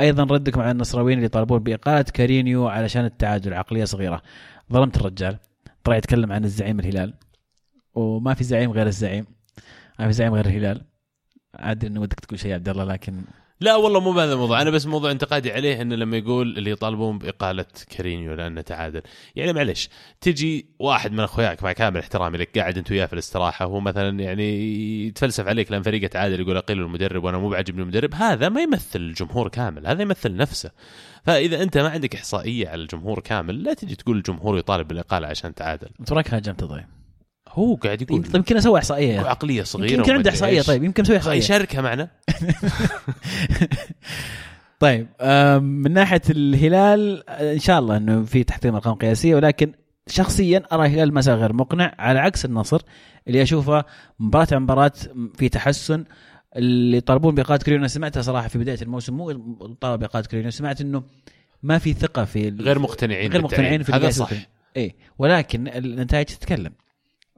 أيضا 0.00 0.22
ردكم 0.22 0.60
على 0.60 0.70
النصراويين 0.70 1.18
اللي 1.18 1.26
يطالبون 1.26 1.58
بإقالة 1.58 2.02
كارينيو 2.02 2.68
علشان 2.68 3.04
التعادل 3.04 3.54
عقلية 3.54 3.84
صغيرة. 3.84 4.22
ظلمت 4.72 4.96
الرجال. 4.96 5.38
طلع 5.88 5.96
يتكلم 5.96 6.32
عن 6.32 6.44
الزعيم 6.44 6.80
الهلال. 6.80 7.14
وما 7.94 8.34
في 8.34 8.44
زعيم 8.44 8.70
غير 8.70 8.86
الزعيم. 8.86 9.26
ما 9.98 10.06
في 10.06 10.12
زعيم 10.12 10.34
غير 10.34 10.46
الهلال. 10.46 10.84
عادي 11.54 11.86
إنه 11.86 12.00
ودك 12.00 12.20
تقول 12.20 12.38
شيء 12.38 12.50
يا 12.50 12.54
عبد 12.54 12.68
الله 12.68 12.84
لكن 12.84 13.22
لا 13.60 13.76
والله 13.76 14.00
مو 14.00 14.12
بهذا 14.12 14.32
الموضوع. 14.32 14.62
أنا 14.62 14.70
بس 14.70 14.86
موضوع 14.86 15.10
انتقادي 15.10 15.52
عليه 15.52 15.82
إنه 15.82 15.94
لما 15.94 16.16
يقول 16.16 16.58
اللي 16.58 16.70
يطالبون 16.70 17.18
بإقالة 17.18 17.64
كارينيو 17.90 18.34
لأنه 18.34 18.60
تعادل 18.60 19.02
يعني 19.36 19.52
معلش 19.52 19.88
تجي 20.20 20.66
واحد 20.78 21.12
من 21.12 21.20
أخوياك 21.20 21.62
مع 21.62 21.72
كامل 21.72 22.00
احترامي 22.00 22.38
لك 22.38 22.58
قاعد 22.58 22.78
أنت 22.78 22.90
وياه 22.90 23.06
في 23.06 23.12
الاستراحة 23.12 23.66
وهو 23.66 23.80
مثلا 23.80 24.20
يعني 24.20 25.06
يتفلسف 25.06 25.46
عليك 25.46 25.72
لأن 25.72 25.82
فريقة 25.82 26.06
تعادل 26.06 26.40
يقول 26.40 26.56
اقيلوا 26.56 26.86
المدرب 26.86 27.24
وأنا 27.24 27.38
مو 27.38 27.48
بعاجبني 27.48 27.82
المدرب 27.82 28.14
هذا 28.14 28.48
ما 28.48 28.60
يمثل 28.60 29.00
الجمهور 29.00 29.48
كامل 29.48 29.86
هذا 29.86 30.02
يمثل 30.02 30.36
نفسه. 30.36 30.70
فإذا 31.28 31.62
أنت 31.62 31.78
ما 31.78 31.88
عندك 31.88 32.14
إحصائية 32.14 32.68
على 32.68 32.82
الجمهور 32.82 33.20
كامل 33.20 33.62
لا 33.62 33.74
تجي 33.74 33.96
تقول 33.96 34.16
الجمهور 34.16 34.58
يطالب 34.58 34.88
بالإقالة 34.88 35.26
عشان 35.26 35.54
تعادل. 35.54 35.88
انت 36.00 36.12
وراك 36.12 36.34
هاجمت 36.34 36.64
طيب. 36.64 36.84
هو 37.48 37.74
قاعد 37.74 38.02
يقول 38.02 38.22
طيب 38.22 38.34
يمكن 38.34 38.56
أسوي 38.56 38.78
إحصائية. 38.78 39.20
عقلية 39.20 39.62
صغيرة 39.62 39.92
يمكن 39.92 40.12
عنده 40.12 40.30
إحصائية. 40.30 40.62
طيب 40.62 40.84
يمكن 40.84 41.02
أسوي 41.02 41.16
إحصائية. 41.16 41.38
يشاركها 41.38 41.80
معنا. 41.80 42.08
طيب 44.80 45.06
من 45.62 45.92
ناحية 45.92 46.22
الهلال 46.30 47.30
إن 47.30 47.58
شاء 47.58 47.78
الله 47.78 47.96
إنه 47.96 48.24
في 48.24 48.44
تحطيم 48.44 48.74
أرقام 48.74 48.94
قياسية 48.94 49.34
ولكن 49.34 49.72
شخصيا 50.06 50.62
أرى 50.72 50.86
الهلال 50.86 51.22
زال 51.22 51.38
غير 51.38 51.52
مقنع 51.52 51.94
على 51.98 52.18
عكس 52.18 52.44
النصر 52.44 52.80
اللي 53.28 53.42
أشوفه 53.42 53.84
مباراة 54.18 54.48
عن 54.52 54.62
مباراة 54.62 54.92
في 55.36 55.48
تحسن 55.48 56.04
اللي 56.56 56.96
يطالبون 56.96 57.34
باقاله 57.34 57.58
كرينيو 57.58 57.78
أنا 57.80 57.88
سمعتها 57.88 58.22
صراحة 58.22 58.48
في 58.48 58.58
بداية 58.58 58.78
الموسم 58.82 59.14
مو 59.14 59.30
طالب 59.80 60.00
باقاله 60.00 60.26
كرينيو 60.26 60.50
سمعت 60.50 60.80
إنه 60.80 61.02
ما 61.62 61.78
في 61.78 61.92
ثقة 61.92 62.24
في 62.24 62.48
غير 62.48 62.78
مقتنعين 62.78 63.32
غير 63.32 63.42
مقتنعين. 63.42 63.82
في 63.82 63.92
هذا 63.92 64.10
صح. 64.10 64.30
اي 64.76 64.94
ولكن 65.18 65.68
النتائج 65.68 66.26
تتكلم 66.26 66.72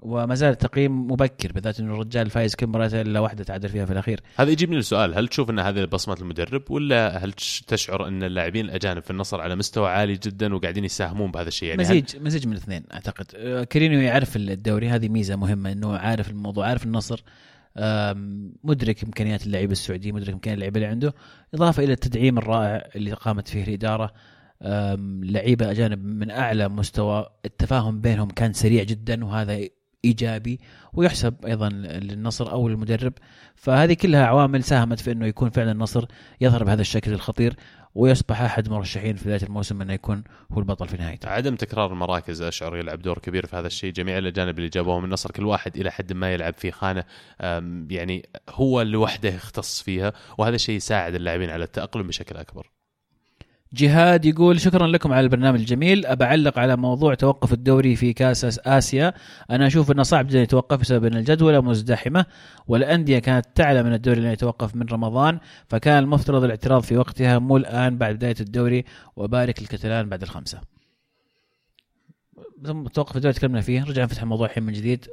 وما 0.03 0.35
زال 0.35 0.51
التقييم 0.51 1.11
مبكر 1.11 1.53
بالذات 1.53 1.81
إنه 1.81 1.95
الرجال 1.95 2.31
فايز 2.31 2.55
كل 2.55 2.67
مباراه 2.67 2.87
إلا 2.95 3.21
واحدة 3.21 3.45
تعادل 3.45 3.69
فيها 3.69 3.85
في 3.85 3.93
الأخير. 3.93 4.21
هذا 4.37 4.51
يجيبني 4.51 4.77
للسؤال 4.77 5.15
هل 5.15 5.29
تشوف 5.29 5.51
إن 5.51 5.59
هذه 5.59 5.85
بصمة 5.85 6.17
المدرب 6.21 6.71
ولا 6.71 7.25
هل 7.25 7.33
تش- 7.33 7.61
تشعر 7.67 8.09
إن 8.09 8.23
اللاعبين 8.23 8.65
الأجانب 8.65 9.03
في 9.03 9.11
النصر 9.11 9.41
على 9.41 9.57
مستوى 9.57 9.89
عالي 9.91 10.13
جدا 10.13 10.55
وقاعدين 10.55 10.85
يساهمون 10.85 11.31
بهذا 11.31 11.49
الشيء؟ 11.49 11.69
يعني 11.69 11.83
هل- 11.83 11.87
مزيج 11.89 12.17
مزيج 12.23 12.47
من 12.47 12.53
الاثنين 12.53 12.83
أعتقد. 12.95 13.27
آه، 13.37 13.65
كرينيو 13.65 14.01
يعرف 14.01 14.37
الدوري 14.37 14.89
هذه 14.89 15.09
ميزة 15.09 15.37
مهمة 15.37 15.73
إنه 15.73 15.97
عارف 15.97 16.31
الموضوع 16.31 16.67
عارف 16.67 16.85
النصر. 16.85 17.23
مدرك 18.65 19.05
إمكانيات 19.05 19.47
اللعيبة 19.47 19.73
السعودي 19.73 20.13
مدرك 20.13 20.33
إمكانيات 20.33 20.57
اللعيبة 20.57 20.77
اللي 20.77 20.87
عنده 20.87 21.15
إضافة 21.55 21.85
إلى 21.85 21.93
التدعيم 21.93 22.39
الرائع 22.39 22.89
اللي 22.97 23.13
قامت 23.13 23.49
فيه 23.49 23.65
الإدارة. 23.65 24.13
لعيبة 25.23 25.71
أجانب 25.71 26.05
من 26.05 26.31
أعلى 26.31 26.69
مستوى 26.69 27.27
التفاهم 27.45 28.01
بينهم 28.01 28.29
كان 28.31 28.53
سريع 28.53 28.83
جدا 28.83 29.25
وهذا 29.25 29.61
إيجابي 30.05 30.61
ويحسب 30.93 31.35
أيضا 31.47 31.69
للنصر 31.69 32.53
أو 32.53 32.69
للمدرب 32.69 33.13
فهذه 33.55 33.93
كلها 33.93 34.27
عوامل 34.27 34.65
ساهمت 34.65 35.01
في 35.01 35.13
إنه 35.13 35.27
يكون 35.27 35.51
فعلا 35.51 35.73
النصر 35.73 36.05
يظهر 36.41 36.65
بهذا 36.65 36.81
الشكل 36.81 37.13
الخطير. 37.13 37.57
ويصبح 37.95 38.41
أحد 38.41 38.69
مرشحين 38.69 39.17
في 39.17 39.25
بدايه 39.25 39.43
الموسم 39.43 39.83
أنه 39.83 39.93
يكون 39.93 40.25
هو 40.53 40.59
البطل 40.59 40.89
في 40.89 40.97
نهايته. 40.97 41.29
عدم 41.29 41.57
تكرار 41.57 41.93
المراكز 41.93 42.43
اشعر 42.43 42.77
يلعب 42.77 43.03
دور 43.03 43.19
كبير 43.19 43.47
في 43.47 43.57
هذا 43.57 43.67
الشيء. 43.67 43.93
جميع 43.93 44.19
الأجانب 44.19 44.59
اللي 44.59 44.69
جابوهم 44.69 45.05
النصر 45.05 45.31
كل 45.31 45.45
واحد 45.45 45.77
إلى 45.77 45.91
حد 45.91 46.13
ما 46.13 46.33
يلعب 46.33 46.55
في 46.55 46.71
خانة 46.71 47.05
يعني 47.91 48.29
هو 48.51 48.83
لوحده 48.83 49.29
يختص 49.29 49.83
فيها 49.83 50.13
وهذا 50.39 50.55
الشيء 50.55 50.77
يساعد 50.77 51.15
اللاعبين 51.15 51.51
على 51.51 51.65
التأقلم 51.65 52.07
بشكل 52.07 52.37
أكبر. 52.37 52.71
جهاد 53.73 54.25
يقول 54.25 54.61
شكرا 54.61 54.87
لكم 54.87 55.13
على 55.13 55.21
البرنامج 55.21 55.61
الجميل. 55.61 56.07
أبعلق 56.07 56.59
على 56.59 56.77
موضوع 56.77 57.15
توقف 57.15 57.53
الدوري 57.53 57.97
في 57.97 58.13
كاس 58.13 58.61
آسيا. 58.67 59.13
أنا 59.51 59.67
أشوف 59.67 59.91
أنه 59.91 60.03
صعب 60.03 60.27
جدا 60.27 60.43
يتوقف 60.43 60.81
بسبب 60.81 61.05
أن 61.05 61.17
الجدولة 61.17 61.61
مزدحمة 61.61 62.27
والأندية 62.67 63.19
كانت 63.19 63.47
تعلم 63.55 63.87
أن 63.87 63.93
الدوري 63.93 64.21
لن 64.21 64.31
يتوقف 64.33 64.77
من 64.77 64.87
رمضان 64.93 65.39
فكان 65.69 65.99
المفترض 65.99 66.45
الاعتراض 66.45 66.83
في 66.83 66.97
وقتها 66.97 67.39
مو 67.39 67.57
الآن 67.57 67.99
بعد 67.99 68.15
بداية 68.15 68.37
الدوري 68.41 68.85
وبارك 69.17 69.63
الكتلان 69.63 70.09
بعد 70.09 70.23
الخمسة. 70.23 70.61
ثم 72.65 72.87
توقف 72.87 73.17
الدوري 73.17 73.35
تكلمنا 73.35 73.61
فيه 73.61 73.85
رجع 73.85 74.03
نفتح 74.03 74.23
الموضوع 74.23 74.47
الحين 74.47 74.63
من 74.63 74.73
جديد. 74.73 75.07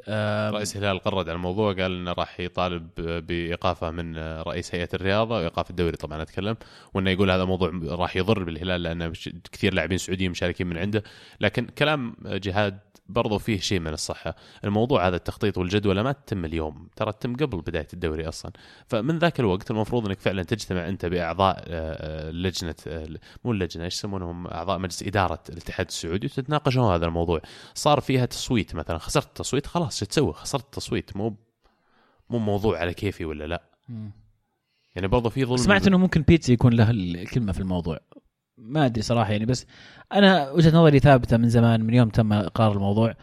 رئيس 0.53 0.75
الهلال 0.75 0.99
قرد 0.99 1.29
على 1.29 1.35
الموضوع 1.35 1.73
قال 1.73 1.91
إنه 1.91 2.11
راح 2.11 2.39
يطالب 2.39 2.89
بإيقافه 3.27 3.91
من 3.91 4.17
رئيس 4.17 4.75
هيئة 4.75 4.89
الرياضة 4.93 5.35
وإيقاف 5.35 5.69
الدوري. 5.69 5.97
طبعا 5.97 6.21
أتكلم 6.21 6.57
وإنه 6.93 7.11
يقول 7.11 7.31
هذا 7.31 7.45
موضوع 7.45 7.71
راح 7.83 8.15
يضر 8.15 8.43
بالهلال 8.43 8.83
لأن 8.83 9.13
كثير 9.51 9.73
لاعبين 9.73 9.97
سعوديين 9.97 10.31
مشاركين 10.31 10.67
من 10.67 10.77
عنده. 10.77 11.03
لكن 11.41 11.65
كلام 11.65 12.15
جهاد 12.25 12.79
برضو 13.09 13.37
فيه 13.37 13.59
شيء 13.59 13.79
من 13.79 13.93
الصحة. 13.93 14.35
الموضوع 14.63 15.07
هذا 15.07 15.15
التخطيط 15.15 15.57
والجدوله 15.57 16.03
ما 16.03 16.11
تتم 16.11 16.45
اليوم. 16.45 16.87
ترى 16.95 17.11
تتم 17.11 17.35
قبل 17.35 17.61
بداية 17.61 17.87
الدوري 17.93 18.27
أصلا. 18.27 18.51
فمن 18.87 19.19
ذاك 19.19 19.39
الوقت 19.39 19.71
المفروض 19.71 20.05
إنك 20.05 20.19
فعلا 20.19 20.43
تجتمع 20.43 20.87
أنت 20.87 21.05
بأعضاء 21.05 21.63
آه، 21.67 22.31
لجنة 22.31 22.75
آه، 22.87 23.07
مو 23.43 23.51
اللجنه 23.51 23.83
إيش 23.83 23.95
يسمونهم؟ 23.95 24.47
أعضاء 24.47 24.79
مجلس 24.79 25.03
إدارة 25.03 25.39
الاتحاد 25.49 25.85
السعودي 25.85 26.27
وتتناقشون 26.27 26.93
هذا 26.93 27.05
الموضوع. 27.05 27.36
صار 27.73 27.99
فيها 27.99 28.25
تصويت 28.25 28.75
مثلا. 28.75 28.97
خسرت 28.97 29.27
التصويت 29.27 29.67
خلاص 29.67 29.99
شو 29.99 30.05
تسوي؟ 30.05 30.33
خسرت 30.33 30.63
التصويت. 30.63 31.17
مو 31.17 31.35
مو 32.29 32.39
موضوع 32.39 32.79
على 32.79 32.93
كيفي 32.93 33.25
ولا 33.25 33.47
لا. 33.47 33.63
يعني 34.95 35.07
برضه 35.07 35.29
في 35.29 35.45
ظلم. 35.45 35.57
سمعت 35.57 35.87
إنه 35.87 35.97
ممكن 35.97 36.21
بيتزي 36.21 36.53
يكون 36.53 36.73
له 36.73 36.89
الكلمة 36.89 37.51
في 37.51 37.59
الموضوع. 37.59 37.99
ما 38.57 38.85
أدري 38.85 39.01
صراحة 39.01 39.31
يعني 39.31 39.45
بس 39.45 39.65
أنا 40.13 40.51
وجهة 40.51 40.77
نظري 40.77 40.99
ثابتة 40.99 41.37
من 41.37 41.49
زمان 41.49 41.81
من 41.83 41.93
يوم 41.93 42.09
تم 42.09 42.33
إقرار 42.33 42.71
الموضوع. 42.71 43.15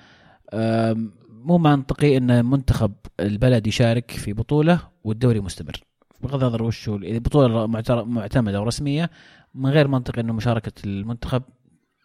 مو 1.29 1.59
منطقي 1.59 2.17
إن 2.17 2.45
منتخب 2.45 2.93
البلد 3.21 3.67
يشارك 3.67 4.11
في 4.11 4.33
بطولة 4.33 4.81
والدوري 5.05 5.41
مستمر. 5.41 5.81
بغض 6.21 6.45
النظر 6.45 6.63
وش 6.63 6.89
هو 6.89 6.97
إذا 6.97 7.19
بطولة 7.19 7.67
معتر- 7.67 8.05
معتمدة 8.05 8.61
ورسمية 8.61 9.11
من 9.55 9.71
غير 9.71 9.89
منطقي 9.89 10.21
إنه 10.21 10.33
مشاركة 10.33 10.73
المنتخب 10.85 11.43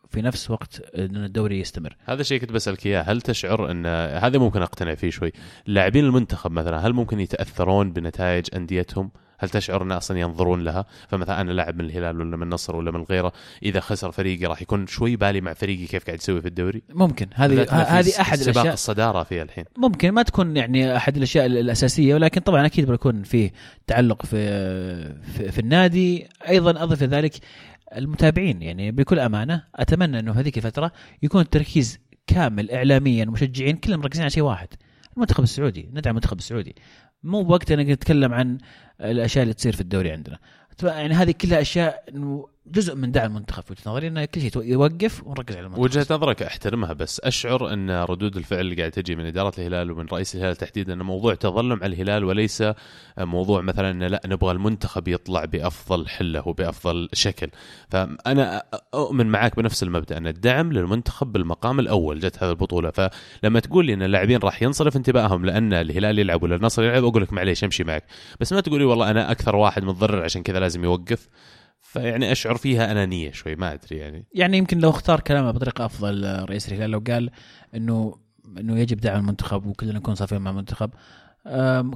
في 0.10 0.22
نفس 0.22 0.52
وقت 0.52 0.82
إن 0.96 1.16
الدوري 1.16 1.60
يستمر. 1.60 1.96
هذا 2.06 2.22
الشيء 2.22 2.40
كنت 2.40 2.52
بسألك 2.52 2.86
إياه. 2.86 3.02
هل 3.02 3.22
تشعر 3.22 3.72
إن 3.72 3.86
هذا 4.24 4.38
ممكن 4.38 4.62
أقتنع 4.62 4.96
فيه 4.96 5.10
شوي؟ 5.10 5.32
لاعبين 5.68 6.06
المنتخب 6.06 6.52
مثلا 6.52 6.88
هل 6.88 6.94
ممكن 6.94 7.20
يتأثرون 7.20 7.94
بنتائج 7.94 8.46
أنديتهم؟ 8.56 9.12
هل 9.42 9.50
تشعر 9.50 9.84
إن 9.84 9.92
أصلا 9.92 10.20
ينظرون 10.20 10.64
لها؟ 10.64 10.86
فمثلا 11.08 11.42
أنا 11.42 11.52
لاعب 11.52 11.76
من 11.76 11.86
الهلال 11.86 12.22
ولا 12.22 12.38
من 12.38 12.44
النصر 12.44 12.76
ولا 12.76 12.92
من 12.92 13.04
غيره 13.04 13.34
إذا 13.64 13.80
خسر 13.80 14.12
فريقي 14.12 14.46
راح 14.46 14.62
يكون 14.62 14.88
شوي 14.88 15.16
بالي 15.16 15.42
مع 15.42 15.54
فريقي 15.54 15.86
كيف 15.86 16.06
قاعد 16.06 16.18
يسوي 16.18 16.42
في 16.42 16.48
الدوري؟ 16.48 16.82
ممكن. 16.90 17.28
هذه 17.34 17.62
هذه 17.70 18.22
أحد 18.22 18.38
سباق 18.38 18.54
الاشياء 18.54 18.74
الصدارة 18.74 19.24
فيها 19.24 19.44
الحين. 19.44 19.66
ممكن. 19.78 20.12
ما 20.12 20.24
تكون 20.24 20.58
يعني 20.58 20.98
أحد 20.98 21.18
الأشياء 21.18 21.46
الأساسية 21.46 22.16
ولكن 22.16 22.42
طبعا 22.42 22.66
أكيد 22.66 22.92
بيكون 22.92 23.24
فيه 23.24 23.52
تعلق 23.88 24.26
في 24.26 24.40
في, 25.14 25.52
في 25.52 25.60
النادي. 25.60 26.28
أيضا 26.50 26.84
أضف 26.84 27.04
ذلك 27.04 27.34
المتابعين. 27.96 28.62
يعني 28.62 28.92
بكل 28.92 29.20
أمانة 29.20 29.64
أتمنى 29.76 30.20
أنه 30.20 30.32
هذيك 30.32 30.58
الفترة 30.58 30.92
يكون 31.24 31.42
التركيز 31.42 32.00
كامل 32.28 32.72
اعلاميا 32.72 33.26
مشجعين 33.26 33.78
كلهم 33.78 34.00
مركزين 34.00 34.22
على 34.24 34.32
شيء 34.32 34.44
واحد 34.44 34.68
المنتخب 35.16 35.44
السعودي 35.44 35.90
ندعم 35.94 36.12
المنتخب 36.12 36.38
السعودي. 36.38 36.76
مو 37.24 37.42
وقت 37.42 37.72
انك 37.72 37.90
نتكلم 37.90 38.34
عن 38.34 38.58
الأشياء 39.02 39.44
اللي 39.44 39.54
تصير 39.54 39.76
في 39.76 39.82
الدوري 39.82 40.12
عندنا. 40.12 40.40
يعني 40.84 41.14
هذه 41.14 41.32
كلها 41.32 41.62
أشياء 41.62 42.04
إنه 42.10 42.48
جزء 42.66 42.96
من 42.96 43.12
دعم 43.12 43.32
المنتخب 43.32 43.64
في 43.64 43.72
وجهة 43.72 43.92
نظري 43.92 44.08
إنه 44.08 44.26
كل 44.26 44.42
شيء 44.42 44.64
يوقف 44.64 45.28
ونركز 45.28 45.56
على 45.56 45.66
المنتخب. 45.66 45.84
وجهة 45.84 46.08
نظرك 46.12 46.44
أحترمها 46.44 46.94
بس 46.94 47.20
أشعر 47.20 47.74
إن 47.74 47.92
ردود 47.92 48.38
الفعل 48.38 48.60
اللي 48.60 48.76
قاعد 48.76 48.92
تجي 48.92 49.16
من 49.16 49.26
إدارة 49.26 49.54
الهلال 49.58 49.92
ومن 49.92 50.06
رئيس 50.06 50.36
الهلال 50.36 50.56
تحديدا 50.56 50.94
إنه 50.94 51.04
موضوع 51.04 51.36
تظلم 51.36 51.84
على 51.84 51.96
الهلال 51.96 52.24
وليس 52.24 52.64
موضوع 53.18 53.62
مثلا 53.62 53.92
إنه 53.92 54.08
لا 54.08 54.22
نبغى 54.26 54.52
المنتخب 54.52 55.08
يطلع 55.08 55.46
بأفضل 55.46 56.08
حلة 56.08 56.48
وبأفضل 56.48 57.10
شكل. 57.14 57.50
فأنا 57.90 58.64
أؤمن 58.94 59.26
معاك 59.26 59.56
بنفس 59.56 59.84
المبدأ 59.84 60.18
إن 60.18 60.28
الدعم 60.28 60.74
للمنتخب 60.74 61.32
بالمقام 61.32 61.80
الأول 61.80 62.20
جت 62.20 62.44
هذه 62.44 62.50
البطولة. 62.50 62.92
فلما 62.92 63.60
تقول 63.60 63.86
لي 63.86 63.94
إن 63.94 64.04
اللاعبين 64.04 64.40
راح 64.40 64.64
ينصرف 64.64 64.98
انتباههم 64.98 65.46
لأن 65.46 65.74
الهلال 65.74 66.20
يلعب 66.20 66.44
ولا 66.44 66.56
النصر 66.56 66.84
يلعب 66.84 67.04
أقول 67.04 67.22
لك 67.22 67.34
معليش 67.34 67.64
أمشي 67.64 67.84
معك. 67.84 68.04
بس 68.40 68.54
ما 68.54 68.62
تقولي 68.62 68.86
والله 68.86 69.12
أنا 69.12 69.32
أكثر 69.32 69.56
واحد 69.56 69.84
متضرر 69.84 70.24
عشان 70.24 70.44
كذا 70.44 70.60
لازم 70.60 70.84
يوقف؟ 70.84 71.30
فيعني 71.90 72.32
أشعر 72.32 72.56
فيها 72.56 72.92
أنانية 72.92 73.32
شوي 73.32 73.56
ما 73.56 73.74
أدري 73.74 73.98
يعني. 73.98 74.26
يعني 74.34 74.58
يمكن 74.58 74.80
لو 74.80 74.90
اختار 74.90 75.20
كلامه 75.20 75.52
بطريقة 75.52 75.86
أفضل 75.86 76.46
رئيس 76.50 76.68
الهلال 76.68 76.92
لو 76.92 77.04
قال 77.08 77.30
إنه 77.76 78.16
إنه 78.58 78.80
يجب 78.80 78.98
دعم 78.98 79.20
المنتخب 79.20 79.66
وكلنا 79.66 79.94
نكون 79.94 80.16
صافيين 80.16 80.42
مع 80.42 80.52
المنتخب 80.52 80.90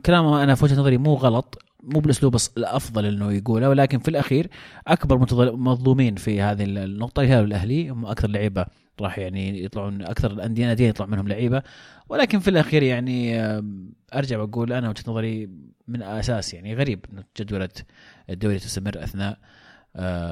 كلامه 0.05 0.43
أنا 0.43 0.55
في 0.55 0.65
وجهة 0.65 0.79
نظري 0.79 0.97
مو 0.97 1.13
غلط 1.13 1.61
مو 1.83 1.99
بالأسلوب 1.99 2.35
الأفضل 2.57 3.05
إنه 3.05 3.31
يقوله 3.31 3.69
ولكن 3.69 3.99
في 3.99 4.07
الأخير 4.07 4.49
أكبر 4.87 5.17
مظلومين 5.55 6.15
في 6.15 6.41
هذه 6.41 6.63
النقطة 6.63 7.21
الهلال 7.21 7.43
والاهلي 7.43 7.89
هم 7.89 8.05
أكثر 8.05 8.27
لعيبة 8.27 8.65
راح 9.01 9.19
يعني 9.19 9.63
يطلعون 9.63 10.01
أكثر 10.01 10.31
الأندية 10.31 10.65
ناديين 10.65 10.89
يطلع 10.89 11.05
منهم 11.05 11.27
لعيبة 11.27 11.63
ولكن 12.09 12.39
في 12.39 12.49
الأخير 12.49 12.83
يعني 12.83 13.41
أرجع 14.13 14.39
وأقول 14.39 14.73
أنا 14.73 14.89
وجهة 14.89 15.03
نظري 15.07 15.49
من 15.87 16.01
أساس 16.03 16.53
يعني 16.53 16.75
غريب 16.75 17.05
إن 17.13 17.23
جدولة 17.39 17.69
الدوري 18.29 18.59
تستمر 18.59 19.03
أثناء 19.03 19.37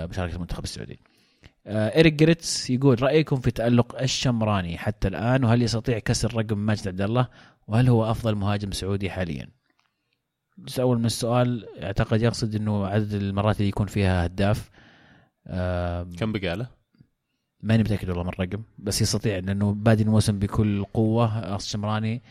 مشاركه 0.09 0.35
المنتخب 0.35 0.63
السعودي. 0.63 0.99
إيريك 1.67 2.13
جريتس 2.13 2.69
يقول 2.69 3.03
رأيكم 3.03 3.35
في 3.35 3.51
تألق 3.51 4.01
الشمراني 4.01 4.77
حتى 4.77 5.07
الآن 5.07 5.43
وهل 5.43 5.61
يستطيع 5.61 5.99
كسر 5.99 6.37
رقم 6.37 6.57
ماجد 6.57 6.87
عبد 6.87 7.01
الله 7.01 7.27
وهل 7.67 7.89
هو 7.89 8.11
أفضل 8.11 8.35
مهاجم 8.35 8.71
سعودي 8.71 9.09
حاليا؟ 9.09 9.49
الجزء 10.57 10.75
الأول 10.77 10.99
من 10.99 11.05
السؤال 11.05 11.67
أعتقد 11.83 12.21
يقصد 12.21 12.55
أنه 12.55 12.87
عدد 12.87 13.13
المرات 13.13 13.57
اللي 13.57 13.69
يكون 13.69 13.87
فيها 13.87 14.25
هداف 14.25 14.69
كم 16.17 16.31
بقاله؟ 16.31 16.67
ماني 17.63 17.83
متأكد 17.83 18.09
والله 18.09 18.23
من 18.23 18.29
الرقم 18.29 18.63
بس 18.77 19.01
يستطيع 19.01 19.39
لأنه 19.39 19.73
بادي 19.73 20.03
الموسم 20.03 20.39
بكل 20.39 20.83
قوة 20.83 21.55
الشمراني 21.55 22.21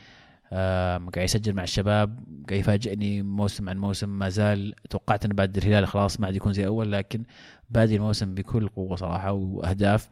قاعد 0.53 1.25
يسجل 1.25 1.53
مع 1.53 1.63
الشباب 1.63 2.19
قاعد 2.49 2.61
يفاجئني 2.61 3.23
موسم 3.23 3.69
عن 3.69 3.79
موسم. 3.79 4.09
ما 4.09 4.29
زال 4.29 4.75
توقعت 4.91 5.25
انه 5.25 5.35
بعد 5.35 5.57
الهلال 5.57 5.87
خلاص 5.89 6.21
ما 6.21 6.27
عاد 6.27 6.37
يكون 6.37 6.53
زي 6.53 6.67
أول 6.67 6.93
لكن 6.93 7.23
بادي 7.71 7.97
الموسم 7.97 8.35
بكل 8.35 8.69
قوة 8.69 8.97
صراحة 8.97 9.33
وأهداف. 9.33 10.11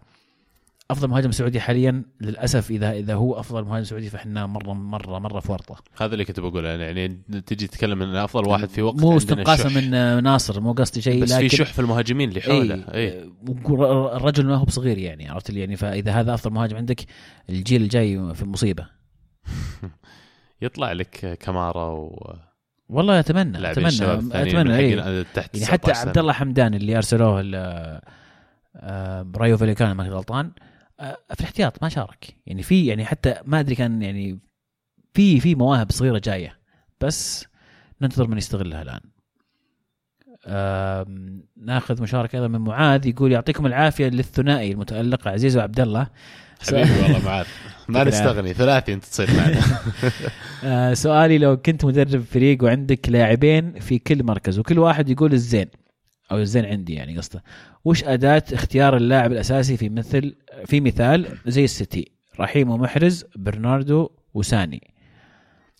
أفضل 0.90 1.08
مهاجم 1.08 1.30
سعودي 1.30 1.60
حاليا 1.60 2.02
للأسف 2.20 2.70
إذا 2.70 2.92
إذا 2.92 3.14
هو 3.14 3.40
أفضل 3.40 3.64
مهاجم 3.64 3.84
سعودي 3.84 4.10
فإحنا 4.10 4.46
مرة 4.46 4.72
مرة 4.72 5.18
مرة 5.18 5.40
في 5.40 5.52
ورطة. 5.52 5.76
هذا 6.00 6.12
اللي 6.12 6.24
كنت 6.24 6.40
بقوله 6.40 6.68
يعني 6.68 7.08
تجي 7.46 7.66
تتكلم 7.66 8.02
إن 8.02 8.16
أفضل 8.16 8.48
واحد 8.48 8.68
في 8.68 8.82
وقت 8.82 9.00
مو 9.00 9.16
استنقاصا 9.16 9.68
من 9.68 9.90
ناصر 10.22 10.60
مو 10.60 10.72
قصدي 10.72 11.00
شيء 11.00 11.22
بس 11.22 11.32
لكن 11.32 11.48
في 11.48 11.56
شح 11.56 11.72
في 11.72 11.78
المهاجمين 11.78 12.28
اللي 12.28 12.40
حوله 12.40 12.74
اي, 12.74 12.94
أي. 12.94 13.30
الرجل 14.16 14.46
ما 14.46 14.56
هو 14.56 14.64
بصغير 14.64 14.98
يعني 14.98 15.28
عرفت 15.28 15.50
لي 15.50 15.60
يعني؟ 15.60 15.76
فإذا 15.76 16.12
هذا 16.12 16.34
أفضل 16.34 16.54
مهاجم 16.54 16.76
عندك 16.76 17.04
الجيل 17.50 17.82
الجاي 17.82 18.34
في 18.34 18.44
مصيبة. 18.44 18.86
يطلع 20.60 20.92
لك 20.92 21.38
كمارا 21.40 21.84
و 21.84 22.36
والله 22.88 23.18
أتمنى 23.18 23.70
أتمنى 23.70 24.32
أتمنى 24.32 24.76
إيه. 24.76 25.22
تحت 25.34 25.54
يعني 25.54 25.66
حتى 25.66 25.92
عبد 25.92 26.18
الله 26.18 26.32
حمدان 26.32 26.74
اللي 26.74 26.96
أرسلوه 26.96 27.40
رايو 29.36 29.56
فاليكان 29.56 29.92
ما 29.92 30.04
غلطان 30.04 30.52
في 31.34 31.40
الاحتياط 31.40 31.82
ما 31.82 31.88
شارك. 31.88 32.36
يعني 32.46 32.62
في 32.62 32.86
يعني 32.86 33.04
حتى 33.04 33.34
ما 33.44 33.60
أدري 33.60 33.74
كان 33.74 34.02
يعني 34.02 34.38
في 35.14 35.40
في 35.40 35.54
مواهب 35.54 35.92
صغيرة 35.92 36.18
جاية 36.24 36.58
بس 37.00 37.46
ننتظر 38.02 38.28
من 38.28 38.38
يستغلها 38.38 38.82
الآن. 38.82 39.00
ناخذ 41.56 42.02
مشاركة 42.02 42.36
أيضا 42.36 42.48
من 42.48 42.60
معاذ 42.60 43.06
يقول 43.06 43.32
يعطيكم 43.32 43.66
العافية 43.66 44.08
للثنائي 44.08 44.72
المتألق 44.72 45.28
عزيز 45.28 45.56
وعبد 45.56 45.80
الله 45.80 46.08
حبيبي 46.60 47.02
والله 47.02 47.24
معاذ. 47.24 47.46
ما 47.88 48.04
نستغني. 48.04 48.54
ثلاثي 48.54 48.92
انت 48.92 49.04
تصير 49.04 49.28
معنا. 49.36 50.94
سؤالي 51.04 51.38
لو 51.38 51.56
كنت 51.56 51.84
مدرب 51.84 52.22
فريق 52.22 52.64
وعندك 52.64 53.08
لاعبين 53.08 53.78
في 53.78 53.98
كل 53.98 54.24
مركز 54.24 54.58
وكل 54.58 54.78
واحد 54.78 55.08
يقول 55.08 55.32
الزين 55.32 55.66
أو 56.32 56.38
الزين 56.38 56.64
عندي 56.64 56.94
يعني 56.94 57.18
قصده 57.18 57.42
وش 57.84 58.04
أداة 58.04 58.42
اختيار 58.52 58.96
اللاعب 58.96 59.32
الأساسي 59.32 59.76
في 59.76 59.88
مثل 59.88 60.34
في 60.66 60.80
مثال 60.80 61.26
زي 61.46 61.64
السيتي؟ 61.64 62.12
رحيم 62.40 62.70
ومحرز 62.70 63.24
برناردو 63.36 64.10
وساني. 64.34 64.90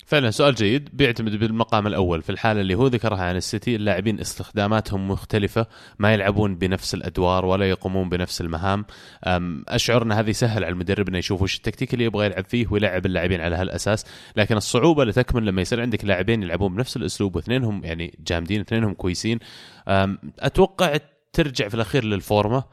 فعلا 0.08 0.30
سؤال 0.30 0.54
جيد. 0.54 0.88
بيعتمد 0.92 1.36
بالمقام 1.36 1.86
الأول 1.86 2.22
في 2.22 2.30
الحالة 2.30 2.60
اللي 2.60 2.74
هو 2.74 2.86
ذكرها 2.86 3.24
عن 3.24 3.36
السيتي. 3.36 3.76
اللاعبين 3.76 4.20
استخداماتهم 4.20 5.08
مختلفة 5.08 5.66
ما 5.98 6.12
يلعبون 6.12 6.54
بنفس 6.54 6.94
الأدوار 6.94 7.44
ولا 7.44 7.68
يقومون 7.70 8.08
بنفس 8.08 8.40
المهام. 8.40 8.84
أشعر 9.68 10.02
إن 10.02 10.12
هذا 10.12 10.30
يسهل 10.30 10.64
على 10.64 10.72
المدرب 10.72 11.08
إنه 11.08 11.18
يشوف 11.18 11.42
وش 11.42 11.56
التكتيك 11.56 11.94
اللي 11.94 12.04
يبغى 12.04 12.26
يلعب 12.26 12.44
فيه 12.44 12.66
ويلعب 12.70 13.06
اللاعبين 13.06 13.40
على 13.40 13.56
هالأساس. 13.56 14.04
لكن 14.36 14.56
الصعوبة 14.56 15.02
اللي 15.02 15.12
تكمن 15.12 15.44
لما 15.44 15.62
يصير 15.62 15.80
عندك 15.80 16.04
لاعبين 16.04 16.42
يلعبون 16.42 16.74
بنفس 16.74 16.96
الأسلوب 16.96 17.36
واثنينهم 17.36 17.84
يعني 17.84 18.18
جامدين 18.26 18.60
اثنينهم 18.60 18.94
كويسين. 18.94 19.38
أتوقع 20.38 20.96
ترجع 21.32 21.68
في 21.68 21.74
الأخير 21.74 22.04
للفورمة. 22.04 22.64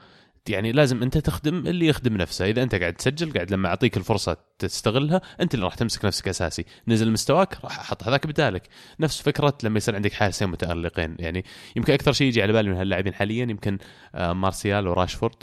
يعني 0.49 0.72
لازم 0.72 1.03
انت 1.03 1.17
تخدم 1.17 1.67
اللي 1.67 1.88
يخدم 1.88 2.17
نفسه. 2.17 2.45
إذا 2.45 2.63
انت 2.63 2.76
قاعد 2.76 2.93
تسجل 2.93 3.34
قاعد 3.34 3.51
لما 3.51 3.69
أعطيك 3.69 3.97
الفرصة 3.97 4.38
تستغلها 4.59 5.22
أنت 5.41 5.53
اللي 5.53 5.65
راح 5.65 5.76
تمسك 5.76 6.05
نفسك 6.05 6.27
أساسي. 6.27 6.65
نزل 6.88 7.11
مستواك 7.11 7.57
راح 7.63 7.80
أحط 7.80 8.03
هذاك 8.03 8.27
بدالك. 8.27 8.67
نفس 8.99 9.22
فكرة 9.22 9.57
لما 9.63 9.77
يصير 9.77 9.95
عندك 9.95 10.13
حارسين 10.13 10.49
متألقين. 10.49 11.15
يعني 11.19 11.45
يمكن 11.76 11.93
أكثر 11.93 12.11
شيء 12.11 12.27
يجي 12.27 12.41
على 12.41 12.53
بالي 12.53 12.69
من 12.69 12.76
هاللاعبين 12.76 13.13
حاليا 13.13 13.43
يمكن 13.43 13.77
مارسيال 14.15 14.88
وراشفورد. 14.88 15.35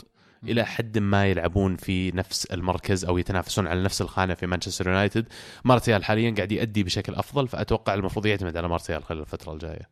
إلى 0.43 0.65
حد 0.65 0.97
ما 0.97 1.25
يلعبون 1.25 1.75
في 1.75 2.11
نفس 2.11 2.45
المركز 2.45 3.05
أو 3.05 3.17
يتنافسون 3.17 3.67
على 3.67 3.83
نفس 3.83 4.01
الخانة 4.01 4.33
في 4.33 4.47
مانشستر 4.47 4.87
يونايتد. 4.87 5.25
مارسيال 5.65 6.03
حاليا 6.03 6.33
قاعد 6.37 6.51
يؤدي 6.51 6.83
بشكل 6.83 7.15
أفضل 7.15 7.47
فأتوقع 7.47 7.93
المفروض 7.93 8.25
يعتمد 8.25 8.57
على 8.57 8.67
مارسيال 8.67 9.03
خلال 9.03 9.21
الفترة 9.21 9.53
الجاية. 9.53 9.89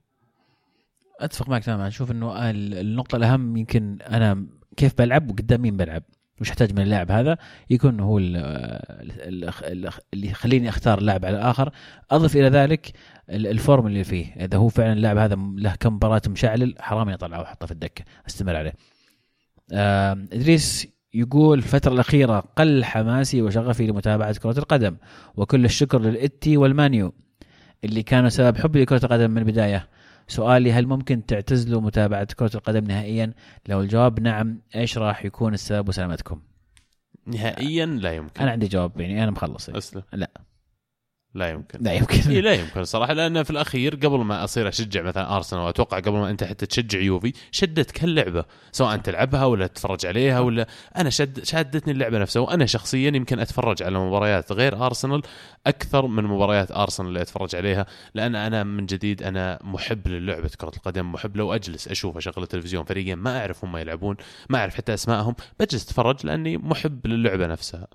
أتفق 1.19 1.49
معك 1.49 1.63
تماما. 1.63 1.88
أشوف 1.88 2.11
إنه 2.11 2.49
النقطة 2.49 3.15
الأهم 3.15 3.57
يمكن 3.57 3.97
أنا 4.01 4.45
كيف 4.77 4.98
بلعب 4.98 5.30
وقدام 5.30 5.61
مين 5.61 5.77
بلعب. 5.77 6.03
وش 6.41 6.49
أحتاج 6.49 6.73
من 6.73 6.81
اللاعب 6.81 7.11
هذا. 7.11 7.38
يكون 7.69 7.99
هو 7.99 8.18
اللي 8.18 9.52
يخليني 10.14 10.69
أختار 10.69 11.02
لاعب 11.02 11.26
على 11.26 11.38
الآخر. 11.38 11.72
أضف 12.11 12.35
إلى 12.35 12.49
ذلك 12.49 12.91
الفورم 13.30 13.88
اللي 13.88 14.03
فيه. 14.03 14.26
إذا 14.45 14.57
هو 14.57 14.69
فعلا 14.69 14.93
اللاعب 14.93 15.18
هذا 15.18 15.35
له 15.56 15.76
كم 15.76 15.93
مباراة 15.93 16.22
مشعلل 16.27 16.76
حرام 16.80 17.10
اطلعه 17.10 17.39
واحطه 17.39 17.65
في 17.65 17.72
الدكة. 17.72 18.06
أستمر 18.27 18.56
عليه. 18.56 18.73
إدريس 20.34 20.88
يقول 21.14 21.57
الفترة 21.57 21.93
الأخيرة 21.93 22.39
قل 22.39 22.84
حماسي 22.84 23.41
وشغفي 23.41 23.88
لمتابعة 23.88 24.39
كرة 24.39 24.60
القدم 24.60 24.98
وكل 25.35 25.65
الشكر 25.65 26.02
للإتي 26.02 26.57
والمانيو 26.57 27.14
اللي 27.84 28.03
كانوا 28.03 28.30
سبب 28.30 28.57
حبي 28.57 28.81
لكرة 28.81 29.06
القدم 29.06 29.31
من 29.31 29.38
البداية. 29.38 29.88
سؤالي 30.27 30.72
هل 30.72 30.88
ممكن 30.88 31.26
تعتزلوا 31.26 31.81
متابعة 31.81 32.27
كرة 32.35 32.52
القدم 32.56 32.84
نهائيا؟ 32.84 33.34
لو 33.68 33.81
الجواب 33.81 34.19
نعم 34.19 34.61
إيش 34.76 34.98
راح 34.98 35.26
يكون 35.26 35.53
السبب 35.53 35.89
وسلامتكم؟ 35.89 36.41
نهائيا 37.26 37.85
لا 37.85 38.14
يمكن 38.14 38.41
أنا 38.41 38.52
عندي 38.52 38.68
جواب 38.68 38.99
يعني 38.99 39.23
أنا 39.23 39.31
مخلص 39.31 39.69
أسلم 39.69 40.03
لا 40.14 40.31
لا 41.33 41.49
يمكن. 41.49 41.79
لا 41.81 41.93
يمكن. 41.93 42.31
إيه 42.31 42.41
لا 42.41 42.53
يمكن 42.53 42.83
صراحة 42.83 43.13
لأن 43.13 43.43
في 43.43 43.49
الأخير 43.49 43.95
قبل 43.95 44.17
ما 44.17 44.43
أصير 44.43 44.67
أشجع 44.67 45.01
مثلا 45.01 45.35
أرسنال 45.35 45.61
وأتوقع 45.61 45.99
قبل 45.99 46.17
ما 46.17 46.29
أنت 46.29 46.43
حتى 46.43 46.65
تشجع 46.65 46.99
يوفي 46.99 47.33
شدتك 47.51 48.03
هاللعبة 48.03 48.45
سواء 48.71 48.97
تلعبها 48.97 49.45
ولا 49.45 49.67
تتفرج 49.67 50.05
عليها 50.05 50.39
ولا 50.39 50.67
أنا 50.97 51.09
شد 51.09 51.43
شادتني 51.43 51.93
اللعبة 51.93 52.19
نفسها 52.19 52.39
وأنا 52.41 52.65
شخصيا 52.65 53.11
يمكن 53.15 53.39
أتفرج 53.39 53.83
على 53.83 53.99
مباريات 53.99 54.51
غير 54.51 54.85
أرسنال 54.85 55.21
أكثر 55.67 56.07
من 56.07 56.23
مباريات 56.23 56.71
أرسنال 56.71 57.09
اللي 57.09 57.21
أتفرج 57.21 57.55
عليها 57.55 57.85
لأن 58.13 58.35
أنا 58.35 58.63
من 58.63 58.85
جديد 58.85 59.23
أنا 59.23 59.59
محب 59.63 60.07
للعبه 60.07 60.49
كرة 60.57 60.71
القدم 60.77 61.11
محب 61.11 61.37
لو 61.37 61.53
أجلس 61.53 61.87
أشوف 61.87 62.17
أشغل 62.17 62.43
التلفزيون 62.43 62.83
فريقين 62.83 63.17
ما 63.17 63.39
أعرف 63.39 63.65
هم 63.65 63.77
يلعبون 63.77 64.15
ما 64.49 64.57
أعرف 64.57 64.75
حتى 64.75 64.93
أسمائهم 64.93 65.35
بجلس 65.59 65.85
أتفرج 65.85 66.25
لأني 66.25 66.57
محب 66.57 67.07
للعبة 67.07 67.47
نفسها. 67.47 67.87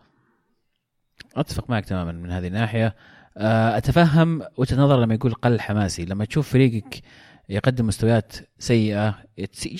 أتفق 1.36 1.70
معك 1.70 1.84
تماما 1.84 2.12
من 2.12 2.30
هذه 2.30 2.46
الناحية. 2.46 2.94
أتفهم 3.36 4.42
وجهة 4.56 4.76
نظر 4.76 5.00
لما 5.00 5.14
يقول 5.14 5.34
قل 5.34 5.60
حماسي. 5.60 6.04
لما 6.04 6.24
تشوف 6.24 6.48
فريقك 6.52 7.02
يقدم 7.48 7.86
مستويات 7.86 8.36
سيئة 8.58 9.14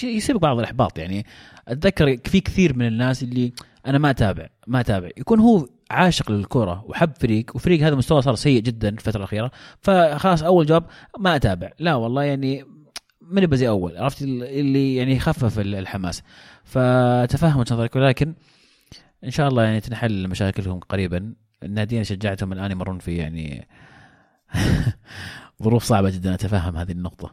يسبق 0.04 0.40
بعض 0.40 0.58
الإحباط. 0.58 0.98
يعني 0.98 1.26
أتذكر 1.68 2.16
في 2.24 2.40
كثير 2.40 2.76
من 2.76 2.86
الناس 2.86 3.22
اللي 3.22 3.52
أنا 3.86 3.98
ما 3.98 4.10
أتابع 4.10 4.46
ما 4.66 4.80
أتابع. 4.80 5.08
يكون 5.16 5.40
هو 5.40 5.68
عاشق 5.90 6.30
للكره 6.30 6.84
وحب 6.86 7.12
فريق 7.20 7.56
وفريق 7.56 7.82
هذا 7.82 7.94
مستوى 7.94 8.22
صار 8.22 8.34
سيء 8.34 8.62
جدا 8.62 8.88
الفترة 8.88 9.18
الأخيرة 9.18 9.50
فخلاص 9.80 10.42
أول 10.42 10.66
جواب 10.66 10.84
ما 11.18 11.36
أتابع. 11.36 11.70
لا 11.78 11.94
والله 11.94 12.22
يعني 12.22 12.64
من 13.20 13.42
يبقى 13.42 13.56
زي 13.56 13.68
أول 13.68 13.96
عرفت؟ 13.96 14.22
اللي 14.22 14.96
يعني 14.96 15.16
يخفف 15.16 15.58
الحماس. 15.58 16.22
فتفهم 16.64 17.60
وجهة 17.60 17.74
نظرك 17.74 17.96
ولكن 17.96 18.34
إن 19.24 19.30
شاء 19.30 19.48
الله 19.48 19.62
يعني 19.62 19.80
تنحل 19.80 20.28
مشاكلهم 20.28 20.80
قريبا. 20.80 21.32
الناديين 21.62 22.04
شجعتهم 22.04 22.52
الآن 22.52 22.70
يمرون 22.70 22.98
في 22.98 23.16
يعني 23.16 23.68
ظروف 25.62 25.84
صعبة 25.84 26.10
جدا. 26.10 26.34
أتفهم 26.34 26.76
هذه 26.76 26.92
النقطة. 26.92 27.32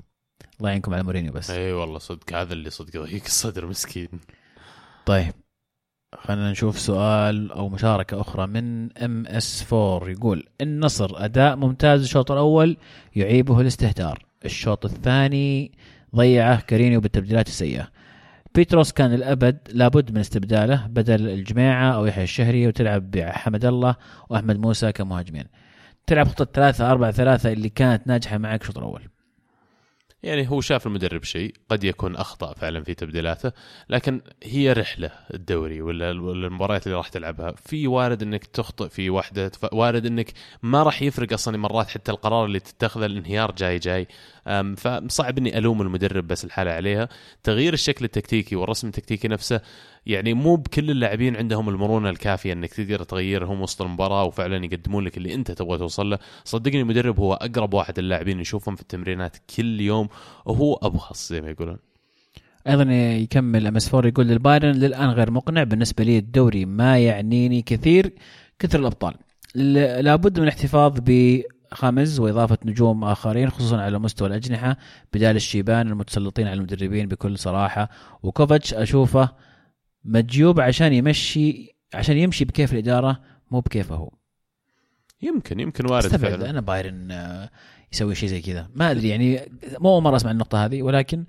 الله 0.59 0.69
يعينكم 0.69 0.93
على 0.93 1.03
مورينيو 1.03 1.33
بس. 1.33 1.49
إي 1.49 1.73
والله 1.73 1.99
صدق 1.99 2.33
هذا 2.33 2.53
اللي 2.53 2.69
صدق 2.69 3.01
ضيق 3.01 3.23
الصدر 3.25 3.65
مسكين. 3.65 4.09
طيب 5.05 5.33
خلينا 6.15 6.51
نشوف 6.51 6.79
سؤال 6.79 7.51
أو 7.51 7.69
مشاركة 7.69 8.21
أخرى 8.21 8.47
من 8.47 8.97
MS 8.97 9.73
4 9.73 10.09
يقول 10.09 10.47
النصر 10.61 11.25
أداء 11.25 11.55
ممتاز 11.55 12.01
الشوط 12.01 12.31
الأول 12.31 12.77
يعيبه 13.15 13.61
الاستهتار. 13.61 14.25
الشوط 14.45 14.85
الثاني 14.85 15.71
ضيعه 16.15 16.61
كارينيو 16.61 17.01
بالتبديلات 17.01 17.47
السيئة. 17.47 17.87
بيتروس 18.55 18.91
كان 18.91 19.13
الأبد 19.13 19.57
لابد 19.71 20.11
من 20.11 20.17
استبداله 20.17 20.87
بدل 20.87 21.29
الجماعة 21.29 21.91
أو 21.91 22.05
يحيى 22.05 22.23
الشهري 22.23 22.67
وتلعب 22.67 23.11
بحمد 23.11 23.65
الله 23.65 23.95
وأحمد 24.29 24.59
موسى 24.59 24.91
كمهاجمين. 24.91 25.45
تلعب 26.07 26.27
خطة 26.27 26.45
ثلاثة 26.45 26.91
أربعة 26.91 27.11
ثلاثة 27.11 27.51
اللي 27.51 27.69
كانت 27.69 28.07
ناجحة 28.07 28.37
معك 28.37 28.61
الشوط 28.61 28.77
الأول. 28.77 29.01
يعني 30.23 30.49
هو 30.49 30.61
شاف 30.61 30.87
المدرب 30.87 31.23
شيء 31.23 31.53
قد 31.69 31.83
يكون 31.83 32.15
أخطأ 32.15 32.53
فعلا 32.53 32.83
في 32.83 32.93
تبديلاته 32.93 33.51
لكن 33.89 34.21
هي 34.43 34.73
رحلة 34.73 35.11
الدوري 35.33 35.81
ولا 35.81 36.11
المباريات 36.11 36.87
اللي 36.87 36.97
راح 36.97 37.07
تلعبها. 37.07 37.51
في 37.51 37.87
وارد 37.87 38.23
إنك 38.23 38.45
تخطئ 38.45 38.89
في 38.89 39.09
واحدة 39.09 39.51
وارد 39.71 40.05
إنك 40.05 40.33
ما 40.63 40.83
راح 40.83 41.01
يفرق 41.01 41.33
أصلا 41.33 41.57
مرات 41.57 41.87
حتى 41.87 42.11
القرار 42.11 42.45
اللي 42.45 42.59
تتخذه 42.59 43.05
الانهيار 43.05 43.51
جاي 43.51 43.79
جاي. 43.79 44.07
فصعب 44.77 45.37
إني 45.37 45.57
ألوم 45.57 45.81
المدرب 45.81 46.27
بس 46.27 46.45
الحالة 46.45 46.71
عليها. 46.71 47.09
تغيير 47.43 47.73
الشكل 47.73 48.05
التكتيكي 48.05 48.55
والرسم 48.55 48.87
التكتيكي 48.87 49.27
نفسه 49.27 49.61
يعني 50.05 50.33
مو 50.33 50.55
بكل 50.55 50.91
اللاعبين 50.91 51.35
عندهم 51.35 51.69
المرونة 51.69 52.09
الكافية 52.09 52.53
إنك 52.53 52.73
تقدر 52.73 53.03
تغيرهم 53.03 53.61
وسط 53.61 53.81
المباراة 53.81 54.23
وفعلا 54.23 54.65
يقدمون 54.65 55.03
لك 55.03 55.17
اللي 55.17 55.33
أنت 55.33 55.51
تبغى 55.51 55.77
توصل 55.77 56.09
له. 56.09 56.19
صدقني 56.43 56.81
المدرب 56.81 57.19
هو 57.19 57.33
أقرب 57.33 57.73
واحد 57.73 57.99
اللاعبين 57.99 58.37
نشوفهم 58.37 58.75
في 58.75 58.81
التمرينات 58.81 59.37
كل 59.57 59.81
يوم 59.81 60.09
وهو 60.45 60.73
أبخص 60.73 61.29
زي 61.29 61.41
ما 61.41 61.49
يقولون. 61.49 61.77
أيضا 62.67 62.83
يكمل 62.93 63.67
MS 63.67 63.89
four 63.89 64.07
يقول 64.07 64.27
للبايرن 64.27 64.71
للآن 64.71 65.09
غير 65.09 65.31
مقنع. 65.31 65.63
بالنسبة 65.63 66.03
لي 66.03 66.17
الدوري 66.17 66.65
ما 66.65 66.99
يعنيني 66.99 67.61
كثير 67.61 68.13
كثر 68.59 68.79
الأبطال. 68.79 69.13
لابد 69.55 70.39
من 70.39 70.43
الاحتفاظ 70.43 70.99
خامز 71.73 72.19
وإضافة 72.19 72.57
نجوم 72.65 73.03
آخرين 73.03 73.49
خصوصا 73.49 73.81
على 73.81 73.99
مستوى 73.99 74.27
الأجنحة 74.27 74.77
بدال 75.13 75.35
الشيبان 75.35 75.87
المتسلطين 75.87 76.47
على 76.47 76.57
المدربين 76.57 77.07
بكل 77.07 77.37
صراحة. 77.37 77.89
وكوفاتش 78.23 78.73
أشوفه 78.73 79.29
مجيوب 80.05 80.59
عشان 80.59 80.93
يمشي 80.93 81.75
عشان 81.93 82.17
يمشي 82.17 82.45
بكيف 82.45 82.73
الإدارة 82.73 83.21
مو 83.51 83.59
بكيفه 83.59 83.95
هو. 83.95 84.11
يمكن 85.21 85.59
يمكن 85.59 85.91
وارد 85.91 86.07
فعلا. 86.07 86.49
أنا 86.49 86.61
بايرن 86.61 87.11
آه، 87.11 87.49
يسوي 87.93 88.15
شيء 88.15 88.29
زي 88.29 88.41
كذا. 88.41 88.69
ما 88.75 88.91
أدري 88.91 89.09
يعني 89.09 89.41
مو 89.79 89.93
أول 89.93 90.03
مرة 90.03 90.15
أسمع 90.15 90.31
النقطة 90.31 90.65
هذه 90.65 90.81
ولكن 90.81 91.25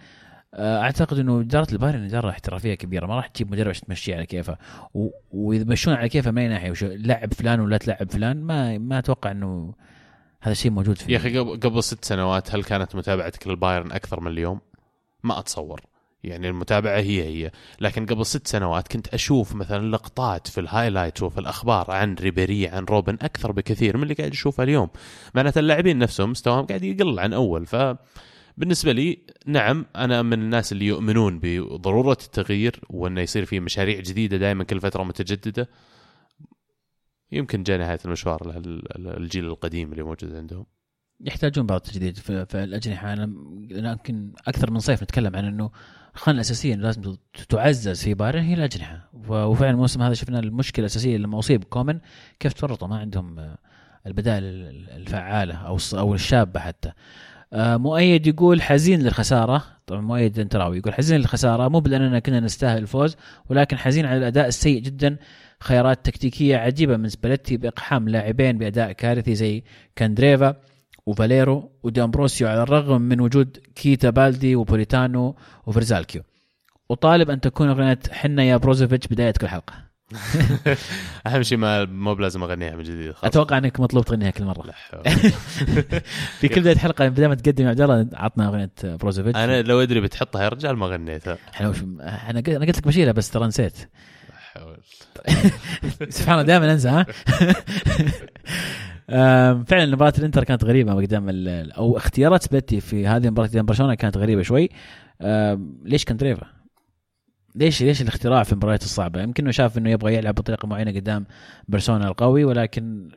آه، 0.54 0.80
أعتقد 0.80 1.18
إنه 1.18 1.40
إدارة 1.40 1.72
البايرن 1.72 2.04
إدارة 2.04 2.30
احترافية 2.30 2.74
كبيرة. 2.74 3.06
ما 3.06 3.16
راح 3.16 3.26
تجيب 3.26 3.52
مدرب 3.52 3.68
عشان 3.68 3.86
تمشيه 3.86 4.14
على 4.14 4.26
كيفه. 4.26 4.58
ويمشون 5.30 5.94
على 5.94 6.08
كيفه 6.08 6.30
من 6.30 6.38
اي 6.38 6.48
ناحيه 6.48 6.72
لعب 6.82 7.34
فلان 7.34 7.60
ولا 7.60 7.76
تلعب 7.76 8.10
فلان 8.10 8.42
ما 8.42 8.78
ما 8.78 8.98
أتوقع 8.98 9.30
إنه 9.30 9.74
هذا 10.44 10.52
الشيء 10.52 10.70
موجود 10.70 10.98
فيه 10.98 11.12
يا 11.12 11.18
أخي 11.18 11.38
قبل 11.38 11.82
ست 11.82 12.04
سنوات 12.04 12.54
هل 12.54 12.64
كانت 12.64 12.96
متابعتك 12.96 13.46
للبايرن 13.46 13.92
أكثر 13.92 14.20
من 14.20 14.30
اليوم؟ 14.30 14.60
ما 15.22 15.38
أتصور. 15.38 15.80
يعني 16.24 16.48
المتابعة 16.48 16.98
هي 16.98 17.22
هي. 17.22 17.50
لكن 17.80 18.06
قبل 18.06 18.26
ست 18.26 18.46
سنوات 18.46 18.88
كنت 18.88 19.08
أشوف 19.08 19.54
مثلا 19.54 19.90
لقطات 19.90 20.46
في 20.46 20.60
ال 20.60 20.66
highlight 20.66 21.22
وفي 21.22 21.40
الأخبار 21.40 21.90
عن 21.90 22.14
ريبيري 22.14 22.68
عن 22.68 22.84
روبن 22.84 23.14
أكثر 23.22 23.52
بكثير 23.52 23.96
من 23.96 24.02
اللي 24.02 24.14
قاعد 24.14 24.30
اشوفه 24.30 24.62
اليوم. 24.62 24.88
معناته 25.34 25.58
اللاعبين 25.58 25.98
نفسهم 25.98 26.30
مستواهم 26.30 26.66
قاعد 26.66 26.82
يقل 26.82 27.18
عن 27.18 27.32
أول. 27.32 27.66
ف 27.66 27.76
بالنسبة 28.56 28.92
لي 28.92 29.18
نعم 29.46 29.86
أنا 29.96 30.22
من 30.22 30.32
الناس 30.32 30.72
اللي 30.72 30.86
يؤمنون 30.86 31.40
بضرورة 31.42 32.18
التغيير 32.24 32.80
وأنه 32.90 33.20
يصير 33.20 33.44
في 33.44 33.60
مشاريع 33.60 34.00
جديدة 34.00 34.36
دائما 34.36 34.64
كل 34.64 34.80
فترة 34.80 35.02
متجددة. 35.02 35.68
يمكن 37.34 37.62
جاء 37.62 37.78
نهايه 37.78 37.98
المشوار 38.04 38.62
الجيل 38.96 39.44
القديم 39.44 39.92
اللي 39.92 40.02
موجود 40.02 40.34
عندهم. 40.34 40.66
يحتاجون 41.20 41.66
بعض 41.66 41.80
التجديد 41.86 42.16
في, 42.18 42.64
الأجنحة. 42.64 43.12
أنا 43.12 43.32
يمكن 43.70 44.32
أكثر 44.46 44.70
من 44.70 44.78
صيف 44.78 45.02
نتكلم 45.02 45.36
عن 45.36 45.44
إنه 45.44 45.70
الخانة 46.14 46.34
الأساسية 46.34 46.74
لازم 46.74 47.16
تعزز 47.48 48.02
في 48.02 48.14
بايرن 48.14 48.42
هي 48.42 48.54
الأجنحة. 48.54 49.10
وفعلا 49.28 49.70
الموسم 49.70 50.02
هذا 50.02 50.14
شفنا 50.14 50.38
المشكلة 50.38 50.82
الأساسية 50.82 51.16
لما 51.16 51.38
أصيب 51.38 51.64
كومن 51.64 52.00
كيف 52.40 52.52
تورطوا؟ 52.52 52.88
ما 52.88 52.98
عندهم 52.98 53.54
البدائل 54.06 54.44
الفعالة 54.96 55.54
أو 55.54 55.78
أو 55.94 56.14
الشابة 56.14 56.60
حتى. 56.60 56.92
آه، 57.52 57.76
مؤيد 57.76 58.26
يقول 58.26 58.62
حزين 58.62 59.02
للخسارة. 59.02 59.64
طبعا 59.86 60.00
مؤيد 60.00 60.38
انتراوي 60.38 60.78
يقول 60.78 60.94
حزين 60.94 61.20
للخسارة. 61.20 61.68
مو 61.68 61.80
باننا 61.80 62.18
كنا 62.18 62.40
نستاهل 62.40 62.78
الفوز 62.82 63.16
ولكن 63.48 63.78
حزين 63.78 64.06
على 64.06 64.18
الأداء 64.18 64.48
السيء 64.48 64.82
جدا. 64.82 65.16
خيارات 65.64 66.06
تكتيكية 66.06 66.56
عجيبة 66.56 66.96
من 66.96 67.08
سباليتي 67.08 67.56
بإقحام 67.56 68.08
لاعبين 68.08 68.58
بأداء 68.58 68.92
كارثي 68.92 69.34
زي 69.34 69.62
كاندريفا 69.96 70.56
وفاليرو 71.06 71.70
ودامبروسيو 71.82 72.48
على 72.48 72.62
الرغم 72.62 73.02
من 73.02 73.20
وجود 73.20 73.58
كيتا 73.74 74.10
بالدي 74.10 74.56
وبوليتانو 74.56 75.36
وفرساليكو. 75.66 76.22
وطالب 76.88 77.30
أن 77.30 77.40
تكون 77.40 77.68
أغنية 77.68 77.98
حنا 78.10 78.44
يا 78.44 78.56
بروزوفيتش 78.56 79.06
بداية 79.06 79.30
كل 79.40 79.48
حلقة. 79.48 79.74
أهم 81.26 81.42
شيء 81.42 81.58
ما 81.58 81.84
مو 81.84 82.14
بلازم 82.14 82.42
أغنيها 82.42 82.76
من 82.76 82.82
جديد 82.82 83.12
خلاص. 83.12 83.24
أتوقع 83.24 83.58
إنك 83.58 83.80
مطلوب 83.80 84.04
تغنيها 84.04 84.30
كل 84.30 84.44
مرة. 84.44 84.62
في 86.40 86.48
كل 86.48 86.60
بداية 86.60 86.76
حلقة 86.76 87.08
بدل 87.08 87.26
ما 87.26 87.34
تقدم 87.34 87.64
يا 87.64 87.70
عبد 87.70 87.80
الله 87.80 88.08
عطنا 88.12 88.48
أغنية 88.48 88.70
بروزوفيتش. 88.84 89.38
أنا 89.38 89.62
لو 89.62 89.82
أدري 89.82 90.00
بتحطها 90.00 90.42
يا 90.42 90.48
رجال 90.48 90.76
ما 90.76 90.86
غنيتها. 90.86 91.38
إحنا 91.48 91.74
أنا 92.00 92.40
قلت 92.40 92.78
لك 92.78 92.86
بشيلها 92.86 93.12
بس 93.12 93.30
ترى 93.30 93.46
نسيت. 93.46 93.88
سبحان 96.08 96.34
الله 96.34 96.42
دائما 96.42 96.72
أنسى 96.72 96.88
ها 96.88 97.06
فعلا 99.68 99.86
مباراة 99.86 100.12
الإنتر 100.18 100.44
كانت 100.44 100.64
غريبة 100.64 100.94
قدام 100.94 101.26
أو 101.70 101.96
اختيارات 101.96 102.42
سباليتي 102.42 102.80
في 102.80 103.06
هذه 103.06 103.26
المباراة 103.26 103.48
قدام 103.48 103.66
برشلونة 103.66 103.94
كانت 103.94 104.16
غريبة 104.16 104.42
شوي 104.42 104.68
ليش 105.84 106.04
كاندريفا؟ 106.04 106.46
ليش 107.54 107.82
ليش 107.82 108.02
الاختراع 108.02 108.42
في 108.42 108.52
المباريات 108.52 108.82
الصعبة؟ 108.82 109.22
يمكن 109.22 109.42
إنه 109.42 109.52
شاف 109.52 109.78
إنه 109.78 109.90
يبغى 109.90 110.14
يلعب 110.14 110.34
بطريقة 110.34 110.68
معينة 110.68 110.90
قدام 110.90 111.26
برشلونة 111.68 112.08
القوي 112.08 112.44
ولكن 112.44 113.10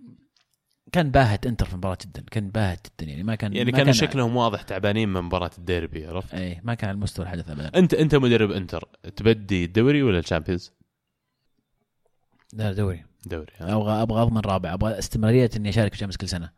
كان 0.91 1.11
باهت 1.11 1.45
إنتر 1.45 1.65
في 1.65 1.73
المباراه 1.73 1.97
جدا 2.05 2.23
كان 2.31 2.49
باهت 2.49 2.87
جدا 2.87 3.09
يعني 3.09 3.23
ما 3.23 3.35
كان 3.35 3.53
يعني 3.53 3.71
ما 3.71 3.77
كان, 3.77 3.85
كان 3.85 3.93
شكلهم 3.93 4.35
واضح 4.35 4.61
تعبانين 4.61 5.09
من 5.09 5.21
مباراة 5.21 5.51
الديربي 5.57 6.07
عرفت؟ 6.07 6.33
اي 6.33 6.61
ما 6.63 6.73
كان 6.73 6.89
على 6.89 6.95
المستوى 6.95 7.25
الحدث 7.25 7.49
ابدا 7.49 7.71
انت 7.75 7.93
أنت 7.93 8.15
مدرب 8.15 8.51
إنتر 8.51 8.87
تبدي 9.15 9.65
الدوري 9.65 10.03
ولا 10.03 10.19
ال 10.19 10.24
Champions؟ 10.24 10.73
لا 12.53 12.73
دوري. 12.73 13.05
دوري 13.25 13.51
أبغى 13.61 14.01
أبغى 14.01 14.21
أضمن 14.21 14.41
رابع. 14.41 14.73
أبغى 14.73 14.99
استمرارية 14.99 15.49
إني 15.55 15.69
أشارك 15.69 15.93
في 15.93 16.17
كل 16.17 16.29
سنة. 16.29 16.49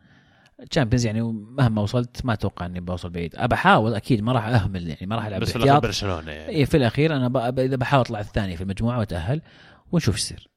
Champions 0.70 1.06
يعني 1.06 1.22
مهما 1.32 1.82
وصلت 1.82 2.26
ما 2.26 2.34
أتوقع 2.34 2.66
إني 2.66 2.80
بوصل 2.80 3.10
بعيد. 3.10 3.36
أبى 3.36 3.56
أحاول 3.56 3.96
أكيد 3.96 4.22
ما 4.22 4.32
راح 4.32 4.46
أهمل 4.46 4.88
يعني 4.88 5.08
ما 5.08 5.16
راح 5.16 5.26
ألعب 5.26 5.42
بس 5.42 5.50
في 5.50 5.56
الأخير 5.56 5.80
برشلونة 5.80 6.32
يعني. 6.32 6.50
إيه 6.50 6.66
في 6.66 6.78
الأخير 6.78 7.16
أنا 7.16 7.50
إذا 7.50 7.76
بحاول 7.76 8.02
أطلع 8.02 8.20
الثاني 8.20 8.56
في 8.56 8.64
المجموعة 8.64 9.00
وأتأهل 9.00 9.42
ونشوف 9.92 10.16
إيش 10.16 10.24
يصير. 10.24 10.49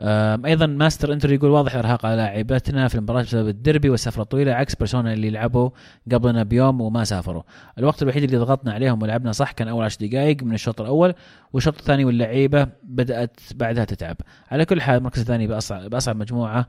أيضا 0.00 0.66
ماستر 0.66 1.12
انتر 1.12 1.32
يقول 1.32 1.50
واضح 1.50 1.74
الارهاق 1.74 2.06
على 2.06 2.16
لاعبتنا 2.16 2.88
في 2.88 2.94
المباراة 2.94 3.22
بسبب 3.22 3.48
الدربي 3.48 3.90
والسفرة 3.90 4.22
الطويلة. 4.22 4.52
عكس 4.52 4.74
برشلونه 4.74 5.12
اللي 5.12 5.30
لعبوا 5.30 5.70
قبلنا 6.12 6.42
بيوم 6.42 6.80
وما 6.80 7.04
سافروا. 7.04 7.42
الوقت 7.78 8.02
الوحيد 8.02 8.22
اللي 8.22 8.36
ضغطنا 8.36 8.72
عليهم 8.72 9.02
ولعبنا 9.02 9.32
صح 9.32 9.52
كان 9.52 9.68
أول 9.68 9.84
10 9.84 10.06
دقائق 10.06 10.42
من 10.42 10.54
الشوط 10.54 10.80
الأول 10.80 11.14
والشوط 11.52 11.78
الثاني 11.78 12.04
واللعيبة 12.04 12.66
بدأت 12.82 13.40
بعدها 13.54 13.84
تتعب. 13.84 14.16
على 14.50 14.64
كل 14.64 14.80
حال 14.80 14.98
المركز 14.98 15.20
الثاني 15.20 15.46
باصعب 15.46 15.90
بأصعب 15.90 16.16
مجموعة. 16.16 16.68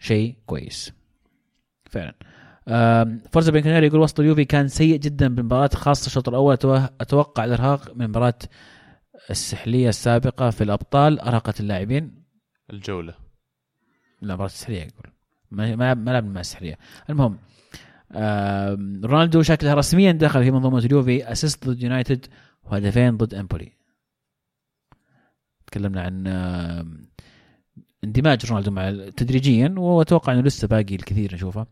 شيء 0.00 0.36
كويس. 0.46 0.92
فعلا. 1.90 2.14
فرزا 3.32 3.52
بن 3.52 3.84
يقول 3.84 4.00
وسط 4.00 4.20
اليوفي 4.20 4.44
كان 4.44 4.68
سيء 4.68 4.98
جدا 4.98 5.34
بالمباراة 5.34 5.70
خاصة 5.74 6.06
الشوط 6.06 6.28
الأول. 6.28 6.54
أتوقع 7.00 7.44
الإرهاق 7.44 7.92
من 7.96 8.08
مباراة 8.08 8.38
السحلية 9.30 9.88
السابقة 9.88 10.50
في 10.50 10.64
الأبطال 10.64 11.20
أرهقت 11.20 11.60
اللاعبين. 11.60 12.17
الجولة. 12.70 13.14
لا 14.22 14.34
مباراه 14.34 14.46
السحليه 14.46 14.78
يقول 14.80 15.12
ما 15.50 15.94
ما 15.94 16.20
مع 16.20 16.40
السحليه 16.40 16.78
المهم 17.10 17.38
رونالدو 19.04 19.42
شكلها 19.42 19.74
رسميا 19.74 20.12
دخل 20.12 20.44
في 20.44 20.50
منظومة 20.50 20.78
اليوفي 20.78 21.32
assist 21.32 21.68
ضد 21.68 21.82
يونايتد 21.82 22.26
وهدفين 22.64 23.16
ضد 23.16 23.34
إمبولي. 23.34 23.72
تكلمنا 25.66 26.02
عن 26.02 26.26
اندماج 28.04 28.46
رونالدو 28.46 28.70
مع 28.70 28.90
تدريجيا 28.90 29.74
وأتوقع 29.78 30.32
إنه 30.32 30.40
لسه 30.40 30.68
باقي 30.68 30.94
الكثير 30.94 31.34
نشوفه. 31.34 31.66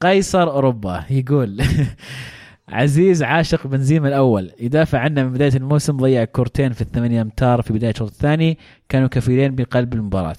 قيصر 0.00 0.50
أوروبا 0.50 1.04
يقول 1.10 1.62
عزيز 2.72 3.22
عاشق 3.22 3.66
بنزيما 3.66 4.08
الأول. 4.08 4.50
يدافع 4.60 4.98
عنه 4.98 5.22
من 5.22 5.32
بداية 5.32 5.56
الموسم 5.56 5.96
ضيع 5.96 6.24
كورتين 6.24 6.72
في 6.72 6.80
الثمانية 6.80 7.22
أمتار 7.22 7.62
في 7.62 7.72
بداية 7.72 7.90
الشوط 7.90 8.10
الثاني. 8.10 8.58
كانوا 8.88 9.08
كفيلين 9.08 9.54
بقلب 9.54 9.94
المباراة. 9.94 10.36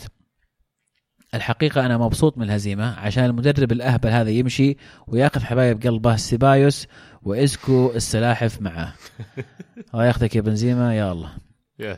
الحقيقة 1.34 1.86
أنا 1.86 1.98
مبسوط 1.98 2.38
من 2.38 2.44
الهزيمة 2.44 3.00
عشان 3.00 3.26
المدرب 3.26 3.72
الأهبل 3.72 4.10
هذا 4.10 4.30
يمشي 4.30 4.78
وياخذ 5.08 5.42
حبايب 5.42 5.84
قلبه 5.84 6.16
سيبايوس 6.16 6.88
وإسكو 7.24 7.92
السلاحف 7.96 8.62
معه. 8.62 8.94
الله 9.94 10.06
ياخذك 10.06 10.36
يا 10.36 10.42
بنزيما 10.42 10.96
يا 10.96 11.12
الله. 11.12 11.30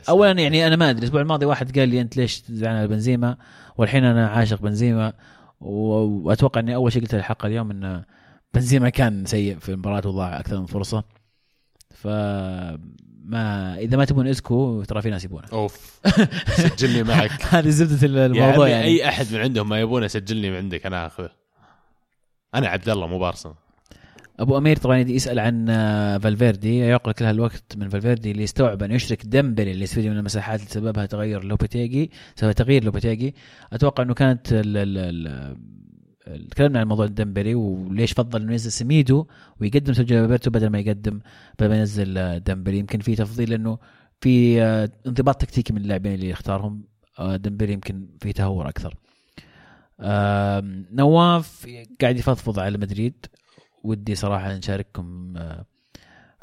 اولا 0.08 0.30
يعني 0.40 0.66
أنا 0.66 0.76
ما 0.76 0.90
أدري 0.90 0.98
الأسبوع 0.98 1.20
الماضي 1.20 1.46
واحد 1.46 1.78
قال 1.78 1.88
لي 1.88 2.00
أنت 2.00 2.16
ليش 2.16 2.40
تزعل 2.40 2.76
على 2.76 2.88
بنزيما؟ 2.88 3.36
والحين 3.76 4.04
أنا 4.04 4.28
عاشق 4.28 4.62
بنزيما 4.62 5.12
وأتوقع 5.60 6.60
إني 6.60 6.74
أول 6.74 6.92
شيء 6.92 7.02
قلت 7.02 7.14
الحلقة 7.14 7.46
اليوم 7.46 7.70
ان 7.70 8.04
بنزيما 8.54 8.88
كان 8.88 9.24
سيء 9.24 9.58
في 9.58 9.68
المباراة 9.68 10.08
وضاع 10.08 10.40
أكثر 10.40 10.60
من 10.60 10.66
فرصة. 10.66 11.04
ف 11.94 12.06
ما 13.24 13.76
إذا 13.78 13.96
ما 13.96 14.04
تبون 14.04 14.26
إسكو 14.26 14.82
ترى 14.82 15.02
في 15.02 15.10
ناس 15.10 15.24
يبونه. 15.24 15.46
أوف. 15.52 16.00
سجلني 16.76 17.02
معك. 17.02 17.30
هذه 17.50 17.68
زبدة 17.68 18.06
الموضوع 18.06 18.44
الموضوع 18.44 18.68
يعني. 18.68 18.84
اي 18.84 19.08
أحد 19.08 19.26
من 19.32 19.40
عندهم 19.40 19.68
ما 19.68 19.80
يبونه 19.80 20.06
سجلني 20.06 20.50
من 20.50 20.56
عندك 20.56 20.86
أنا 20.86 21.06
أخذه. 21.06 21.30
أنا 22.54 22.68
عبد 22.68 22.88
الله 22.88 23.06
مو 23.06 23.18
بارسنال 23.18 23.54
أبو 24.38 24.58
أمير 24.58 24.76
طبعا 24.76 24.98
يسأل 24.98 25.38
عن 25.38 25.66
آه، 25.70 26.18
فالفيردي. 26.18 26.78
يعقل 26.78 27.12
كل 27.12 27.24
هالوقت 27.24 27.76
من 27.76 27.88
فالفيردي 27.88 28.30
اللي 28.30 28.42
يستوعب 28.42 28.82
أن 28.82 28.90
يشرك 28.92 29.26
ديمبلي 29.26 29.70
اللي 29.70 29.82
يستفيد 29.84 30.06
من 30.06 30.16
المساحات 30.18 30.60
اللي 30.60 30.70
سببها 30.70 31.06
تغير 31.06 31.44
لوبيتيجي 31.44 32.10
سبب 32.36 32.52
تغيير 32.52 32.84
لوبيتيجي. 32.84 33.34
أتوقع 33.72 34.02
إنه 34.02 34.14
كانت 34.14 34.52
ال 34.52 34.76
ال 34.76 34.98
ال- 34.98 35.56
تكلمنا 36.24 36.80
عن 36.80 36.86
موضوع 36.86 37.06
ديمبلي 37.06 37.54
وليش 37.54 38.12
فضل 38.12 38.42
إنه 38.42 38.52
ينزل 38.52 38.72
سميدو 38.72 39.26
ويقدم 39.60 39.92
سيرجيو 39.92 40.22
روبرتو 40.22 40.50
بدل 40.50 40.68
ما 40.68 40.78
يقدم 40.78 41.20
بدل 41.58 41.68
ما 41.68 41.78
ينزل 41.78 42.18
آه، 42.18 42.38
ديمبلي. 42.38 42.78
يمكن 42.78 42.98
في 42.98 43.16
تفضيل 43.16 43.50
لأنه 43.50 43.78
في 44.20 44.62
آه، 44.62 44.90
انضباط 45.06 45.40
تكتيكي 45.40 45.72
من 45.72 45.80
اللاعبين 45.80 46.14
اللي 46.14 46.28
يختارهم. 46.28 46.84
آه، 47.18 47.36
ديمبلي 47.36 47.72
يمكن 47.72 48.08
في 48.20 48.32
تهور 48.32 48.68
أكثر. 48.68 48.94
نواف 50.92 51.66
قاعد 52.00 52.18
يفضفض 52.18 52.58
على 52.58 52.78
مدريد. 52.78 53.26
ودي 53.84 54.14
صراحة 54.14 54.54
نشارككم 54.54 55.34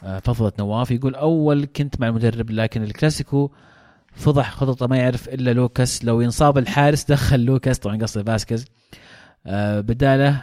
فضفضه 0.02 0.54
نواف. 0.60 0.92
يقول 0.92 1.16
أول 1.16 1.66
كنت 1.66 2.00
مع 2.00 2.08
المدرب 2.08 2.52
لكن 2.52 2.84
الكلاسيكو 2.84 3.52
فضح 4.14 4.52
خططه 4.52 4.88
ما 4.88 4.98
يعرف 4.98 5.30
إلا 5.30 5.54
لوكاس. 5.54 6.06
لو 6.06 6.22
ينصاب 6.22 6.58
الحارس 6.58 7.04
دخل 7.04 7.40
لوكاس 7.40 7.80
طبعا 7.80 7.98
قصدي 7.98 8.24
فاسكيز. 8.24 8.66
بداله. 9.46 10.42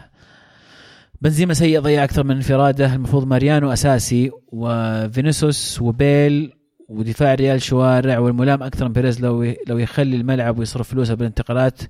بنزيما 1.21 1.55
سيء 1.55 1.81
ضيع 1.81 2.05
أكثر 2.05 2.25
من 2.25 2.37
انفراده. 2.37 2.95
المفروض 2.95 3.27
ماريانو 3.27 3.73
أساسي 3.73 4.31
وفينيسوس 4.53 5.83
وبيل 5.83 6.53
ودفاع 6.89 7.35
ريال 7.35 7.63
شوارع 7.63 8.19
والملام 8.19 8.63
أكثر 8.63 8.85
من 8.85 8.93
بيريز. 8.93 9.21
لو 9.21 9.55
لو 9.69 9.79
يخلي 9.79 10.17
الملعب 10.17 10.59
ويصرف 10.59 10.89
فلوسه 10.89 11.15
بالانتقالات 11.15 11.83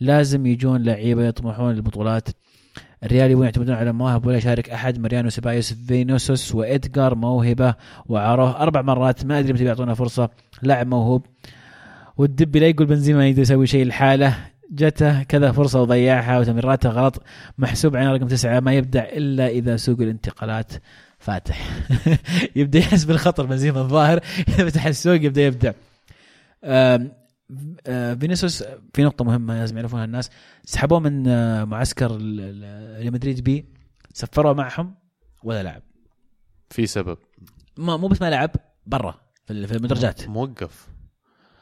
لازم 0.00 0.46
يجون 0.46 0.82
لعيبة 0.82 1.24
يطمحون 1.24 1.74
للبطولات. 1.74 2.28
الريال 3.04 3.30
يبون 3.30 3.44
يعتمدون 3.44 3.74
على 3.74 3.92
مواهب 3.92 4.26
ولا 4.26 4.36
يشارك 4.36 4.70
أحد. 4.70 4.98
ماريانو 4.98 5.30
سيبايوس 5.30 5.72
فينوسوس 5.72 6.54
وادجار 6.54 7.14
موهبة 7.14 7.74
وأعاروه 8.06 8.62
أربع 8.62 8.82
مرات. 8.82 9.24
ما 9.26 9.38
أدري 9.38 9.52
متى 9.52 9.64
بيعطونا 9.64 9.94
فرصة. 9.94 10.30
لاعب 10.62 10.86
موهوب. 10.86 11.26
والدبي 12.16 12.58
لا 12.60 12.66
يقول 12.66 12.86
بنزيما 12.86 13.18
ما 13.18 13.28
يقدر 13.28 13.42
يسوي 13.42 13.66
شيء 13.66 13.86
لحاله. 13.86 14.36
جته 14.74 15.22
كذا 15.22 15.52
فرصة 15.52 15.80
وضيعها 15.82 16.38
وتمريراته 16.38 16.88
غلط 16.88 17.22
محسوب 17.58 17.96
على 17.96 18.12
رقم 18.12 18.26
تسعة 18.26 18.60
ما 18.60 18.72
يبدع 18.74 19.02
إلا 19.04 19.48
إذا 19.48 19.76
سوق 19.76 20.00
الانتقالات 20.00 20.72
فاتح. 21.18 21.68
يبدأ 22.56 22.78
يحس 22.78 23.04
بالخطر 23.04 23.46
بنزيما 23.46 23.80
الظاهر 23.80 24.20
إذا 24.48 24.68
فتح 24.68 24.86
السوق 24.86 25.14
يبدأ 25.14 25.42
يبدع 25.42 25.72
آه، 26.64 28.14
فينيسيوس 28.14 28.64
في 28.94 29.02
نقطة 29.04 29.24
مهمة 29.24 29.54
لازم 29.58 29.76
يعرفونها 29.76 30.04
الناس. 30.04 30.30
سحبوه 30.64 30.98
من 31.00 31.28
آه، 31.28 31.64
معسكر 31.64 32.16
ال- 32.16 32.40
ال- 32.40 33.00
ريال 33.00 33.12
مدريد 33.12 33.40
بي 33.44 33.64
سفروا 34.12 34.52
معهم 34.52 34.94
ولا 35.42 35.62
لعب؟ 35.62 35.82
في 36.70 36.86
سبب. 36.86 37.18
ما 37.76 37.96
مو 37.96 38.08
بس 38.08 38.22
ما 38.22 38.30
لعب 38.30 38.50
برا 38.86 39.14
في 39.46 39.52
المدرجات. 39.52 40.28
موقف. 40.28 40.88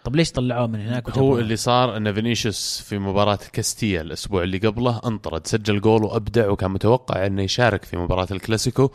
طب 0.04 0.16
ليش 0.16 0.32
طلعوه 0.32 0.66
من 0.66 0.80
هناك 0.80 1.18
هو؟ 1.18 1.38
اللي 1.38 1.56
صار 1.56 1.96
إن 1.96 2.12
فينيسيوس 2.12 2.84
في 2.88 2.98
مباراة 2.98 3.38
كاستيا 3.52 4.00
الأسبوع 4.00 4.42
اللي 4.42 4.58
قبله 4.58 5.00
انطرد 5.06 5.46
سجل 5.46 5.80
جول 5.80 6.04
وأبدع 6.04 6.48
وكان 6.48 6.70
متوقع 6.70 7.26
إنه 7.26 7.42
يشارك 7.42 7.84
في 7.84 7.96
مباراة 7.96 8.26
الكلاسيكو 8.30 8.90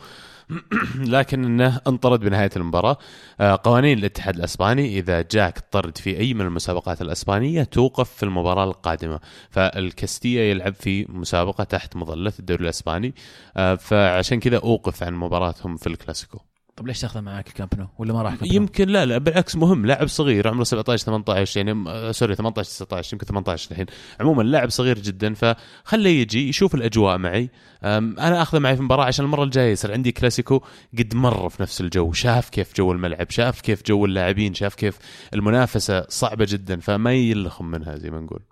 لكن 1.16 1.44
إنه 1.44 1.80
انطرد 1.86 2.20
بنهاية 2.20 2.50
المباراة. 2.56 2.96
آه، 3.40 3.60
قوانين 3.64 3.98
الاتحاد 3.98 4.36
الأسباني 4.36 4.98
إذا 4.98 5.22
جاك 5.22 5.58
طرد 5.70 5.98
في 5.98 6.18
أي 6.18 6.34
من 6.34 6.40
المسابقات 6.40 7.02
الأسبانية 7.02 7.62
توقف 7.62 8.10
في 8.10 8.22
المباراة 8.22 8.64
القادمة. 8.64 9.20
فالكاستيا 9.50 10.42
يلعب 10.42 10.74
في 10.74 11.06
مسابقة 11.08 11.64
تحت 11.64 11.96
مظلة 11.96 12.32
الدوري 12.38 12.62
الأسباني. 12.62 13.14
آه، 13.56 13.74
فعشان 13.74 14.40
كذا 14.40 14.56
أوقف 14.56 15.02
عن 15.02 15.14
مباراتهم 15.14 15.76
في 15.76 15.86
الكلاسيكو. 15.86 16.47
طب 16.78 16.86
ليش 16.86 17.00
تاخذه 17.00 17.20
معك 17.20 17.48
كامب 17.48 17.78
نو 17.78 17.86
ولا 17.98 18.12
ما 18.12 18.22
راح 18.22 18.34
كامب 18.34 18.48
نو؟ 18.48 18.54
يمكن 18.54 18.88
لا 18.88 19.06
لا 19.06 19.18
بالعكس 19.18 19.56
مهم. 19.56 19.86
لاعب 19.86 20.06
صغير 20.06 20.48
عمره 20.48 20.64
17 20.64 21.04
18 21.04 21.60
يعني 21.60 21.90
آه، 21.90 22.12
sorry 22.12 22.34
18 22.34 22.70
19 22.70 23.14
يمكن 23.14 23.26
18 23.26 23.70
الحين. 23.70 23.86
عموما 24.20 24.42
لاعب 24.42 24.70
صغير 24.70 24.98
جدا 24.98 25.34
فخليه 25.34 26.20
يجي 26.20 26.48
يشوف 26.48 26.74
الأجواء 26.74 27.18
معي. 27.18 27.50
أنا 27.82 28.42
أخذه 28.42 28.58
معي 28.58 28.74
في 28.74 28.80
المباراة 28.80 29.04
عشان 29.04 29.24
المرة 29.24 29.44
الجاية 29.44 29.72
يصير 29.72 29.92
عندي 29.92 30.12
كلاسيكو. 30.12 30.60
قد 30.98 31.14
مر 31.14 31.48
في 31.48 31.62
نفس 31.62 31.80
الجو 31.80 32.12
شاف 32.12 32.48
كيف 32.48 32.76
جو 32.76 32.92
الملعب 32.92 33.30
شاف 33.30 33.60
كيف 33.60 33.82
جو 33.86 34.04
اللاعبين 34.04 34.54
شاف 34.54 34.74
كيف 34.74 34.98
المنافسة 35.34 36.06
صعبة 36.08 36.46
جدا 36.48 36.80
فما 36.80 37.14
يلخم 37.14 37.64
منها 37.64 37.96
زي 37.96 38.10
ما 38.10 38.20
نقول. 38.20 38.42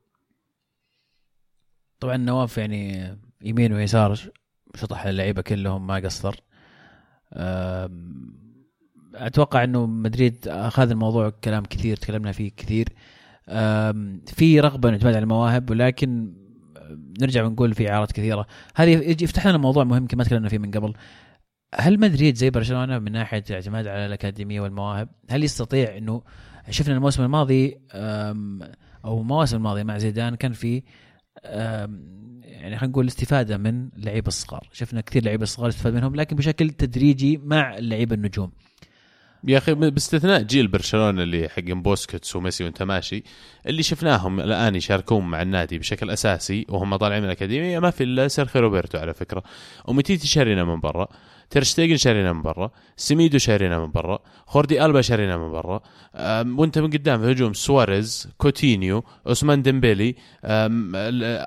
طبعا 2.01 2.17
نواف 2.17 2.59
يعني 2.59 3.17
يمين 3.43 3.73
ويسار 3.73 4.19
شطح 4.75 5.07
اللعيبة 5.07 5.43
كلهم 5.43 5.87
ما 5.87 5.95
قصر. 5.95 6.37
أتوقع 9.15 9.65
إنه 9.65 9.87
مدريد 9.87 10.49
أخذ 10.49 10.91
الموضوع 10.91 11.31
كلام 11.31 11.65
كثير 11.65 11.97
تكلمنا 11.97 12.33
فيه 12.33 12.51
كثير. 12.57 12.89
في 14.27 14.61
رغبة 14.61 14.89
الاعتماد 14.89 15.15
على 15.15 15.23
المواهب 15.23 15.71
ولكن 15.71 16.35
نرجع 17.21 17.45
ونقول 17.45 17.75
في 17.75 17.91
إعارات 17.91 18.13
كثيرة. 18.13 18.47
هذه 18.75 19.23
يفتح 19.23 19.47
لنا 19.47 19.59
موضوع 19.59 19.85
مهم 19.85 20.07
كما 20.07 20.25
تكلمنا 20.25 20.49
فيه 20.49 20.59
من 20.59 20.71
قبل. 20.71 20.95
هل 21.75 22.01
مدريد 22.01 22.37
زي 22.37 22.51
برشلونة 22.51 22.99
من 22.99 23.13
ناحية 23.13 23.45
الاعتماد 23.51 23.87
على 23.87 24.07
الأكاديمية 24.07 24.61
والمواهب 24.61 25.09
هل 25.31 25.45
يستطيع 25.45 25.97
انه 25.97 26.23
شفنا 26.71 26.95
الموسم 26.95 27.23
الماضي 27.23 27.81
أو 29.05 29.21
المواسم 29.21 29.57
الماضية 29.57 29.83
مع 29.83 29.99
زيدان 29.99 30.35
كان 30.35 30.53
في 30.53 30.83
يعني 32.61 32.77
خلينا 32.77 32.93
نقول 32.93 33.07
استفادة 33.07 33.57
من 33.59 33.89
اللعيبه 33.97 34.29
الصغار. 34.29 34.69
شفنا 34.73 35.01
كثير 35.01 35.25
لعيبة 35.25 35.45
صغار 35.45 35.69
استفاد 35.69 35.95
منهم 35.95 36.17
لكن 36.17 36.37
بشكل 36.37 36.71
تدريجي 36.71 37.41
مع 37.45 37.79
اللعيبه 37.79 38.15
النجوم. 38.15 38.53
يا 39.45 39.59
أخي 39.59 39.75
باستثناء 39.75 40.43
جيل 40.43 40.69
برشلونة 40.69 41.23
اللي 41.23 41.49
حق 41.49 41.63
بوسكيتس 41.63 42.37
وميسي 42.37 42.65
وانت 42.65 42.83
ماشي 42.83 43.23
اللي 43.67 43.83
شفناهم 43.83 44.41
الآن 44.41 44.75
يشاركون 44.75 45.25
مع 45.25 45.43
النادي 45.43 45.79
بشكل 45.79 46.11
أساسي 46.11 46.67
وهم 46.69 46.97
طالعين 46.97 47.23
من 47.23 47.27
الأكاديمية 47.29 47.79
ما 47.79 47.91
في 47.91 48.05
إلا 48.05 48.29
سيرخي 48.29 48.59
روبرتو 48.59 48.99
على 48.99 49.15
فكرة 49.15 49.43
أومتيتي 49.85 50.27
شارينا 50.27 50.65
من 50.65 50.81
برا 50.81 51.09
ترشتيجن 51.51 51.97
شارينا 51.97 52.33
من 52.33 52.43
برا 52.43 52.71
سميدو 52.97 53.39
شارينا 53.39 53.79
من 53.79 53.91
برا 53.91 54.19
خوردي 54.47 54.85
ألبا 54.85 55.01
شارينا 55.01 55.37
من 55.37 55.53
برا 55.53 55.81
وانت 56.61 56.79
من 56.79 56.91
قدام 56.91 57.21
في 57.21 57.25
الهجوم 57.25 57.53
سواريز 57.53 58.29
كوتينيو 58.39 59.05
أوسمان 59.27 59.63
ديمبيلي 59.63 60.15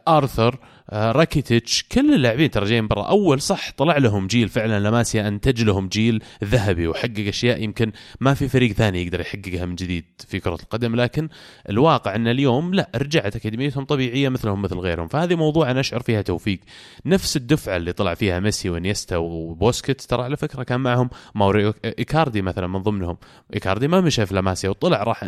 آرثر 0.07 0.59
راكيتيتش 0.93 1.83
كل 1.91 2.13
اللاعبين 2.13 2.51
ترى 2.51 2.65
جايين 2.65 2.87
برا. 2.87 3.03
أول 3.03 3.41
صح 3.41 3.71
طلع 3.77 3.97
لهم 3.97 4.27
جيل 4.27 4.49
فعلا 4.49 4.79
لاماسيا 4.79 5.27
أنتج 5.27 5.63
لهم 5.63 5.87
جيل 5.87 6.23
ذهبي 6.43 6.87
وحقق 6.87 7.27
أشياء 7.27 7.63
يمكن 7.63 7.91
ما 8.19 8.33
في 8.33 8.47
فريق 8.47 8.71
ثاني 8.71 9.03
يقدر 9.03 9.21
يحققها 9.21 9.65
من 9.65 9.75
جديد 9.75 10.05
في 10.27 10.39
كرة 10.39 10.57
القدم. 10.63 10.95
لكن 10.95 11.29
الواقع 11.69 12.15
أن 12.15 12.27
اليوم 12.27 12.73
لا 12.73 12.89
رجعت 12.95 13.35
أكاديميتهم 13.35 13.85
طبيعية 13.85 14.29
مثلهم 14.29 14.61
مثل 14.61 14.75
غيرهم. 14.75 15.07
فهذه 15.07 15.35
موضوع 15.35 15.71
أنا 15.71 15.79
اشعر 15.79 15.99
فيها 15.99 16.21
توفيق. 16.21 16.59
نفس 17.05 17.37
الدفعة 17.37 17.77
اللي 17.77 17.93
طلع 17.93 18.13
فيها 18.13 18.39
ميسي 18.39 18.69
وإنيستا 18.69 19.17
وبوسكيتس 19.17 20.07
ترى 20.07 20.23
على 20.23 20.37
فكرة 20.37 20.63
كان 20.63 20.79
معهم 20.79 21.09
ماوريو 21.35 21.73
إيكاردي 21.85 22.41
مثلا 22.41 22.67
من 22.67 22.81
ضمنهم. 22.81 23.17
إيكاردي 23.53 23.87
ما 23.87 24.01
مشى 24.01 24.25
في 24.25 24.33
لاماسيا 24.33 24.69
وطلع 24.69 25.03
راح 25.03 25.23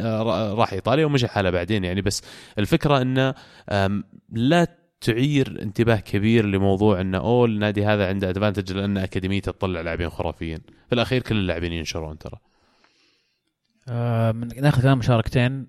راح 0.56 0.74
إيطاليا 0.74 1.06
ومشى 1.06 1.28
حالة 1.28 1.50
بعدين 1.50 1.84
يعني. 1.84 2.02
بس 2.02 2.22
الفكرة 2.60 3.02
انه 3.02 3.34
لا 4.32 4.81
تعير 5.02 5.62
انتباه 5.62 5.96
كبير 5.96 6.46
لموضوع 6.46 7.02
إن 7.02 7.16
اوه 7.16 7.46
النادي 7.46 7.86
هذا 7.86 8.08
عنده 8.08 8.30
advantage 8.30 8.74
لأن 8.74 8.98
اكاديميته 8.98 9.52
تطلع 9.52 9.82
لاعبين 9.82 10.10
خرافيين. 10.10 10.60
في 10.88 10.96
الأخير 10.96 11.22
كل 11.22 11.36
اللاعبين 11.36 11.74
ينشرون 11.74 12.18
ترى. 12.18 12.38
آه، 13.90 14.32
ناخذ 14.32 14.82
كمان 14.82 14.98
مشاركتين 14.98 15.68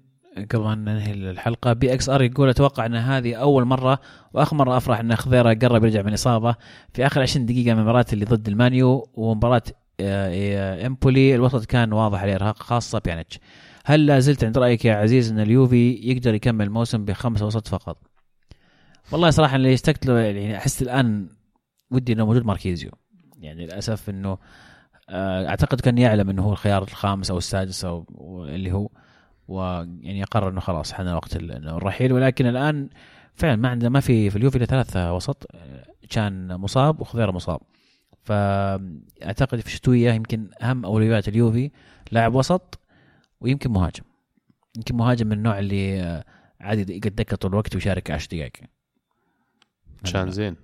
قبل 0.51 0.67
ان 0.67 0.85
ننهي 0.85 1.13
الحلقة. 1.13 1.73
بي 1.73 1.93
إكس 1.93 2.09
آر 2.09 2.23
يقول 2.23 2.49
أتوقع 2.49 2.87
إن 2.87 2.95
هذه 2.95 3.35
أول 3.35 3.65
مرة 3.65 4.01
وأخر 4.33 4.57
مرة 4.57 4.77
أفرح 4.77 5.01
إن 5.01 5.17
خضيره 5.17 5.55
قرب 5.55 5.85
يرجع 5.85 6.03
من 6.03 6.13
إصابة 6.13 6.55
في 6.95 7.07
آخر 7.07 7.23
20 7.23 7.47
دقيقة 7.47 7.75
من 7.75 7.79
المباراه 7.79 8.07
اللي 8.13 8.25
ضد 8.25 8.49
المانيو 8.49 9.09
ومباراة 9.15 9.63
آه، 10.01 10.87
إمبولي. 10.87 11.35
الوسط 11.35 11.65
كان 11.65 11.93
واضح 11.93 12.23
عليه 12.23 12.35
ارهاق 12.35 12.57
خاصة 12.57 12.99
بيانيتش. 12.99 13.39
هل 13.85 14.07
لا 14.07 14.19
زلت 14.19 14.45
عند 14.45 14.59
رأيك 14.59 14.85
يا 14.85 14.95
عزيز 14.95 15.33
إن 15.33 15.41
اليوفي 15.41 15.91
يقدر 16.03 16.35
يكمل 16.35 16.65
الموسم 16.67 17.05
بخمسة 17.05 17.47
وسط 17.47 17.69
فقط؟ 17.69 18.12
والله 19.13 19.31
صراحة 19.31 19.57
اللي 19.57 19.75
اشتقت 19.75 20.07
له 20.07 20.19
يعني 20.19 20.57
أحس 20.57 20.83
الآن 20.83 21.29
ودي 21.91 22.13
إنه 22.13 22.27
موجود 22.27 22.45
ماركيزيو. 22.45 22.91
يعني 23.39 23.65
للأسف 23.65 24.11
إنه 24.11 24.39
آه، 25.09 25.49
أعتقد 25.49 25.81
كان 25.81 25.99
يعلم 25.99 26.31
إنه 26.31 26.43
هو 26.43 26.53
الخيار 26.53 26.83
الخامس 26.83 27.31
أو 27.31 27.39
السادس 27.39 27.85
أو 27.85 28.07
اللي 28.49 28.73
هو 28.73 28.89
ويعني 29.49 30.25
قرر 30.25 30.49
إنه 30.49 30.61
خلاص 30.61 30.93
حان 30.93 31.09
وقت 31.09 31.37
الرحيل 31.37 32.13
ولكن 32.13 32.47
الآن 32.47 32.89
فعلا 33.35 33.57
ما 33.57 33.69
عنده 33.69 33.89
ما 33.89 34.01
في 34.01 34.31
في 34.31 34.37
اليوفي 34.37 34.57
إلا 34.59 34.67
ثلاثة 34.67 35.15
وسط 35.15 35.47
كان 36.11 36.57
مصاب 36.57 37.01
وخضيره 37.01 37.31
مصاب. 37.31 37.61
فأعتقد 38.25 39.61
في 39.61 39.67
الشتويه 39.67 40.13
يمكن 40.13 40.51
أهم 40.63 40.85
أولويات 40.85 41.29
اليوفي 41.29 41.71
لاعب 42.13 42.35
وسط 42.35 42.81
ويمكن 43.41 43.71
مهاجم. 43.71 44.05
يمكن 44.77 44.97
مهاجم 44.97 45.27
من 45.27 45.33
النوع 45.33 45.59
اللي 45.59 46.23
عادي 46.61 46.97
يقعد 46.97 47.37
طول 47.41 47.51
الوقت 47.51 47.75
ويشارك 47.75 48.11
10 48.11 48.37
دقائق. 48.37 48.53
كان 50.13 50.31
زين. 50.31 50.57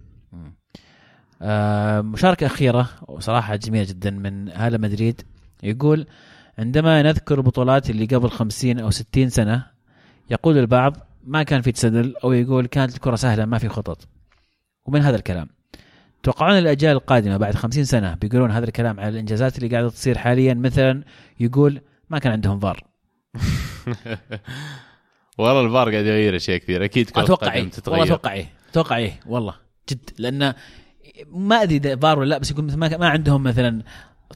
آه 1.42 2.00
مشاركة 2.00 2.46
أخيرة 2.46 2.88
وصراحة 3.08 3.56
جميلة 3.56 3.84
جدا 3.84 4.10
من 4.10 4.48
هالا 4.48 4.78
مدريد. 4.78 5.22
يقول 5.62 6.06
عندما 6.58 7.02
نذكر 7.02 7.38
البطولات 7.38 7.90
اللي 7.90 8.06
قبل 8.06 8.30
50 8.30 8.78
أو 8.78 8.90
60 8.90 9.28
سنة 9.28 9.66
يقول 10.30 10.58
البعض 10.58 10.96
ما 11.24 11.42
كان 11.42 11.62
في 11.62 11.72
تسلل 11.72 12.16
أو 12.16 12.32
يقول 12.32 12.66
كانت 12.66 12.94
الكرة 12.94 13.16
سهلة 13.16 13.44
ما 13.44 13.58
في 13.58 13.68
خطط. 13.68 14.08
ومن 14.84 15.02
هذا 15.02 15.16
الكلام. 15.16 15.48
توقعون 16.22 16.58
الأجيال 16.58 16.92
القادمة 16.96 17.36
بعد 17.36 17.54
50 17.54 17.84
سنة 17.84 18.14
بيقولون 18.14 18.50
هذا 18.50 18.64
الكلام 18.64 19.00
على 19.00 19.08
الإنجازات 19.08 19.58
اللي 19.58 19.68
قاعدة 19.68 19.88
تصير 19.90 20.18
حاليا؟ 20.18 20.54
مثلا 20.54 21.04
يقول 21.40 21.80
ما 22.10 22.18
كان 22.18 22.32
عندهم 22.32 22.58
فار. 22.58 22.84
والله 25.38 25.66
الفار 25.66 25.90
قاعد 25.90 26.06
يغير 26.06 26.36
أشياء 26.36 26.56
كثير. 26.58 26.84
أكيد 26.84 27.10
كرة 27.10 27.22
أتوقع 27.22 27.54
إيه؟ 27.54 27.70
والله 27.86 28.04
أتوقع 28.04 28.32
إيه. 28.32 28.48
أتوقع 28.70 28.96
إيه. 28.96 29.20
والله. 29.26 29.54
جد. 29.90 30.10
لأن 30.18 30.54
ما 31.26 31.62
أدري 31.62 31.96
فار 31.96 32.18
ولا 32.18 32.28
لا 32.28 32.38
بس 32.38 32.50
يقول 32.50 32.76
ما 32.76 33.08
عندهم 33.08 33.42
مثلا 33.42 33.82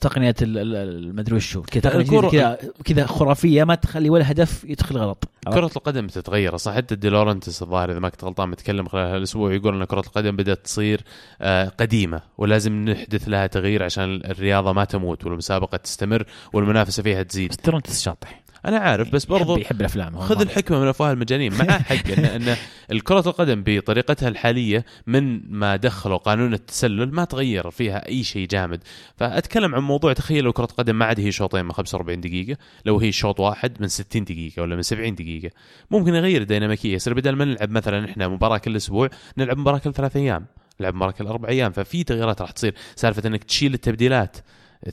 تقنيه 0.01 0.35
المدري 0.43 1.37
وشو. 1.37 1.63
كذا 1.63 2.59
كذا 2.85 3.07
خرافية 3.07 3.65
ما 3.65 3.75
تخلي 3.75 4.11
ولا 4.11 4.31
هدف 4.31 4.65
يدخل 4.65 4.99
غلط. 4.99 5.25
كرة 5.45 5.71
القدم 5.77 6.07
تتغير. 6.07 6.57
صح 6.57 6.75
حتى 6.75 6.95
دي 6.95 7.09
لورنتس 7.09 7.63
الظاهر 7.63 7.91
إذا 7.91 7.99
ما 7.99 8.09
كنت 8.09 8.25
غلطان 8.25 8.49
متكلم 8.49 8.89
خلال 8.89 9.07
هالأسبوع 9.07 9.53
يقول 9.53 9.75
إن 9.75 9.85
كرة 9.85 10.01
القدم 10.01 10.37
بدأت 10.37 10.65
تصير 10.65 11.01
آه، 11.41 11.69
قديمة 11.69 12.23
ولازم 12.39 12.73
نحدث 12.73 13.29
لها 13.29 13.47
تغيير 13.47 13.83
عشان 13.83 14.15
الرياضة 14.25 14.73
ما 14.73 14.85
تموت 14.85 15.25
والمسابقة 15.25 15.77
تستمر 15.77 16.25
والمنافسة 16.53 17.03
فيها 17.03 17.23
تزيد. 17.23 17.51
بس 17.51 17.69
لورنتس 17.69 18.03
شاطح. 18.03 18.42
أنا 18.67 18.79
عارف 18.79 19.13
بس 19.13 19.25
برضو 19.25 19.57
يحب 19.57 19.81
الأفلام 19.81 20.19
خذ 20.19 20.41
الحكمة 20.41 20.81
من 20.81 20.89
أفواه 20.89 21.13
المجانين. 21.13 21.53
معاه 21.55 21.79
حق 21.89 22.11
ان 22.11 22.57
الكرة 22.93 23.29
القدم 23.29 23.63
بطريقتها 23.67 24.29
الحالية 24.29 24.85
من 25.07 25.53
ما 25.53 25.77
دخلوا 25.77 26.17
قانون 26.17 26.55
التسلل 26.55 27.15
ما 27.15 27.25
تغير 27.25 27.71
فيها 27.71 28.09
أي 28.09 28.25
شيء 28.25 28.49
جامد. 28.49 28.83
فأتكلم 29.17 29.75
عن 29.75 29.83
موضوع 29.83 30.13
تخيل 30.13 30.45
لو 30.45 30.53
كرة 30.53 30.67
قدم 30.67 30.99
ما 30.99 31.05
عاد 31.05 31.21
هي 31.21 31.33
شوطين 31.33 31.65
من 31.65 31.73
45 31.73 32.21
دقيقة 32.21 32.59
لو 32.85 32.99
هي 32.99 33.13
شوط 33.13 33.41
واحد 33.41 33.77
من 33.81 33.89
60 33.89 34.25
دقيقة 34.25 34.63
ولا 34.63 34.77
من 34.77 34.83
70 34.83 35.15
دقيقة. 35.15 35.51
ممكن 35.91 36.15
يغير 36.15 36.41
الديناميكية 36.41 36.95
يصير 36.95 37.15
بدل 37.15 37.37
ما 37.37 37.45
نلعب 37.45 37.71
مثلا 37.71 38.05
إحنا 38.11 38.29
مباراة 38.29 38.59
كل 38.59 38.77
أسبوع 38.77 39.11
نلعب 39.39 39.59
مباراة 39.59 39.79
كل 39.79 39.93
ثلاث 39.93 40.17
أيام 40.17 40.47
نلعب 40.81 40.95
مباراة 40.95 41.13
كل 41.13 41.27
أربع 41.27 41.49
أيام. 41.49 41.73
ففي 41.73 42.05
تغييرات 42.05 42.43
راح 42.43 42.51
تصير. 42.51 42.75
سالفة 42.97 43.29
إنك 43.29 43.45
تشيل 43.45 43.75
التبديلات 43.75 44.37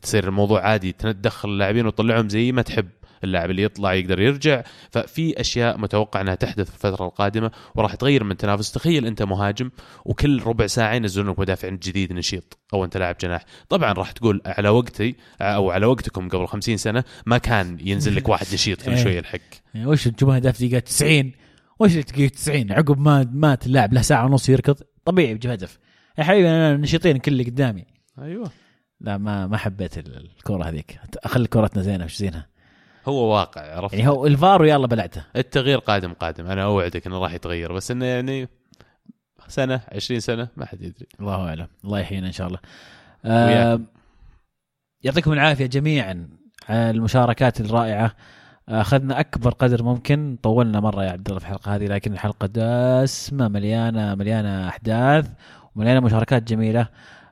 تصير 0.01 0.27
الموضوع 0.27 0.61
عادي 0.61 0.91
تدخل 0.91 1.49
اللاعبين 1.49 1.85
وتطلعهم 1.85 2.29
زي 2.29 2.51
ما 2.51 2.61
تحب. 2.61 2.87
اللاعب 3.23 3.49
اللي 3.49 3.63
يطلع 3.63 3.93
يقدر 3.93 4.19
يرجع. 4.19 4.63
ففي 4.91 5.41
أشياء 5.41 5.77
متوقع 5.77 6.21
أنها 6.21 6.35
تحدث 6.35 6.69
في 6.69 6.85
الفترة 6.85 7.05
القادمة 7.05 7.51
وراح 7.75 7.95
تغير 7.95 8.23
من 8.23 8.37
تنافس. 8.37 8.71
تخيل 8.71 9.05
أنت 9.05 9.23
مهاجم 9.23 9.71
وكل 10.05 10.43
ربع 10.43 10.67
ساعة 10.67 10.93
ينزلون 10.93 11.29
لك 11.29 11.39
مدافع 11.39 11.69
جديد 11.69 12.13
نشيط 12.13 12.59
أو 12.73 12.85
أنت 12.85 12.97
لاعب 12.97 13.15
جناح. 13.21 13.45
طبعا 13.69 13.93
راح 13.93 14.11
تقول 14.11 14.41
على 14.45 14.69
وقتي 14.69 15.15
أو 15.41 15.71
على 15.71 15.85
وقتكم 15.85 16.29
قبل 16.29 16.47
50 16.47 16.77
سنة 16.77 17.03
ما 17.25 17.37
كان 17.37 17.77
ينزل 17.81 18.15
لك 18.15 18.29
واحد 18.29 18.45
نشيط 18.53 18.81
كل 18.81 18.97
شوية 18.97 19.19
الحق 19.19 19.39
يعني 19.73 19.87
وش 19.87 20.07
تجيبون 20.07 20.35
هدف 20.35 20.59
دقيقه 20.59 20.79
90 20.79 21.31
وش 21.79 21.93
دقيقه 21.93 22.31
90 22.31 22.71
عقب 22.71 22.99
ما 22.99 23.29
مات 23.33 23.65
اللاعب 23.65 23.93
له 23.93 24.01
ساعة 24.01 24.25
ونص 24.25 24.49
يركض. 24.49 24.75
طبيعي 25.05 25.33
بجيب 25.33 25.51
هدف. 25.51 25.79
يا 26.17 26.23
حبيبي 26.23 26.49
أنا 26.49 26.77
نشيطين 26.77 27.17
كل 27.17 27.31
اللي 27.31 27.43
قدامي. 27.43 27.85
أيوه. 28.21 28.51
لا 29.01 29.17
ما 29.17 29.47
ما 29.47 29.57
حبيت 29.57 29.97
الكرة 29.97 30.63
هذيك. 30.63 30.99
أخلي 31.17 31.47
كرتنا 31.47 31.81
زينة 31.81 32.05
وش 32.05 32.15
زينها؟ 32.15 32.47
هو 33.09 33.33
واقع 33.33 33.75
عرفت؟ 33.77 33.93
يعني 33.93 34.09
هو 34.09 34.27
الفار 34.27 34.61
ويلا 34.61 34.87
بلعته. 34.87 35.23
التغيير 35.35 35.79
قادم 35.79 36.13
قادم. 36.13 36.47
أنا 36.47 36.63
أوعدك 36.63 37.07
إنه 37.07 37.19
راح 37.19 37.33
يتغير 37.33 37.73
بس 37.73 37.91
إنه 37.91 38.05
يعني 38.05 38.49
سنة 39.47 39.81
20 39.91 40.19
سنة 40.19 40.47
ما 40.57 40.65
حد 40.65 40.81
يدري. 40.81 41.07
الله 41.19 41.47
أعلم. 41.47 41.67
الله 41.85 41.99
يحيينا 41.99 42.27
إن 42.27 42.31
شاء 42.31 42.47
الله. 42.47 42.59
آه 43.25 43.79
يعطيكم 45.03 45.33
العافية 45.33 45.65
جميعا 45.65 46.29
على 46.69 46.89
المشاركات 46.89 47.61
الرائعة. 47.61 48.15
أخذنا 48.69 49.19
أكبر 49.19 49.51
قدر 49.51 49.83
ممكن 49.83 50.37
طولنا 50.43 50.79
مرة 50.79 51.03
يا 51.03 51.11
عبد 51.11 51.27
الله 51.27 51.39
في 51.39 51.45
الحلقة 51.45 51.75
هذه 51.75 51.85
لكن 51.85 52.13
الحلقة 52.13 52.47
دسمة 52.47 53.47
مليانة 53.47 54.15
مليانة 54.15 54.67
أحداث 54.67 55.29
ومليانة 55.75 55.99
مشاركات 55.99 56.43
جميلة. 56.43 56.87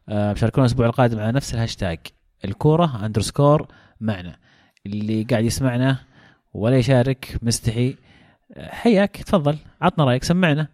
آه 0.10 0.34
شاركونا 0.34 0.66
الأسبوع 0.66 0.86
القادم 0.86 1.20
على 1.20 1.32
نفس 1.32 1.54
الهاشتاج. 1.54 2.00
الكورة 2.46 3.06
underscore 3.06 3.68
معنا. 4.02 4.36
اللي 4.94 5.24
قاعد 5.24 5.46
يسمعنا 5.46 5.98
ولا 6.54 6.78
يشارك 6.78 7.38
مستحي. 7.42 7.96
حياك 8.58 9.18
تفضل 9.18 9.58
عطنا 9.82 10.06
رأيك 10.06 10.24
سمعنا. 10.24 10.68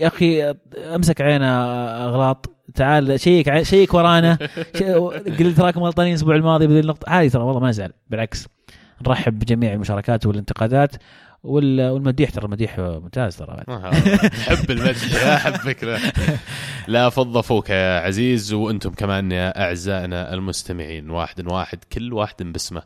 يا 0.00 0.06
أخي 0.06 0.54
أمسك 0.76 1.20
عينا 1.20 2.04
أغلاط. 2.04 2.50
تعال 2.74 3.20
شيك 3.20 3.62
شيك 3.62 3.94
ورانا. 3.94 4.38
قلت 5.38 5.56
تراكم 5.56 5.80
غلطانين 5.80 6.12
الأسبوع 6.12 6.34
الماضي 6.36 6.66
بدون 6.66 6.86
نقطه 6.86 7.10
عادي 7.10 7.28
ترى 7.28 7.42
والله 7.42 7.60
ما 7.60 7.68
نزعل 7.68 7.92
بالعكس. 8.10 8.48
نرحب 9.06 9.38
بجميع 9.38 9.72
المشاركات 9.72 10.26
والانتقادات 10.26 10.96
والمديح. 11.42 12.30
ترى 12.30 12.44
المديح 12.44 12.78
ممتاز 12.78 13.36
ترى. 13.36 13.62
تحب 14.30 14.70
المدح 14.70 15.12
يا 15.14 15.36
احبك 15.36 16.00
لا 16.88 17.08
فضفوك 17.16 17.70
يا 17.70 18.00
عزيز 18.00 18.52
وأنتم 18.52 18.90
كمان 18.90 19.32
يا 19.32 19.64
أعزائنا 19.64 20.34
المستمعين. 20.34 21.10
واحد 21.10 21.52
واحد 21.52 21.78
كل 21.92 22.12
واحد 22.12 22.42
باسمه. 22.42 22.82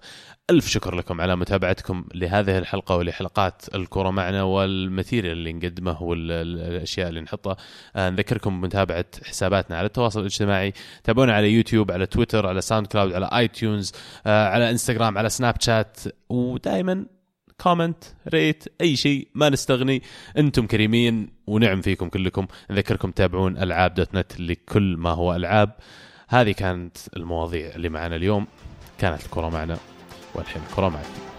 ألف 0.51 0.69
شكر 0.69 0.95
لكم 0.95 1.21
على 1.21 1.37
متابعتكم 1.37 2.05
لهذه 2.15 2.59
الحلقة 2.59 2.97
ولحلقات 2.97 3.75
الكرة 3.75 4.11
معنا 4.11 4.43
وال 4.43 4.61
material 4.61 5.33
اللي 5.33 5.53
نقدمه 5.53 6.03
والأشياء 6.03 7.09
اللي 7.09 7.21
نحطها. 7.21 7.57
آه 7.97 8.11
نذكركم 8.11 8.61
بمتابعة 8.61 9.05
حساباتنا 9.25 9.79
على 9.79 9.87
التواصل 9.87 10.21
الاجتماعي. 10.21 10.73
تابعونا 11.05 11.33
على 11.33 11.51
يوتيوب 11.51 11.93
على 11.93 12.07
تويتر 12.07 12.47
على 12.47 12.61
ساوند 12.61 12.87
كلاود 12.87 13.13
على 13.13 13.31
اي 13.33 13.49
تيونز 13.49 13.93
آه 14.27 14.49
على 14.49 14.71
إنستغرام 14.71 15.19
على 15.19 15.29
سناب 15.29 15.61
شات. 15.61 16.01
ودائما 16.29 17.07
comment 17.61 18.05
rate 18.29 18.65
أي 18.81 18.97
شيء 18.97 19.29
ما 19.35 19.49
نستغني. 19.49 20.03
أنتم 20.39 20.67
كريمين 20.67 21.29
ونعم 21.47 21.81
فيكم 21.81 22.09
كلكم. 22.09 22.47
نذكركم 22.71 23.11
تتابعون 23.11 23.59
ألعاب 23.59 23.95
dot 23.95 24.15
net 24.15 24.41
لكل 24.41 24.97
ما 24.97 25.11
هو 25.11 25.35
ألعاب. 25.35 25.71
هذه 26.29 26.53
كانت 26.53 26.97
المواضيع 27.17 27.75
اللي 27.75 27.89
معنا 27.89 28.17
اليوم. 28.17 28.47
كانت 28.99 29.25
الكرة 29.25 29.49
معنا. 29.49 29.79
والحين 30.35 30.63
الكره 30.71 30.89
معكم 30.89 31.32